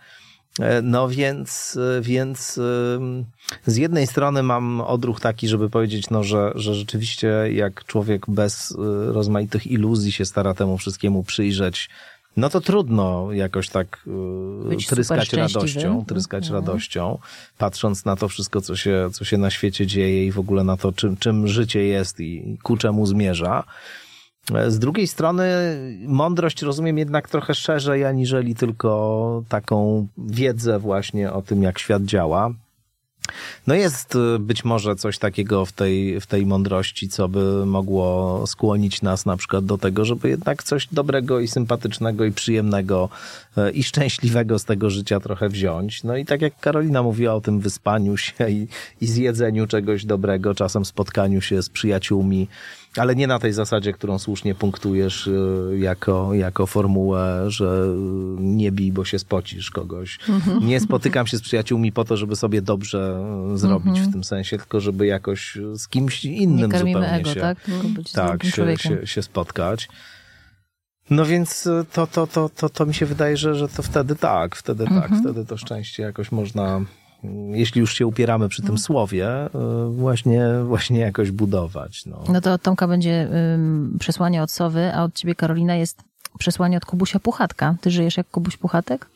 No 0.83 1.09
więc, 1.09 1.79
więc 2.01 2.59
z 3.65 3.77
jednej 3.77 4.07
strony 4.07 4.43
mam 4.43 4.81
odruch 4.81 5.19
taki, 5.19 5.47
żeby 5.47 5.69
powiedzieć, 5.69 6.09
no, 6.09 6.23
że, 6.23 6.51
że 6.55 6.75
rzeczywiście 6.75 7.27
jak 7.53 7.85
człowiek 7.85 8.25
bez 8.29 8.77
rozmaitych 9.07 9.67
iluzji 9.67 10.11
się 10.11 10.25
stara 10.25 10.53
temu 10.53 10.77
wszystkiemu 10.77 11.23
przyjrzeć, 11.23 11.89
no 12.37 12.49
to 12.49 12.61
trudno 12.61 13.31
jakoś 13.31 13.69
tak 13.69 14.03
y, 14.65 14.69
Być 14.69 14.87
tryskać 14.87 15.33
radością, 15.33 16.05
tryskać 16.05 16.43
Mhm. 16.45 16.65
radością, 16.65 17.17
patrząc 17.57 18.05
na 18.05 18.15
to 18.15 18.27
wszystko, 18.27 18.61
co 18.61 18.75
się, 18.75 19.09
co 19.13 19.25
się 19.25 19.37
na 19.37 19.49
świecie 19.49 19.87
dzieje 19.87 20.25
i 20.25 20.31
w 20.31 20.39
ogóle 20.39 20.63
na 20.63 20.77
to, 20.77 20.91
czym, 20.91 21.17
czym 21.17 21.47
życie 21.47 21.83
jest 21.83 22.19
i 22.19 22.57
ku 22.63 22.77
czemu 22.77 23.05
zmierza. 23.05 23.63
Z 24.67 24.79
drugiej 24.79 25.07
strony 25.07 25.45
mądrość 26.07 26.61
rozumiem 26.61 26.97
jednak 26.97 27.29
trochę 27.29 27.55
szerzej, 27.55 28.05
aniżeli 28.05 28.55
tylko 28.55 29.43
taką 29.49 30.07
wiedzę 30.17 30.79
właśnie 30.79 31.31
o 31.31 31.41
tym, 31.41 31.63
jak 31.63 31.79
świat 31.79 32.03
działa. 32.03 32.53
No 33.67 33.75
jest 33.75 34.15
y, 34.15 34.39
być 34.39 34.65
może 34.65 34.95
coś 34.95 35.17
takiego 35.17 35.65
w 35.65 35.71
tej, 35.71 36.21
w 36.21 36.27
tej 36.27 36.45
mądrości, 36.45 37.09
co 37.09 37.27
by 37.27 37.65
mogło 37.65 38.43
skłonić 38.47 39.01
nas 39.01 39.25
na 39.25 39.37
przykład 39.37 39.65
do 39.65 39.77
tego, 39.77 40.05
żeby 40.05 40.29
jednak 40.29 40.63
coś 40.63 40.87
dobrego 40.91 41.39
i 41.39 41.47
sympatycznego 41.47 42.25
i 42.25 42.31
przyjemnego 42.31 43.09
y, 43.57 43.71
i 43.71 43.83
szczęśliwego 43.83 44.59
z 44.59 44.65
tego 44.65 44.89
życia 44.89 45.19
trochę 45.19 45.49
wziąć. 45.49 46.03
No 46.03 46.17
i 46.17 46.25
tak 46.25 46.41
jak 46.41 46.59
Karolina 46.59 47.03
mówiła 47.03 47.33
o 47.33 47.41
tym 47.41 47.59
wyspaniu 47.59 48.17
się 48.17 48.49
i, 48.49 48.67
i 49.01 49.07
zjedzeniu 49.07 49.67
czegoś 49.67 50.05
dobrego, 50.05 50.55
czasem 50.55 50.85
spotkaniu 50.85 51.41
się 51.41 51.63
z 51.63 51.69
przyjaciółmi, 51.69 52.47
ale 52.97 53.15
nie 53.15 53.27
na 53.27 53.39
tej 53.39 53.53
zasadzie, 53.53 53.93
którą 53.93 54.19
słusznie 54.19 54.55
punktujesz 54.55 55.27
y, 55.27 55.77
jako, 55.79 56.33
jako 56.33 56.67
formułę, 56.67 57.45
że 57.47 57.65
y, 57.65 58.41
nie 58.41 58.71
bij, 58.71 58.91
bo 58.91 59.05
się 59.05 59.19
spocisz 59.19 59.71
kogoś. 59.71 60.19
Nie 60.61 60.79
spotykam 60.79 61.27
się 61.27 61.37
z 61.37 61.41
przyjaciółmi 61.41 61.91
po 61.91 62.05
to, 62.05 62.17
żeby 62.17 62.35
sobie 62.35 62.61
dobrze 62.61 63.23
y, 63.53 63.57
zrobić 63.57 63.99
w 63.99 64.11
tym 64.11 64.23
sensie, 64.23 64.57
tylko 64.57 64.79
żeby 64.79 65.05
jakoś 65.05 65.57
z 65.73 65.87
kimś 65.87 66.23
Nie 66.23 66.37
innym 66.37 66.71
karmimy 66.71 66.99
zupełnie 66.99 67.19
ego, 67.19 67.33
się, 67.33 67.41
tak? 67.41 67.57
Tak, 68.13 68.43
się, 68.43 68.77
się, 68.77 69.07
się 69.07 69.21
spotkać. 69.21 69.89
No 71.09 71.25
więc 71.25 71.69
to, 71.93 72.07
to, 72.07 72.27
to, 72.27 72.49
to, 72.49 72.69
to 72.69 72.85
mi 72.85 72.93
się 72.93 73.05
wydaje, 73.05 73.37
że, 73.37 73.55
że 73.55 73.67
to 73.67 73.83
wtedy 73.83 74.15
tak, 74.15 74.55
wtedy 74.55 74.85
tak, 74.85 75.11
wtedy 75.21 75.45
to 75.45 75.57
szczęście 75.57 76.03
jakoś 76.03 76.31
można, 76.31 76.81
jeśli 77.51 77.81
już 77.81 77.93
się 77.93 78.07
upieramy 78.07 78.49
przy 78.49 78.61
tym 78.61 78.77
słowie, 78.77 79.45
y, 79.45 79.49
właśnie, 79.91 80.47
właśnie 80.65 80.99
jakoś 80.99 81.31
budować. 81.31 82.05
No. 82.05 82.23
No 82.29 82.41
to 82.41 82.53
od 82.53 82.61
Tomka 82.61 82.87
będzie 82.87 83.27
ym, 83.55 83.97
przesłanie 83.99 84.43
od 84.43 84.51
Sowy, 84.51 84.93
a 84.93 85.03
od 85.03 85.13
ciebie, 85.13 85.35
Karolina, 85.35 85.75
jest 85.75 86.01
przesłanie 86.39 86.77
od 86.77 86.85
Kubusia 86.85 87.19
Puchatka. 87.19 87.75
Ty 87.81 87.91
żyjesz 87.91 88.17
jak 88.17 88.29
Kubuś 88.29 88.57
Puchatek? 88.57 89.07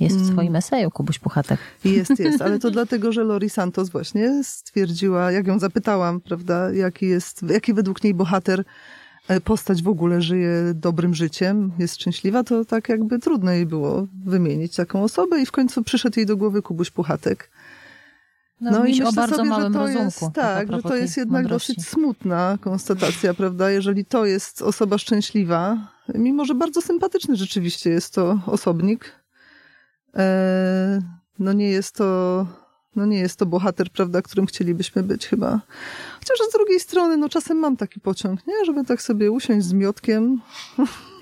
Jest 0.00 0.16
w 0.16 0.32
swoim 0.32 0.56
eseju 0.56 0.90
Kubuś 0.90 1.18
Puchatek. 1.18 1.60
Jest, 1.84 2.18
jest, 2.18 2.42
ale 2.42 2.58
to 2.58 2.70
dlatego, 2.80 3.12
że 3.12 3.24
Lori 3.24 3.50
Santos 3.50 3.88
właśnie 3.90 4.44
stwierdziła, 4.44 5.32
jak 5.32 5.46
ją 5.46 5.58
zapytałam, 5.58 6.20
prawda, 6.20 6.72
jaki 6.72 7.06
jest, 7.06 7.42
jaki 7.42 7.74
według 7.74 8.04
niej 8.04 8.14
bohater 8.14 8.60
e, 8.60 8.64
postać 9.44 9.82
w 9.82 9.88
ogóle 9.88 10.22
żyje 10.22 10.50
dobrym 10.74 11.14
życiem, 11.14 11.72
jest 11.78 11.94
szczęśliwa, 11.94 12.44
to 12.44 12.64
tak 12.64 12.88
jakby 12.88 13.18
trudno 13.18 13.50
jej 13.50 13.66
było 13.66 14.06
wymienić 14.24 14.76
taką 14.76 15.02
osobę 15.02 15.40
i 15.40 15.46
w 15.46 15.52
końcu 15.52 15.82
przyszedł 15.82 16.20
jej 16.20 16.26
do 16.26 16.36
głowy 16.36 16.62
Kubuś 16.62 16.90
Puchatek. 16.90 17.50
No, 18.60 18.84
miś 18.84 19.00
o 19.00 19.12
bardzo 19.12 19.36
sobie, 19.36 19.48
małym 19.48 19.72
że 19.72 19.78
to 19.78 19.78
rozumku. 19.78 20.04
jest, 20.04 20.22
a 20.22 20.30
tak, 20.30 20.72
że 20.72 20.82
to 20.82 20.96
jest 20.96 21.16
jednak 21.16 21.42
mądrości. 21.42 21.74
dosyć 21.74 21.88
smutna 21.88 22.58
konstatacja, 22.60 23.34
prawda? 23.34 23.70
Jeżeli 23.70 24.04
to 24.04 24.26
jest 24.26 24.62
osoba 24.62 24.98
szczęśliwa, 24.98 25.88
mimo 26.14 26.44
że 26.44 26.54
bardzo 26.54 26.82
sympatyczny 26.82 27.36
rzeczywiście 27.36 27.90
jest 27.90 28.14
to 28.14 28.40
osobnik, 28.46 29.12
e, 30.16 31.02
no 31.38 31.52
nie 31.52 31.70
jest 31.70 31.94
to, 31.94 32.46
no 32.96 33.06
nie 33.06 33.18
jest 33.18 33.38
to 33.38 33.46
bohater, 33.46 33.90
prawda, 33.90 34.22
którym 34.22 34.46
chcielibyśmy 34.46 35.02
być 35.02 35.26
chyba. 35.26 35.60
Chociaż 36.28 36.48
z 36.48 36.52
drugiej 36.52 36.80
strony, 36.80 37.16
no 37.16 37.28
czasem 37.28 37.58
mam 37.58 37.76
taki 37.76 38.00
pociąg, 38.00 38.46
nie? 38.46 38.64
Żeby 38.64 38.84
tak 38.84 39.02
sobie 39.02 39.30
usiąść 39.30 39.66
z 39.66 39.72
miotkiem. 39.72 40.40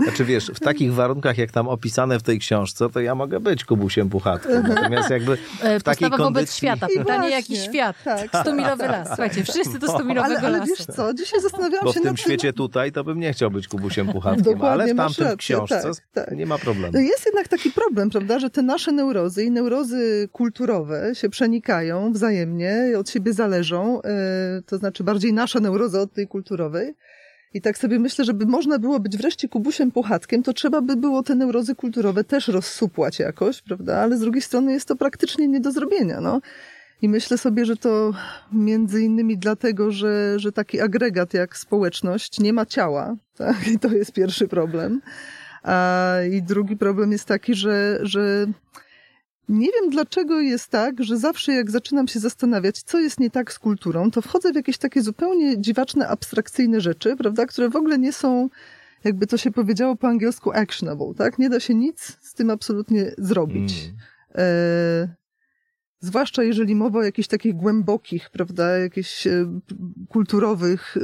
Znaczy 0.00 0.24
wiesz, 0.24 0.50
w 0.54 0.60
takich 0.60 0.94
warunkach, 0.94 1.38
jak 1.38 1.50
tam 1.50 1.68
opisane 1.68 2.18
w 2.18 2.22
tej 2.22 2.38
książce, 2.38 2.90
to 2.90 3.00
ja 3.00 3.14
mogę 3.14 3.40
być 3.40 3.64
Kubusiem 3.64 4.08
Puchatkiem. 4.10 4.62
Natomiast 4.68 5.10
jakby 5.10 5.38
E, 5.62 5.80
w 5.80 5.82
takiej 5.82 6.10
Postawa 6.10 6.24
wobec 6.24 6.34
kondycji... 6.36 6.56
świata. 6.56 6.86
I 6.94 6.98
Pytanie, 6.98 7.18
właśnie, 7.18 7.36
jaki 7.36 7.56
świat? 7.56 7.96
tak. 8.04 8.30
Stumilowy 8.40 8.86
las. 8.86 9.06
Słuchajcie, 9.08 9.44
wszyscy 9.44 9.78
do 9.78 9.86
Ale, 9.88 9.98
Stumilowego 9.98 10.46
ale 10.46 10.58
lasu. 10.58 10.70
wiesz 10.78 10.86
co, 10.96 11.14
dzisiaj 11.14 11.40
zastanawiałam 11.40 11.84
Bo 11.84 11.92
się 11.92 12.00
w 12.00 12.02
tym 12.02 12.16
świecie 12.16 12.52
tutaj 12.52 12.92
to 12.92 13.04
bym 13.04 13.20
nie 13.20 13.32
chciał 13.32 13.50
być 13.50 13.68
Kubusiem 13.68 14.06
Puchatkiem, 14.12 14.44
Dokładnie, 14.44 14.68
ale 14.68 14.94
w 14.94 14.96
tamtym 14.96 15.24
rację, 15.24 15.36
książce 15.36 15.82
tak, 16.14 16.26
tak. 16.26 16.36
nie 16.36 16.46
ma 16.46 16.58
problemu. 16.58 16.92
No 16.92 17.00
jest 17.00 17.26
jednak 17.26 17.48
taki 17.48 17.70
problem, 17.70 18.10
prawda, 18.10 18.38
że 18.38 18.50
te 18.50 18.62
nasze 18.62 18.92
neurozy 18.92 19.44
i 19.44 19.50
neurozy 19.50 20.28
kulturowe 20.32 21.14
się 21.14 21.28
przenikają 21.28 22.12
wzajemnie, 22.12 22.92
od 22.98 23.10
siebie 23.10 23.32
zależą, 23.32 24.02
e, 24.02 24.08
to 24.66 24.78
znaczy 24.78 25.04
bardziej 25.04 25.32
nasza 25.32 25.60
neuroza 25.60 26.00
od 26.00 26.12
tej 26.12 26.28
kulturowej. 26.28 26.94
I 27.54 27.60
tak 27.60 27.78
sobie 27.78 27.98
myślę, 27.98 28.24
żeby 28.24 28.46
można 28.46 28.78
było 28.78 29.00
być 29.00 29.16
wreszcie 29.16 29.48
Kubusiem 29.48 29.90
Puchatkiem, 29.90 30.42
to 30.42 30.52
trzeba 30.52 30.80
by 30.80 30.96
było 30.96 31.22
te 31.22 31.34
neurozy 31.34 31.74
kulturowe 31.74 32.24
też 32.24 32.48
rozsupłać 32.48 33.18
jakoś, 33.18 33.62
prawda? 33.62 33.98
Ale 33.98 34.16
z 34.16 34.20
drugiej 34.20 34.42
strony 34.42 34.72
jest 34.72 34.88
to 34.88 34.96
praktycznie 34.96 35.48
nie 35.48 35.60
do 35.60 35.72
zrobienia, 35.72 36.20
no. 36.20 36.40
I 37.02 37.08
myślę 37.08 37.38
sobie, 37.38 37.64
że 37.64 37.76
to 37.76 38.12
między 38.52 39.02
innymi 39.02 39.38
dlatego, 39.38 39.90
że, 39.90 40.38
że 40.38 40.52
taki 40.52 40.80
agregat 40.80 41.34
jak 41.34 41.56
społeczność 41.56 42.40
nie 42.40 42.52
ma 42.52 42.66
ciała, 42.66 43.16
tak? 43.38 43.68
I 43.68 43.78
to 43.78 43.88
jest 43.88 44.12
pierwszy 44.12 44.48
problem. 44.48 45.00
A, 45.62 46.14
I 46.32 46.42
drugi 46.42 46.76
problem 46.76 47.12
jest 47.12 47.24
taki, 47.24 47.54
że, 47.54 47.98
że 48.02 48.46
nie 49.48 49.68
wiem 49.72 49.90
dlaczego 49.90 50.40
jest 50.40 50.68
tak, 50.68 51.04
że 51.04 51.16
zawsze 51.16 51.52
jak 51.52 51.70
zaczynam 51.70 52.08
się 52.08 52.20
zastanawiać, 52.20 52.82
co 52.82 52.98
jest 52.98 53.20
nie 53.20 53.30
tak 53.30 53.52
z 53.52 53.58
kulturą, 53.58 54.10
to 54.10 54.22
wchodzę 54.22 54.52
w 54.52 54.56
jakieś 54.56 54.78
takie 54.78 55.02
zupełnie 55.02 55.60
dziwaczne, 55.60 56.08
abstrakcyjne 56.08 56.80
rzeczy, 56.80 57.16
prawda, 57.16 57.46
które 57.46 57.68
w 57.68 57.76
ogóle 57.76 57.98
nie 57.98 58.12
są, 58.12 58.48
jakby 59.04 59.26
to 59.26 59.36
się 59.36 59.50
powiedziało 59.50 59.96
po 59.96 60.08
angielsku, 60.08 60.52
actionable, 60.52 61.14
tak? 61.16 61.38
Nie 61.38 61.50
da 61.50 61.60
się 61.60 61.74
nic 61.74 62.16
z 62.20 62.34
tym 62.34 62.50
absolutnie 62.50 63.12
zrobić. 63.18 63.74
Mm. 63.84 63.96
E, 64.34 65.17
zwłaszcza 66.00 66.42
jeżeli 66.42 66.74
mowa 66.74 66.98
o 66.98 67.02
jakichś 67.02 67.28
takich 67.28 67.54
głębokich, 67.54 68.30
prawda, 68.30 68.78
jakichś 68.78 69.26
e, 69.26 69.60
kulturowych 70.08 70.96
e, 70.96 71.00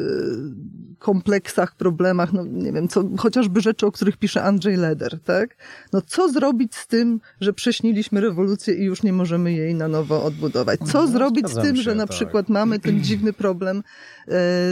kompleksach, 0.98 1.76
problemach, 1.76 2.32
no 2.32 2.44
nie 2.44 2.72
wiem, 2.72 2.88
co, 2.88 3.04
chociażby 3.18 3.60
rzeczy, 3.60 3.86
o 3.86 3.92
których 3.92 4.16
pisze 4.16 4.42
Andrzej 4.42 4.76
Leder, 4.76 5.20
tak? 5.20 5.56
No 5.92 6.00
co 6.00 6.28
zrobić 6.28 6.74
z 6.74 6.86
tym, 6.86 7.20
że 7.40 7.52
prześniliśmy 7.52 8.20
rewolucję 8.20 8.74
i 8.74 8.84
już 8.84 9.02
nie 9.02 9.12
możemy 9.12 9.52
jej 9.52 9.74
na 9.74 9.88
nowo 9.88 10.24
odbudować? 10.24 10.80
Co 10.80 11.02
No, 11.02 11.08
zrobić 11.08 11.48
z 11.48 11.54
tym, 11.54 11.76
się, 11.76 11.82
że 11.82 11.94
na 11.94 12.06
tak. 12.06 12.16
przykład 12.16 12.48
mamy 12.48 12.78
ten 12.78 13.04
dziwny 13.04 13.32
problem 13.32 13.76
e, 13.76 13.82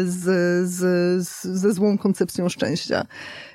z, 0.04 0.20
z, 0.68 0.80
z, 1.28 1.42
ze 1.44 1.72
złą 1.72 1.98
koncepcją 1.98 2.48
szczęścia? 2.48 3.06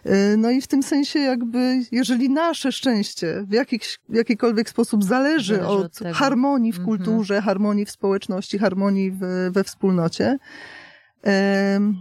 E, 0.08 0.38
No 0.38 0.52
i 0.52 0.62
w 0.62 0.68
tym 0.68 0.84
sensie 0.84 1.20
jakby, 1.20 1.82
jeżeli 1.92 2.30
nasze 2.30 2.72
szczęście 2.72 3.44
w, 3.48 3.52
jakiś, 3.52 4.00
w 4.10 4.16
jakikolwiek 4.16 4.70
sposób 4.70 5.04
zależy, 5.04 5.56
Zależy 5.56 5.70
od 5.70 6.02
od, 6.02 6.16
harmonii 6.16 6.72
w 6.74 6.80
Mhm. 6.80 6.98
kulturze, 6.98 7.42
harmonii 7.42 7.86
w 7.86 7.92
społeczności, 7.92 8.58
harmonii 8.58 9.12
w, 9.12 9.50
we 9.52 9.64
wspólnocie, 9.64 10.38
em, 11.24 11.96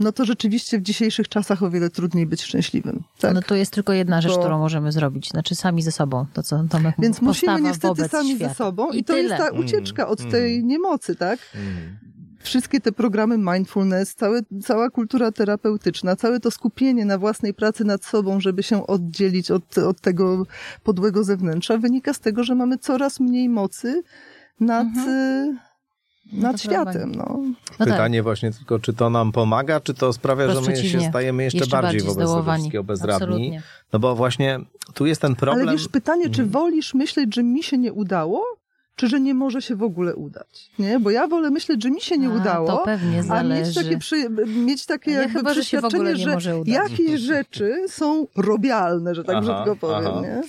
no 0.00 0.12
to 0.12 0.24
rzeczywiście 0.24 0.78
w 0.78 0.82
dzisiejszych 0.82 1.28
czasach 1.28 1.62
o 1.62 1.70
wiele 1.70 1.90
trudniej 1.90 2.26
być 2.26 2.42
szczęśliwym. 2.42 3.02
Tak? 3.20 3.34
No 3.34 3.42
to 3.42 3.54
jest 3.54 3.72
tylko 3.72 3.92
jedna 3.92 4.20
rzecz, 4.20 4.32
Bo- 4.32 4.38
którą 4.38 4.58
możemy 4.58 4.92
zrobić. 4.92 5.28
Znaczy 5.28 5.54
sami 5.54 5.82
ze 5.82 5.92
sobą, 5.92 6.26
to 6.32 6.42
co 6.42 6.64
Tomek 6.70 6.94
Więc 6.98 7.20
musimy 7.22 7.60
niestety 7.60 8.08
sami 8.08 8.28
świata. 8.36 8.48
ze 8.48 8.54
sobą 8.54 8.90
i, 8.90 8.98
I 8.98 9.04
to 9.04 9.14
tyle. 9.14 9.22
jest 9.28 9.36
ta 9.36 9.50
ucieczka 9.50 10.08
od 10.08 10.20
Mm, 10.20 10.32
tej 10.32 10.54
mm. 10.56 10.68
niemocy, 10.68 11.16
tak? 11.16 11.38
Mm. 11.54 11.98
Wszystkie 12.42 12.80
te 12.80 12.92
programy 12.92 13.38
mindfulness, 13.38 14.14
całe, 14.14 14.40
cała 14.62 14.90
kultura 14.90 15.32
terapeutyczna, 15.32 16.16
całe 16.16 16.40
to 16.40 16.50
skupienie 16.50 17.04
na 17.04 17.18
własnej 17.18 17.54
pracy 17.54 17.84
nad 17.84 18.04
sobą, 18.04 18.40
żeby 18.40 18.62
się 18.62 18.86
oddzielić 18.86 19.50
od, 19.50 19.78
od 19.78 20.00
tego 20.00 20.46
podłego 20.82 21.24
zewnętrza, 21.24 21.78
wynika 21.78 22.14
z 22.14 22.20
tego, 22.20 22.44
że 22.44 22.54
mamy 22.54 22.78
coraz 22.78 23.20
mniej 23.20 23.48
mocy 23.48 24.02
nad, 24.60 24.86
y, 25.08 25.56
nad 26.32 26.52
to 26.52 26.58
światem. 26.62 27.12
No. 27.14 27.24
No 27.44 27.54
tak. 27.78 27.88
Pytanie 27.88 28.22
właśnie 28.22 28.52
tylko, 28.52 28.78
czy 28.78 28.92
to 28.92 29.10
nam 29.10 29.32
pomaga, 29.32 29.80
czy 29.80 29.94
to 29.94 30.12
sprawia, 30.12 30.48
Wprost 30.48 30.64
że 30.66 30.70
my 30.70 30.88
się 30.88 31.00
stajemy 31.00 31.44
jeszcze, 31.44 31.58
Jeszcze 31.58 31.76
bardziej 31.76 32.00
bardziej 32.00 32.14
wobec 32.14 32.30
tego 32.30 32.52
wszystkiego 32.52 32.84
bezradni? 32.84 33.24
Absolutnie. 33.24 33.62
No 33.92 33.98
bo 33.98 34.14
właśnie 34.16 34.60
tu 34.94 35.06
jest 35.06 35.20
ten 35.20 35.36
problem. 35.36 35.68
Ale 35.68 35.78
wiesz, 35.78 35.88
pytanie, 35.88 36.24
czy 36.24 36.42
Mhm. 36.42 36.48
wolisz 36.48 36.94
myśleć, 36.94 37.34
że 37.34 37.42
mi 37.42 37.62
się 37.62 37.78
nie 37.78 37.92
udało, 37.92 38.44
czy 39.02 39.08
że 39.08 39.20
nie 39.20 39.34
może 39.34 39.62
się 39.62 39.76
w 39.76 39.82
ogóle 39.82 40.14
udać. 40.16 40.70
Nie? 40.78 41.00
Bo 41.00 41.10
ja 41.10 41.26
wolę 41.28 41.50
myśleć, 41.50 41.82
że 41.82 41.90
mi 41.90 42.00
się 42.00 42.18
nie 42.18 42.28
A, 42.28 42.30
udało, 42.30 42.66
to 42.66 42.82
pewnie 42.84 43.22
a 43.28 43.42
mieć 43.42 43.74
takie, 43.74 43.98
przy, 43.98 44.30
mieć 44.46 44.86
takie 44.86 45.10
jakby 45.10 45.32
chyba, 45.38 45.54
że 45.54 45.60
przeświadczenie, 45.60 46.14
nie 46.14 46.26
może 46.26 46.58
udać. 46.58 46.74
jakieś 46.74 47.20
rzeczy 47.20 47.74
są 47.88 48.26
robialne, 48.36 49.14
że 49.14 49.24
tak 49.24 49.36
Aha, 49.36 49.64
brzydko 49.64 49.76
powiem. 49.86 50.10
aha. 50.10 50.20
Nie? 50.22 50.42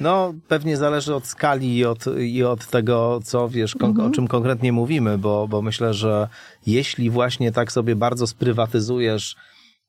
No, 0.00 0.34
pewnie 0.48 0.76
zależy 0.76 1.14
od 1.14 1.26
skali 1.26 1.76
i 1.78 1.84
od, 1.84 2.04
i 2.18 2.44
od 2.44 2.66
tego, 2.66 3.20
co 3.24 3.48
wiesz, 3.48 3.76
Mhm. 3.80 4.06
o 4.06 4.10
czym 4.10 4.28
konkretnie 4.28 4.72
mówimy, 4.72 5.18
bo, 5.18 5.48
bo 5.48 5.62
myślę, 5.62 5.94
że 5.94 6.28
jeśli 6.66 7.10
właśnie 7.10 7.52
tak 7.52 7.72
sobie 7.72 7.96
bardzo 7.96 8.26
sprywatyzujesz 8.26 9.36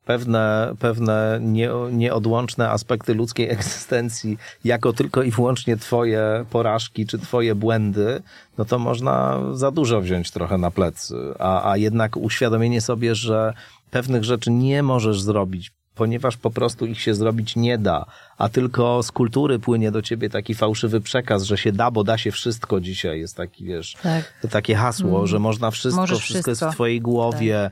pewne, 0.06 0.74
pewne 0.80 1.40
nie, 1.42 1.70
nieodłączne 1.92 2.70
aspekty 2.70 3.14
ludzkiej 3.14 3.50
egzystencji 3.50 4.38
jako 4.64 4.94
tylko 4.94 5.24
i 5.24 5.32
wyłącznie 5.32 5.78
twoje 5.78 6.46
porażki 6.50 7.06
czy 7.06 7.20
twoje 7.20 7.56
błędy, 7.56 8.22
no 8.58 8.66
to 8.66 8.80
można 8.80 9.40
za 9.54 9.72
dużo 9.72 10.02
wziąć 10.02 10.32
trochę 10.32 10.58
na 10.58 10.72
plecy. 10.72 11.16
A, 11.40 11.72
a 11.72 11.78
jednak 11.78 12.18
uświadomienie 12.18 12.82
sobie, 12.82 13.16
że 13.16 13.54
pewnych 13.92 14.24
rzeczy 14.24 14.52
nie 14.52 14.84
możesz 14.84 15.22
zrobić, 15.22 15.72
ponieważ 15.96 16.38
po 16.38 16.50
prostu 16.52 16.86
ich 16.86 17.02
się 17.02 17.16
zrobić 17.16 17.56
nie 17.56 17.78
da, 17.78 18.06
a 18.38 18.50
tylko 18.50 19.04
z 19.04 19.12
kultury 19.12 19.60
płynie 19.60 19.92
do 19.92 20.02
ciebie 20.02 20.30
taki 20.30 20.56
fałszywy 20.56 21.02
przekaz, 21.02 21.44
że 21.44 21.58
się 21.58 21.72
da, 21.72 21.92
bo 21.92 22.04
da 22.04 22.18
się 22.18 22.32
wszystko 22.32 22.82
dzisiaj. 22.82 23.20
Jest 23.20 23.38
taki, 23.38 23.66
wiesz, 23.66 23.96
Tak. 24.04 24.34
to 24.42 24.48
takie 24.48 24.76
hasło, 24.76 25.28
że 25.28 25.40
można 25.40 25.72
wszystko, 25.72 26.02
Możesz 26.02 26.20
wszystko, 26.20 26.52
jest 26.52 26.60
wszystko. 26.60 26.72
w 26.72 26.76
twojej 26.76 27.02
głowie. 27.02 27.60
E, 27.66 27.72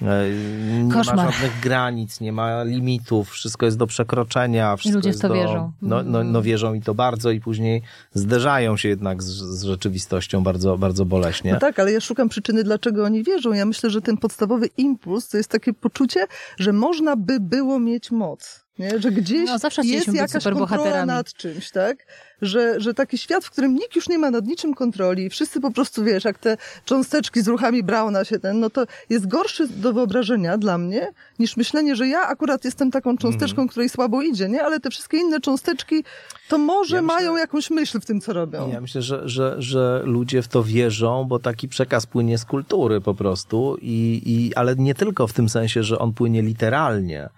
Nie 0.00 0.92
Koszmar. 0.92 1.16
ma 1.16 1.30
żadnych 1.30 1.60
granic, 1.60 2.20
nie 2.20 2.32
ma 2.32 2.62
limitów, 2.62 3.30
wszystko 3.30 3.66
jest 3.66 3.78
do 3.78 3.86
przekroczenia. 3.86 4.76
Wszystko 4.76 4.98
ludzie 4.98 5.12
w 5.12 5.20
to 5.20 5.28
do, 5.28 5.34
wierzą. 5.34 5.72
No, 5.82 6.02
no, 6.02 6.24
no 6.24 6.42
wierzą 6.42 6.74
i 6.74 6.80
to 6.80 6.94
bardzo 6.94 7.30
i 7.30 7.40
później 7.40 7.82
zderzają 8.14 8.76
się 8.76 8.88
jednak 8.88 9.22
z, 9.22 9.26
z 9.26 9.62
rzeczywistością 9.62 10.42
bardzo, 10.42 10.78
bardzo 10.78 11.04
boleśnie. 11.04 11.52
No 11.52 11.58
tak, 11.58 11.78
ale 11.78 11.92
ja 11.92 12.00
szukam 12.00 12.28
przyczyny, 12.28 12.64
dlaczego 12.64 13.04
oni 13.04 13.24
wierzą. 13.24 13.52
Ja 13.52 13.66
myślę, 13.66 13.90
że 13.90 14.00
ten 14.00 14.16
podstawowy 14.16 14.66
impuls 14.76 15.28
to 15.28 15.36
jest 15.36 15.50
takie 15.50 15.72
poczucie, 15.72 16.26
że 16.58 16.72
można 16.72 17.16
by 17.16 17.40
było 17.40 17.80
mieć 17.80 18.10
moc. 18.10 18.67
Nie? 18.78 18.98
Że 19.00 19.10
gdzieś 19.10 19.46
No, 19.46 19.58
zawsze 19.58 19.82
jest 19.84 20.14
jakaś 20.14 20.44
kontrola 20.44 21.06
nad 21.06 21.32
czymś, 21.34 21.70
tak? 21.70 22.06
Że, 22.42 22.80
że 22.80 22.94
taki 22.94 23.18
świat, 23.18 23.44
w 23.44 23.50
którym 23.50 23.74
nikt 23.74 23.96
już 23.96 24.08
nie 24.08 24.18
ma 24.18 24.30
nad 24.30 24.46
niczym 24.46 24.74
kontroli 24.74 25.24
i 25.24 25.30
wszyscy 25.30 25.60
po 25.60 25.70
prostu, 25.70 26.04
wiesz, 26.04 26.24
jak 26.24 26.38
te 26.38 26.56
cząsteczki 26.84 27.42
z 27.42 27.48
ruchami 27.48 27.82
Brauna 27.82 28.24
się 28.24 28.38
ten, 28.38 28.60
no 28.60 28.70
to 28.70 28.84
jest 29.10 29.26
gorszy 29.28 29.68
do 29.68 29.92
wyobrażenia 29.92 30.58
dla 30.58 30.78
mnie, 30.78 31.08
niż 31.38 31.56
myślenie, 31.56 31.96
że 31.96 32.08
ja 32.08 32.20
akurat 32.20 32.64
jestem 32.64 32.90
taką 32.90 33.16
cząsteczką, 33.16 33.54
Mhm. 33.62 33.68
której 33.68 33.88
słabo 33.88 34.22
idzie, 34.22 34.48
nie? 34.48 34.62
Ale 34.62 34.80
te 34.80 34.90
wszystkie 34.90 35.16
inne 35.18 35.40
cząsteczki, 35.40 36.04
to 36.48 36.58
może 36.58 36.96
Ja 36.96 37.02
myślę- 37.02 37.14
mają 37.16 37.36
jakąś 37.36 37.70
myśl 37.70 38.00
w 38.00 38.04
tym, 38.06 38.20
co 38.20 38.32
robią. 38.32 38.70
Ja 38.72 38.80
myślę, 38.80 39.02
że, 39.02 39.28
że, 39.28 39.54
że 39.58 40.02
ludzie 40.04 40.42
w 40.42 40.48
to 40.48 40.62
wierzą, 40.62 41.24
bo 41.24 41.38
taki 41.38 41.68
przekaz 41.68 42.06
płynie 42.06 42.38
z 42.38 42.44
kultury 42.44 43.00
po 43.00 43.14
prostu, 43.14 43.76
i, 43.82 44.22
i, 44.26 44.54
ale 44.54 44.76
nie 44.76 44.94
tylko 44.94 45.26
w 45.26 45.32
tym 45.32 45.48
sensie, 45.48 45.82
że 45.82 45.98
on 45.98 46.12
płynie 46.12 46.42
literalnie 46.42 47.28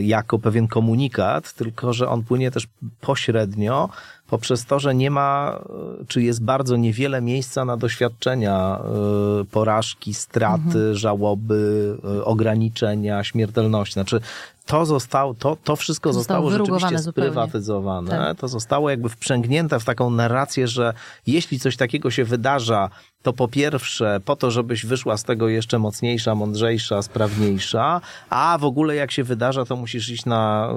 jako 0.00 0.38
pewien 0.38 0.68
komunikat, 0.68 1.52
tylko 1.52 1.92
że 1.92 2.08
on 2.08 2.22
płynie 2.22 2.50
też 2.50 2.68
pośrednio 3.00 3.88
poprzez 4.26 4.64
to, 4.64 4.80
że 4.80 4.94
nie 4.94 5.10
ma, 5.10 5.58
e, 6.00 6.04
czy 6.08 6.22
jest 6.22 6.44
bardzo 6.44 6.76
niewiele 6.76 7.22
miejsca 7.22 7.64
na 7.64 7.76
doświadczenia 7.76 8.80
e, 8.80 9.44
porażki, 9.44 10.14
straty, 10.14 10.94
żałoby, 10.94 11.96
e, 12.18 12.24
ograniczenia, 12.24 13.24
śmiertelności. 13.24 13.92
Znaczy, 13.92 14.20
to 14.66 14.86
zostało, 14.86 15.34
to, 15.34 15.56
to 15.64 15.76
wszystko 15.76 16.12
Zostało 16.12 16.50
zostało, 16.50 16.78
rzeczywiście 16.78 17.10
sprywatyzowane. 17.10 18.10
Tak. 18.10 18.38
To 18.38 18.48
zostało 18.48 18.90
jakby 18.90 19.08
wprzęgnięte 19.08 19.80
w 19.80 19.84
taką 19.84 20.10
narrację, 20.10 20.68
że 20.68 20.94
jeśli 21.26 21.58
coś 21.58 21.76
takiego 21.76 22.10
się 22.10 22.24
wydarza, 22.24 22.90
to 23.22 23.32
po 23.32 23.48
pierwsze 23.48 24.20
po 24.24 24.36
to, 24.36 24.50
żebyś 24.50 24.86
wyszła 24.86 25.16
z 25.16 25.24
tego 25.24 25.48
jeszcze 25.48 25.78
mocniejsza, 25.78 26.34
mądrzejsza, 26.34 27.02
sprawniejsza, 27.02 28.00
a 28.30 28.58
w 28.60 28.64
ogóle 28.64 28.94
jak 28.94 29.10
się 29.10 29.24
wydarza, 29.24 29.64
to 29.64 29.76
musisz 29.76 30.08
iść 30.08 30.26
na, 30.26 30.70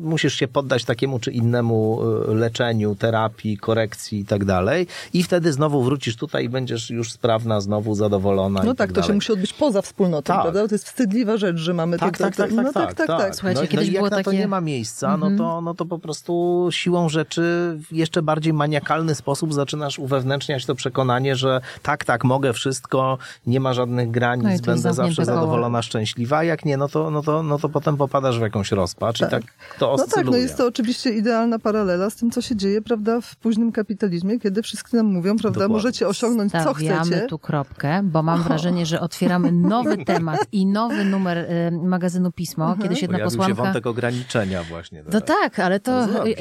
musisz 0.00 0.34
się 0.34 0.48
poddać 0.48 0.84
takiemu 0.84 1.18
czy 1.18 1.32
innemu 1.32 2.00
y, 2.30 2.34
leczeniu, 2.52 2.94
terapii, 2.94 3.58
korekcji 3.58 4.20
i 4.20 4.24
tak 4.24 4.44
dalej. 4.44 4.86
I 5.12 5.22
wtedy 5.22 5.52
znowu 5.52 5.82
wrócisz 5.82 6.16
tutaj 6.16 6.44
i 6.44 6.48
będziesz 6.48 6.90
już 6.90 7.12
sprawna, 7.12 7.60
znowu 7.60 7.94
zadowolona 7.94 8.62
No 8.64 8.74
tak, 8.74 8.92
tak 8.92 8.92
to 8.92 9.02
się 9.02 9.12
musi 9.12 9.32
odbyć 9.32 9.52
poza 9.52 9.82
wspólnotą, 9.82 10.22
Tak. 10.34 10.42
prawda? 10.42 10.68
To 10.68 10.74
jest 10.74 10.86
wstydliwa 10.86 11.36
rzecz, 11.36 11.56
że 11.56 11.74
mamy 11.74 11.98
Tak, 11.98 12.18
to, 12.18 12.24
tak, 12.24 12.36
to, 12.36 12.42
tak, 12.42 12.50
to, 12.50 12.56
tak, 12.56 12.64
no 12.64 12.72
tak, 12.72 12.94
tak, 12.94 13.06
tak. 13.06 13.34
Słuchajcie, 13.34 13.60
no, 13.60 13.66
kiedyś 13.68 13.86
no 13.86 13.90
i 13.90 13.94
jak 13.94 14.00
było 14.00 14.10
na 14.10 14.10
to 14.10 14.16
takie- 14.16 14.30
Mhm. 14.30 14.40
nie 14.40 14.48
ma 14.48 14.60
miejsca, 14.60 15.16
no, 15.16 15.30
to, 15.38 15.60
no 15.60 15.74
to 15.74 15.86
po 15.86 15.98
prostu 15.98 16.66
siłą 16.70 17.08
rzeczy 17.08 17.42
w 17.90 17.92
jeszcze 17.92 18.22
bardziej 18.22 18.52
maniakalny 18.52 19.14
sposób 19.14 19.54
zaczynasz 19.54 19.98
uwewnętrzniać 19.98 20.66
to 20.66 20.74
przekonanie, 20.74 21.36
że 21.36 21.60
tak, 21.82 22.04
tak, 22.04 22.24
mogę 22.24 22.52
wszystko, 22.52 23.18
nie 23.46 23.60
ma 23.60 23.72
żadnych 23.74 24.10
granic, 24.10 24.44
No 24.44 24.58
to 24.58 24.62
będę 24.66 24.92
zawsze 24.94 25.24
zadowolona, 25.24 25.82
szczęśliwa, 25.82 26.36
a 26.38 26.44
jak 26.44 26.64
nie, 26.64 26.76
no 26.76 26.88
to, 26.88 27.10
no 27.10 27.22
to, 27.22 27.42
no 27.42 27.58
to 27.58 27.68
potem 27.68 27.96
popadasz 27.96 28.38
w 28.38 28.42
jakąś 28.42 28.72
rozpacz 28.72 29.18
Tak. 29.18 29.28
i 29.28 29.30
tak 29.32 29.42
to 29.78 29.86
No 29.86 29.92
oscyluje. 29.92 30.24
tak, 30.24 30.32
no 30.32 30.36
jest 30.36 30.56
to 30.56 30.66
oczywiście 30.66 31.10
idealna 31.10 31.58
paralela 31.58 32.10
z 32.10 32.16
tym, 32.16 32.30
co 32.30 32.37
się 32.40 32.56
dzieje, 32.56 32.82
prawda, 32.82 33.20
w 33.20 33.36
późnym 33.36 33.72
kapitalizmie, 33.72 34.38
kiedy 34.38 34.62
wszyscy 34.62 34.96
nam 34.96 35.06
mówią, 35.06 35.36
prawda, 35.36 35.50
Dokładnie. 35.50 35.72
możecie 35.72 36.08
osiągnąć 36.08 36.52
co 36.52 36.60
Stawiamy 36.60 37.10
chcecie. 37.10 37.26
tu 37.26 37.38
kropkę, 37.38 38.00
bo 38.02 38.22
mam 38.22 38.42
wrażenie, 38.42 38.86
że 38.86 39.00
otwieramy 39.00 39.52
nowy 39.52 40.04
temat 40.04 40.40
i 40.52 40.66
nowy 40.66 41.04
numer 41.04 41.38
y, 41.38 41.70
magazynu 41.82 42.32
Pismo. 42.32 42.76
Kiedyś 42.82 43.02
jedna 43.02 43.18
Pojawił 43.18 43.30
się 43.30 43.36
posłanka... 43.38 43.62
wątek 43.62 43.86
ograniczenia 43.86 44.62
właśnie. 44.62 45.02
No 45.02 45.20
teraz. 45.20 45.28
tak, 45.28 45.58
ale 45.58 45.80
to 45.80 46.04
y, 46.26 46.34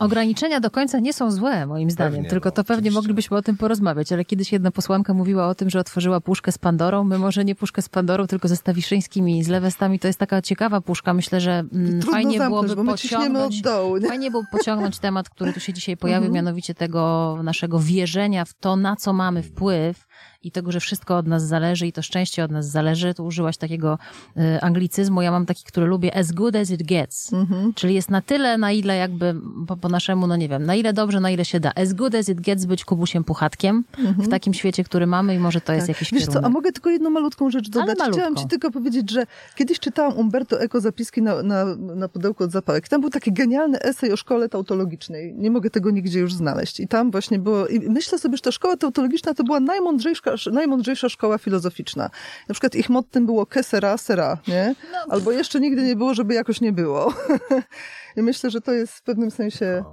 ograniczenia 0.00 0.60
do 0.60 0.70
końca 0.70 0.98
nie 0.98 1.12
są 1.12 1.30
złe, 1.30 1.66
moim 1.66 1.90
zdaniem. 1.90 2.12
Pewnie, 2.12 2.30
tylko 2.30 2.48
no, 2.48 2.50
to 2.50 2.64
pewnie 2.64 2.80
oczywiście. 2.80 2.98
moglibyśmy 2.98 3.36
o 3.36 3.42
tym 3.42 3.56
porozmawiać. 3.56 4.12
Ale 4.12 4.24
kiedyś 4.24 4.52
jedna 4.52 4.70
posłanka 4.70 5.14
mówiła 5.14 5.46
o 5.46 5.54
tym, 5.54 5.70
że 5.70 5.80
otworzyła 5.80 6.20
puszkę 6.20 6.52
z 6.52 6.58
Pandorą. 6.58 7.04
My 7.04 7.18
może 7.18 7.44
nie 7.44 7.54
puszkę 7.54 7.82
z 7.82 7.88
Pandorą, 7.88 8.26
tylko 8.26 8.48
ze 8.48 8.56
Stawiszyńskimi 8.56 9.38
i 9.38 9.44
z 9.44 9.48
Lewestami. 9.48 9.98
To 9.98 10.06
jest 10.06 10.18
taka 10.18 10.42
ciekawa 10.42 10.80
puszka. 10.80 11.14
Myślę, 11.14 11.40
że 11.40 11.52
mm, 11.72 12.02
fajnie 12.02 12.38
zamknąć, 12.38 12.74
byłoby 12.74 12.98
ciśniemy 12.98 13.24
od 13.24 13.30
pociągnąć... 13.30 13.62
dołu. 13.62 13.96
Nie? 13.96 14.08
Fajnie 14.08 14.30
było 14.30 14.42
pociągnąć 14.52 14.98
temat, 14.98 15.19
który 15.28 15.52
tu 15.52 15.60
się 15.60 15.72
dzisiaj 15.72 15.96
pojawił, 15.96 16.26
Mhm. 16.26 16.34
mianowicie 16.34 16.74
tego 16.74 17.36
naszego 17.42 17.78
wierzenia 17.78 18.44
w 18.44 18.54
to, 18.54 18.76
na 18.76 18.96
co 18.96 19.12
mamy 19.12 19.42
wpływ 19.42 20.06
i 20.42 20.50
tego, 20.50 20.72
że 20.72 20.80
wszystko 20.80 21.16
od 21.16 21.26
nas 21.26 21.46
zależy 21.46 21.86
i 21.86 21.92
to 21.92 22.02
szczęście 22.02 22.44
od 22.44 22.50
nas 22.50 22.70
zależy. 22.70 23.14
Tu 23.14 23.26
użyłaś 23.26 23.56
takiego 23.56 23.98
y, 24.36 24.60
anglicyzmu, 24.60 25.22
ja 25.22 25.30
mam 25.30 25.46
taki, 25.46 25.64
który 25.64 25.86
lubię, 25.86 26.16
as 26.16 26.32
good 26.32 26.56
as 26.56 26.70
it 26.70 26.82
gets. 26.82 27.32
Mhm. 27.32 27.74
Czyli 27.74 27.94
jest 27.94 28.10
na 28.10 28.22
tyle, 28.22 28.58
na 28.58 28.72
ile 28.72 28.96
jakby 28.96 29.34
po, 29.66 29.76
po 29.76 29.88
naszemu, 29.88 30.26
no 30.26 30.36
nie 30.36 30.48
wiem, 30.48 30.66
na 30.66 30.74
ile 30.74 30.92
dobrze, 30.92 31.20
na 31.20 31.30
ile 31.30 31.44
się 31.44 31.60
da. 31.60 31.72
As 31.74 31.92
good 31.92 32.14
as 32.14 32.28
it 32.28 32.40
gets 32.40 32.64
być 32.64 32.84
Kubusiem 32.84 33.24
Puchatkiem 33.24 33.84
w 34.18 34.28
takim 34.28 34.54
świecie, 34.54 34.84
który 34.84 35.06
mamy 35.06 35.34
i 35.34 35.38
może 35.38 35.60
to 35.60 35.72
jest 35.72 35.86
Tak. 35.86 35.96
jakiś 35.96 36.12
Wiesz 36.12 36.20
kierunek. 36.20 36.42
co, 36.42 36.46
a 36.46 36.50
mogę 36.50 36.72
tylko 36.72 36.90
jedną 36.90 37.10
malutką 37.10 37.50
rzecz 37.50 37.68
Ale 37.76 37.86
dodać? 37.86 38.12
Chciałam 38.12 38.36
ci 38.36 38.48
tylko 38.48 38.70
powiedzieć, 38.70 39.10
że 39.10 39.26
kiedyś 39.56 39.80
czytałam 39.80 40.18
Umberto 40.18 40.60
Eco 40.60 40.80
zapiski 40.80 41.22
na, 41.22 41.42
na, 41.42 41.64
na 41.76 42.08
pudełku 42.08 42.44
od 42.44 42.50
zapałek. 42.50 42.88
Tam 42.88 43.00
był 43.00 43.10
taki 43.10 43.32
genialny 43.32 43.80
esej 43.80 44.12
o 44.12 44.16
szkole 44.16 44.48
tautologicznej. 44.48 45.34
Nie 45.34 45.50
mogę 45.50 45.70
tego 45.70 45.90
nigdzie 45.90 46.20
już 46.20 46.34
znaleźć. 46.34 46.80
I 46.80 46.88
tam 46.88 47.10
właśnie 47.10 47.38
było, 47.38 47.66
i 47.66 47.80
myślę 47.80 48.18
sobie, 48.18 48.36
że 48.36 48.42
ta 48.42 48.52
szkoła 48.52 48.76
tautologiczna 48.76 49.34
to 49.34 49.44
była 49.44 49.60
najmądrzejsza, 49.60 50.29
najmądrzejsza 50.52 51.08
szkoła 51.08 51.38
filozoficzna. 51.38 52.10
Na 52.48 52.52
przykład 52.54 52.74
ich 52.74 52.88
mottem 52.88 53.26
było 53.26 53.46
que 53.46 53.62
sera, 53.62 54.38
nie? 54.48 54.74
No. 54.92 54.98
Albo 55.14 55.32
jeszcze 55.32 55.60
nigdy 55.60 55.82
nie 55.82 55.96
było, 55.96 56.14
żeby 56.14 56.34
jakoś 56.34 56.60
nie 56.60 56.72
było. 56.72 57.14
I 58.16 58.22
myślę, 58.22 58.50
że 58.50 58.60
to 58.60 58.72
jest 58.72 58.92
w 58.92 59.02
pewnym 59.02 59.30
sensie 59.30 59.84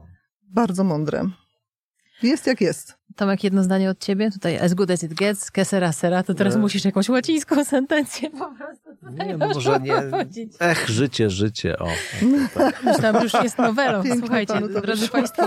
bardzo 0.44 0.84
mądre. 0.84 1.30
Jest 2.24 2.48
jak 2.48 2.62
jest. 2.62 2.98
Tomek, 3.18 3.44
jedno 3.44 3.64
zdanie 3.64 3.90
od 3.90 4.00
ciebie. 4.00 4.32
Tutaj 4.32 4.58
as 4.60 4.74
good 4.74 4.92
as 4.92 5.04
it 5.04 5.14
gets, 5.14 5.52
que 5.52 5.66
sera 5.66 5.92
sera, 5.92 6.24
to 6.24 6.34
teraz 6.34 6.56
E. 6.56 6.58
musisz 6.60 6.86
jakąś 6.86 7.10
łacińską 7.10 7.64
sentencję 7.66 8.30
po 8.30 8.52
prostu 8.56 8.90
Nie, 9.28 9.38
może 9.38 9.80
nie. 9.80 10.02
powiedzieć. 10.12 10.54
Ech, 10.60 10.90
życie, 10.90 11.30
życie, 11.30 11.80
o. 11.80 11.88
Myślałam, 12.86 13.18
że 13.18 13.24
już 13.24 13.44
jest 13.44 13.58
nowelą. 13.58 14.04
Słuchajcie, 14.20 14.54
to 14.54 14.68
drodzy 14.82 15.02
wyszło. 15.02 15.08
Państwo, 15.20 15.44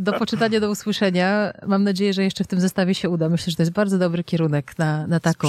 do 0.00 0.12
poczytania, 0.12 0.60
do 0.60 0.70
usłyszenia. 0.70 1.52
Mam 1.66 1.84
nadzieję, 1.84 2.12
że 2.12 2.24
jeszcze 2.24 2.44
w 2.44 2.46
tym 2.46 2.60
zestawie 2.60 2.94
się 2.94 3.10
uda. 3.10 3.28
Myślę, 3.28 3.50
że 3.50 3.56
to 3.56 3.62
jest 3.62 3.72
bardzo 3.72 3.98
dobry 3.98 4.24
kierunek 4.24 4.78
na, 4.78 5.06
na 5.06 5.20
taką 5.20 5.48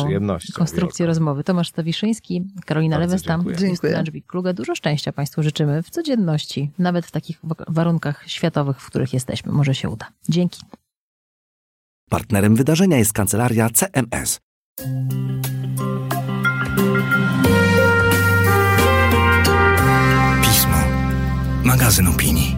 konstrukcję 0.55 1.03
wielką. 1.03 1.09
rozmowy. 1.09 1.43
Tomasz 1.43 1.67
Stawiszyński, 1.69 2.43
Karolina 2.65 2.97
Lewestam. 2.97 3.45
Justyna 3.69 4.03
Dżbik-Kluge. 4.03 4.53
Dużo 4.53 4.75
szczęścia 4.75 5.11
Państwu 5.11 5.43
życzymy 5.43 5.83
w 5.83 5.89
codzienności, 5.89 6.71
nawet 6.79 7.05
w 7.05 7.11
takich 7.11 7.39
wa- 7.43 7.55
warunkach 7.67 8.23
światowych, 8.27 8.81
w 8.81 8.87
których 8.87 9.13
jesteśmy. 9.13 9.51
Może 9.51 9.75
się 9.75 9.89
uda. 9.89 10.07
Dzięki. 10.29 10.61
Partnerem 12.11 12.55
wydarzenia 12.55 12.97
jest 12.97 13.13
kancelaria 13.13 13.69
CMS. 13.69 14.39
Pismo. 20.41 20.77
Magazyn 21.63 22.07
opinii. 22.07 22.55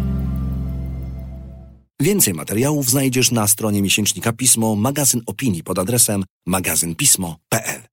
Więcej 2.01 2.33
materiałów 2.33 2.89
znajdziesz 2.89 3.31
na 3.31 3.47
stronie 3.47 3.81
miesięcznika 3.81 4.33
Pismo, 4.33 4.75
magazyn 4.75 5.21
opinii 5.25 5.63
pod 5.63 5.79
adresem 5.79 6.23
magazynpismo.pl. 6.47 7.92